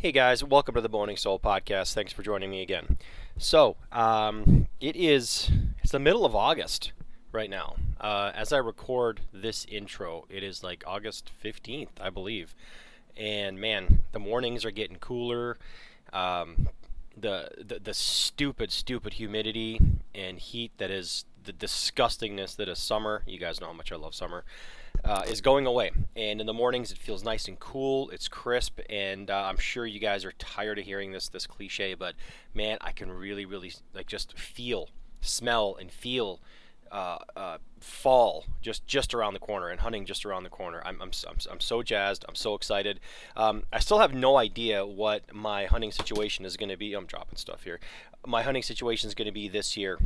Hey 0.00 0.12
guys, 0.12 0.42
welcome 0.42 0.74
to 0.76 0.80
the 0.80 0.88
Morning 0.88 1.18
Soul 1.18 1.38
podcast. 1.38 1.92
Thanks 1.92 2.10
for 2.10 2.22
joining 2.22 2.50
me 2.50 2.62
again. 2.62 2.96
So, 3.36 3.76
um, 3.92 4.66
it 4.80 4.96
is 4.96 5.50
it's 5.82 5.92
the 5.92 5.98
middle 5.98 6.24
of 6.24 6.34
August 6.34 6.92
right 7.32 7.50
now. 7.50 7.76
Uh, 8.00 8.32
as 8.34 8.50
I 8.50 8.56
record 8.56 9.20
this 9.30 9.66
intro, 9.66 10.24
it 10.30 10.42
is 10.42 10.64
like 10.64 10.84
August 10.86 11.30
15th, 11.44 12.00
I 12.00 12.08
believe. 12.08 12.54
And 13.14 13.60
man, 13.60 14.00
the 14.12 14.18
mornings 14.18 14.64
are 14.64 14.70
getting 14.70 14.96
cooler. 14.96 15.58
Um, 16.14 16.70
the, 17.14 17.50
the 17.58 17.78
the 17.78 17.92
stupid, 17.92 18.72
stupid 18.72 19.12
humidity 19.12 19.82
and 20.14 20.38
heat 20.38 20.72
that 20.78 20.90
is 20.90 21.26
the 21.44 21.52
disgustingness 21.52 22.56
that 22.56 22.70
is 22.70 22.78
summer. 22.78 23.22
You 23.26 23.38
guys 23.38 23.60
know 23.60 23.66
how 23.66 23.74
much 23.74 23.92
I 23.92 23.96
love 23.96 24.14
summer 24.14 24.44
uh, 25.04 25.22
is 25.28 25.40
going 25.40 25.66
away. 25.66 25.90
And 26.16 26.40
in 26.40 26.46
the 26.46 26.52
mornings, 26.52 26.90
it 26.92 26.98
feels 26.98 27.24
nice 27.24 27.48
and 27.48 27.58
cool. 27.58 28.10
It's 28.10 28.28
crisp, 28.28 28.80
and 28.88 29.30
uh, 29.30 29.44
I'm 29.46 29.58
sure 29.58 29.86
you 29.86 30.00
guys 30.00 30.24
are 30.24 30.32
tired 30.32 30.78
of 30.78 30.84
hearing 30.84 31.12
this 31.12 31.28
this 31.28 31.46
cliche, 31.46 31.94
but 31.94 32.14
man, 32.54 32.78
I 32.80 32.92
can 32.92 33.10
really, 33.10 33.44
really 33.44 33.72
like 33.94 34.06
just 34.06 34.38
feel, 34.38 34.88
smell, 35.20 35.76
and 35.78 35.90
feel. 35.90 36.40
Uh, 36.92 37.18
uh, 37.36 37.58
fall 37.78 38.46
just 38.62 38.84
just 38.84 39.14
around 39.14 39.32
the 39.32 39.38
corner 39.38 39.68
and 39.68 39.78
hunting 39.78 40.04
just 40.04 40.26
around 40.26 40.42
the 40.42 40.50
corner. 40.50 40.82
I'm, 40.84 41.00
I'm, 41.00 41.12
I'm, 41.28 41.36
I'm 41.48 41.60
so 41.60 41.84
jazzed. 41.84 42.24
I'm 42.28 42.34
so 42.34 42.54
excited. 42.54 42.98
Um, 43.36 43.62
I 43.72 43.78
still 43.78 44.00
have 44.00 44.12
no 44.12 44.36
idea 44.36 44.84
what 44.84 45.32
my 45.32 45.66
hunting 45.66 45.92
situation 45.92 46.44
is 46.44 46.56
going 46.56 46.68
to 46.68 46.76
be. 46.76 46.94
I'm 46.94 47.06
dropping 47.06 47.36
stuff 47.36 47.62
here. 47.62 47.78
My 48.26 48.42
hunting 48.42 48.64
situation 48.64 49.06
is 49.06 49.14
going 49.14 49.26
to 49.26 49.32
be 49.32 49.48
this 49.48 49.76
year 49.76 50.00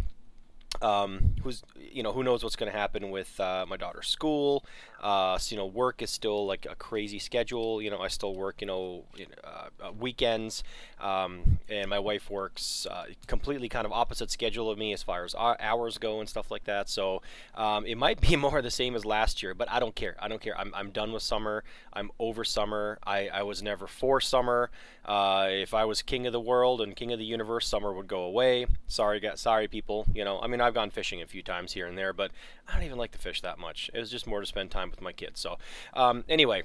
um, 0.82 1.34
who's 1.42 1.62
you 1.78 2.02
know 2.02 2.12
who 2.12 2.22
knows 2.22 2.42
what's 2.42 2.56
going 2.56 2.70
to 2.70 2.76
happen 2.76 3.10
with 3.10 3.38
uh, 3.40 3.64
my 3.68 3.76
daughter's 3.76 4.08
school 4.08 4.64
uh, 5.04 5.36
so, 5.36 5.54
you 5.54 5.58
know 5.58 5.66
work 5.66 6.00
is 6.00 6.10
still 6.10 6.46
like 6.46 6.66
a 6.68 6.74
crazy 6.74 7.18
schedule. 7.18 7.82
You 7.82 7.90
know 7.90 7.98
I 7.98 8.08
still 8.08 8.34
work 8.34 8.62
you 8.62 8.66
know 8.66 9.04
uh, 9.44 9.68
uh 9.82 9.92
weekends 9.92 10.64
um, 10.98 11.58
and 11.68 11.90
my 11.90 11.98
wife 11.98 12.30
works 12.30 12.86
uh, 12.90 13.04
completely 13.26 13.68
kind 13.68 13.84
of 13.84 13.92
opposite 13.92 14.30
schedule 14.30 14.70
of 14.70 14.78
me 14.78 14.94
as 14.94 15.02
far 15.02 15.24
as 15.24 15.34
hours 15.34 15.98
go 15.98 16.20
and 16.20 16.28
stuff 16.28 16.50
like 16.50 16.64
that. 16.64 16.88
So 16.88 17.20
um, 17.54 17.84
it 17.84 17.96
might 17.96 18.18
be 18.18 18.34
more 18.44 18.62
the 18.62 18.70
same 18.70 18.94
as 18.96 19.04
last 19.04 19.42
year 19.42 19.52
but 19.52 19.70
I 19.70 19.78
don't 19.78 19.94
care. 19.94 20.16
I 20.18 20.28
don't 20.28 20.40
care. 20.40 20.58
I'm, 20.58 20.72
I'm 20.74 20.90
done 20.90 21.12
with 21.12 21.22
summer. 21.22 21.64
I'm 21.92 22.10
over 22.18 22.42
summer. 22.42 22.98
I, 23.06 23.28
I 23.28 23.42
was 23.42 23.62
never 23.62 23.86
for 23.86 24.22
summer. 24.22 24.70
Uh, 25.04 25.48
if 25.50 25.74
I 25.74 25.84
was 25.84 26.00
king 26.00 26.26
of 26.26 26.32
the 26.32 26.40
world 26.40 26.80
and 26.80 26.96
king 26.96 27.12
of 27.12 27.18
the 27.18 27.26
universe 27.26 27.68
summer 27.68 27.92
would 27.92 28.08
go 28.08 28.22
away. 28.22 28.66
Sorry 28.86 29.20
sorry 29.34 29.68
people. 29.68 30.06
You 30.14 30.24
know 30.24 30.40
I 30.40 30.46
mean 30.46 30.62
I've 30.62 30.72
gone 30.72 30.88
fishing 30.88 31.20
a 31.20 31.26
few 31.26 31.42
times 31.42 31.74
here 31.74 31.86
and 31.86 31.98
there, 31.98 32.14
but 32.14 32.30
I 32.66 32.74
don't 32.74 32.84
even 32.84 32.96
like 32.96 33.12
to 33.12 33.18
fish 33.18 33.42
that 33.42 33.58
much. 33.58 33.90
It 33.92 34.00
was 34.00 34.10
just 34.10 34.26
more 34.26 34.40
to 34.40 34.46
spend 34.46 34.70
time 34.70 34.93
with 34.94 35.02
my 35.02 35.12
kids. 35.12 35.40
So, 35.40 35.58
um, 35.94 36.24
anyway, 36.28 36.62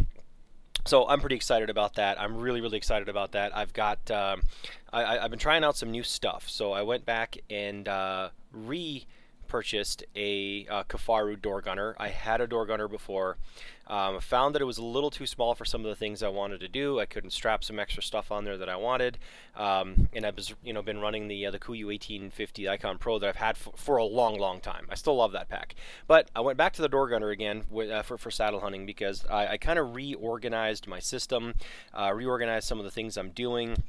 so 0.86 1.08
I'm 1.08 1.20
pretty 1.20 1.36
excited 1.36 1.70
about 1.70 1.96
that. 1.96 2.20
I'm 2.20 2.38
really, 2.38 2.62
really 2.62 2.78
excited 2.78 3.10
about 3.10 3.34
that. 3.34 3.56
I've 3.56 3.74
got, 3.74 4.10
um, 4.12 4.44
I, 4.94 5.18
have 5.18 5.30
been 5.30 5.40
trying 5.40 5.64
out 5.64 5.76
some 5.76 5.92
new 5.92 6.04
stuff. 6.04 6.50
So 6.50 6.72
I 6.72 6.84
went 6.84 7.06
back 7.06 7.38
and 7.50 7.88
uh, 7.88 8.30
re 8.52 9.06
purchased 9.50 10.04
a 10.16 10.66
uh, 10.70 10.84
Kifaru 10.84 11.42
door 11.42 11.62
gunner. 11.62 11.96
I 12.00 12.10
had 12.10 12.40
a 12.40 12.48
door 12.48 12.66
gunner 12.66 12.88
before. 12.88 13.38
Um, 13.88 14.20
found 14.20 14.54
that 14.54 14.62
it 14.62 14.66
was 14.66 14.78
a 14.78 14.84
little 14.84 15.10
too 15.10 15.26
small 15.26 15.56
for 15.56 15.66
some 15.66 15.84
of 15.84 15.90
the 15.90 15.96
things 15.96 16.22
I 16.22 16.28
wanted 16.28 16.60
to 16.60 16.68
do. 16.68 17.00
I 17.00 17.08
couldn't 17.08 17.32
strap 17.32 17.64
some 17.64 17.80
extra 17.80 18.04
stuff 18.04 18.32
on 18.32 18.46
there 18.46 18.56
that 18.56 18.70
I 18.70 18.76
wanted, 18.76 19.18
um, 19.56 20.10
and 20.14 20.28
I've 20.28 20.38
you 20.64 20.74
know 20.74 20.84
been 20.84 21.00
running 21.00 21.28
the 21.28 21.48
uh, 21.48 21.50
the 21.50 21.58
Kuiu 21.58 21.88
1850 21.88 22.70
Icon 22.70 23.00
Pro 23.00 23.18
that 23.18 23.28
I've 23.28 23.36
had 23.38 23.56
f- 23.56 23.70
for 23.76 23.98
a 23.98 24.04
long, 24.04 24.38
long 24.38 24.62
time. 24.62 24.86
I 24.92 24.96
still 24.96 25.16
love 25.16 25.32
that 25.32 25.50
pack, 25.50 25.74
but 26.06 26.30
I 26.36 26.42
went 26.42 26.56
back 26.56 26.74
to 26.74 26.84
the 26.84 26.88
door 26.88 27.10
gunner 27.10 27.32
again 27.32 27.64
uh, 27.76 28.04
for 28.04 28.20
for 28.20 28.30
saddle 28.30 28.60
hunting 28.60 28.86
because 28.86 29.26
I, 29.26 29.48
I 29.48 29.58
kind 29.58 29.80
of 29.80 29.96
reorganized 29.96 30.86
my 30.86 31.00
system, 31.00 31.56
uh, 31.92 32.14
reorganized 32.14 32.68
some 32.68 32.78
of 32.78 32.86
the 32.86 32.92
things 32.92 33.18
I'm 33.18 33.32
doing 33.32 33.84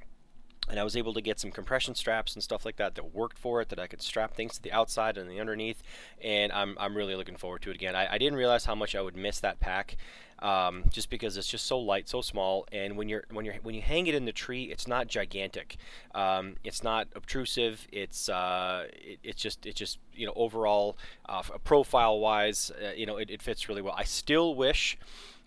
and 0.70 0.78
I 0.78 0.84
was 0.84 0.96
able 0.96 1.12
to 1.14 1.20
get 1.20 1.40
some 1.40 1.50
compression 1.50 1.94
straps 1.94 2.34
and 2.34 2.42
stuff 2.42 2.64
like 2.64 2.76
that 2.76 2.94
that 2.94 3.14
worked 3.14 3.38
for 3.38 3.60
it 3.60 3.68
that 3.70 3.78
I 3.78 3.86
could 3.86 4.00
strap 4.00 4.34
things 4.34 4.54
to 4.54 4.62
the 4.62 4.72
outside 4.72 5.18
and 5.18 5.30
the 5.30 5.40
underneath 5.40 5.82
and 6.22 6.52
I'm, 6.52 6.76
I'm 6.78 6.96
really 6.96 7.16
looking 7.16 7.36
forward 7.36 7.62
to 7.62 7.70
it 7.70 7.74
again. 7.74 7.96
I, 7.96 8.14
I 8.14 8.18
didn't 8.18 8.38
realize 8.38 8.64
how 8.64 8.74
much 8.74 8.94
I 8.94 9.02
would 9.02 9.16
miss 9.16 9.40
that 9.40 9.60
pack 9.60 9.96
um, 10.38 10.84
just 10.90 11.10
because 11.10 11.36
it's 11.36 11.48
just 11.48 11.66
so 11.66 11.78
light 11.78 12.08
so 12.08 12.22
small 12.22 12.66
and 12.72 12.96
when 12.96 13.08
you're 13.08 13.24
when 13.30 13.44
you're 13.44 13.56
when 13.62 13.74
you 13.74 13.82
hang 13.82 14.06
it 14.06 14.14
in 14.14 14.24
the 14.24 14.32
tree 14.32 14.64
it's 14.64 14.86
not 14.86 15.06
gigantic. 15.06 15.76
Um, 16.14 16.56
it's 16.64 16.82
not 16.82 17.08
obtrusive. 17.14 17.86
It's 17.92 18.28
uh, 18.28 18.86
it, 18.92 19.18
it's 19.22 19.42
just 19.42 19.66
it's 19.66 19.78
just 19.78 19.98
you 20.14 20.26
know 20.26 20.32
overall 20.36 20.96
uh, 21.28 21.42
profile 21.64 22.20
wise 22.20 22.70
uh, 22.82 22.92
you 22.96 23.06
know 23.06 23.16
it, 23.16 23.30
it, 23.30 23.42
fits 23.42 23.68
really 23.68 23.82
well. 23.82 23.94
I 23.96 24.04
still 24.04 24.54
wish 24.54 24.96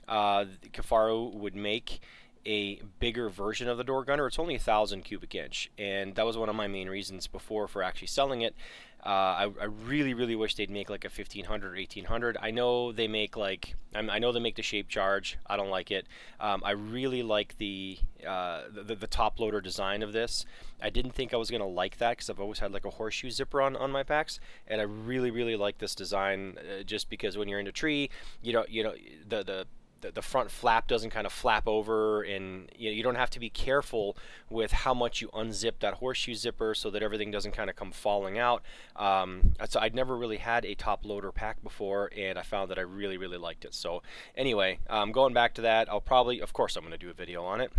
uh, 0.07 0.45
Kifaru 0.71 1.33
would 1.33 1.55
make 1.55 2.01
a 2.45 2.81
bigger 2.99 3.29
version 3.29 3.67
of 3.67 3.77
the 3.77 3.83
door 3.83 4.03
gunner. 4.03 4.27
It's 4.27 4.39
only 4.39 4.55
a 4.55 4.59
thousand 4.59 5.03
cubic 5.03 5.35
inch, 5.35 5.71
and 5.77 6.15
that 6.15 6.25
was 6.25 6.37
one 6.37 6.49
of 6.49 6.55
my 6.55 6.67
main 6.67 6.89
reasons 6.89 7.27
before 7.27 7.67
for 7.67 7.83
actually 7.83 8.07
selling 8.07 8.41
it. 8.41 8.55
Uh, 9.05 9.09
I, 9.09 9.51
I, 9.59 9.65
really, 9.65 10.13
really 10.13 10.35
wish 10.35 10.55
they'd 10.55 10.69
make 10.69 10.89
like 10.89 11.03
a 11.03 11.09
1500 11.09 11.67
or 11.67 11.75
1800. 11.75 12.37
I 12.41 12.51
know 12.51 12.93
they 12.93 13.09
make 13.09 13.35
like 13.35 13.75
I 13.93 14.17
know 14.17 14.31
they 14.31 14.39
make 14.39 14.55
the 14.55 14.61
shape 14.61 14.87
charge. 14.87 15.37
I 15.45 15.57
don't 15.57 15.69
like 15.69 15.91
it. 15.91 16.07
Um, 16.39 16.61
I 16.63 16.71
really 16.71 17.21
like 17.21 17.57
the, 17.57 17.97
uh, 18.25 18.61
the, 18.71 18.95
the 18.95 19.07
top 19.07 19.41
loader 19.41 19.59
design 19.59 20.03
of 20.03 20.13
this. 20.13 20.45
I 20.81 20.89
didn't 20.89 21.11
think 21.15 21.33
I 21.33 21.37
was 21.37 21.51
gonna 21.51 21.67
like 21.67 21.97
that 21.97 22.11
because 22.11 22.29
I've 22.29 22.39
always 22.39 22.59
had 22.59 22.71
like 22.71 22.85
a 22.85 22.91
horseshoe 22.91 23.29
zipper 23.29 23.61
on 23.61 23.75
on 23.75 23.91
my 23.91 24.03
packs, 24.03 24.39
and 24.67 24.79
I 24.79 24.85
really, 24.85 25.31
really 25.31 25.57
like 25.57 25.79
this 25.79 25.95
design 25.95 26.57
uh, 26.57 26.83
just 26.83 27.09
because 27.09 27.37
when 27.37 27.49
you're 27.49 27.59
in 27.59 27.67
a 27.67 27.73
tree, 27.73 28.09
you 28.41 28.53
know, 28.53 28.65
you 28.69 28.83
know 28.83 28.93
the 29.27 29.43
the 29.43 29.67
the, 30.03 30.11
the 30.11 30.21
front 30.21 30.51
flap 30.51 30.87
doesn't 30.87 31.09
kind 31.09 31.25
of 31.25 31.33
flap 31.33 31.67
over 31.67 32.21
and 32.21 32.69
you, 32.77 32.89
know, 32.89 32.95
you 32.95 33.01
don't 33.01 33.15
have 33.15 33.31
to 33.31 33.39
be 33.39 33.49
careful 33.49 34.15
with 34.49 34.71
how 34.71 34.93
much 34.93 35.21
you 35.21 35.29
unzip 35.29 35.79
that 35.79 35.95
horseshoe 35.95 36.35
zipper 36.35 36.75
so 36.75 36.91
that 36.91 37.01
everything 37.01 37.31
doesn't 37.31 37.53
kind 37.53 37.69
of 37.69 37.75
come 37.75 37.91
falling 37.91 38.37
out. 38.37 38.61
Um, 38.95 39.53
so 39.67 39.79
I'd 39.79 39.95
never 39.95 40.15
really 40.15 40.37
had 40.37 40.65
a 40.65 40.75
top 40.75 41.03
loader 41.03 41.31
pack 41.31 41.63
before 41.63 42.11
and 42.15 42.37
I 42.37 42.43
found 42.43 42.69
that 42.69 42.77
I 42.77 42.81
really 42.81 43.17
really 43.17 43.37
liked 43.37 43.65
it. 43.65 43.73
So 43.73 44.03
anyway 44.35 44.79
um, 44.89 45.11
going 45.11 45.33
back 45.33 45.55
to 45.55 45.61
that 45.61 45.89
I'll 45.89 46.01
probably 46.01 46.41
of 46.41 46.53
course 46.53 46.75
I'm 46.75 46.83
going 46.83 46.91
to 46.91 46.97
do 46.97 47.09
a 47.09 47.13
video 47.13 47.43
on 47.43 47.61
it. 47.61 47.71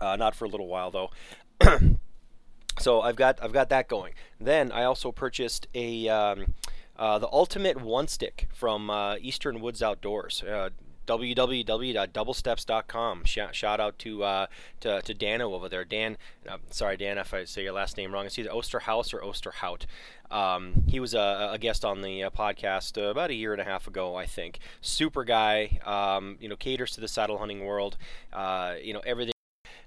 Uh, 0.00 0.16
not 0.16 0.34
for 0.34 0.46
a 0.46 0.48
little 0.48 0.66
while 0.66 0.90
though. 0.90 1.10
So 2.80 3.02
I've 3.02 3.14
got 3.14 3.38
I've 3.40 3.52
got 3.52 3.68
that 3.68 3.88
going. 3.88 4.14
Then 4.40 4.72
I 4.72 4.82
also 4.82 5.12
purchased 5.12 5.68
a 5.76 6.08
um, 6.08 6.54
uh, 6.96 7.18
the 7.18 7.28
ultimate 7.32 7.80
one 7.80 8.08
stick 8.08 8.48
from 8.52 8.90
uh, 8.90 9.16
Eastern 9.20 9.60
Woods 9.60 9.80
Outdoors. 9.80 10.42
Www.doublesteps.com. 11.06 13.24
Shout, 13.24 13.54
shout 13.54 13.80
out 13.80 13.98
to, 14.00 14.24
uh, 14.24 14.46
to 14.80 15.00
to 15.02 15.14
Dano 15.14 15.54
over 15.54 15.68
there. 15.68 15.84
Dan, 15.84 16.16
uh, 16.48 16.56
sorry 16.70 16.96
Dan 16.96 17.18
if 17.18 17.34
I 17.34 17.44
say 17.44 17.62
your 17.62 17.72
last 17.72 17.96
name 17.96 18.12
wrong. 18.12 18.26
It's 18.26 18.36
either 18.38 18.50
Osterhaus 18.50 19.14
or 19.14 19.20
Osterhout. 19.20 19.86
Um, 20.30 20.84
he 20.88 21.00
was 21.00 21.14
a, 21.14 21.50
a, 21.52 21.58
guest 21.58 21.84
on 21.84 22.02
the 22.02 22.24
uh, 22.24 22.30
podcast 22.30 23.00
uh, 23.00 23.10
about 23.10 23.30
a 23.30 23.34
year 23.34 23.52
and 23.52 23.60
a 23.60 23.64
half 23.64 23.86
ago, 23.86 24.16
I 24.16 24.26
think. 24.26 24.58
Super 24.80 25.22
guy. 25.22 25.78
Um, 25.84 26.38
you 26.40 26.48
know, 26.48 26.56
caters 26.56 26.92
to 26.92 27.00
the 27.00 27.08
saddle 27.08 27.38
hunting 27.38 27.64
world. 27.64 27.96
Uh, 28.32 28.74
you 28.82 28.92
know 28.92 29.02
everything. 29.06 29.34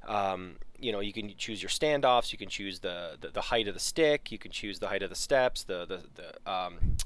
Um, 0.07 0.55
you 0.79 0.91
know, 0.91 0.99
you 0.99 1.11
can 1.11 1.33
choose 1.37 1.61
your 1.61 1.69
standoffs. 1.69 2.31
You 2.31 2.37
can 2.37 2.49
choose 2.49 2.79
the, 2.79 3.17
the, 3.19 3.29
the 3.29 3.41
height 3.41 3.67
of 3.67 3.73
the 3.73 3.79
stick. 3.79 4.31
You 4.31 4.37
can 4.37 4.51
choose 4.51 4.79
the 4.79 4.87
height 4.87 5.03
of 5.03 5.09
the 5.09 5.15
steps. 5.15 5.63
The 5.63 5.85
the 5.85 6.01
the 6.15 6.51
um, 6.51 6.97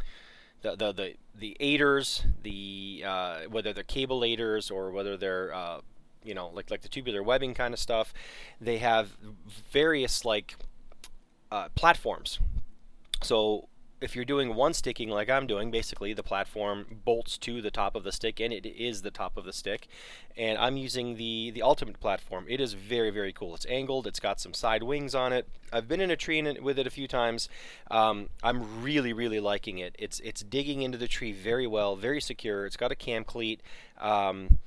the 0.62 0.76
the 0.76 0.94
the, 0.94 1.16
the 1.38 1.58
aiders, 1.60 2.24
the 2.44 3.04
uh, 3.06 3.40
whether 3.50 3.74
they're 3.74 3.84
cable 3.84 4.24
aiders 4.24 4.72
or 4.72 4.92
whether 4.92 5.18
they're 5.18 5.54
uh, 5.54 5.82
you 6.24 6.34
know 6.34 6.50
like 6.50 6.70
like 6.72 6.82
the 6.82 6.90
tubular 6.90 7.24
webbing 7.24 7.54
kind 7.54 7.74
of 7.74 7.80
stuff, 7.80 8.14
they 8.60 8.78
have 8.78 9.16
various 9.72 10.26
like 10.26 10.56
uh, 11.52 11.70
platforms. 11.76 12.40
So 13.22 13.68
if 14.01 14.16
you're 14.16 14.25
doing 14.25 14.56
one 14.56 14.73
sticking 14.73 15.09
like 15.09 15.29
I'm 15.29 15.45
doing, 15.45 15.69
basically 15.69 16.13
the 16.13 16.23
platform 16.23 16.85
bolts 17.06 17.38
to 17.39 17.62
the 17.62 17.69
top 17.69 17.95
of 17.95 18.03
the 18.03 18.12
stick 18.12 18.39
and 18.39 18.51
it 18.51 18.66
is 18.66 19.03
the 19.03 19.12
top 19.12 19.38
of 19.38 19.45
the 19.45 19.53
stick. 19.53 19.88
And 20.35 20.57
I'm 20.57 20.75
using 20.75 21.17
the, 21.17 21.51
the 21.51 21.62
ultimate 21.62 22.00
platform. 22.00 22.45
It 22.50 22.59
is 22.59 22.73
very, 22.73 23.12
very 23.12 23.31
cool. 23.31 23.53
It's 23.53 23.65
angled, 23.68 24.07
it's 24.07 24.19
got 24.19 24.42
some 24.42 24.56
side 24.56 24.81
wings 24.81 25.13
on 25.13 25.31
it. 25.31 25.48
I've 25.71 25.88
been 25.88 26.01
in 26.01 26.09
a 26.09 26.15
tree 26.15 26.39
in 26.39 26.48
it, 26.48 26.63
with 26.63 26.80
it 26.80 26.88
a 26.88 26.89
few 26.89 27.07
times. 27.07 27.48
Um, 27.92 28.30
I'm 28.44 28.81
really, 28.81 29.13
really 29.13 29.39
liking 29.39 29.77
it. 29.77 29.95
It's, 30.00 30.19
it's 30.21 30.42
digging 30.42 30.81
into 30.81 30.97
the 30.97 31.07
tree 31.07 31.31
very 31.31 31.68
well, 31.68 31.95
very 31.95 32.21
secure. 32.21 32.65
It's 32.65 32.77
got 32.77 32.92
a 32.92 32.95
cam 32.95 33.24
cleat. 33.24 33.62
Um, 34.00 34.57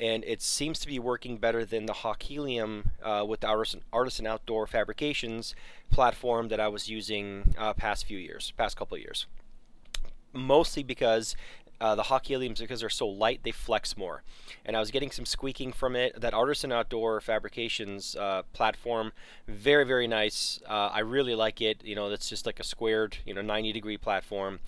and 0.00 0.24
it 0.24 0.42
seems 0.42 0.78
to 0.80 0.86
be 0.86 0.98
working 0.98 1.38
better 1.38 1.64
than 1.64 1.86
the 1.86 1.92
Hawk 1.92 2.22
Helium 2.22 2.90
uh, 3.02 3.24
with 3.26 3.40
the 3.40 3.46
Artisan, 3.46 3.82
Artisan, 3.92 4.26
Outdoor 4.26 4.66
Fabrications 4.66 5.54
platform 5.90 6.48
that 6.48 6.60
I 6.60 6.68
was 6.68 6.88
using 6.88 7.54
uh, 7.58 7.72
past 7.74 8.06
few 8.06 8.18
years, 8.18 8.52
past 8.56 8.76
couple 8.76 8.96
years. 8.98 9.26
Mostly 10.32 10.82
because 10.82 11.36
uh, 11.82 11.96
the 11.96 12.04
Hawk 12.04 12.26
Heliums, 12.26 12.60
because 12.60 12.78
they're 12.78 12.88
so 12.88 13.08
light, 13.08 13.40
they 13.42 13.50
flex 13.50 13.96
more. 13.96 14.22
And 14.64 14.76
I 14.76 14.80
was 14.80 14.92
getting 14.92 15.10
some 15.10 15.26
squeaking 15.26 15.72
from 15.72 15.96
it. 15.96 16.20
That 16.20 16.32
Artisan 16.32 16.70
Outdoor 16.70 17.20
Fabrications 17.20 18.14
uh, 18.14 18.42
platform, 18.52 19.12
very, 19.48 19.84
very 19.84 20.06
nice. 20.06 20.60
Uh, 20.68 20.90
I 20.92 21.00
really 21.00 21.34
like 21.34 21.60
it. 21.60 21.84
You 21.84 21.96
know, 21.96 22.08
it's 22.10 22.28
just 22.28 22.46
like 22.46 22.60
a 22.60 22.64
squared, 22.64 23.18
you 23.26 23.34
know, 23.34 23.42
90 23.42 23.72
degree 23.72 23.96
platform. 23.98 24.60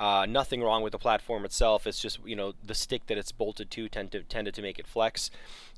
Uh, 0.00 0.24
nothing 0.26 0.62
wrong 0.62 0.82
with 0.82 0.92
the 0.92 0.98
platform 0.98 1.44
itself. 1.44 1.86
It's 1.86 2.00
just 2.00 2.20
you 2.24 2.34
know 2.34 2.54
the 2.64 2.74
stick 2.74 3.06
that 3.08 3.18
it's 3.18 3.32
bolted 3.32 3.70
to, 3.72 3.86
tend 3.86 4.12
to 4.12 4.22
tended 4.22 4.54
to 4.54 4.62
make 4.62 4.78
it 4.78 4.86
flex. 4.86 5.30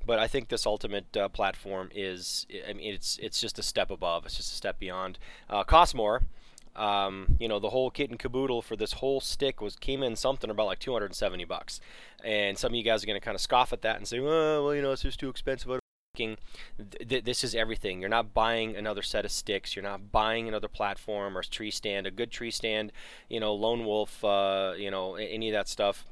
But 0.06 0.20
I 0.20 0.28
think 0.28 0.48
this 0.48 0.64
ultimate 0.64 1.16
uh, 1.16 1.28
platform 1.28 1.90
is, 1.92 2.46
I 2.69 2.72
mean, 2.72 2.94
it's 2.94 3.19
it's 3.20 3.40
just 3.40 3.58
a 3.58 3.64
step 3.64 3.90
above. 3.90 4.24
It's 4.24 4.36
just 4.36 4.52
a 4.52 4.56
step 4.56 4.78
beyond. 4.78 5.19
Uh, 5.50 5.64
costs 5.64 5.92
more. 5.92 6.22
Um, 6.76 7.36
you 7.40 7.48
know, 7.48 7.58
the 7.58 7.70
whole 7.70 7.90
kit 7.90 8.10
and 8.10 8.19
caboodle 8.19 8.62
for 8.62 8.76
this 8.76 8.94
whole 8.94 9.20
stick 9.20 9.60
was 9.60 9.74
came 9.74 10.04
in 10.04 10.14
something 10.14 10.48
about 10.48 10.66
like 10.66 10.78
270 10.78 11.44
bucks. 11.44 11.80
And 12.24 12.56
some 12.56 12.72
of 12.72 12.76
you 12.76 12.84
guys 12.84 13.02
are 13.02 13.06
going 13.06 13.20
to 13.20 13.24
kind 13.24 13.34
of 13.34 13.40
scoff 13.40 13.72
at 13.72 13.82
that 13.82 13.96
and 13.96 14.06
say, 14.06 14.20
oh, 14.20 14.64
well, 14.64 14.74
you 14.74 14.80
know, 14.80 14.92
it's 14.92 15.02
just 15.02 15.20
too 15.20 15.28
expensive. 15.28 15.81
Th- 17.08 17.24
this 17.24 17.44
is 17.44 17.54
everything. 17.54 18.00
You're 18.00 18.10
not 18.10 18.34
buying 18.34 18.76
another 18.76 19.02
set 19.02 19.24
of 19.24 19.30
sticks. 19.30 19.74
You're 19.74 19.82
not 19.82 20.12
buying 20.12 20.48
another 20.48 20.69
platform 20.69 21.36
or 21.36 21.42
tree 21.42 21.70
stand. 21.70 22.06
A 22.06 22.10
good 22.10 22.30
tree 22.30 22.50
stand, 22.50 22.92
you 23.28 23.40
know, 23.40 23.54
lone 23.54 23.84
wolf, 23.84 24.24
uh, 24.24 24.72
you 24.76 24.90
know, 24.90 25.14
any 25.16 25.48
of 25.48 25.52
that 25.54 25.69
stuff 25.69 26.06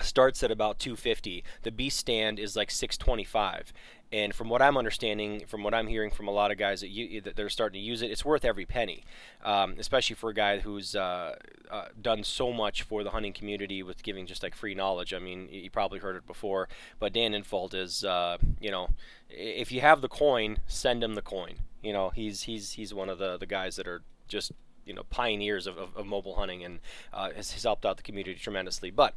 starts 0.00 0.42
at 0.42 0.50
about 0.50 0.78
250. 0.78 1.44
The 1.62 1.70
beast 1.70 1.98
stand 1.98 2.38
is 2.38 2.56
like 2.56 2.70
625. 2.70 3.72
And 4.10 4.34
from 4.34 4.48
what 4.48 4.62
I'm 4.62 4.78
understanding, 4.78 5.44
from 5.46 5.62
what 5.62 5.74
I'm 5.74 5.86
hearing 5.86 6.10
from 6.10 6.28
a 6.28 6.30
lot 6.30 6.50
of 6.50 6.56
guys 6.56 6.80
that, 6.80 6.88
you, 6.88 7.20
that 7.20 7.36
they're 7.36 7.50
starting 7.50 7.78
to 7.78 7.86
use 7.86 8.00
it, 8.00 8.10
it's 8.10 8.24
worth 8.24 8.42
every 8.42 8.64
penny, 8.64 9.04
um, 9.44 9.74
especially 9.78 10.16
for 10.16 10.30
a 10.30 10.34
guy 10.34 10.60
who's 10.60 10.96
uh, 10.96 11.36
uh, 11.70 11.86
done 12.00 12.24
so 12.24 12.50
much 12.50 12.82
for 12.82 13.04
the 13.04 13.10
hunting 13.10 13.34
community 13.34 13.82
with 13.82 14.02
giving 14.02 14.24
just 14.26 14.42
like 14.42 14.54
free 14.54 14.74
knowledge. 14.74 15.12
I 15.12 15.18
mean, 15.18 15.48
you 15.50 15.70
probably 15.70 15.98
heard 15.98 16.16
it 16.16 16.26
before, 16.26 16.68
but 16.98 17.12
Dan 17.12 17.32
Infalt 17.32 17.74
is, 17.74 18.02
uh, 18.02 18.38
you 18.58 18.70
know, 18.70 18.88
if 19.28 19.70
you 19.70 19.82
have 19.82 20.00
the 20.00 20.08
coin, 20.08 20.60
send 20.66 21.04
him 21.04 21.14
the 21.14 21.22
coin. 21.22 21.56
You 21.82 21.92
know, 21.92 22.08
he's 22.08 22.42
he's 22.42 22.72
he's 22.72 22.94
one 22.94 23.10
of 23.10 23.18
the 23.18 23.36
the 23.36 23.46
guys 23.46 23.76
that 23.76 23.86
are 23.86 24.02
just 24.26 24.52
you 24.88 24.94
know 24.94 25.04
pioneers 25.10 25.66
of, 25.66 25.76
of, 25.78 25.96
of 25.96 26.06
mobile 26.06 26.34
hunting 26.34 26.64
and 26.64 26.80
uh, 27.12 27.30
has, 27.32 27.52
has, 27.52 27.62
helped 27.62 27.84
out 27.86 27.98
the 27.98 28.02
community 28.02 28.38
tremendously. 28.38 28.90
But 28.90 29.14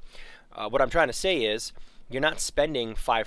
uh, 0.53 0.69
what 0.69 0.81
I'm 0.81 0.89
trying 0.89 1.07
to 1.07 1.13
say 1.13 1.45
is 1.45 1.71
you're 2.12 2.22
not 2.22 2.40
spending 2.40 2.94
$500 2.94 3.25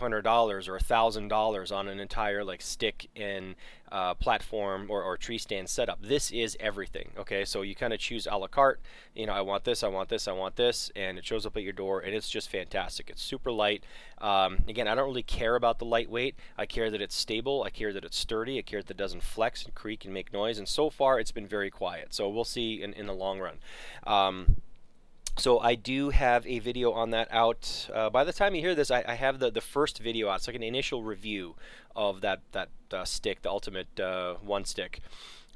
or 0.68 0.78
$1,000 0.78 1.76
on 1.76 1.88
an 1.88 2.00
entire 2.00 2.44
like 2.44 2.60
stick 2.62 3.08
and 3.16 3.54
uh, 3.90 4.12
platform 4.14 4.86
or, 4.90 5.02
or 5.02 5.16
tree 5.16 5.38
stand 5.38 5.68
setup. 5.68 6.02
This 6.02 6.30
is 6.30 6.56
everything. 6.58 7.10
Okay, 7.16 7.44
so 7.44 7.62
you 7.62 7.74
kind 7.74 7.92
of 7.92 8.00
choose 8.00 8.26
a 8.30 8.36
la 8.36 8.48
carte. 8.48 8.80
You 9.14 9.26
know, 9.26 9.32
I 9.32 9.40
want 9.40 9.64
this, 9.64 9.82
I 9.82 9.88
want 9.88 10.08
this, 10.08 10.26
I 10.26 10.32
want 10.32 10.56
this, 10.56 10.90
and 10.96 11.16
it 11.16 11.24
shows 11.24 11.46
up 11.46 11.56
at 11.56 11.62
your 11.62 11.72
door, 11.72 12.00
and 12.00 12.14
it's 12.14 12.28
just 12.28 12.50
fantastic. 12.50 13.08
It's 13.08 13.22
super 13.22 13.52
light. 13.52 13.84
Um, 14.18 14.58
again, 14.68 14.88
I 14.88 14.94
don't 14.94 15.06
really 15.06 15.22
care 15.22 15.54
about 15.54 15.78
the 15.78 15.84
lightweight. 15.84 16.34
I 16.58 16.66
care 16.66 16.90
that 16.90 17.00
it's 17.00 17.14
stable. 17.14 17.62
I 17.62 17.70
care 17.70 17.92
that 17.92 18.04
it's 18.04 18.18
sturdy. 18.18 18.58
I 18.58 18.62
care 18.62 18.82
that 18.82 18.90
it 18.90 18.96
doesn't 18.96 19.22
flex 19.22 19.64
and 19.64 19.74
creak 19.74 20.04
and 20.04 20.12
make 20.12 20.32
noise. 20.32 20.58
And 20.58 20.68
so 20.68 20.90
far, 20.90 21.20
it's 21.20 21.32
been 21.32 21.46
very 21.46 21.70
quiet. 21.70 22.12
So 22.12 22.28
we'll 22.28 22.44
see 22.44 22.82
in, 22.82 22.92
in 22.94 23.06
the 23.06 23.14
long 23.14 23.38
run. 23.38 23.58
Um, 24.06 24.56
so 25.36 25.58
I 25.58 25.74
do 25.74 26.10
have 26.10 26.46
a 26.46 26.58
video 26.60 26.92
on 26.92 27.10
that 27.10 27.28
out. 27.30 27.88
Uh, 27.92 28.08
by 28.10 28.24
the 28.24 28.32
time 28.32 28.54
you 28.54 28.60
hear 28.60 28.74
this, 28.74 28.90
I, 28.90 29.04
I, 29.06 29.14
have 29.14 29.40
the, 29.40 29.50
the 29.50 29.60
first 29.60 29.98
video 29.98 30.28
out. 30.28 30.36
It's 30.36 30.46
like 30.46 30.56
an 30.56 30.62
initial 30.62 31.02
review 31.02 31.56
of 31.96 32.20
that 32.20 32.40
that 32.52 32.68
uh, 32.92 33.04
stick, 33.04 33.42
the 33.42 33.50
Ultimate 33.50 33.98
uh, 33.98 34.34
One 34.34 34.64
Stick. 34.64 35.00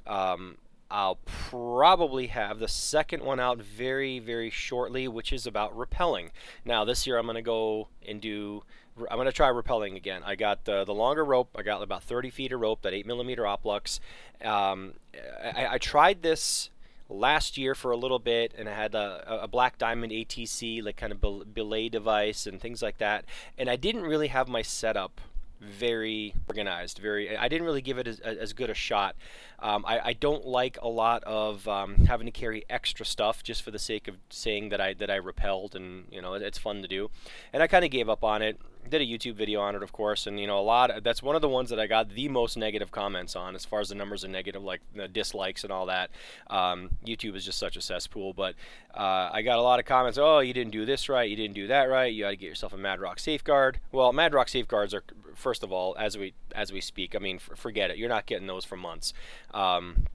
Um, 0.06 0.58
I'll 0.90 1.18
probably 1.26 2.28
have 2.28 2.58
the 2.58 2.68
second 2.68 3.22
one 3.22 3.38
out 3.38 3.58
very 3.58 4.18
very 4.18 4.50
shortly, 4.50 5.06
which 5.06 5.32
is 5.32 5.46
about 5.46 5.76
rappelling. 5.76 6.30
Now 6.64 6.84
this 6.84 7.06
year 7.06 7.18
I'm 7.18 7.26
to 7.26 7.42
go 7.42 7.88
and 8.06 8.20
do. 8.20 8.64
I'm 9.10 9.22
to 9.22 9.32
try 9.32 9.48
rappelling 9.48 9.94
again. 9.94 10.22
I 10.24 10.34
got 10.34 10.64
the, 10.64 10.84
the 10.84 10.94
longer 10.94 11.24
rope. 11.24 11.50
I 11.56 11.62
got 11.62 11.80
about 11.82 12.02
30 12.02 12.30
feet 12.30 12.52
of 12.52 12.58
rope, 12.58 12.82
that 12.82 12.92
8 12.92 13.06
millimeter 13.06 13.44
Oplux. 13.44 14.00
Um, 14.44 14.94
I, 15.40 15.74
I 15.74 15.78
tried 15.78 16.22
this 16.22 16.70
last 17.08 17.56
year 17.56 17.74
for 17.74 17.90
a 17.90 17.96
little 17.96 18.18
bit, 18.18 18.54
and 18.56 18.68
I 18.68 18.74
had 18.74 18.94
a, 18.94 19.42
a 19.42 19.48
Black 19.48 19.78
Diamond 19.78 20.12
ATC, 20.12 20.82
like 20.82 20.96
kind 20.96 21.12
of 21.12 21.54
belay 21.54 21.88
device 21.88 22.46
and 22.46 22.60
things 22.60 22.82
like 22.82 22.98
that. 22.98 23.24
And 23.56 23.68
I 23.68 23.76
didn't 23.76 24.02
really 24.02 24.28
have 24.28 24.48
my 24.48 24.62
setup 24.62 25.20
very 25.60 26.34
organized. 26.48 26.98
Very, 26.98 27.36
I 27.36 27.48
didn't 27.48 27.66
really 27.66 27.82
give 27.82 27.98
it 27.98 28.06
as, 28.06 28.20
as 28.20 28.52
good 28.52 28.70
a 28.70 28.74
shot. 28.74 29.16
Um, 29.58 29.84
I, 29.86 30.00
I, 30.00 30.12
don't 30.12 30.46
like 30.46 30.78
a 30.80 30.88
lot 30.88 31.24
of 31.24 31.66
um, 31.66 32.06
having 32.06 32.26
to 32.26 32.30
carry 32.30 32.64
extra 32.70 33.04
stuff 33.04 33.42
just 33.42 33.62
for 33.62 33.72
the 33.72 33.78
sake 33.78 34.06
of 34.06 34.16
saying 34.30 34.68
that 34.68 34.80
I 34.80 34.94
that 34.94 35.10
I 35.10 35.16
repelled, 35.16 35.74
and 35.74 36.04
you 36.12 36.22
know 36.22 36.34
it's 36.34 36.58
fun 36.58 36.82
to 36.82 36.88
do. 36.88 37.10
And 37.52 37.60
I 37.60 37.66
kind 37.66 37.84
of 37.84 37.90
gave 37.90 38.08
up 38.08 38.22
on 38.22 38.40
it 38.40 38.60
did 38.90 39.00
a 39.00 39.04
YouTube 39.04 39.34
video 39.34 39.60
on 39.60 39.74
it, 39.74 39.82
of 39.82 39.92
course, 39.92 40.26
and 40.26 40.38
you 40.40 40.46
know 40.46 40.58
a 40.58 40.62
lot. 40.62 40.90
Of, 40.90 41.04
that's 41.04 41.22
one 41.22 41.36
of 41.36 41.42
the 41.42 41.48
ones 41.48 41.70
that 41.70 41.78
I 41.78 41.86
got 41.86 42.10
the 42.10 42.28
most 42.28 42.56
negative 42.56 42.90
comments 42.90 43.36
on, 43.36 43.54
as 43.54 43.64
far 43.64 43.80
as 43.80 43.88
the 43.88 43.94
numbers 43.94 44.24
of 44.24 44.30
negative, 44.30 44.62
like 44.62 44.80
the 44.94 45.08
dislikes 45.08 45.64
and 45.64 45.72
all 45.72 45.86
that. 45.86 46.10
Um, 46.48 46.90
YouTube 47.06 47.36
is 47.36 47.44
just 47.44 47.58
such 47.58 47.76
a 47.76 47.80
cesspool, 47.80 48.32
but 48.32 48.54
uh, 48.94 49.30
I 49.32 49.42
got 49.42 49.58
a 49.58 49.62
lot 49.62 49.78
of 49.78 49.84
comments. 49.84 50.18
Oh, 50.18 50.40
you 50.40 50.52
didn't 50.52 50.72
do 50.72 50.84
this 50.84 51.08
right. 51.08 51.28
You 51.28 51.36
didn't 51.36 51.54
do 51.54 51.66
that 51.68 51.84
right. 51.84 52.12
You 52.12 52.24
got 52.24 52.30
to 52.30 52.36
get 52.36 52.46
yourself 52.46 52.72
a 52.72 52.78
Madrox 52.78 53.20
safeguard. 53.20 53.80
Well, 53.92 54.12
Madrox 54.12 54.50
safeguards 54.50 54.94
are 54.94 55.04
first 55.34 55.62
of 55.62 55.72
all, 55.72 55.96
as 55.98 56.18
we 56.18 56.34
as 56.54 56.72
we 56.72 56.80
speak. 56.80 57.14
I 57.14 57.18
mean, 57.18 57.36
f- 57.36 57.56
forget 57.56 57.90
it. 57.90 57.96
You're 57.96 58.08
not 58.08 58.26
getting 58.26 58.46
those 58.46 58.64
for 58.64 58.76
months. 58.76 59.12
Um, 59.54 60.06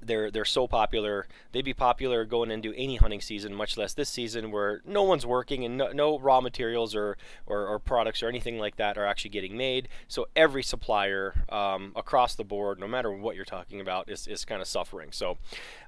they're 0.00 0.30
they're 0.30 0.44
so 0.44 0.66
popular. 0.66 1.26
They'd 1.52 1.64
be 1.64 1.74
popular 1.74 2.24
going 2.24 2.50
into 2.50 2.72
any 2.74 2.96
hunting 2.96 3.20
season, 3.20 3.54
much 3.54 3.76
less 3.76 3.94
this 3.94 4.08
season 4.08 4.50
where 4.50 4.80
no 4.84 5.02
one's 5.02 5.26
working 5.26 5.64
and 5.64 5.76
no, 5.76 5.92
no 5.92 6.18
raw 6.18 6.40
materials 6.40 6.94
or, 6.94 7.16
or, 7.46 7.66
or, 7.66 7.78
products 7.78 8.22
or 8.22 8.28
anything 8.28 8.58
like 8.58 8.76
that 8.76 8.96
are 8.96 9.06
actually 9.06 9.30
getting 9.30 9.56
made. 9.56 9.88
So 10.08 10.28
every 10.36 10.62
supplier 10.62 11.44
um, 11.48 11.92
across 11.96 12.34
the 12.34 12.44
board, 12.44 12.78
no 12.78 12.86
matter 12.86 13.10
what 13.12 13.36
you're 13.36 13.44
talking 13.44 13.80
about, 13.80 14.08
is, 14.08 14.26
is 14.26 14.44
kind 14.44 14.60
of 14.60 14.68
suffering. 14.68 15.10
So 15.12 15.38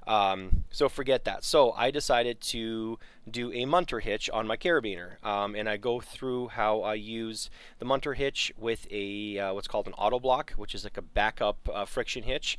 um, 0.07 0.65
so 0.69 0.89
forget 0.89 1.23
that. 1.25 1.43
So 1.43 1.71
I 1.71 1.91
decided 1.91 2.41
to 2.41 2.99
do 3.29 3.51
a 3.53 3.65
munter 3.65 3.99
hitch 3.99 4.29
on 4.29 4.47
my 4.47 4.57
carabiner, 4.57 5.23
um, 5.23 5.55
and 5.55 5.69
I 5.69 5.77
go 5.77 6.01
through 6.01 6.49
how 6.49 6.81
I 6.81 6.95
use 6.95 7.49
the 7.79 7.85
munter 7.85 8.13
hitch 8.13 8.51
with 8.57 8.85
a 8.91 9.39
uh, 9.39 9.53
what's 9.53 9.67
called 9.67 9.87
an 9.87 9.93
auto 9.93 10.19
block, 10.19 10.51
which 10.57 10.75
is 10.75 10.83
like 10.83 10.97
a 10.97 11.01
backup 11.01 11.69
uh, 11.73 11.85
friction 11.85 12.23
hitch 12.23 12.57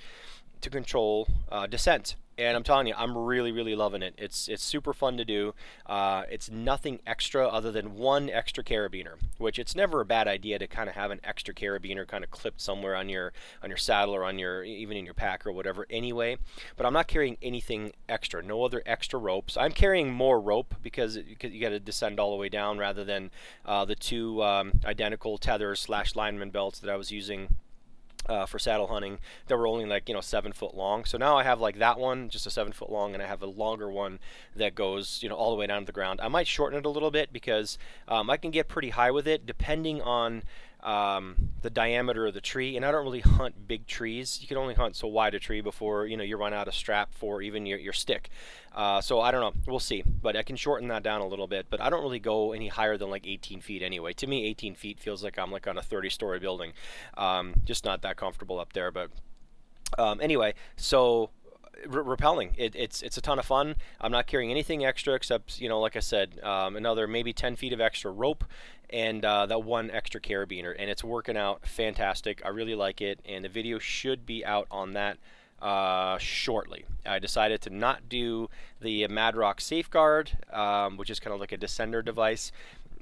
to 0.64 0.70
control 0.70 1.28
uh, 1.52 1.66
descent. 1.66 2.16
And 2.36 2.56
I'm 2.56 2.64
telling 2.64 2.88
you, 2.88 2.94
I'm 2.96 3.16
really, 3.16 3.52
really 3.52 3.76
loving 3.76 4.02
it. 4.02 4.14
It's 4.18 4.48
it's 4.48 4.64
super 4.64 4.92
fun 4.92 5.16
to 5.18 5.24
do. 5.24 5.54
Uh, 5.86 6.24
it's 6.28 6.50
nothing 6.50 6.98
extra 7.06 7.46
other 7.46 7.70
than 7.70 7.94
one 7.94 8.28
extra 8.28 8.64
carabiner, 8.64 9.14
which 9.38 9.56
it's 9.56 9.76
never 9.76 10.00
a 10.00 10.04
bad 10.04 10.26
idea 10.26 10.58
to 10.58 10.66
kind 10.66 10.88
of 10.88 10.96
have 10.96 11.12
an 11.12 11.20
extra 11.22 11.54
carabiner 11.54 12.04
kind 12.08 12.24
of 12.24 12.32
clipped 12.32 12.60
somewhere 12.60 12.96
on 12.96 13.08
your 13.08 13.32
on 13.62 13.70
your 13.70 13.76
saddle 13.76 14.16
or 14.16 14.24
on 14.24 14.40
your 14.40 14.64
even 14.64 14.96
in 14.96 15.04
your 15.04 15.14
pack 15.14 15.46
or 15.46 15.52
whatever. 15.52 15.86
Anyway, 15.90 16.36
but 16.76 16.84
I'm 16.84 16.92
not 16.92 17.06
carrying 17.06 17.36
anything 17.40 17.92
extra. 18.08 18.42
No 18.42 18.64
other 18.64 18.82
extra 18.84 19.20
ropes. 19.20 19.56
I'm 19.56 19.70
carrying 19.70 20.12
more 20.12 20.40
rope 20.40 20.74
because 20.82 21.16
you 21.16 21.60
got 21.60 21.68
to 21.68 21.78
descend 21.78 22.18
all 22.18 22.32
the 22.32 22.36
way 22.36 22.48
down 22.48 22.78
rather 22.78 23.04
than 23.04 23.30
uh, 23.64 23.84
the 23.84 23.94
two 23.94 24.42
um, 24.42 24.80
identical 24.84 25.38
tethers 25.38 25.78
slash 25.78 26.16
lineman 26.16 26.50
belts 26.50 26.80
that 26.80 26.90
I 26.90 26.96
was 26.96 27.12
using 27.12 27.54
uh, 28.28 28.46
for 28.46 28.58
saddle 28.58 28.88
hunting 28.88 29.18
that 29.46 29.56
were 29.56 29.66
only 29.66 29.84
like 29.84 30.08
you 30.08 30.14
know 30.14 30.20
seven 30.20 30.52
foot 30.52 30.74
long. 30.74 31.04
So 31.04 31.18
now 31.18 31.36
I 31.36 31.42
have 31.42 31.60
like 31.60 31.78
that 31.78 31.98
one, 31.98 32.28
just 32.28 32.46
a 32.46 32.50
seven 32.50 32.72
foot 32.72 32.90
long, 32.90 33.14
and 33.14 33.22
I 33.22 33.26
have 33.26 33.42
a 33.42 33.46
longer 33.46 33.90
one 33.90 34.18
that 34.56 34.74
goes 34.74 35.20
you 35.22 35.28
know 35.28 35.34
all 35.34 35.50
the 35.50 35.56
way 35.56 35.66
down 35.66 35.82
to 35.82 35.86
the 35.86 35.92
ground. 35.92 36.20
I 36.22 36.28
might 36.28 36.46
shorten 36.46 36.78
it 36.78 36.86
a 36.86 36.90
little 36.90 37.10
bit 37.10 37.32
because 37.32 37.78
um, 38.08 38.30
I 38.30 38.36
can 38.36 38.50
get 38.50 38.68
pretty 38.68 38.90
high 38.90 39.10
with 39.10 39.26
it 39.26 39.46
depending 39.46 40.00
on 40.02 40.42
um, 40.84 41.50
the 41.62 41.70
diameter 41.70 42.26
of 42.26 42.34
the 42.34 42.40
tree. 42.40 42.76
And 42.76 42.84
I 42.84 42.92
don't 42.92 43.04
really 43.04 43.20
hunt 43.20 43.66
big 43.66 43.86
trees. 43.86 44.38
You 44.40 44.46
can 44.46 44.56
only 44.56 44.74
hunt 44.74 44.96
so 44.96 45.08
wide 45.08 45.34
a 45.34 45.40
tree 45.40 45.60
before 45.60 46.06
you 46.06 46.16
know 46.16 46.24
you 46.24 46.36
run 46.36 46.52
out 46.52 46.68
of 46.68 46.74
strap 46.74 47.14
for 47.14 47.42
even 47.42 47.66
your, 47.66 47.78
your 47.78 47.92
stick. 47.92 48.30
Uh, 48.74 49.00
so 49.00 49.20
I 49.20 49.30
don't 49.30 49.40
know. 49.40 49.60
We'll 49.66 49.80
see. 49.80 50.02
But 50.02 50.36
I 50.36 50.42
can 50.42 50.56
shorten 50.56 50.88
that 50.88 51.02
down 51.02 51.20
a 51.20 51.26
little 51.26 51.46
bit. 51.46 51.66
But 51.70 51.80
I 51.80 51.90
don't 51.90 52.02
really 52.02 52.20
go 52.20 52.52
any 52.52 52.68
higher 52.68 52.96
than 52.96 53.10
like 53.10 53.26
18 53.26 53.60
feet 53.60 53.82
anyway. 53.82 54.12
To 54.14 54.26
me, 54.26 54.44
18 54.46 54.74
feet 54.74 55.00
feels 55.00 55.24
like 55.24 55.38
I'm 55.38 55.50
like 55.50 55.66
on 55.66 55.78
a 55.78 55.82
30-story 55.82 56.38
building. 56.38 56.72
Um, 57.16 57.54
just 57.64 57.84
not 57.84 58.02
that 58.02 58.16
comfortable 58.16 58.60
up 58.60 58.72
there. 58.72 58.90
But 58.90 59.10
um, 59.98 60.20
anyway, 60.20 60.54
so 60.76 61.30
repelling. 61.86 62.54
It, 62.56 62.74
it's 62.74 63.02
it's 63.02 63.16
a 63.16 63.20
ton 63.20 63.38
of 63.38 63.44
fun. 63.44 63.76
I'm 64.00 64.12
not 64.12 64.26
carrying 64.26 64.50
anything 64.50 64.84
extra 64.84 65.14
except 65.14 65.60
you 65.60 65.68
know, 65.68 65.80
like 65.80 65.96
I 65.96 66.00
said, 66.00 66.40
um, 66.42 66.76
another 66.76 67.06
maybe 67.06 67.32
10 67.32 67.56
feet 67.56 67.72
of 67.72 67.80
extra 67.80 68.10
rope 68.10 68.44
and 68.90 69.24
uh, 69.24 69.46
that 69.46 69.64
one 69.64 69.90
extra 69.90 70.20
carabiner, 70.20 70.74
and 70.78 70.90
it's 70.90 71.02
working 71.02 71.36
out 71.36 71.66
fantastic. 71.66 72.42
I 72.44 72.48
really 72.48 72.74
like 72.74 73.00
it, 73.00 73.20
and 73.26 73.44
the 73.44 73.48
video 73.48 73.78
should 73.78 74.26
be 74.26 74.44
out 74.44 74.66
on 74.70 74.92
that. 74.92 75.18
Uh, 75.62 76.18
shortly. 76.18 76.84
I 77.06 77.18
decided 77.18 77.62
to 77.62 77.70
not 77.70 78.06
do 78.06 78.50
the 78.82 79.08
Madrox 79.08 79.62
Safeguard, 79.62 80.32
um, 80.52 80.98
which 80.98 81.08
is 81.08 81.18
kind 81.18 81.32
of 81.32 81.40
like 81.40 81.52
a 81.52 81.56
descender 81.56 82.04
device 82.04 82.52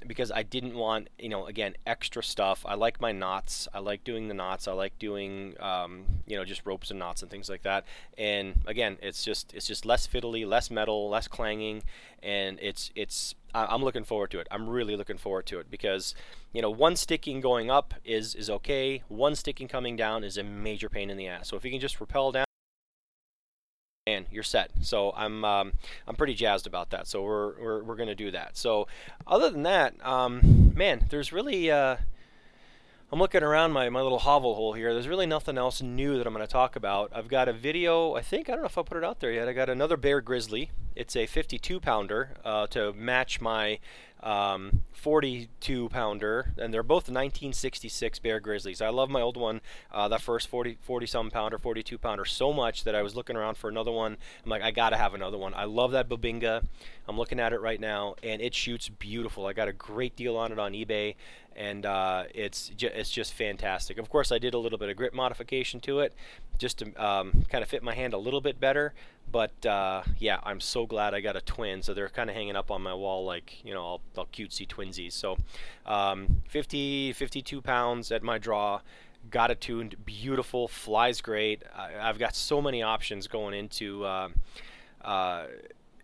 because 0.07 0.31
I 0.31 0.43
didn't 0.43 0.75
want, 0.75 1.09
you 1.17 1.29
know, 1.29 1.45
again, 1.45 1.75
extra 1.85 2.23
stuff. 2.23 2.65
I 2.67 2.75
like 2.75 3.01
my 3.01 3.11
knots. 3.11 3.67
I 3.73 3.79
like 3.79 4.03
doing 4.03 4.27
the 4.27 4.33
knots. 4.33 4.67
I 4.67 4.73
like 4.73 4.97
doing, 4.99 5.55
um, 5.59 6.05
you 6.27 6.35
know, 6.35 6.45
just 6.45 6.65
ropes 6.65 6.89
and 6.89 6.99
knots 6.99 7.21
and 7.21 7.31
things 7.31 7.49
like 7.49 7.63
that. 7.63 7.85
And 8.17 8.61
again, 8.65 8.97
it's 9.01 9.23
just 9.23 9.53
it's 9.53 9.67
just 9.67 9.85
less 9.85 10.07
fiddly, 10.07 10.47
less 10.47 10.69
metal, 10.71 11.09
less 11.09 11.27
clanging, 11.27 11.83
and 12.21 12.59
it's 12.61 12.91
it's. 12.95 13.35
I'm 13.55 13.83
looking 13.83 14.03
forward 14.03 14.31
to 14.31 14.39
it. 14.39 14.47
I'm 14.49 14.67
really 14.67 14.95
looking 14.95 15.17
forward 15.17 15.45
to 15.47 15.59
it 15.59 15.69
because, 15.69 16.15
you 16.53 16.61
know, 16.63 16.71
one 16.71 16.95
sticking 16.95 17.39
going 17.39 17.69
up 17.69 17.93
is 18.03 18.33
is 18.33 18.49
okay. 18.49 19.03
One 19.09 19.35
sticking 19.35 19.67
coming 19.67 19.95
down 19.95 20.23
is 20.23 20.37
a 20.37 20.43
major 20.43 20.89
pain 20.89 21.11
in 21.11 21.17
the 21.17 21.27
ass. 21.27 21.49
So 21.49 21.57
if 21.57 21.63
you 21.63 21.69
can 21.69 21.79
just 21.79 21.99
rappel 22.01 22.31
down 22.31 22.45
and 24.05 24.25
you're 24.31 24.43
set. 24.43 24.71
So 24.81 25.13
I'm 25.15 25.45
um, 25.45 25.73
I'm 26.07 26.15
pretty 26.15 26.33
jazzed 26.33 26.67
about 26.67 26.89
that. 26.91 27.07
So 27.07 27.23
we're 27.23 27.59
we're, 27.61 27.83
we're 27.83 27.95
gonna 27.95 28.15
do 28.15 28.31
that. 28.31 28.57
So 28.57 28.87
other 29.25 29.49
than 29.49 29.63
that, 29.63 29.93
um, 30.05 30.73
man, 30.75 31.05
there's 31.09 31.31
really 31.31 31.71
uh, 31.71 31.97
I'm 33.13 33.19
looking 33.19 33.43
around 33.43 33.73
my, 33.73 33.89
my 33.89 34.01
little 34.01 34.17
hovel 34.17 34.55
hole 34.55 34.73
here. 34.73 34.91
There's 34.91 35.07
really 35.07 35.27
nothing 35.27 35.55
else 35.55 35.83
new 35.83 36.17
that 36.17 36.25
I'm 36.25 36.33
going 36.33 36.43
to 36.43 36.51
talk 36.51 36.75
about. 36.75 37.11
I've 37.13 37.27
got 37.27 37.47
a 37.47 37.53
video. 37.53 38.15
I 38.15 38.21
think 38.23 38.49
I 38.49 38.53
don't 38.53 38.61
know 38.61 38.65
if 38.65 38.75
I 38.75 38.81
put 38.81 38.97
it 38.97 39.03
out 39.03 39.19
there 39.19 39.31
yet. 39.31 39.47
I 39.47 39.53
got 39.53 39.69
another 39.69 39.97
bear 39.97 40.19
grizzly. 40.19 40.71
It's 40.95 41.15
a 41.15 41.27
52 41.27 41.79
pounder 41.79 42.31
uh, 42.43 42.65
to 42.67 42.91
match 42.93 43.39
my 43.39 43.77
um, 44.23 44.83
42 44.93 45.89
pounder, 45.89 46.53
and 46.57 46.73
they're 46.73 46.81
both 46.81 47.09
1966 47.09 48.19
Bear 48.19 48.39
Grizzlies. 48.39 48.81
I 48.81 48.89
love 48.89 49.09
my 49.09 49.21
old 49.21 49.35
one, 49.35 49.59
uh, 49.91 50.07
that 50.07 50.21
first 50.21 50.47
40 50.47 50.77
40 50.81 51.05
some 51.05 51.29
pounder, 51.29 51.57
42 51.57 51.97
pounder, 51.97 52.23
so 52.23 52.53
much 52.53 52.85
that 52.85 52.95
I 52.95 53.01
was 53.01 53.15
looking 53.15 53.35
around 53.35 53.57
for 53.57 53.69
another 53.69 53.91
one. 53.91 54.17
I'm 54.43 54.49
like, 54.49 54.61
I 54.61 54.71
gotta 54.71 54.95
have 54.95 55.13
another 55.13 55.37
one. 55.37 55.53
I 55.53 55.65
love 55.65 55.91
that 55.91 56.07
Bubinga. 56.07 56.63
I'm 57.07 57.17
looking 57.17 57.39
at 57.39 57.51
it 57.51 57.59
right 57.59 57.79
now, 57.79 58.15
and 58.23 58.41
it 58.41 58.55
shoots 58.55 58.87
beautiful. 58.87 59.45
I 59.45 59.51
got 59.51 59.67
a 59.67 59.73
great 59.73 60.15
deal 60.15 60.37
on 60.37 60.53
it 60.53 60.59
on 60.59 60.71
eBay, 60.71 61.15
and 61.55 61.85
uh, 61.85 62.23
it's 62.33 62.69
ju- 62.69 62.91
it's 62.93 63.09
just 63.09 63.33
fantastic. 63.33 63.97
Of 63.97 64.09
course, 64.09 64.31
I 64.31 64.37
did 64.37 64.53
a 64.53 64.57
little 64.57 64.77
bit 64.77 64.89
of 64.89 64.95
grip 64.95 65.13
modification 65.13 65.79
to 65.81 65.99
it, 65.99 66.13
just 66.57 66.79
to 66.79 66.93
um, 67.03 67.45
kind 67.49 67.63
of 67.63 67.69
fit 67.69 67.83
my 67.83 67.93
hand 67.93 68.13
a 68.13 68.17
little 68.17 68.41
bit 68.41 68.59
better. 68.59 68.93
But 69.31 69.65
uh, 69.65 70.03
yeah, 70.19 70.39
I'm 70.43 70.59
so 70.59 70.85
glad 70.85 71.13
I 71.13 71.21
got 71.21 71.35
a 71.35 71.41
twin. 71.41 71.81
So 71.81 71.93
they're 71.93 72.09
kind 72.09 72.29
of 72.29 72.35
hanging 72.35 72.55
up 72.55 72.69
on 72.69 72.81
my 72.81 72.93
wall 72.93 73.25
like, 73.25 73.63
you 73.65 73.73
know, 73.73 73.81
all, 73.81 74.01
all 74.17 74.27
cutesy 74.31 74.67
twinsies. 74.67 75.13
So 75.13 75.37
um, 75.85 76.43
50, 76.49 77.13
52 77.13 77.61
pounds 77.61 78.11
at 78.11 78.23
my 78.23 78.37
draw. 78.37 78.81
Got 79.29 79.51
it 79.51 79.61
tuned, 79.61 79.95
beautiful, 80.05 80.67
flies 80.67 81.21
great. 81.21 81.63
I, 81.73 81.91
have 81.91 82.19
got 82.19 82.35
so 82.35 82.61
many 82.61 82.83
options 82.83 83.27
going 83.27 83.53
into 83.53 84.03
uh, 84.03 84.29
uh, 85.01 85.45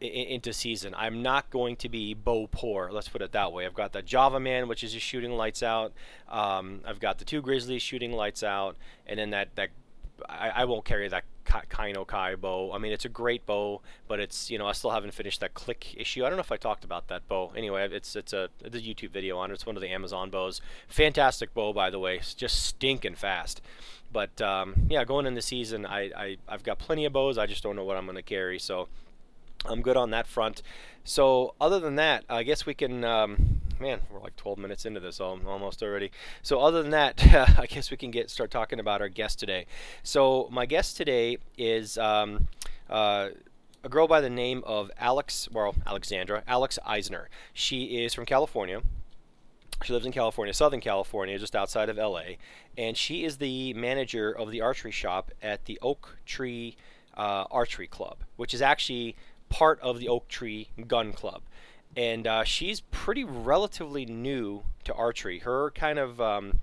into 0.01 0.53
season. 0.53 0.93
I'm 0.97 1.21
not 1.21 1.49
going 1.49 1.75
to 1.77 1.89
be 1.89 2.13
bow 2.13 2.47
poor. 2.51 2.89
Let's 2.91 3.09
put 3.09 3.21
it 3.21 3.31
that 3.33 3.51
way. 3.51 3.65
I've 3.65 3.73
got 3.73 3.91
the 3.91 4.01
Java 4.01 4.39
Man, 4.39 4.67
which 4.67 4.83
is 4.83 4.93
just 4.93 5.05
shooting 5.05 5.31
lights 5.31 5.61
out. 5.61 5.93
Um, 6.29 6.81
I've 6.85 6.99
got 6.99 7.19
the 7.19 7.25
two 7.25 7.41
Grizzlies 7.41 7.81
shooting 7.81 8.13
lights 8.13 8.43
out, 8.43 8.77
and 9.05 9.19
then 9.19 9.31
that 9.31 9.55
that 9.55 9.69
I, 10.27 10.49
I 10.49 10.65
won't 10.65 10.85
carry 10.85 11.07
that 11.07 11.23
Kainokai 11.45 12.39
bow. 12.39 12.71
I 12.73 12.77
mean, 12.77 12.91
it's 12.91 13.05
a 13.05 13.09
great 13.09 13.45
bow, 13.45 13.81
but 14.07 14.19
it's 14.19 14.49
you 14.49 14.57
know 14.57 14.67
I 14.67 14.71
still 14.71 14.91
haven't 14.91 15.13
finished 15.13 15.39
that 15.41 15.53
click 15.53 15.95
issue. 15.97 16.25
I 16.25 16.29
don't 16.29 16.37
know 16.37 16.41
if 16.41 16.51
I 16.51 16.57
talked 16.57 16.83
about 16.83 17.07
that 17.07 17.27
bow. 17.27 17.51
Anyway, 17.55 17.87
it's 17.91 18.15
it's 18.15 18.33
a 18.33 18.49
it's 18.63 18.75
a 18.75 18.81
YouTube 18.81 19.11
video 19.11 19.37
on 19.37 19.51
it. 19.51 19.55
It's 19.55 19.65
one 19.65 19.75
of 19.75 19.81
the 19.81 19.89
Amazon 19.89 20.29
bows. 20.29 20.61
Fantastic 20.87 21.53
bow, 21.53 21.73
by 21.73 21.89
the 21.89 21.99
way. 21.99 22.17
It's 22.17 22.33
just 22.33 22.63
stinking 22.65 23.15
fast. 23.15 23.61
But 24.11 24.41
um, 24.41 24.87
yeah, 24.89 25.03
going 25.03 25.25
in 25.25 25.35
the 25.35 25.41
season, 25.41 25.85
I, 25.85 26.11
I 26.15 26.37
I've 26.47 26.63
got 26.63 26.79
plenty 26.79 27.05
of 27.05 27.13
bows. 27.13 27.37
I 27.37 27.45
just 27.45 27.63
don't 27.63 27.75
know 27.75 27.83
what 27.83 27.97
I'm 27.97 28.05
going 28.05 28.15
to 28.15 28.23
carry. 28.23 28.59
So 28.59 28.87
I'm 29.65 29.81
good 29.81 29.97
on 29.97 30.11
that 30.11 30.27
front. 30.27 30.61
So 31.03 31.55
other 31.59 31.79
than 31.79 31.95
that, 31.95 32.23
I 32.29 32.43
guess 32.43 32.65
we 32.65 32.73
can. 32.73 33.03
Um, 33.03 33.61
man, 33.79 34.01
we're 34.11 34.19
like 34.19 34.35
12 34.35 34.57
minutes 34.57 34.85
into 34.85 34.99
this 34.99 35.19
almost 35.19 35.81
already. 35.81 36.11
So 36.41 36.59
other 36.59 36.81
than 36.81 36.91
that, 36.91 37.23
I 37.57 37.65
guess 37.65 37.91
we 37.91 37.97
can 37.97 38.11
get 38.11 38.29
start 38.29 38.51
talking 38.51 38.79
about 38.79 39.01
our 39.01 39.09
guest 39.09 39.39
today. 39.39 39.65
So 40.03 40.47
my 40.51 40.65
guest 40.65 40.97
today 40.97 41.37
is 41.57 41.97
um, 41.97 42.47
uh, 42.89 43.29
a 43.83 43.89
girl 43.89 44.07
by 44.07 44.21
the 44.21 44.29
name 44.29 44.63
of 44.65 44.91
Alex, 44.97 45.47
well, 45.51 45.75
Alexandra, 45.85 46.43
Alex 46.47 46.77
Eisner. 46.85 47.29
She 47.53 48.03
is 48.03 48.13
from 48.13 48.25
California. 48.25 48.81
She 49.83 49.93
lives 49.93 50.05
in 50.05 50.11
California, 50.11 50.53
Southern 50.53 50.81
California, 50.81 51.39
just 51.39 51.55
outside 51.55 51.87
of 51.87 51.95
LA, 51.95 52.35
and 52.77 52.97
she 52.97 53.23
is 53.23 53.37
the 53.37 53.73
manager 53.75 54.29
of 54.29 54.51
the 54.51 54.59
archery 54.59 54.91
shop 54.91 55.31
at 55.41 55.65
the 55.65 55.79
Oak 55.81 56.17
Tree 56.25 56.75
uh, 57.15 57.45
Archery 57.49 57.87
Club, 57.87 58.17
which 58.35 58.53
is 58.53 58.61
actually 58.61 59.15
part 59.49 59.79
of 59.81 59.99
the 59.99 60.07
Oak 60.07 60.27
Tree 60.27 60.69
Gun 60.87 61.13
Club 61.13 61.41
and 61.95 62.27
uh, 62.27 62.43
she's 62.43 62.81
pretty 62.81 63.23
relatively 63.23 64.05
new 64.05 64.63
to 64.83 64.93
archery. 64.93 65.39
Her 65.39 65.71
kind 65.71 65.97
of 65.97 66.21
um, 66.21 66.61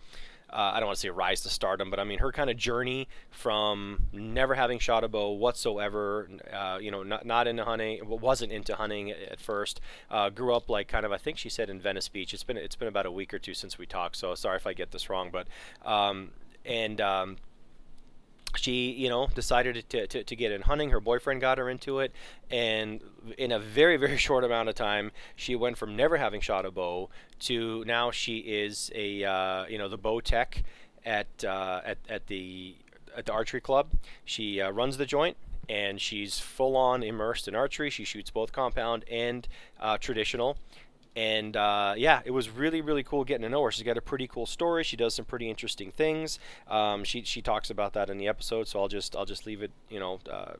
uh, 0.50 0.72
I 0.74 0.80
don't 0.80 0.86
want 0.86 0.96
to 0.96 1.00
say 1.00 1.10
rise 1.10 1.40
to 1.42 1.48
stardom, 1.48 1.90
but 1.90 1.98
I 1.98 2.04
mean 2.04 2.20
her 2.20 2.30
kind 2.30 2.48
of 2.48 2.56
journey 2.56 3.08
from 3.30 4.04
never 4.12 4.54
having 4.54 4.78
shot 4.78 5.02
a 5.02 5.08
bow 5.08 5.32
whatsoever, 5.32 6.28
uh, 6.52 6.78
you 6.80 6.90
know, 6.90 7.02
not, 7.02 7.26
not 7.26 7.48
into 7.48 7.64
hunting, 7.64 8.00
wasn't 8.08 8.52
into 8.52 8.76
hunting 8.76 9.10
at 9.10 9.40
first. 9.40 9.80
Uh, 10.10 10.30
grew 10.30 10.54
up 10.54 10.70
like 10.70 10.86
kind 10.88 11.04
of, 11.04 11.12
I 11.12 11.18
think 11.18 11.36
she 11.36 11.48
said 11.48 11.68
in 11.68 11.80
Venice 11.80 12.08
Beach. 12.08 12.32
It's 12.32 12.44
been 12.44 12.56
it's 12.56 12.76
been 12.76 12.88
about 12.88 13.06
a 13.06 13.10
week 13.10 13.34
or 13.34 13.38
two 13.38 13.54
since 13.54 13.76
we 13.78 13.86
talked, 13.86 14.16
so 14.16 14.34
sorry 14.34 14.56
if 14.56 14.66
I 14.66 14.72
get 14.72 14.92
this 14.92 15.10
wrong, 15.10 15.30
but 15.32 15.48
um, 15.84 16.30
and 16.64 17.00
um, 17.00 17.36
she 18.56 18.90
you 18.90 19.08
know 19.08 19.28
decided 19.34 19.88
to, 19.88 20.06
to, 20.06 20.24
to, 20.24 20.36
get 20.36 20.52
in 20.52 20.62
hunting. 20.62 20.90
Her 20.90 21.00
boyfriend 21.00 21.40
got 21.40 21.58
her 21.58 21.68
into 21.68 22.00
it. 22.00 22.12
And 22.50 23.00
in 23.38 23.52
a 23.52 23.58
very 23.58 23.96
very 24.04 24.16
short 24.16 24.44
amount 24.44 24.68
of 24.68 24.74
time 24.74 25.12
she 25.34 25.54
went 25.54 25.78
from 25.78 25.96
never 25.96 26.16
having 26.16 26.40
shot 26.40 26.64
a 26.64 26.70
bow 26.70 27.10
to 27.40 27.84
now 27.86 28.10
she 28.10 28.38
is 28.38 28.90
a 28.94 29.24
uh, 29.24 29.66
you 29.66 29.78
know 29.78 29.88
the 29.88 29.98
bow 29.98 30.20
tech 30.20 30.62
at, 31.04 31.44
uh, 31.44 31.80
at 31.84 31.98
at 32.08 32.26
the 32.26 32.76
at 33.16 33.26
the 33.26 33.32
archery 33.32 33.60
club. 33.60 33.88
She 34.24 34.60
uh, 34.60 34.70
runs 34.70 34.96
the 34.96 35.06
joint 35.06 35.36
and 35.68 36.00
she's 36.00 36.38
full 36.38 36.76
on 36.76 37.02
immersed 37.02 37.48
in 37.48 37.54
archery. 37.54 37.90
She 37.90 38.04
shoots 38.04 38.30
both 38.30 38.52
compound 38.52 39.04
and 39.10 39.48
uh, 39.80 39.98
traditional 39.98 40.58
and 41.16 41.56
uh, 41.56 41.94
yeah, 41.96 42.20
it 42.24 42.30
was 42.30 42.50
really 42.50 42.80
really 42.82 43.02
cool 43.02 43.24
getting 43.24 43.42
to 43.42 43.48
know 43.48 43.64
her. 43.64 43.72
She's 43.72 43.82
got 43.84 43.96
a 43.96 44.02
pretty 44.02 44.28
cool 44.28 44.46
story. 44.46 44.84
She 44.84 44.96
does 44.96 45.14
some 45.14 45.24
pretty 45.24 45.50
interesting 45.50 45.90
things. 45.90 46.38
Um, 46.68 47.02
she 47.02 47.22
she 47.22 47.42
talks 47.42 47.70
about 47.70 47.94
that 47.94 48.10
in 48.10 48.18
the 48.18 48.28
episode, 48.28 48.68
so 48.68 48.80
I'll 48.80 48.88
just 48.88 49.16
I'll 49.16 49.24
just 49.24 49.46
leave 49.46 49.62
it 49.62 49.72
you 49.88 49.98
know 49.98 50.20
uh, 50.30 50.52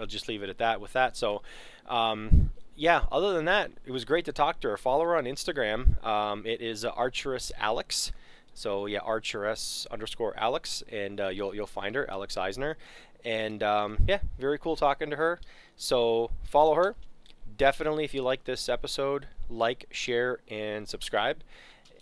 I'll 0.00 0.06
just 0.06 0.28
leave 0.28 0.42
it 0.42 0.48
at 0.48 0.58
that 0.58 0.80
with 0.80 0.94
that. 0.94 1.16
So. 1.16 1.42
Um, 1.86 2.50
yeah, 2.80 3.06
other 3.10 3.32
than 3.32 3.46
that, 3.46 3.72
it 3.84 3.90
was 3.90 4.04
great 4.04 4.24
to 4.26 4.32
talk 4.32 4.60
to 4.60 4.68
her. 4.68 4.76
Follow 4.76 5.02
her 5.02 5.16
on 5.16 5.24
Instagram. 5.24 6.04
Um, 6.06 6.46
it 6.46 6.60
is 6.60 6.84
uh, 6.84 6.92
Archeress 6.92 7.50
Alex. 7.58 8.12
So 8.54 8.86
yeah, 8.86 9.00
Archeress 9.00 9.84
underscore 9.90 10.32
Alex, 10.36 10.84
and 10.90 11.20
uh, 11.20 11.28
you'll 11.28 11.56
you'll 11.56 11.66
find 11.66 11.96
her, 11.96 12.08
Alex 12.08 12.36
Eisner, 12.36 12.76
and 13.24 13.64
um, 13.64 13.98
yeah, 14.06 14.20
very 14.38 14.58
cool 14.58 14.76
talking 14.76 15.10
to 15.10 15.16
her. 15.16 15.40
So 15.76 16.30
follow 16.44 16.74
her, 16.74 16.94
definitely, 17.58 18.04
if 18.04 18.14
you 18.14 18.22
like 18.22 18.44
this 18.44 18.68
episode, 18.68 19.26
like, 19.50 19.86
share, 19.90 20.38
and 20.48 20.88
subscribe. 20.88 21.42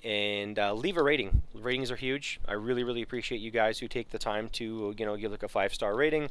And 0.04 0.58
uh, 0.58 0.72
leave 0.74 0.96
a 0.96 1.02
rating. 1.02 1.42
Ratings 1.52 1.90
are 1.90 1.96
huge. 1.96 2.38
I 2.46 2.52
really, 2.52 2.84
really 2.84 3.02
appreciate 3.02 3.40
you 3.40 3.50
guys 3.50 3.80
who 3.80 3.88
take 3.88 4.10
the 4.10 4.18
time 4.18 4.48
to, 4.50 4.94
you 4.96 5.04
know, 5.04 5.16
give 5.16 5.32
like 5.32 5.42
a 5.42 5.48
five 5.48 5.74
star 5.74 5.96
rating 5.96 6.28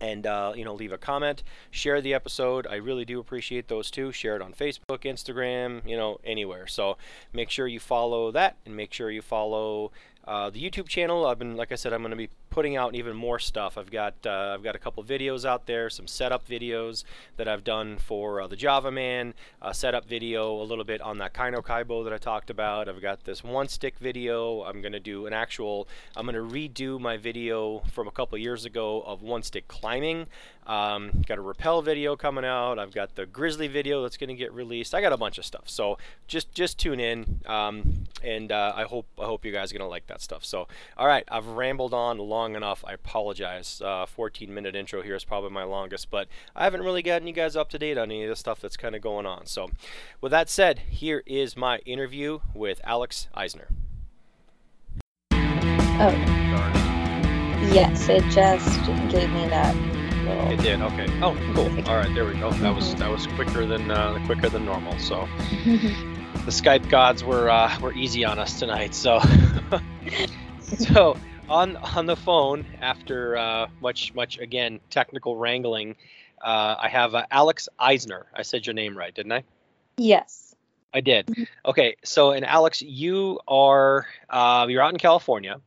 and 0.00 0.26
uh, 0.26 0.52
you 0.56 0.64
know 0.64 0.74
leave 0.74 0.90
a 0.90 0.98
comment 0.98 1.44
share 1.70 2.00
the 2.00 2.12
episode 2.12 2.66
i 2.68 2.74
really 2.74 3.04
do 3.04 3.20
appreciate 3.20 3.68
those 3.68 3.92
too 3.92 4.10
share 4.10 4.34
it 4.34 4.42
on 4.42 4.52
facebook 4.52 5.02
instagram 5.02 5.86
you 5.88 5.96
know 5.96 6.18
anywhere 6.24 6.66
so 6.66 6.96
make 7.32 7.48
sure 7.48 7.68
you 7.68 7.78
follow 7.78 8.32
that 8.32 8.56
and 8.66 8.76
make 8.76 8.92
sure 8.92 9.08
you 9.08 9.22
follow 9.22 9.92
uh, 10.26 10.48
the 10.50 10.58
YouTube 10.58 10.88
channel, 10.88 11.26
I've 11.26 11.38
been, 11.38 11.56
like 11.56 11.70
I 11.70 11.74
said, 11.74 11.92
I'm 11.92 12.00
going 12.00 12.10
to 12.10 12.16
be 12.16 12.30
putting 12.54 12.76
out 12.76 12.94
even 12.94 13.16
more 13.16 13.40
stuff. 13.40 13.76
I've 13.76 13.90
got 13.90 14.14
uh, 14.24 14.52
I've 14.54 14.62
got 14.62 14.76
a 14.76 14.78
couple 14.78 15.02
videos 15.02 15.44
out 15.44 15.66
there, 15.66 15.90
some 15.90 16.06
setup 16.06 16.46
videos 16.46 17.02
that 17.36 17.48
I've 17.48 17.64
done 17.64 17.98
for 17.98 18.40
uh, 18.42 18.46
the 18.46 18.54
Java 18.54 18.92
Man, 18.92 19.34
a 19.60 19.74
setup 19.74 20.06
video, 20.08 20.62
a 20.62 20.62
little 20.62 20.84
bit 20.84 21.00
on 21.00 21.18
that 21.18 21.34
Kainokai 21.34 21.84
bow 21.84 22.04
that 22.04 22.12
I 22.12 22.18
talked 22.18 22.50
about. 22.50 22.88
I've 22.88 23.02
got 23.02 23.24
this 23.24 23.42
one 23.42 23.66
stick 23.66 23.98
video. 23.98 24.62
I'm 24.62 24.80
to 24.92 25.00
do 25.00 25.26
an 25.26 25.32
actual. 25.32 25.88
I'm 26.16 26.26
to 26.36 26.54
redo 26.54 27.00
my 27.00 27.16
video 27.16 27.82
from 27.90 28.06
a 28.06 28.12
couple 28.12 28.38
years 28.38 28.64
ago 28.64 29.02
of 29.04 29.20
one 29.20 29.42
stick 29.42 29.66
climbing. 29.66 30.28
Um, 30.66 31.22
got 31.26 31.38
a 31.38 31.42
rappel 31.42 31.82
video 31.82 32.16
coming 32.16 32.44
out. 32.44 32.78
I've 32.78 32.94
got 32.94 33.16
the 33.16 33.26
grizzly 33.26 33.68
video 33.68 34.02
that's 34.02 34.16
to 34.28 34.34
get 34.34 34.52
released. 34.52 34.94
I 34.94 35.00
got 35.00 35.12
a 35.12 35.16
bunch 35.16 35.38
of 35.38 35.44
stuff. 35.44 35.68
So 35.68 35.98
just 36.26 36.52
just 36.52 36.78
tune 36.78 37.00
in, 37.00 37.40
um, 37.46 38.06
and 38.22 38.50
uh, 38.50 38.72
I 38.74 38.84
hope 38.84 39.06
I 39.18 39.24
hope 39.24 39.44
you 39.44 39.52
guys 39.52 39.72
are 39.72 39.74
to 39.86 39.90
like 39.90 40.06
that 40.06 40.22
stuff. 40.22 40.44
So, 40.44 40.68
all 40.96 41.06
right, 41.06 41.24
I've 41.30 41.48
rambled 41.48 41.92
on 41.92 42.18
a 42.18 42.22
long 42.22 42.43
enough. 42.52 42.84
I 42.86 42.92
apologize. 42.92 43.80
Uh, 43.84 44.06
14 44.06 44.52
minute 44.52 44.76
intro 44.76 45.02
here 45.02 45.14
is 45.14 45.24
probably 45.24 45.50
my 45.50 45.64
longest, 45.64 46.10
but 46.10 46.28
I 46.54 46.64
haven't 46.64 46.82
really 46.82 47.02
gotten 47.02 47.26
you 47.26 47.32
guys 47.32 47.56
up 47.56 47.70
to 47.70 47.78
date 47.78 47.96
on 47.96 48.10
any 48.10 48.24
of 48.24 48.28
the 48.28 48.36
stuff 48.36 48.60
that's 48.60 48.76
kind 48.76 48.94
of 48.94 49.02
going 49.02 49.26
on. 49.26 49.46
So, 49.46 49.70
with 50.20 50.32
that 50.32 50.50
said, 50.50 50.80
here 50.90 51.22
is 51.26 51.56
my 51.56 51.78
interview 51.78 52.40
with 52.52 52.80
Alex 52.84 53.28
Eisner. 53.34 53.68
Oh. 55.32 56.10
Yes, 57.72 58.08
it 58.08 58.22
just 58.24 58.84
gave 59.10 59.30
me 59.30 59.48
that. 59.48 59.74
Little... 60.24 60.50
It 60.50 60.60
did. 60.60 60.80
Okay. 60.82 61.06
Oh, 61.22 61.34
cool. 61.54 61.88
All 61.88 61.96
right, 61.96 62.14
there 62.14 62.26
we 62.26 62.34
go. 62.34 62.50
That 62.50 62.74
was 62.74 62.94
that 62.96 63.10
was 63.10 63.26
quicker 63.28 63.66
than 63.66 63.90
uh, 63.90 64.22
quicker 64.26 64.48
than 64.50 64.64
normal. 64.64 64.98
So. 64.98 65.26
the 66.44 66.50
Skype 66.50 66.90
gods 66.90 67.24
were 67.24 67.48
uh, 67.48 67.78
were 67.80 67.92
easy 67.94 68.24
on 68.24 68.38
us 68.38 68.58
tonight. 68.58 68.94
So, 68.94 69.20
so 70.60 71.16
on 71.48 71.76
on 71.76 72.06
the 72.06 72.16
phone 72.16 72.64
after 72.80 73.36
uh, 73.36 73.66
much 73.80 74.14
much 74.14 74.38
again 74.38 74.80
technical 74.90 75.36
wrangling, 75.36 75.96
uh, 76.42 76.76
I 76.78 76.88
have 76.88 77.14
uh, 77.14 77.26
Alex 77.30 77.68
Eisner. 77.78 78.26
I 78.34 78.42
said 78.42 78.66
your 78.66 78.74
name 78.74 78.96
right, 78.96 79.14
didn't 79.14 79.32
I? 79.32 79.44
Yes. 79.96 80.54
I 80.92 81.00
did. 81.00 81.26
Mm-hmm. 81.26 81.42
Okay, 81.66 81.96
so 82.04 82.30
and 82.30 82.44
Alex, 82.44 82.80
you 82.80 83.40
are 83.48 84.06
uh, 84.30 84.66
you're 84.68 84.82
out 84.82 84.92
in 84.92 84.98
California, 84.98 85.60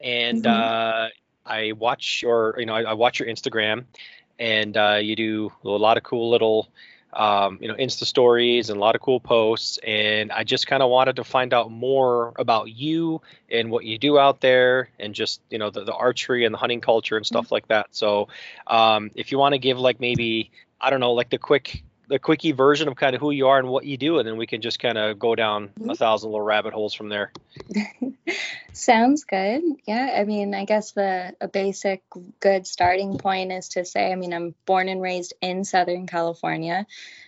and 0.00 0.44
mm-hmm. 0.44 0.62
Uh, 0.62 1.08
I 1.44 1.72
watch 1.72 2.22
your 2.22 2.54
you 2.58 2.66
know 2.66 2.74
I, 2.74 2.82
I 2.82 2.92
watch 2.92 3.18
your 3.18 3.28
Instagram 3.28 3.84
and 4.40 4.76
uh, 4.76 4.98
you 5.00 5.14
do 5.14 5.52
a 5.62 5.68
lot 5.68 5.98
of 5.98 6.02
cool 6.02 6.30
little 6.30 6.68
um, 7.12 7.58
you 7.60 7.68
know, 7.68 7.74
Insta 7.74 8.04
stories 8.04 8.70
and 8.70 8.76
a 8.76 8.80
lot 8.80 8.94
of 8.94 9.00
cool 9.00 9.20
posts. 9.20 9.78
And 9.86 10.30
I 10.30 10.44
just 10.44 10.66
kind 10.66 10.82
of 10.82 10.90
wanted 10.90 11.16
to 11.16 11.24
find 11.24 11.52
out 11.52 11.70
more 11.70 12.32
about 12.36 12.70
you 12.70 13.20
and 13.50 13.70
what 13.70 13.84
you 13.84 13.98
do 13.98 14.18
out 14.18 14.40
there 14.40 14.90
and 14.98 15.14
just, 15.14 15.40
you 15.50 15.58
know, 15.58 15.70
the, 15.70 15.84
the 15.84 15.94
archery 15.94 16.44
and 16.44 16.54
the 16.54 16.58
hunting 16.58 16.80
culture 16.80 17.16
and 17.16 17.26
stuff 17.26 17.46
mm-hmm. 17.46 17.54
like 17.54 17.68
that. 17.68 17.88
So 17.90 18.28
um, 18.66 19.10
if 19.14 19.32
you 19.32 19.38
want 19.38 19.54
to 19.54 19.58
give 19.58 19.78
like 19.78 20.00
maybe, 20.00 20.50
I 20.80 20.90
don't 20.90 21.00
know, 21.00 21.12
like 21.12 21.30
the 21.30 21.38
quick 21.38 21.82
the 22.10 22.18
quickie 22.18 22.50
version 22.50 22.88
of 22.88 22.96
kind 22.96 23.14
of 23.14 23.20
who 23.20 23.30
you 23.30 23.46
are 23.46 23.58
and 23.60 23.68
what 23.68 23.86
you 23.86 23.96
do, 23.96 24.18
and 24.18 24.26
then 24.26 24.36
we 24.36 24.46
can 24.46 24.60
just 24.60 24.80
kind 24.80 24.98
of 24.98 25.16
go 25.16 25.36
down 25.36 25.68
mm-hmm. 25.68 25.90
a 25.90 25.94
thousand 25.94 26.30
little 26.30 26.44
rabbit 26.44 26.74
holes 26.74 26.92
from 26.92 27.08
there. 27.08 27.32
Sounds 28.72 29.22
good. 29.22 29.62
Yeah, 29.86 30.16
I 30.18 30.24
mean, 30.24 30.52
I 30.52 30.64
guess 30.64 30.90
the 30.90 31.34
a 31.40 31.46
basic 31.46 32.02
good 32.40 32.66
starting 32.66 33.16
point 33.16 33.52
is 33.52 33.68
to 33.70 33.84
say, 33.84 34.10
I 34.10 34.16
mean, 34.16 34.34
I'm 34.34 34.56
born 34.66 34.88
and 34.88 35.00
raised 35.00 35.34
in 35.40 35.62
Southern 35.62 36.08
California, 36.08 36.84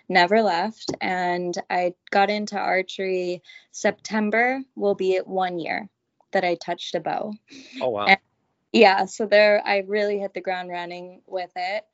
never 0.08 0.42
left, 0.42 0.90
and 1.00 1.56
I 1.70 1.94
got 2.10 2.28
into 2.28 2.58
archery. 2.58 3.42
September 3.70 4.62
will 4.74 4.96
be 4.96 5.16
at 5.16 5.28
one 5.28 5.60
year 5.60 5.88
that 6.32 6.44
I 6.44 6.56
touched 6.56 6.96
a 6.96 7.00
bow. 7.00 7.34
Oh 7.80 7.90
wow. 7.90 8.06
And 8.06 8.18
yeah, 8.72 9.04
so 9.04 9.26
there 9.26 9.62
I 9.64 9.84
really 9.86 10.18
hit 10.18 10.34
the 10.34 10.40
ground 10.40 10.70
running 10.70 11.22
with 11.28 11.52
it. 11.54 11.84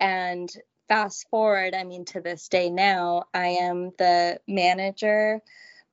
And 0.00 0.50
fast 0.88 1.28
forward, 1.30 1.74
I 1.74 1.84
mean, 1.84 2.04
to 2.06 2.20
this 2.20 2.48
day 2.48 2.70
now, 2.70 3.24
I 3.32 3.48
am 3.60 3.92
the 3.98 4.40
manager, 4.46 5.40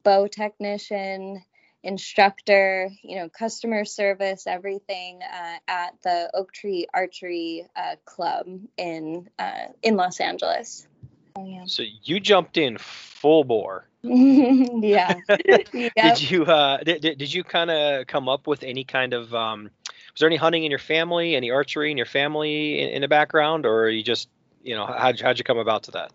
bow 0.03 0.27
technician, 0.27 1.43
instructor, 1.83 2.89
you 3.01 3.17
know, 3.17 3.29
customer 3.29 3.85
service, 3.85 4.45
everything 4.47 5.21
uh, 5.23 5.57
at 5.67 6.01
the 6.03 6.29
Oak 6.33 6.53
Tree 6.53 6.87
Archery 6.93 7.67
uh, 7.75 7.95
Club 8.05 8.47
in 8.77 9.29
uh, 9.39 9.67
in 9.81 9.95
Los 9.95 10.19
Angeles. 10.19 10.87
Oh, 11.35 11.45
yeah. 11.45 11.63
So 11.65 11.83
you 12.03 12.19
jumped 12.19 12.57
in 12.57 12.77
full 12.77 13.43
bore. 13.43 13.87
yeah. 14.03 15.15
yep. 15.45 15.67
Did 15.95 16.21
you 16.29 16.45
uh 16.45 16.77
did, 16.77 17.01
did 17.01 17.33
you 17.33 17.43
kind 17.43 17.69
of 17.69 18.07
come 18.07 18.27
up 18.27 18.47
with 18.47 18.63
any 18.63 18.83
kind 18.83 19.13
of 19.13 19.33
um 19.33 19.69
was 19.89 20.19
there 20.19 20.27
any 20.27 20.37
hunting 20.37 20.63
in 20.63 20.71
your 20.71 20.79
family, 20.79 21.35
any 21.35 21.51
archery 21.51 21.91
in 21.91 21.97
your 21.97 22.05
family 22.05 22.81
in, 22.81 22.89
in 22.89 23.01
the 23.01 23.07
background, 23.07 23.65
or 23.65 23.89
you 23.89 24.03
just 24.03 24.27
you 24.63 24.75
know, 24.75 24.85
how'd, 24.85 25.19
how'd 25.19 25.37
you 25.37 25.43
come 25.43 25.57
about 25.57 25.83
to 25.83 25.91
that? 25.91 26.11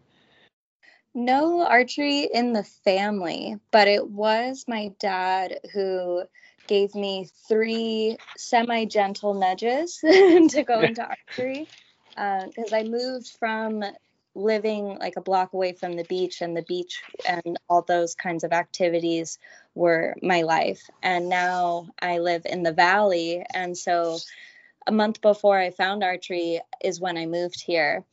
No 1.15 1.67
archery 1.67 2.29
in 2.33 2.53
the 2.53 2.63
family, 2.63 3.59
but 3.71 3.89
it 3.89 4.09
was 4.09 4.67
my 4.69 4.93
dad 5.01 5.61
who 5.73 6.25
gave 6.67 6.95
me 6.95 7.29
three 7.49 8.19
semi 8.37 8.85
gentle 8.85 9.35
nudges 9.35 9.99
to 10.03 10.65
go 10.67 10.81
into 10.83 11.03
archery 11.29 11.67
because 12.11 12.73
uh, 12.73 12.77
I 12.77 12.85
moved 12.85 13.29
from 13.39 13.83
living 14.37 14.99
like 14.99 15.17
a 15.17 15.23
block 15.23 15.55
away 15.55 15.73
from 15.73 15.97
the 15.97 16.05
beach 16.05 16.43
and 16.43 16.57
the 16.57 16.63
beach 16.63 17.03
and 17.27 17.59
all 17.69 17.83
those 17.83 18.15
kinds 18.15 18.45
of 18.45 18.53
activities 18.53 19.39
were 19.75 20.15
my 20.23 20.43
life 20.43 20.83
and 21.03 21.31
now 21.31 21.89
i 22.03 22.19
live 22.19 22.43
in 22.45 22.63
the 22.63 22.73
valley 22.73 23.43
and 23.55 23.77
so 23.77 24.19
a 24.87 24.93
month 24.93 25.23
before 25.23 25.59
i 25.59 25.71
found 25.71 26.05
archery 26.05 26.61
is 26.85 27.01
when 27.01 27.17
i 27.17 27.25
moved 27.25 27.63
here 27.63 28.05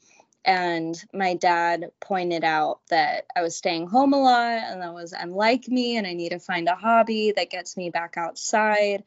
and 0.45 1.01
my 1.13 1.35
dad 1.35 1.91
pointed 2.01 2.43
out 2.43 2.81
that 2.89 3.25
I 3.35 3.41
was 3.41 3.55
staying 3.55 3.87
home 3.87 4.13
a 4.13 4.21
lot 4.21 4.59
and 4.63 4.81
that 4.81 4.93
was 4.93 5.13
unlike 5.13 5.67
me 5.67 5.97
and 5.97 6.05
I 6.05 6.13
need 6.13 6.29
to 6.29 6.39
find 6.39 6.67
a 6.67 6.75
hobby 6.75 7.33
that 7.35 7.49
gets 7.49 7.77
me 7.77 7.89
back 7.89 8.15
outside. 8.17 9.03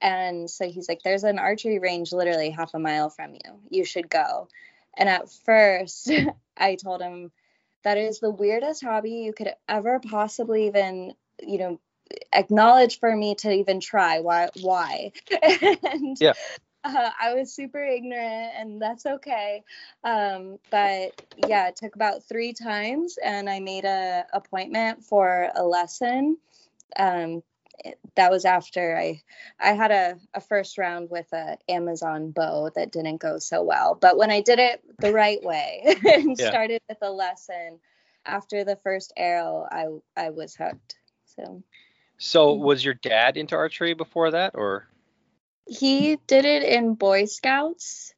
And 0.00 0.48
so 0.48 0.68
he's 0.68 0.88
like, 0.88 1.02
There's 1.02 1.24
an 1.24 1.38
archery 1.38 1.78
range 1.78 2.12
literally 2.12 2.50
half 2.50 2.74
a 2.74 2.78
mile 2.78 3.10
from 3.10 3.34
you. 3.34 3.60
You 3.68 3.84
should 3.84 4.08
go. 4.08 4.48
And 4.96 5.08
at 5.08 5.30
first, 5.30 6.10
I 6.56 6.76
told 6.76 7.02
him, 7.02 7.32
That 7.84 7.98
is 7.98 8.20
the 8.20 8.30
weirdest 8.30 8.82
hobby 8.82 9.10
you 9.10 9.32
could 9.32 9.52
ever 9.68 10.00
possibly 10.00 10.68
even, 10.68 11.12
you 11.42 11.58
know, 11.58 11.80
acknowledge 12.32 12.98
for 12.98 13.14
me 13.14 13.34
to 13.34 13.50
even 13.52 13.80
try. 13.80 14.20
Why? 14.20 14.48
Why? 14.60 15.12
and 15.42 16.16
yeah 16.18 16.32
uh, 16.84 17.10
I 17.20 17.34
was 17.34 17.52
super 17.52 17.82
ignorant, 17.82 18.52
and 18.56 18.80
that's 18.80 19.06
okay. 19.06 19.62
Um, 20.04 20.58
but 20.70 21.20
yeah, 21.46 21.68
it 21.68 21.76
took 21.76 21.94
about 21.94 22.24
three 22.24 22.52
times, 22.52 23.18
and 23.22 23.48
I 23.50 23.60
made 23.60 23.84
a 23.84 24.24
appointment 24.32 25.04
for 25.04 25.50
a 25.54 25.64
lesson. 25.64 26.38
Um, 26.96 27.42
it, 27.84 27.98
that 28.16 28.30
was 28.30 28.44
after 28.44 28.96
I 28.96 29.22
I 29.60 29.72
had 29.72 29.90
a, 29.90 30.18
a 30.34 30.40
first 30.40 30.78
round 30.78 31.10
with 31.10 31.32
a 31.32 31.58
Amazon 31.68 32.30
bow 32.30 32.70
that 32.74 32.92
didn't 32.92 33.18
go 33.18 33.38
so 33.38 33.62
well. 33.62 33.96
But 34.00 34.16
when 34.16 34.30
I 34.30 34.40
did 34.40 34.58
it 34.58 34.82
the 34.98 35.12
right 35.12 35.42
way 35.42 35.82
and 36.04 36.38
yeah. 36.38 36.50
started 36.50 36.80
with 36.88 36.98
a 37.02 37.10
lesson, 37.10 37.78
after 38.24 38.64
the 38.64 38.76
first 38.76 39.12
arrow, 39.16 39.66
I 39.70 39.86
I 40.16 40.30
was 40.30 40.54
hooked. 40.54 40.96
So. 41.36 41.62
So 42.20 42.52
was 42.52 42.84
your 42.84 42.94
dad 42.94 43.36
into 43.36 43.54
archery 43.54 43.94
before 43.94 44.32
that, 44.32 44.56
or? 44.56 44.88
He 45.68 46.16
did 46.26 46.44
it 46.44 46.62
in 46.62 46.94
Boy 46.94 47.26
Scouts, 47.26 48.14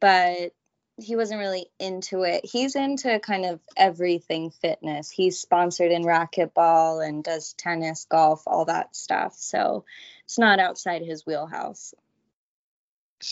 but 0.00 0.52
he 0.96 1.16
wasn't 1.16 1.40
really 1.40 1.66
into 1.80 2.22
it. 2.22 2.44
He's 2.44 2.76
into 2.76 3.18
kind 3.18 3.46
of 3.46 3.60
everything 3.76 4.50
fitness. 4.50 5.10
He's 5.10 5.40
sponsored 5.40 5.90
in 5.90 6.04
racquetball 6.04 7.06
and 7.06 7.24
does 7.24 7.54
tennis, 7.54 8.06
golf, 8.08 8.42
all 8.46 8.66
that 8.66 8.94
stuff. 8.94 9.34
So 9.36 9.84
it's 10.24 10.38
not 10.38 10.60
outside 10.60 11.02
his 11.02 11.26
wheelhouse 11.26 11.94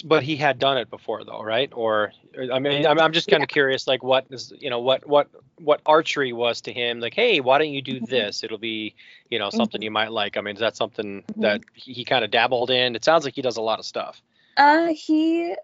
but 0.04 0.22
he 0.22 0.36
had 0.36 0.58
done 0.58 0.78
it 0.78 0.88
before 0.88 1.24
though 1.24 1.42
right 1.42 1.70
or 1.74 2.12
i 2.52 2.58
mean 2.58 2.86
i'm, 2.86 2.98
I'm 2.98 3.12
just 3.12 3.28
kind 3.28 3.42
of 3.42 3.50
yeah. 3.50 3.54
curious 3.54 3.86
like 3.86 4.02
what 4.02 4.26
is 4.30 4.52
you 4.58 4.70
know 4.70 4.80
what 4.80 5.06
what 5.06 5.28
what 5.58 5.80
archery 5.84 6.32
was 6.32 6.62
to 6.62 6.72
him 6.72 7.00
like 7.00 7.14
hey 7.14 7.40
why 7.40 7.58
don't 7.58 7.70
you 7.70 7.82
do 7.82 7.96
mm-hmm. 7.96 8.04
this 8.06 8.42
it'll 8.42 8.58
be 8.58 8.94
you 9.28 9.38
know 9.38 9.50
something 9.50 9.80
mm-hmm. 9.80 9.84
you 9.84 9.90
might 9.90 10.12
like 10.12 10.36
i 10.36 10.40
mean 10.40 10.54
is 10.54 10.60
that 10.60 10.76
something 10.76 11.22
mm-hmm. 11.22 11.40
that 11.42 11.60
he 11.74 12.04
kind 12.04 12.24
of 12.24 12.30
dabbled 12.30 12.70
in 12.70 12.96
it 12.96 13.04
sounds 13.04 13.24
like 13.24 13.34
he 13.34 13.42
does 13.42 13.56
a 13.56 13.62
lot 13.62 13.78
of 13.78 13.84
stuff 13.84 14.22
uh 14.56 14.88
he 14.88 15.54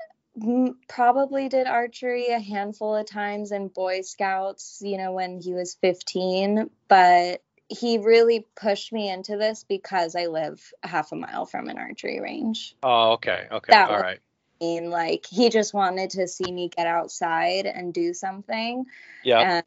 probably 0.88 1.48
did 1.48 1.66
archery 1.66 2.28
a 2.28 2.38
handful 2.38 2.94
of 2.94 3.06
times 3.06 3.50
in 3.50 3.68
boy 3.68 4.02
scouts 4.02 4.80
you 4.84 4.98
know 4.98 5.12
when 5.12 5.40
he 5.40 5.54
was 5.54 5.76
15 5.80 6.70
but 6.88 7.42
he 7.68 7.98
really 7.98 8.46
pushed 8.56 8.92
me 8.92 9.10
into 9.10 9.36
this 9.36 9.64
because 9.64 10.16
I 10.16 10.26
live 10.26 10.72
half 10.82 11.12
a 11.12 11.16
mile 11.16 11.46
from 11.46 11.68
an 11.68 11.78
archery 11.78 12.20
range. 12.20 12.74
Oh, 12.82 13.12
okay. 13.12 13.46
Okay. 13.50 13.70
That 13.70 13.90
All 13.90 14.00
right. 14.00 14.20
Mean 14.60 14.90
like 14.90 15.26
he 15.26 15.50
just 15.50 15.72
wanted 15.72 16.10
to 16.10 16.26
see 16.26 16.50
me 16.50 16.68
get 16.74 16.86
outside 16.86 17.66
and 17.66 17.94
do 17.94 18.12
something. 18.12 18.86
Yeah. 19.22 19.40
And 19.40 19.64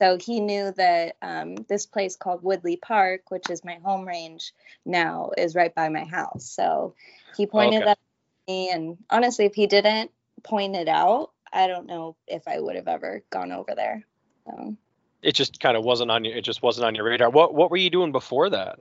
so 0.00 0.16
he 0.16 0.40
knew 0.40 0.72
that 0.72 1.16
um, 1.22 1.56
this 1.68 1.86
place 1.86 2.14
called 2.14 2.44
Woodley 2.44 2.76
Park, 2.76 3.30
which 3.30 3.50
is 3.50 3.64
my 3.64 3.78
home 3.84 4.06
range 4.06 4.52
now, 4.84 5.32
is 5.36 5.56
right 5.56 5.74
by 5.74 5.88
my 5.88 6.04
house. 6.04 6.44
So 6.44 6.94
he 7.36 7.46
pointed 7.46 7.82
okay. 7.82 7.90
at 7.90 7.98
me, 8.46 8.70
and 8.70 8.98
honestly, 9.10 9.46
if 9.46 9.54
he 9.54 9.66
didn't 9.66 10.12
point 10.44 10.76
it 10.76 10.88
out, 10.88 11.32
I 11.52 11.66
don't 11.66 11.86
know 11.86 12.14
if 12.28 12.46
I 12.46 12.60
would 12.60 12.76
have 12.76 12.86
ever 12.86 13.24
gone 13.30 13.50
over 13.50 13.74
there. 13.74 14.04
So 14.46 14.76
it 15.22 15.34
just 15.34 15.60
kind 15.60 15.76
of 15.76 15.84
wasn't 15.84 16.10
on 16.10 16.24
your 16.24 16.36
it 16.36 16.42
just 16.44 16.62
wasn't 16.62 16.86
on 16.86 16.94
your 16.94 17.04
radar. 17.04 17.30
What 17.30 17.54
what 17.54 17.70
were 17.70 17.76
you 17.76 17.90
doing 17.90 18.12
before 18.12 18.50
that? 18.50 18.78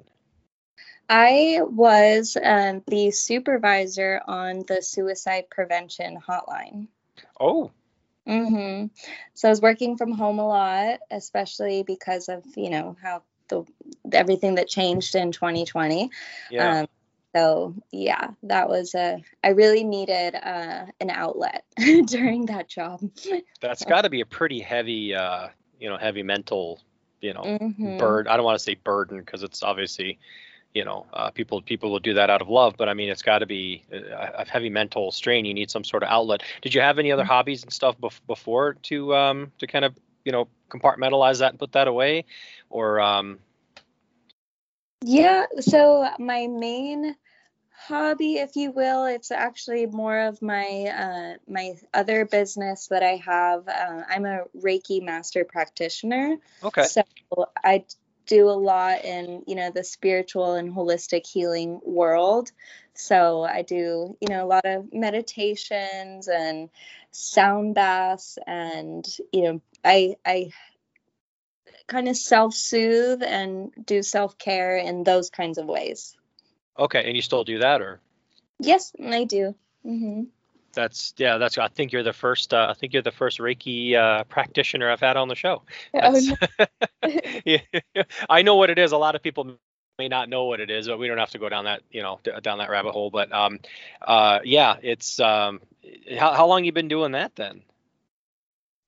I 1.09 1.59
was 1.63 2.37
um, 2.41 2.83
the 2.87 3.11
supervisor 3.11 4.21
on 4.27 4.63
the 4.67 4.81
suicide 4.81 5.45
prevention 5.49 6.19
hotline. 6.19 6.87
Oh. 7.39 7.71
Mhm. 8.27 8.89
So 9.33 9.47
I 9.47 9.51
was 9.51 9.61
working 9.61 9.95
from 9.95 10.11
home 10.11 10.39
a 10.39 10.47
lot, 10.47 10.99
especially 11.09 11.83
because 11.83 12.27
of 12.27 12.43
you 12.55 12.69
know 12.69 12.97
how 13.01 13.23
the 13.47 13.63
everything 14.11 14.55
that 14.55 14.67
changed 14.67 15.15
in 15.15 15.31
2020. 15.31 16.11
Yeah. 16.51 16.79
Um, 16.79 16.87
so 17.33 17.75
yeah, 17.91 18.31
that 18.43 18.67
was 18.67 18.95
a. 18.95 19.23
I 19.43 19.49
really 19.49 19.83
needed 19.83 20.35
uh, 20.35 20.87
an 20.99 21.09
outlet 21.09 21.63
during 22.05 22.47
that 22.47 22.67
job. 22.67 23.01
That's 23.61 23.85
got 23.85 24.01
to 24.01 24.09
be 24.09 24.21
a 24.21 24.25
pretty 24.25 24.59
heavy 24.59 25.15
uh, 25.15 25.49
you 25.79 25.89
know 25.89 25.97
heavy 25.97 26.23
mental 26.23 26.79
you 27.21 27.33
know 27.33 27.41
mm-hmm. 27.41 27.97
burden. 27.97 28.31
I 28.31 28.37
don't 28.37 28.45
want 28.45 28.57
to 28.57 28.63
say 28.63 28.75
burden 28.75 29.19
because 29.19 29.43
it's 29.43 29.63
obviously 29.63 30.19
you 30.73 30.85
know 30.85 31.05
uh, 31.13 31.31
people 31.31 31.61
people 31.61 31.91
will 31.91 31.99
do 31.99 32.13
that 32.13 32.29
out 32.29 32.41
of 32.41 32.49
love, 32.49 32.75
but 32.77 32.89
I 32.89 32.93
mean 32.93 33.09
it's 33.09 33.21
got 33.21 33.39
to 33.39 33.45
be 33.45 33.83
a, 33.91 34.41
a, 34.41 34.45
heavy 34.47 34.69
mental 34.69 35.11
strain. 35.11 35.45
You 35.45 35.53
need 35.53 35.71
some 35.71 35.83
sort 35.83 36.03
of 36.03 36.09
outlet. 36.09 36.43
Did 36.61 36.73
you 36.73 36.81
have 36.81 36.99
any 36.99 37.11
other 37.11 37.23
mm-hmm. 37.23 37.31
hobbies 37.31 37.63
and 37.63 37.73
stuff 37.73 37.97
bef- 37.99 38.21
before 38.27 38.73
to 38.83 39.15
um 39.15 39.51
to 39.59 39.67
kind 39.67 39.85
of 39.85 39.95
you 40.23 40.31
know 40.31 40.47
compartmentalize 40.69 41.39
that 41.39 41.51
and 41.51 41.59
put 41.59 41.71
that 41.73 41.87
away, 41.87 42.25
or 42.69 42.99
um? 42.99 43.39
Yeah, 45.03 45.45
so 45.59 46.09
my 46.17 46.47
main 46.47 47.15
hobby, 47.77 48.35
if 48.35 48.55
you 48.55 48.71
will. 48.71 49.05
It's 49.05 49.31
actually 49.31 49.85
more 49.85 50.19
of 50.19 50.41
my 50.41 50.91
uh, 50.93 51.37
my 51.51 51.75
other 51.93 52.25
business 52.25 52.87
that 52.87 53.03
I 53.03 53.21
have. 53.25 53.67
Uh, 53.67 54.03
I'm 54.09 54.25
a 54.25 54.43
Reiki 54.57 55.01
master 55.03 55.45
practitioner. 55.45 56.37
Okay. 56.63 56.83
So 56.83 57.03
I 57.63 57.85
do 58.25 58.49
a 58.49 58.51
lot 58.51 59.05
in 59.05 59.43
you 59.47 59.55
know 59.55 59.71
the 59.71 59.83
spiritual 59.83 60.55
and 60.55 60.73
holistic 60.73 61.25
healing 61.25 61.79
world 61.85 62.51
so 62.97 63.43
I 63.43 63.61
do, 63.61 64.17
you 64.19 64.27
know, 64.27 64.43
a 64.43 64.47
lot 64.47 64.65
of 64.65 64.91
meditations 64.91 66.27
and 66.27 66.69
sound 67.11 67.75
baths, 67.75 68.39
and 68.47 69.07
you 69.31 69.43
know, 69.43 69.61
I 69.85 70.15
I 70.25 70.49
kind 71.85 72.07
of 72.07 72.17
self-soothe 72.17 73.21
and 73.23 73.71
do 73.85 74.01
self-care 74.01 74.77
in 74.77 75.03
those 75.03 75.29
kinds 75.29 75.57
of 75.59 75.67
ways. 75.67 76.17
Okay, 76.77 77.03
and 77.05 77.15
you 77.15 77.21
still 77.21 77.43
do 77.43 77.59
that, 77.59 77.81
or? 77.81 77.99
Yes, 78.59 78.93
I 79.03 79.23
do. 79.23 79.55
hmm 79.83 80.23
That's 80.73 81.13
yeah. 81.17 81.37
That's. 81.37 81.57
I 81.57 81.67
think 81.69 81.91
you're 81.91 82.03
the 82.03 82.13
first. 82.13 82.53
Uh, 82.53 82.67
I 82.69 82.73
think 82.73 82.93
you're 82.93 83.01
the 83.03 83.11
first 83.11 83.39
Reiki 83.39 83.95
uh, 83.95 84.23
practitioner 84.25 84.89
I've 84.91 84.99
had 84.99 85.17
on 85.17 85.27
the 85.27 85.35
show. 85.35 85.63
Oh, 85.93 86.11
That's, 86.11 86.31
yeah, 87.45 87.59
I 88.29 88.41
know 88.43 88.55
what 88.55 88.69
it 88.69 88.77
is. 88.77 88.91
A 88.91 88.97
lot 88.97 89.15
of 89.15 89.23
people 89.23 89.57
may 89.97 90.07
not 90.07 90.29
know 90.29 90.45
what 90.45 90.59
it 90.59 90.69
is, 90.69 90.87
but 90.87 90.99
we 90.99 91.07
don't 91.07 91.17
have 91.17 91.31
to 91.31 91.39
go 91.39 91.49
down 91.49 91.65
that 91.65 91.81
you 91.91 92.01
know 92.01 92.19
down 92.41 92.59
that 92.59 92.69
rabbit 92.69 92.91
hole. 92.91 93.09
But 93.09 93.31
um, 93.31 93.59
uh, 94.01 94.39
yeah, 94.43 94.75
it's 94.81 95.19
um, 95.19 95.61
how 96.17 96.33
how 96.33 96.47
long 96.47 96.63
you 96.65 96.71
been 96.71 96.87
doing 96.87 97.13
that 97.13 97.35
then? 97.35 97.63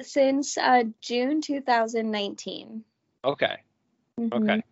Since 0.01 0.57
uh, 0.57 0.83
June 1.01 1.41
2019. 1.41 2.83
Okay. 3.23 3.57
Mhm. 4.19 4.33
Okay. 4.33 4.63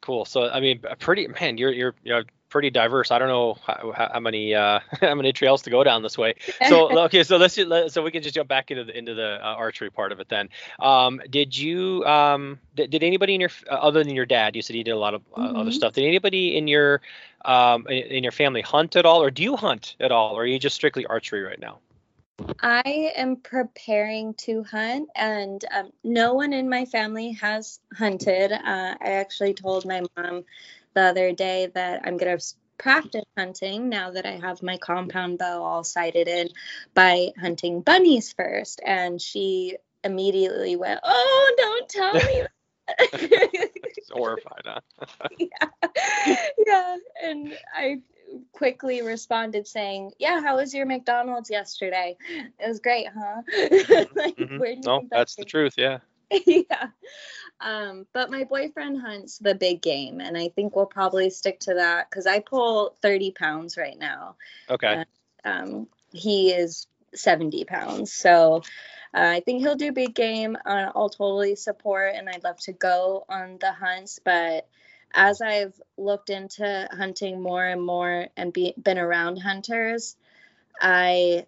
Cool. 0.00 0.24
So 0.24 0.48
I 0.48 0.60
mean, 0.60 0.80
a 0.88 0.96
pretty 0.96 1.26
man, 1.28 1.58
you're 1.58 1.72
you're 1.72 1.94
you're 2.02 2.24
pretty 2.48 2.70
diverse. 2.70 3.10
I 3.10 3.18
don't 3.18 3.28
know 3.28 3.56
how, 3.66 4.10
how 4.12 4.20
many 4.20 4.54
uh 4.54 4.80
how 5.00 5.14
many 5.14 5.32
trails 5.32 5.62
to 5.62 5.70
go 5.70 5.84
down 5.84 6.02
this 6.02 6.18
way. 6.18 6.34
So 6.64 6.96
okay, 7.06 7.22
so 7.24 7.36
let's 7.36 7.54
so 7.54 8.02
we 8.02 8.10
can 8.10 8.22
just 8.22 8.34
jump 8.34 8.48
back 8.48 8.70
into 8.70 8.84
the 8.84 8.96
into 8.96 9.14
the 9.14 9.38
uh, 9.42 9.54
archery 9.54 9.90
part 9.90 10.12
of 10.12 10.20
it 10.20 10.28
then. 10.28 10.48
Um, 10.78 11.20
did 11.30 11.56
you 11.56 12.04
um 12.04 12.58
did, 12.74 12.90
did 12.90 13.02
anybody 13.02 13.34
in 13.34 13.40
your 13.40 13.50
uh, 13.70 13.74
other 13.74 14.02
than 14.04 14.14
your 14.14 14.26
dad? 14.26 14.56
You 14.56 14.62
said 14.62 14.76
he 14.76 14.82
did 14.82 14.92
a 14.92 14.98
lot 14.98 15.14
of 15.14 15.22
uh, 15.36 15.40
other 15.40 15.70
Mhm. 15.70 15.72
stuff. 15.72 15.92
Did 15.94 16.04
anybody 16.04 16.56
in 16.56 16.68
your 16.68 17.00
um 17.44 17.86
in, 17.88 18.04
in 18.18 18.22
your 18.22 18.32
family 18.32 18.62
hunt 18.62 18.96
at 18.96 19.06
all, 19.06 19.22
or 19.22 19.30
do 19.30 19.42
you 19.42 19.56
hunt 19.56 19.96
at 20.00 20.10
all, 20.12 20.34
or 20.36 20.42
are 20.42 20.46
you 20.46 20.58
just 20.58 20.76
strictly 20.76 21.06
archery 21.06 21.42
right 21.42 21.60
now? 21.60 21.78
I 22.60 23.12
am 23.16 23.36
preparing 23.36 24.34
to 24.46 24.62
hunt, 24.64 25.08
and 25.14 25.64
um, 25.74 25.92
no 26.04 26.34
one 26.34 26.52
in 26.52 26.68
my 26.68 26.84
family 26.86 27.32
has 27.32 27.80
hunted. 27.96 28.52
Uh, 28.52 28.94
I 29.00 29.12
actually 29.12 29.54
told 29.54 29.84
my 29.86 30.02
mom 30.16 30.44
the 30.98 31.04
other 31.04 31.32
day 31.32 31.70
that 31.74 32.02
I'm 32.04 32.16
going 32.16 32.36
to 32.36 32.44
practice 32.76 33.24
hunting 33.36 33.88
now 33.88 34.10
that 34.10 34.26
I 34.26 34.32
have 34.32 34.62
my 34.64 34.78
compound 34.78 35.38
bow 35.38 35.62
all 35.62 35.84
sighted 35.84 36.26
in 36.26 36.48
by 36.92 37.28
hunting 37.38 37.82
bunnies 37.82 38.32
first. 38.32 38.80
And 38.84 39.22
she 39.22 39.76
immediately 40.02 40.74
went, 40.74 41.00
Oh, 41.04 41.54
don't 41.56 41.88
tell 41.88 42.14
me. 42.14 42.42
It's 43.12 44.10
horrified, 44.10 44.62
huh? 44.64 44.80
yeah. 45.38 46.36
yeah. 46.66 46.96
And 47.22 47.52
I 47.76 48.00
quickly 48.52 49.02
responded 49.02 49.68
saying, 49.68 50.12
Yeah, 50.18 50.40
how 50.40 50.56
was 50.56 50.74
your 50.74 50.86
McDonald's 50.86 51.50
yesterday? 51.50 52.16
It 52.58 52.66
was 52.66 52.80
great, 52.80 53.06
huh? 53.06 53.42
like, 54.16 54.36
Mhm. 54.36 54.58
where 54.58 54.74
do 54.74 54.80
you 54.80 54.82
No, 54.84 55.06
that's 55.10 55.36
the 55.36 55.44
truth. 55.44 55.74
Yeah. 55.76 55.98
yeah. 56.46 56.88
Um, 57.60 58.06
but 58.12 58.30
my 58.30 58.44
boyfriend 58.44 59.00
hunts 59.00 59.38
the 59.38 59.54
big 59.54 59.82
game, 59.82 60.20
and 60.20 60.36
I 60.36 60.48
think 60.48 60.76
we'll 60.76 60.86
probably 60.86 61.30
stick 61.30 61.60
to 61.60 61.74
that 61.74 62.08
because 62.08 62.26
I 62.26 62.40
pull 62.40 62.94
30 63.02 63.32
pounds 63.32 63.76
right 63.76 63.98
now. 63.98 64.36
Okay. 64.70 65.04
Um, 65.44 65.88
he 66.12 66.52
is 66.52 66.86
70 67.14 67.64
pounds. 67.64 68.12
So 68.12 68.62
uh, 69.14 69.20
I 69.20 69.40
think 69.40 69.60
he'll 69.60 69.76
do 69.76 69.92
big 69.92 70.14
game. 70.14 70.56
Uh, 70.64 70.92
I'll 70.94 71.08
totally 71.08 71.56
support, 71.56 72.14
and 72.14 72.28
I'd 72.28 72.44
love 72.44 72.58
to 72.60 72.72
go 72.72 73.24
on 73.28 73.58
the 73.60 73.72
hunts. 73.72 74.20
But 74.22 74.68
as 75.12 75.40
I've 75.40 75.80
looked 75.96 76.30
into 76.30 76.88
hunting 76.92 77.40
more 77.40 77.64
and 77.64 77.84
more 77.84 78.28
and 78.36 78.52
be, 78.52 78.74
been 78.80 78.98
around 78.98 79.38
hunters, 79.38 80.16
I, 80.80 81.46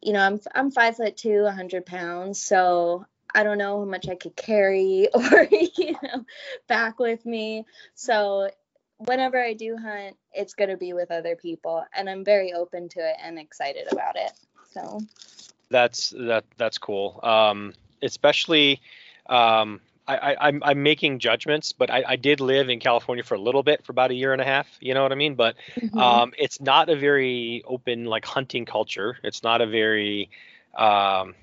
you 0.00 0.12
know, 0.12 0.20
I'm 0.20 0.40
I'm 0.54 0.70
five 0.70 0.96
foot 0.96 1.16
two, 1.16 1.42
100 1.42 1.84
pounds, 1.84 2.40
so 2.40 3.04
I 3.38 3.44
don't 3.44 3.58
know 3.58 3.78
how 3.78 3.84
much 3.84 4.08
I 4.08 4.16
could 4.16 4.34
carry 4.34 5.08
or 5.14 5.48
you 5.50 5.92
know 6.02 6.24
back 6.66 6.98
with 6.98 7.24
me. 7.24 7.64
So 7.94 8.50
whenever 8.96 9.40
I 9.40 9.54
do 9.54 9.76
hunt, 9.76 10.16
it's 10.32 10.54
going 10.54 10.70
to 10.70 10.76
be 10.76 10.92
with 10.92 11.12
other 11.12 11.36
people, 11.36 11.84
and 11.94 12.10
I'm 12.10 12.24
very 12.24 12.52
open 12.52 12.88
to 12.88 12.98
it 12.98 13.14
and 13.22 13.38
excited 13.38 13.86
about 13.92 14.16
it. 14.16 14.32
So 14.72 14.98
That's 15.70 16.10
that 16.18 16.46
that's 16.56 16.78
cool. 16.78 17.20
Um, 17.22 17.74
especially, 18.02 18.80
um, 19.28 19.80
I, 20.08 20.16
I 20.16 20.48
I'm 20.48 20.60
I'm 20.64 20.82
making 20.82 21.20
judgments, 21.20 21.72
but 21.72 21.92
I, 21.92 22.02
I 22.08 22.16
did 22.16 22.40
live 22.40 22.68
in 22.68 22.80
California 22.80 23.22
for 23.22 23.36
a 23.36 23.40
little 23.40 23.62
bit, 23.62 23.84
for 23.84 23.92
about 23.92 24.10
a 24.10 24.14
year 24.14 24.32
and 24.32 24.42
a 24.42 24.44
half. 24.44 24.66
You 24.80 24.94
know 24.94 25.04
what 25.04 25.12
I 25.12 25.14
mean? 25.14 25.36
But 25.36 25.54
mhm. 25.80 25.96
um, 25.96 26.32
it's 26.36 26.60
not 26.60 26.88
a 26.88 26.96
very 26.96 27.62
open 27.68 28.06
like 28.06 28.24
hunting 28.24 28.64
culture. 28.64 29.16
It's 29.22 29.44
not 29.44 29.60
a 29.60 29.66
very 29.68 30.28
um, 30.76 31.36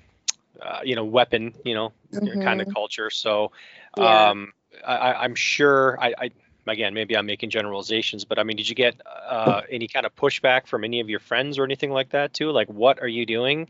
uh, 0.62 0.80
you 0.84 0.94
know 0.96 1.04
weapon 1.04 1.54
you 1.64 1.74
know 1.74 1.92
kind 2.40 2.60
of 2.60 2.68
culture. 2.68 3.10
So 3.10 3.52
um, 3.94 4.52
I, 4.86 4.96
I- 4.96 5.22
I'm 5.24 5.34
sure 5.34 5.98
I. 6.00 6.14
I 6.18 6.30
Again, 6.68 6.94
maybe 6.94 7.16
I'm 7.16 7.26
making 7.26 7.50
generalizations, 7.50 8.24
but 8.24 8.38
I 8.38 8.42
mean, 8.42 8.56
did 8.56 8.68
you 8.68 8.74
get 8.74 9.00
uh, 9.06 9.62
any 9.70 9.86
kind 9.88 10.04
of 10.04 10.14
pushback 10.16 10.66
from 10.66 10.84
any 10.84 11.00
of 11.00 11.08
your 11.08 11.20
friends 11.20 11.58
or 11.58 11.64
anything 11.64 11.90
like 11.90 12.10
that 12.10 12.34
too? 12.34 12.50
Like, 12.50 12.68
what 12.68 13.00
are 13.00 13.08
you 13.08 13.24
doing? 13.24 13.68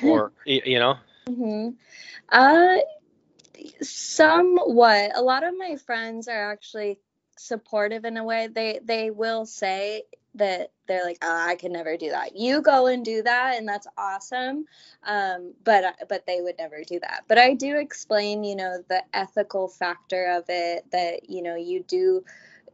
Or 0.00 0.32
you 0.44 0.78
know, 0.78 0.96
hmm 1.26 1.70
Uh, 2.28 2.76
somewhat. 3.80 5.12
A 5.14 5.22
lot 5.22 5.44
of 5.44 5.54
my 5.56 5.76
friends 5.76 6.28
are 6.28 6.52
actually 6.52 6.98
supportive 7.36 8.04
in 8.04 8.16
a 8.16 8.24
way. 8.24 8.48
They 8.48 8.80
they 8.82 9.10
will 9.10 9.46
say 9.46 10.04
that 10.34 10.72
they're 10.86 11.04
like, 11.04 11.18
oh, 11.22 11.46
I 11.48 11.54
can 11.54 11.72
never 11.72 11.96
do 11.96 12.10
that. 12.10 12.36
You 12.36 12.60
go 12.60 12.86
and 12.86 13.04
do 13.04 13.22
that, 13.22 13.56
and 13.56 13.68
that's 13.68 13.86
awesome. 13.96 14.66
Um, 15.04 15.54
but 15.64 15.96
but 16.08 16.26
they 16.26 16.40
would 16.40 16.58
never 16.58 16.82
do 16.84 17.00
that. 17.00 17.24
But 17.28 17.38
I 17.38 17.54
do 17.54 17.76
explain, 17.76 18.44
you 18.44 18.56
know, 18.56 18.82
the 18.88 19.02
ethical 19.12 19.68
factor 19.68 20.36
of 20.36 20.44
it. 20.48 20.90
That 20.90 21.30
you 21.30 21.42
know 21.42 21.56
you 21.56 21.82
do 21.82 22.24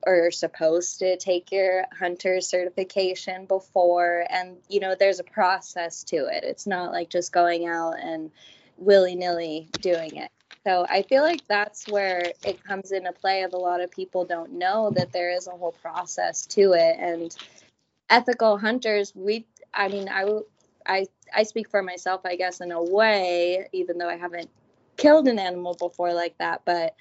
or 0.06 0.16
you're 0.16 0.30
supposed 0.30 0.98
to 1.00 1.16
take 1.16 1.52
your 1.52 1.84
hunter 1.98 2.40
certification 2.40 3.46
before 3.46 4.24
and 4.30 4.56
you 4.68 4.80
know 4.80 4.94
there's 4.98 5.20
a 5.20 5.24
process 5.24 6.04
to 6.04 6.16
it 6.16 6.44
it's 6.44 6.66
not 6.66 6.92
like 6.92 7.10
just 7.10 7.32
going 7.32 7.66
out 7.66 7.98
and 8.00 8.30
willy-nilly 8.78 9.68
doing 9.80 10.16
it 10.16 10.30
so 10.66 10.86
i 10.88 11.02
feel 11.02 11.22
like 11.22 11.46
that's 11.48 11.88
where 11.88 12.32
it 12.44 12.62
comes 12.64 12.92
into 12.92 13.12
play 13.12 13.42
of 13.42 13.52
a 13.52 13.56
lot 13.56 13.80
of 13.80 13.90
people 13.90 14.24
don't 14.24 14.52
know 14.52 14.90
that 14.90 15.12
there 15.12 15.30
is 15.30 15.46
a 15.46 15.52
whole 15.52 15.74
process 15.82 16.46
to 16.46 16.72
it 16.72 16.96
and 16.98 17.36
ethical 18.10 18.58
hunters 18.58 19.12
we 19.14 19.46
i 19.74 19.88
mean 19.88 20.08
I 20.08 20.26
I 20.86 21.06
I 21.34 21.42
speak 21.44 21.70
for 21.70 21.82
myself 21.82 22.22
i 22.24 22.36
guess 22.36 22.60
in 22.60 22.72
a 22.72 22.82
way 22.82 23.68
even 23.72 23.98
though 23.98 24.08
i 24.08 24.16
haven't 24.16 24.50
killed 24.96 25.28
an 25.28 25.38
animal 25.38 25.74
before 25.74 26.12
like 26.12 26.36
that 26.38 26.62
but 26.64 26.94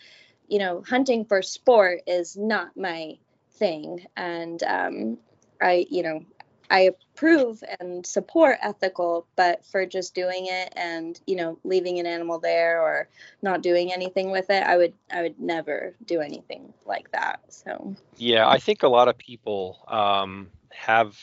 you 0.50 0.60
know, 0.60 0.84
hunting 0.88 1.24
for 1.26 1.42
sport 1.42 2.02
is 2.08 2.36
not 2.36 2.76
my 2.76 3.18
thing. 3.54 4.06
And 4.18 4.62
um, 4.64 5.18
I, 5.62 5.86
you 5.90 6.04
know, 6.04 6.26
I 6.70 6.92
approve 7.16 7.64
and 7.80 8.06
support 8.06 8.58
ethical, 8.62 9.26
but 9.36 9.66
for 9.66 9.86
just 9.86 10.14
doing 10.14 10.48
it 10.50 10.74
and, 10.76 11.20
you 11.26 11.36
know, 11.36 11.58
leaving 11.64 12.00
an 12.00 12.06
animal 12.06 12.40
there 12.40 12.82
or 12.82 13.10
not 13.42 13.62
doing 13.62 13.92
anything 13.92 14.32
with 14.32 14.50
it, 14.50 14.64
I 14.64 14.78
would, 14.78 14.94
I 15.12 15.24
would 15.24 15.40
never 15.40 15.96
do 16.06 16.22
anything 16.22 16.74
like 16.86 17.12
that. 17.12 17.42
So, 17.50 17.96
yeah, 18.18 18.48
I 18.48 18.60
think 18.60 18.84
a 18.84 18.88
lot 18.88 19.08
of 19.08 19.18
people 19.18 19.84
um, 19.88 20.50
have 20.72 21.18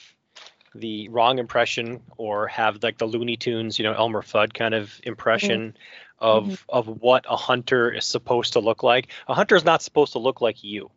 the 0.74 1.08
wrong 1.08 1.38
impression 1.38 2.02
or 2.16 2.48
have 2.48 2.82
like 2.82 2.98
the 2.98 3.06
Looney 3.06 3.36
Tunes, 3.36 3.78
you 3.78 3.84
know, 3.84 3.94
Elmer 3.94 4.22
Fudd 4.22 4.52
kind 4.52 4.74
of 4.74 5.00
impression 5.04 5.76
of 6.18 6.44
Mhm. 6.44 6.58
of 6.68 6.88
what 6.88 7.24
a 7.28 7.36
hunter 7.36 7.90
is 7.90 8.04
supposed 8.04 8.54
to 8.54 8.60
look 8.60 8.82
like. 8.82 9.08
A 9.28 9.34
hunter 9.34 9.56
is 9.56 9.64
not 9.64 9.82
supposed 9.82 10.12
to 10.12 10.18
look 10.18 10.40
like 10.40 10.64
you. 10.64 10.90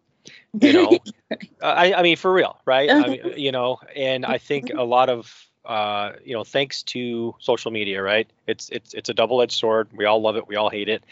You 0.60 0.74
know, 0.74 0.98
I, 1.62 1.94
I 1.94 2.02
mean, 2.02 2.18
for 2.18 2.32
real, 2.34 2.58
right? 2.66 2.90
I 2.90 3.08
mean, 3.08 3.22
you 3.38 3.52
know, 3.52 3.80
and 3.96 4.26
I 4.26 4.38
think 4.38 4.72
a 4.76 4.84
lot 4.84 5.10
of, 5.10 5.48
uh, 5.66 6.14
you 6.24 6.34
know, 6.34 6.44
thanks 6.44 6.84
to 6.84 7.36
social 7.40 7.72
media, 7.72 8.02
right? 8.02 8.28
It's 8.48 8.70
it's 8.70 8.94
it's 8.94 9.10
a 9.10 9.14
double-edged 9.14 9.58
sword. 9.58 9.90
We 9.94 10.06
all 10.06 10.22
love 10.22 10.36
it, 10.38 10.48
we 10.48 10.56
all 10.56 10.70
hate 10.70 10.90
it. 10.90 11.04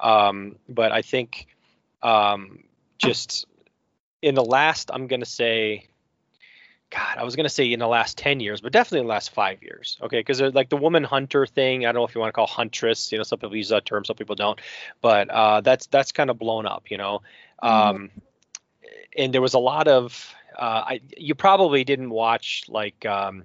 Um, 0.00 0.56
but 0.68 0.92
I 0.92 1.02
think, 1.02 1.46
um, 2.02 2.64
just 2.98 3.46
in 4.20 4.34
the 4.34 4.44
last, 4.44 4.90
I'm 4.92 5.06
gonna 5.06 5.24
say, 5.24 5.86
God, 6.90 7.16
I 7.16 7.24
was 7.24 7.34
gonna 7.36 7.48
say 7.48 7.72
in 7.72 7.78
the 7.78 7.88
last 7.88 8.18
ten 8.18 8.40
years, 8.40 8.60
but 8.60 8.72
definitely 8.72 9.00
in 9.00 9.06
the 9.06 9.10
last 9.12 9.30
five 9.32 9.62
years. 9.62 9.98
Okay, 10.02 10.20
because 10.20 10.40
like 10.40 10.68
the 10.68 10.76
woman 10.76 11.04
hunter 11.04 11.46
thing, 11.46 11.86
I 11.86 11.92
don't 11.92 12.02
know 12.02 12.06
if 12.06 12.14
you 12.14 12.20
want 12.20 12.28
to 12.28 12.36
call 12.36 12.46
huntress. 12.46 13.10
You 13.10 13.18
know, 13.18 13.24
some 13.24 13.38
people 13.38 13.56
use 13.56 13.70
that 13.70 13.86
term, 13.86 14.04
some 14.04 14.16
people 14.16 14.34
don't. 14.34 14.60
But 15.00 15.30
uh, 15.30 15.62
that's 15.62 15.86
that's 15.86 16.12
kind 16.12 16.28
of 16.30 16.38
blown 16.38 16.66
up. 16.66 16.90
You 16.90 16.98
know. 16.98 17.22
Mhm. 17.62 17.68
Um, 17.68 18.10
and 19.16 19.32
there 19.32 19.42
was 19.42 19.54
a 19.54 19.58
lot 19.58 19.88
of 19.88 20.34
uh, 20.58 20.84
I, 20.86 21.00
you 21.16 21.34
probably 21.34 21.84
didn't 21.84 22.10
watch 22.10 22.64
like 22.68 23.04
um, 23.06 23.44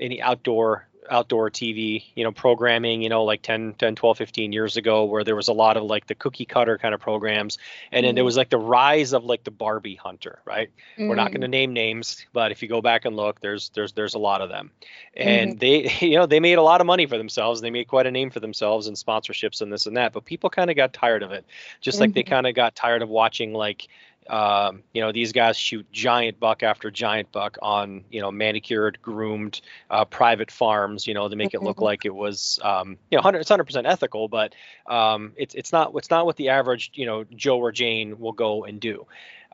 any 0.00 0.20
outdoor 0.22 0.88
outdoor 1.10 1.50
TV, 1.50 2.04
you 2.14 2.22
know, 2.24 2.30
programming, 2.32 3.02
you 3.02 3.08
know, 3.08 3.24
like 3.24 3.42
10, 3.42 3.74
10, 3.78 3.94
12, 3.96 4.16
15 4.16 4.52
years 4.52 4.76
ago, 4.76 5.04
where 5.04 5.24
there 5.24 5.34
was 5.36 5.48
a 5.48 5.52
lot 5.52 5.76
of 5.76 5.82
like 5.84 6.06
the 6.06 6.14
cookie 6.14 6.44
cutter 6.44 6.78
kind 6.78 6.94
of 6.94 7.00
programs. 7.00 7.58
And 7.90 8.06
then 8.06 8.14
there 8.14 8.24
Mhm. 8.24 8.24
was 8.24 8.36
like 8.36 8.50
the 8.50 8.58
rise 8.58 9.12
of 9.12 9.24
like 9.24 9.44
the 9.44 9.50
Barbie 9.50 9.96
hunter, 9.96 10.40
right? 10.44 10.70
We're 11.06 11.16
not 11.16 11.30
Mm. 11.30 11.32
going 11.32 11.40
to 11.42 11.48
name 11.48 11.72
names, 11.72 12.24
but 12.32 12.52
if 12.52 12.62
you 12.62 12.68
go 12.68 12.80
back 12.80 13.04
and 13.04 13.16
look, 13.16 13.40
there's 13.40 13.70
there's 13.70 13.92
there's 13.92 14.14
a 14.14 14.18
lot 14.18 14.40
of 14.42 14.48
them, 14.48 14.70
and 15.16 15.58
they 15.58 15.90
you 16.00 16.16
know 16.16 16.26
they 16.26 16.40
made 16.40 16.58
a 16.58 16.62
lot 16.62 16.80
of 16.80 16.86
money 16.86 17.06
for 17.06 17.18
themselves. 17.18 17.60
They 17.60 17.70
made 17.70 17.88
quite 17.88 18.06
a 18.06 18.10
name 18.10 18.30
for 18.30 18.40
themselves 18.40 18.86
in 18.86 18.94
sponsorships 18.94 19.60
and 19.60 19.72
this 19.72 19.86
and 19.86 19.96
that. 19.96 20.12
But 20.12 20.24
people 20.24 20.50
kind 20.50 20.70
of 20.70 20.76
got 20.76 20.92
tired 20.92 21.22
of 21.22 21.32
it, 21.32 21.44
just 21.80 22.00
like 22.00 22.12
they 22.12 22.22
Mhm. 22.22 22.26
kind 22.26 22.46
of 22.46 22.54
got 22.54 22.74
tired 22.76 23.02
of 23.02 23.08
watching 23.08 23.52
like 23.52 23.88
um, 24.28 24.82
you 24.92 25.00
know 25.02 25.12
these 25.12 25.32
guys 25.32 25.56
shoot 25.56 25.86
giant 25.92 26.38
buck 26.40 26.62
after 26.62 26.90
giant 26.90 27.32
buck 27.32 27.58
on 27.62 28.04
you 28.10 28.20
know 28.20 28.30
manicured, 28.30 29.00
groomed 29.02 29.60
uh, 29.90 30.04
private 30.04 30.50
farms. 30.50 31.06
You 31.06 31.14
know 31.14 31.28
to 31.28 31.36
make 31.36 31.54
it 31.54 31.62
look 31.62 31.80
Mhm. 31.80 31.82
like 31.82 32.04
it 32.04 32.14
was 32.14 32.58
um, 32.62 32.96
you 33.10 33.16
know 33.16 33.20
100 33.20 33.40
it's 33.40 33.50
100 33.50 33.64
percent 33.64 33.86
ethical, 33.86 34.28
but 34.28 34.54
um, 34.86 35.32
it's 35.36 35.54
it's 35.54 35.72
not 35.72 35.92
it's 35.94 36.10
not 36.10 36.26
what 36.26 36.36
the 36.36 36.50
average 36.50 36.90
you 36.94 37.06
know 37.06 37.24
Joe 37.24 37.58
or 37.58 37.72
Jane 37.72 38.18
will 38.18 38.32
go 38.32 38.64
and 38.64 38.80
do. 38.80 39.06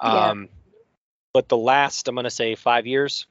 Yeah. 0.03 0.31
Um, 0.31 0.49
but 1.33 1.49
the 1.49 1.57
last 1.57 2.09
i'm 2.09 2.15
going 2.15 2.25
to 2.25 2.31
say 2.31 2.55
five 2.55 2.87
years 2.87 3.27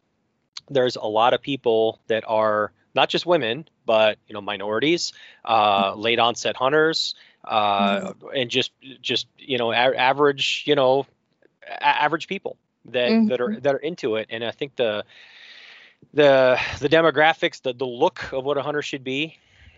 there's 0.69 0.95
a 0.95 1.05
lot 1.05 1.33
of 1.33 1.41
people 1.41 1.99
that 2.07 2.23
are 2.27 2.71
not 2.95 3.09
just 3.09 3.25
women 3.25 3.67
but 3.85 4.17
you 4.27 4.33
know 4.33 4.41
minorities 4.41 5.13
uh, 5.45 5.93
late 5.95 6.19
onset 6.19 6.55
hunters 6.55 7.15
uh, 7.45 8.11
and 8.35 8.49
just 8.49 8.71
just 9.01 9.27
you 9.37 9.57
know 9.57 9.71
a- 9.71 9.75
average 9.95 10.63
you 10.65 10.75
know 10.75 11.05
average 11.81 12.27
people 12.27 12.57
that 12.85 13.15
that 13.25 13.41
are 13.41 13.59
that 13.59 13.73
are 13.75 13.79
into 13.79 14.15
it 14.15 14.27
and 14.29 14.43
i 14.43 14.51
think 14.51 14.75
the 14.75 15.03
the 16.13 16.59
the 16.79 16.89
demographics 16.89 17.61
the 17.61 17.73
the 17.73 17.85
look 17.85 18.31
of 18.33 18.43
what 18.45 18.57
a 18.57 18.61
hunter 18.61 18.81
should 18.81 19.03
be 19.03 19.37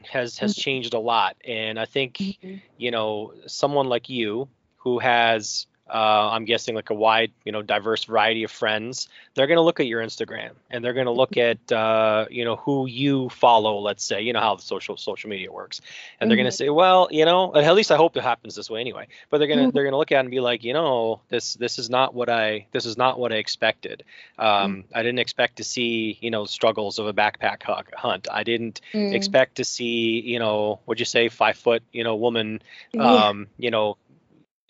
has 0.09 0.37
has 0.39 0.53
Mhm. 0.53 0.55
changed 0.55 0.93
a 0.93 0.99
lot 0.99 1.35
and 1.45 1.79
i 1.79 1.85
think 1.85 2.21
Mhm. 2.21 2.61
you 2.77 2.91
know 2.91 3.33
someone 3.47 3.87
like 3.87 4.09
you 4.09 4.47
who 4.77 4.99
has 4.99 5.67
uh, 5.89 6.29
i'm 6.31 6.45
guessing 6.45 6.75
like 6.75 6.89
a 6.89 6.93
wide 6.93 7.31
you 7.45 7.51
know 7.51 7.61
diverse 7.61 8.03
variety 8.05 8.43
of 8.43 8.51
friends 8.51 9.07
they're 9.35 9.47
going 9.47 9.57
to 9.57 9.61
look 9.61 9.79
at 9.79 9.87
your 9.87 10.01
instagram 10.03 10.51
and 10.69 10.83
they're 10.83 10.93
going 10.93 11.05
to 11.05 11.11
look 11.11 11.37
at 11.37 11.71
uh, 11.71 12.25
you 12.29 12.43
know 12.45 12.55
who 12.57 12.85
you 12.87 13.29
follow 13.29 13.79
let's 13.79 14.03
say. 14.03 14.21
You 14.21 14.33
know 14.33 14.39
how 14.39 14.55
the 14.55 14.61
social 14.61 14.97
social 14.97 15.29
media 15.29 15.51
works. 15.51 15.81
And 16.19 16.29
they're 16.29 16.35
going 16.37 16.45
to 16.45 16.51
say 16.51 16.69
well 16.69 17.07
you 17.11 17.25
know 17.25 17.53
at 17.55 17.73
least 17.75 17.91
i 17.91 17.95
hope 17.95 18.15
it 18.17 18.23
happens 18.23 18.55
this 18.55 18.69
way 18.69 18.79
anyway. 18.81 19.07
But 19.29 19.37
they're 19.39 19.47
going 19.47 19.59
to 19.59 19.65
Mhm. 19.67 19.73
they're 19.73 19.83
going 19.83 19.93
to 19.93 19.97
look 19.97 20.11
at 20.11 20.17
it 20.17 20.19
and 20.19 20.31
be 20.31 20.39
like 20.39 20.63
you 20.63 20.73
know 20.73 21.21
this 21.29 21.53
this 21.55 21.79
is 21.79 21.89
not 21.89 22.13
what 22.13 22.29
i 22.29 22.65
this 22.71 22.85
is 22.85 22.97
not 22.97 23.19
what 23.19 23.31
i 23.31 23.35
expected. 23.37 24.03
Um, 24.37 24.83
i 24.93 25.01
didn't 25.03 25.19
expect 25.19 25.57
to 25.57 25.63
see 25.63 26.17
you 26.21 26.31
know 26.31 26.45
struggles 26.45 26.99
of 26.99 27.07
a 27.07 27.13
backpack 27.13 27.63
hu- 27.63 27.95
hunt. 27.97 28.27
I 28.31 28.43
didn't 28.43 28.81
Mm. 28.93 29.13
expect 29.13 29.55
to 29.55 29.63
see 29.63 30.19
you 30.21 30.39
know 30.39 30.79
what'd 30.85 30.99
you 30.99 31.05
say 31.05 31.29
five 31.29 31.57
foot 31.57 31.83
you 31.91 32.03
know 32.03 32.15
woman 32.15 32.61
Yeah. 32.93 33.27
um, 33.29 33.47
you 33.57 33.71
know, 33.71 33.97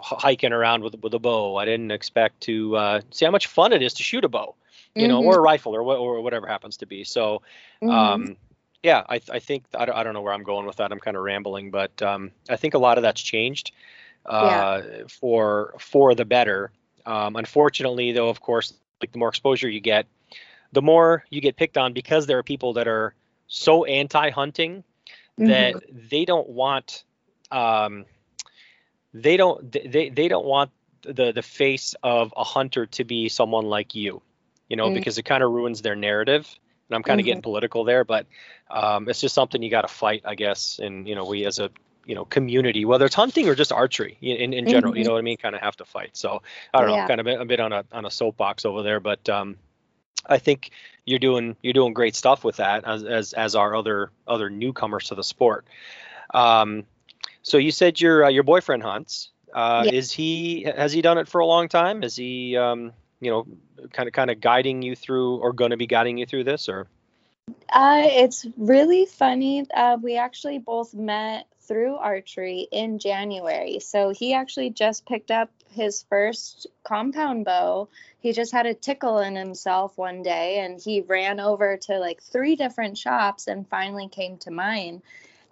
hiking 0.01 0.53
around 0.53 0.83
with 0.83 0.95
with 1.01 1.13
a 1.13 1.19
bow. 1.19 1.57
I 1.57 1.65
didn't 1.65 1.91
expect 1.91 2.41
to 2.41 2.75
uh, 2.75 3.01
see 3.11 3.25
how 3.25 3.31
much 3.31 3.47
fun 3.47 3.73
it 3.73 3.81
is 3.81 3.93
to 3.95 4.03
shoot 4.03 4.23
a 4.23 4.29
bow, 4.29 4.55
you 4.95 5.07
know, 5.07 5.21
Mhm. 5.21 5.25
or 5.25 5.37
a 5.37 5.41
rifle 5.41 5.75
or 5.75 5.83
what 5.83 5.97
or 5.97 6.21
whatever 6.21 6.47
happens 6.47 6.77
to 6.77 6.85
be. 6.85 7.03
So, 7.03 7.41
um, 7.81 8.37
yeah, 8.83 9.03
I 9.09 9.19
I 9.31 9.39
think 9.39 9.63
I 9.77 9.85
don't, 9.85 9.95
I 9.95 10.03
don't 10.03 10.13
know 10.13 10.21
where 10.21 10.33
I'm 10.33 10.43
going 10.43 10.65
with 10.65 10.77
that. 10.77 10.91
I'm 10.91 10.99
kind 10.99 11.17
of 11.17 11.23
rambling, 11.23 11.71
but 11.71 12.01
um, 12.01 12.31
I 12.49 12.55
think 12.55 12.73
a 12.73 12.79
lot 12.79 12.97
of 12.97 13.01
that's 13.03 13.21
changed 13.21 13.71
uh, 14.25 14.81
for 15.07 15.75
for 15.79 16.15
the 16.15 16.25
better. 16.25 16.71
Um, 17.05 17.35
unfortunately, 17.35 18.11
though, 18.11 18.29
of 18.29 18.39
course, 18.41 18.73
like 19.01 19.11
the 19.11 19.17
more 19.19 19.29
exposure 19.29 19.67
you 19.69 19.79
get, 19.81 20.05
the 20.71 20.81
more 20.81 21.23
you 21.29 21.41
get 21.41 21.55
picked 21.55 21.77
on 21.77 21.93
because 21.93 22.25
there 22.27 22.37
are 22.37 22.43
people 22.43 22.73
that 22.73 22.87
are 22.87 23.13
so 23.47 23.85
anti-hunting 23.85 24.83
that 25.37 25.73
they 26.09 26.25
don't 26.25 26.49
want 26.49 27.03
um, 27.51 28.05
they 29.13 29.37
don't 29.37 29.71
they 29.71 30.09
they 30.09 30.27
don't 30.27 30.45
want 30.45 30.71
the 31.03 31.31
the 31.31 31.41
face 31.41 31.95
of 32.03 32.33
a 32.35 32.43
hunter 32.43 32.85
to 32.85 33.03
be 33.03 33.29
someone 33.29 33.65
like 33.65 33.95
you 33.95 34.21
you 34.67 34.75
know 34.75 34.89
Mm. 34.89 34.93
because 34.93 35.17
it 35.17 35.23
kind 35.23 35.43
of 35.43 35.51
ruins 35.51 35.81
their 35.81 35.95
narrative 35.95 36.47
and 36.89 36.95
i'm 36.95 37.03
kind 37.03 37.19
of 37.19 37.23
Mhm. 37.23 37.25
getting 37.25 37.41
political 37.41 37.83
there 37.83 38.03
but 38.03 38.27
um, 38.69 39.09
it's 39.09 39.21
just 39.21 39.33
something 39.33 39.63
you 39.63 39.69
got 39.69 39.81
to 39.81 39.87
fight 39.87 40.21
i 40.25 40.35
guess 40.35 40.79
and 40.79 41.07
you 41.07 41.15
know 41.15 41.25
we 41.25 41.45
as 41.45 41.59
a 41.59 41.69
you 42.05 42.15
know 42.15 42.25
community 42.25 42.85
whether 42.85 43.05
it's 43.05 43.15
hunting 43.15 43.47
or 43.47 43.55
just 43.55 43.71
archery 43.71 44.17
in, 44.21 44.53
in, 44.53 44.67
general 44.67 44.97
you 44.97 45.03
Mhm. 45.03 45.07
know 45.07 45.13
what 45.13 45.19
i 45.19 45.21
mean 45.21 45.37
kind 45.37 45.55
of 45.55 45.61
have 45.61 45.75
to 45.75 45.85
fight 45.85 46.15
so 46.15 46.41
i 46.73 46.79
don't 46.81 46.87
know 46.87 47.01
kind 47.07 47.19
of 47.21 47.27
a, 47.27 47.39
a 47.39 47.45
bit 47.45 47.59
on 47.59 47.71
a 47.73 47.83
on 47.91 48.05
a 48.05 48.11
soapbox 48.11 48.65
over 48.65 48.83
there 48.83 48.99
but 48.99 49.27
um 49.29 49.55
I 50.25 50.37
think 50.37 50.71
you're 51.05 51.19
doing 51.19 51.55
you're 51.61 51.73
doing 51.73 51.93
great 51.93 52.15
stuff 52.15 52.43
with 52.43 52.57
that 52.57 52.83
as 52.85 53.03
as, 53.03 53.33
as 53.33 53.55
are 53.55 53.73
other 53.73 54.11
other 54.27 54.49
newcomers 54.49 55.05
to 55.05 55.15
the 55.15 55.23
sport. 55.23 55.65
Um, 56.33 56.83
so 57.41 57.57
you 57.57 57.71
said 57.71 57.99
your 57.99 58.25
uh, 58.25 58.29
your 58.29 58.43
boyfriend 58.43 58.83
hunts. 58.83 59.29
Uh, 59.53 59.83
Yeah. 59.85 59.93
Is 59.93 60.11
he 60.11 60.63
has 60.63 60.91
he 60.91 61.01
done 61.01 61.17
it 61.17 61.27
for 61.27 61.39
a 61.39 61.45
long 61.45 61.67
time? 61.69 62.03
Is 62.03 62.15
he 62.15 62.55
um, 62.57 62.93
you 63.19 63.31
know 63.31 63.47
kind 63.91 64.07
of 64.07 64.13
kind 64.13 64.29
of 64.29 64.39
guiding 64.39 64.81
you 64.81 64.95
through 64.95 65.37
or 65.37 65.53
going 65.53 65.71
to 65.71 65.77
be 65.77 65.87
guiding 65.87 66.17
you 66.17 66.25
through 66.25 66.43
this 66.43 66.69
or? 66.69 66.87
Uh, 67.71 68.03
it's 68.05 68.45
really 68.57 69.05
funny. 69.05 69.65
Uh, 69.73 69.97
we 70.01 70.17
actually 70.17 70.59
both 70.59 70.93
met 70.93 71.47
through 71.61 71.95
archery 71.95 72.67
in 72.71 72.97
January. 72.97 73.79
So 73.79 74.09
he 74.09 74.33
actually 74.33 74.71
just 74.71 75.05
picked 75.05 75.29
up 75.29 75.51
his 75.71 76.03
first 76.09 76.65
compound 76.83 77.45
bow. 77.45 77.89
He 78.21 78.33
just 78.33 78.51
had 78.51 78.65
a 78.65 78.73
tickle 78.73 79.19
in 79.19 79.35
himself 79.35 79.97
one 79.97 80.23
day 80.23 80.59
and 80.59 80.81
he 80.81 81.01
ran 81.01 81.39
over 81.39 81.77
to 81.77 81.99
like 81.99 82.23
three 82.23 82.55
different 82.55 82.97
shops 82.97 83.47
and 83.47 83.67
finally 83.67 84.07
came 84.07 84.37
to 84.39 84.51
mine. 84.51 85.03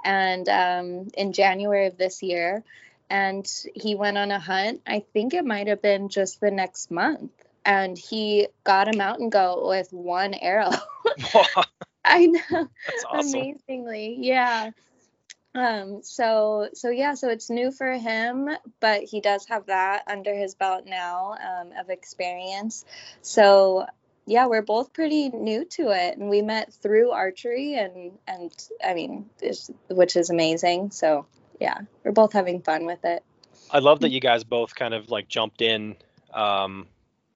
And 0.03 0.47
um, 0.49 1.07
in 1.15 1.33
January 1.33 1.87
of 1.87 1.97
this 1.97 2.23
year, 2.23 2.63
and 3.09 3.49
he 3.73 3.95
went 3.95 4.17
on 4.17 4.31
a 4.31 4.39
hunt. 4.39 4.81
I 4.85 5.03
think 5.13 5.33
it 5.33 5.45
might 5.45 5.67
have 5.67 5.81
been 5.81 6.09
just 6.09 6.39
the 6.39 6.51
next 6.51 6.91
month. 6.91 7.31
And 7.65 7.97
he 7.97 8.47
got 8.63 8.93
a 8.93 8.97
mountain 8.97 9.29
goat 9.29 9.67
with 9.67 9.91
one 9.91 10.33
arrow. 10.33 10.71
I 12.05 12.25
know 12.27 12.41
That's 12.49 13.05
awesome. 13.11 13.39
amazingly 13.39 14.17
yeah 14.19 14.71
um 15.55 16.01
so 16.03 16.69
so 16.73 16.89
yeah 16.89 17.15
so 17.15 17.29
it's 17.29 17.49
new 17.49 17.71
for 17.71 17.91
him 17.91 18.49
but 18.79 19.03
he 19.03 19.19
does 19.19 19.45
have 19.47 19.65
that 19.65 20.03
under 20.07 20.33
his 20.33 20.55
belt 20.55 20.85
now 20.85 21.33
um, 21.33 21.71
of 21.77 21.89
experience 21.89 22.85
so 23.21 23.85
yeah 24.27 24.45
we're 24.45 24.61
both 24.61 24.93
pretty 24.93 25.29
new 25.29 25.65
to 25.65 25.89
it 25.89 26.17
and 26.17 26.29
we 26.29 26.41
met 26.41 26.71
through 26.73 27.09
archery 27.11 27.75
and 27.75 28.11
and 28.27 28.51
i 28.85 28.93
mean 28.93 29.25
which 29.89 30.15
is 30.15 30.29
amazing 30.29 30.91
so 30.91 31.25
yeah 31.59 31.79
we're 32.03 32.11
both 32.11 32.33
having 32.33 32.61
fun 32.61 32.85
with 32.85 33.03
it. 33.03 33.23
I 33.71 33.79
love 33.79 34.01
that 34.01 34.09
you 34.11 34.19
guys 34.19 34.43
both 34.43 34.75
kind 34.75 34.93
of 34.93 35.09
like 35.09 35.27
jumped 35.27 35.61
in 35.61 35.95
um 36.33 36.87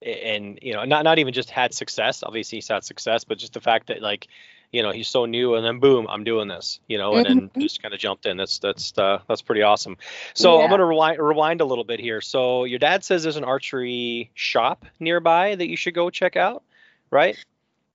and 0.01 0.59
you 0.61 0.73
know 0.73 0.83
not 0.85 1.03
not 1.03 1.17
even 1.19 1.33
just 1.33 1.49
had 1.49 1.73
success 1.73 2.23
obviously 2.23 2.57
he's 2.57 2.67
had 2.67 2.83
success 2.83 3.23
but 3.23 3.37
just 3.37 3.53
the 3.53 3.61
fact 3.61 3.87
that 3.87 4.01
like 4.01 4.27
you 4.71 4.81
know 4.81 4.91
he's 4.91 5.07
so 5.07 5.25
new 5.25 5.55
and 5.55 5.65
then 5.65 5.79
boom 5.79 6.07
i'm 6.09 6.23
doing 6.23 6.47
this 6.47 6.79
you 6.87 6.97
know 6.97 7.15
and 7.15 7.25
then 7.25 7.49
Mhm. 7.49 7.61
just 7.61 7.81
kind 7.81 7.93
of 7.93 7.99
jumped 7.99 8.25
in. 8.25 8.37
That's 8.37 8.59
that's 8.59 8.97
uh, 8.97 9.19
that's 9.27 9.41
pretty 9.41 9.61
awesome. 9.61 9.97
So 10.33 10.61
i'm 10.61 10.69
going 10.69 10.79
to 10.79 10.85
rewind 10.85 11.19
rewind 11.19 11.61
a 11.61 11.65
little 11.65 11.83
bit 11.83 11.99
here. 11.99 12.21
So 12.21 12.63
your 12.63 12.79
dad 12.79 13.03
says 13.03 13.23
there's 13.23 13.37
an 13.37 13.43
archery 13.43 14.31
shop 14.33 14.85
nearby 14.99 15.55
that 15.55 15.67
you 15.69 15.75
should 15.77 15.93
go 15.93 16.09
check 16.09 16.35
out 16.35 16.63
right? 17.11 17.37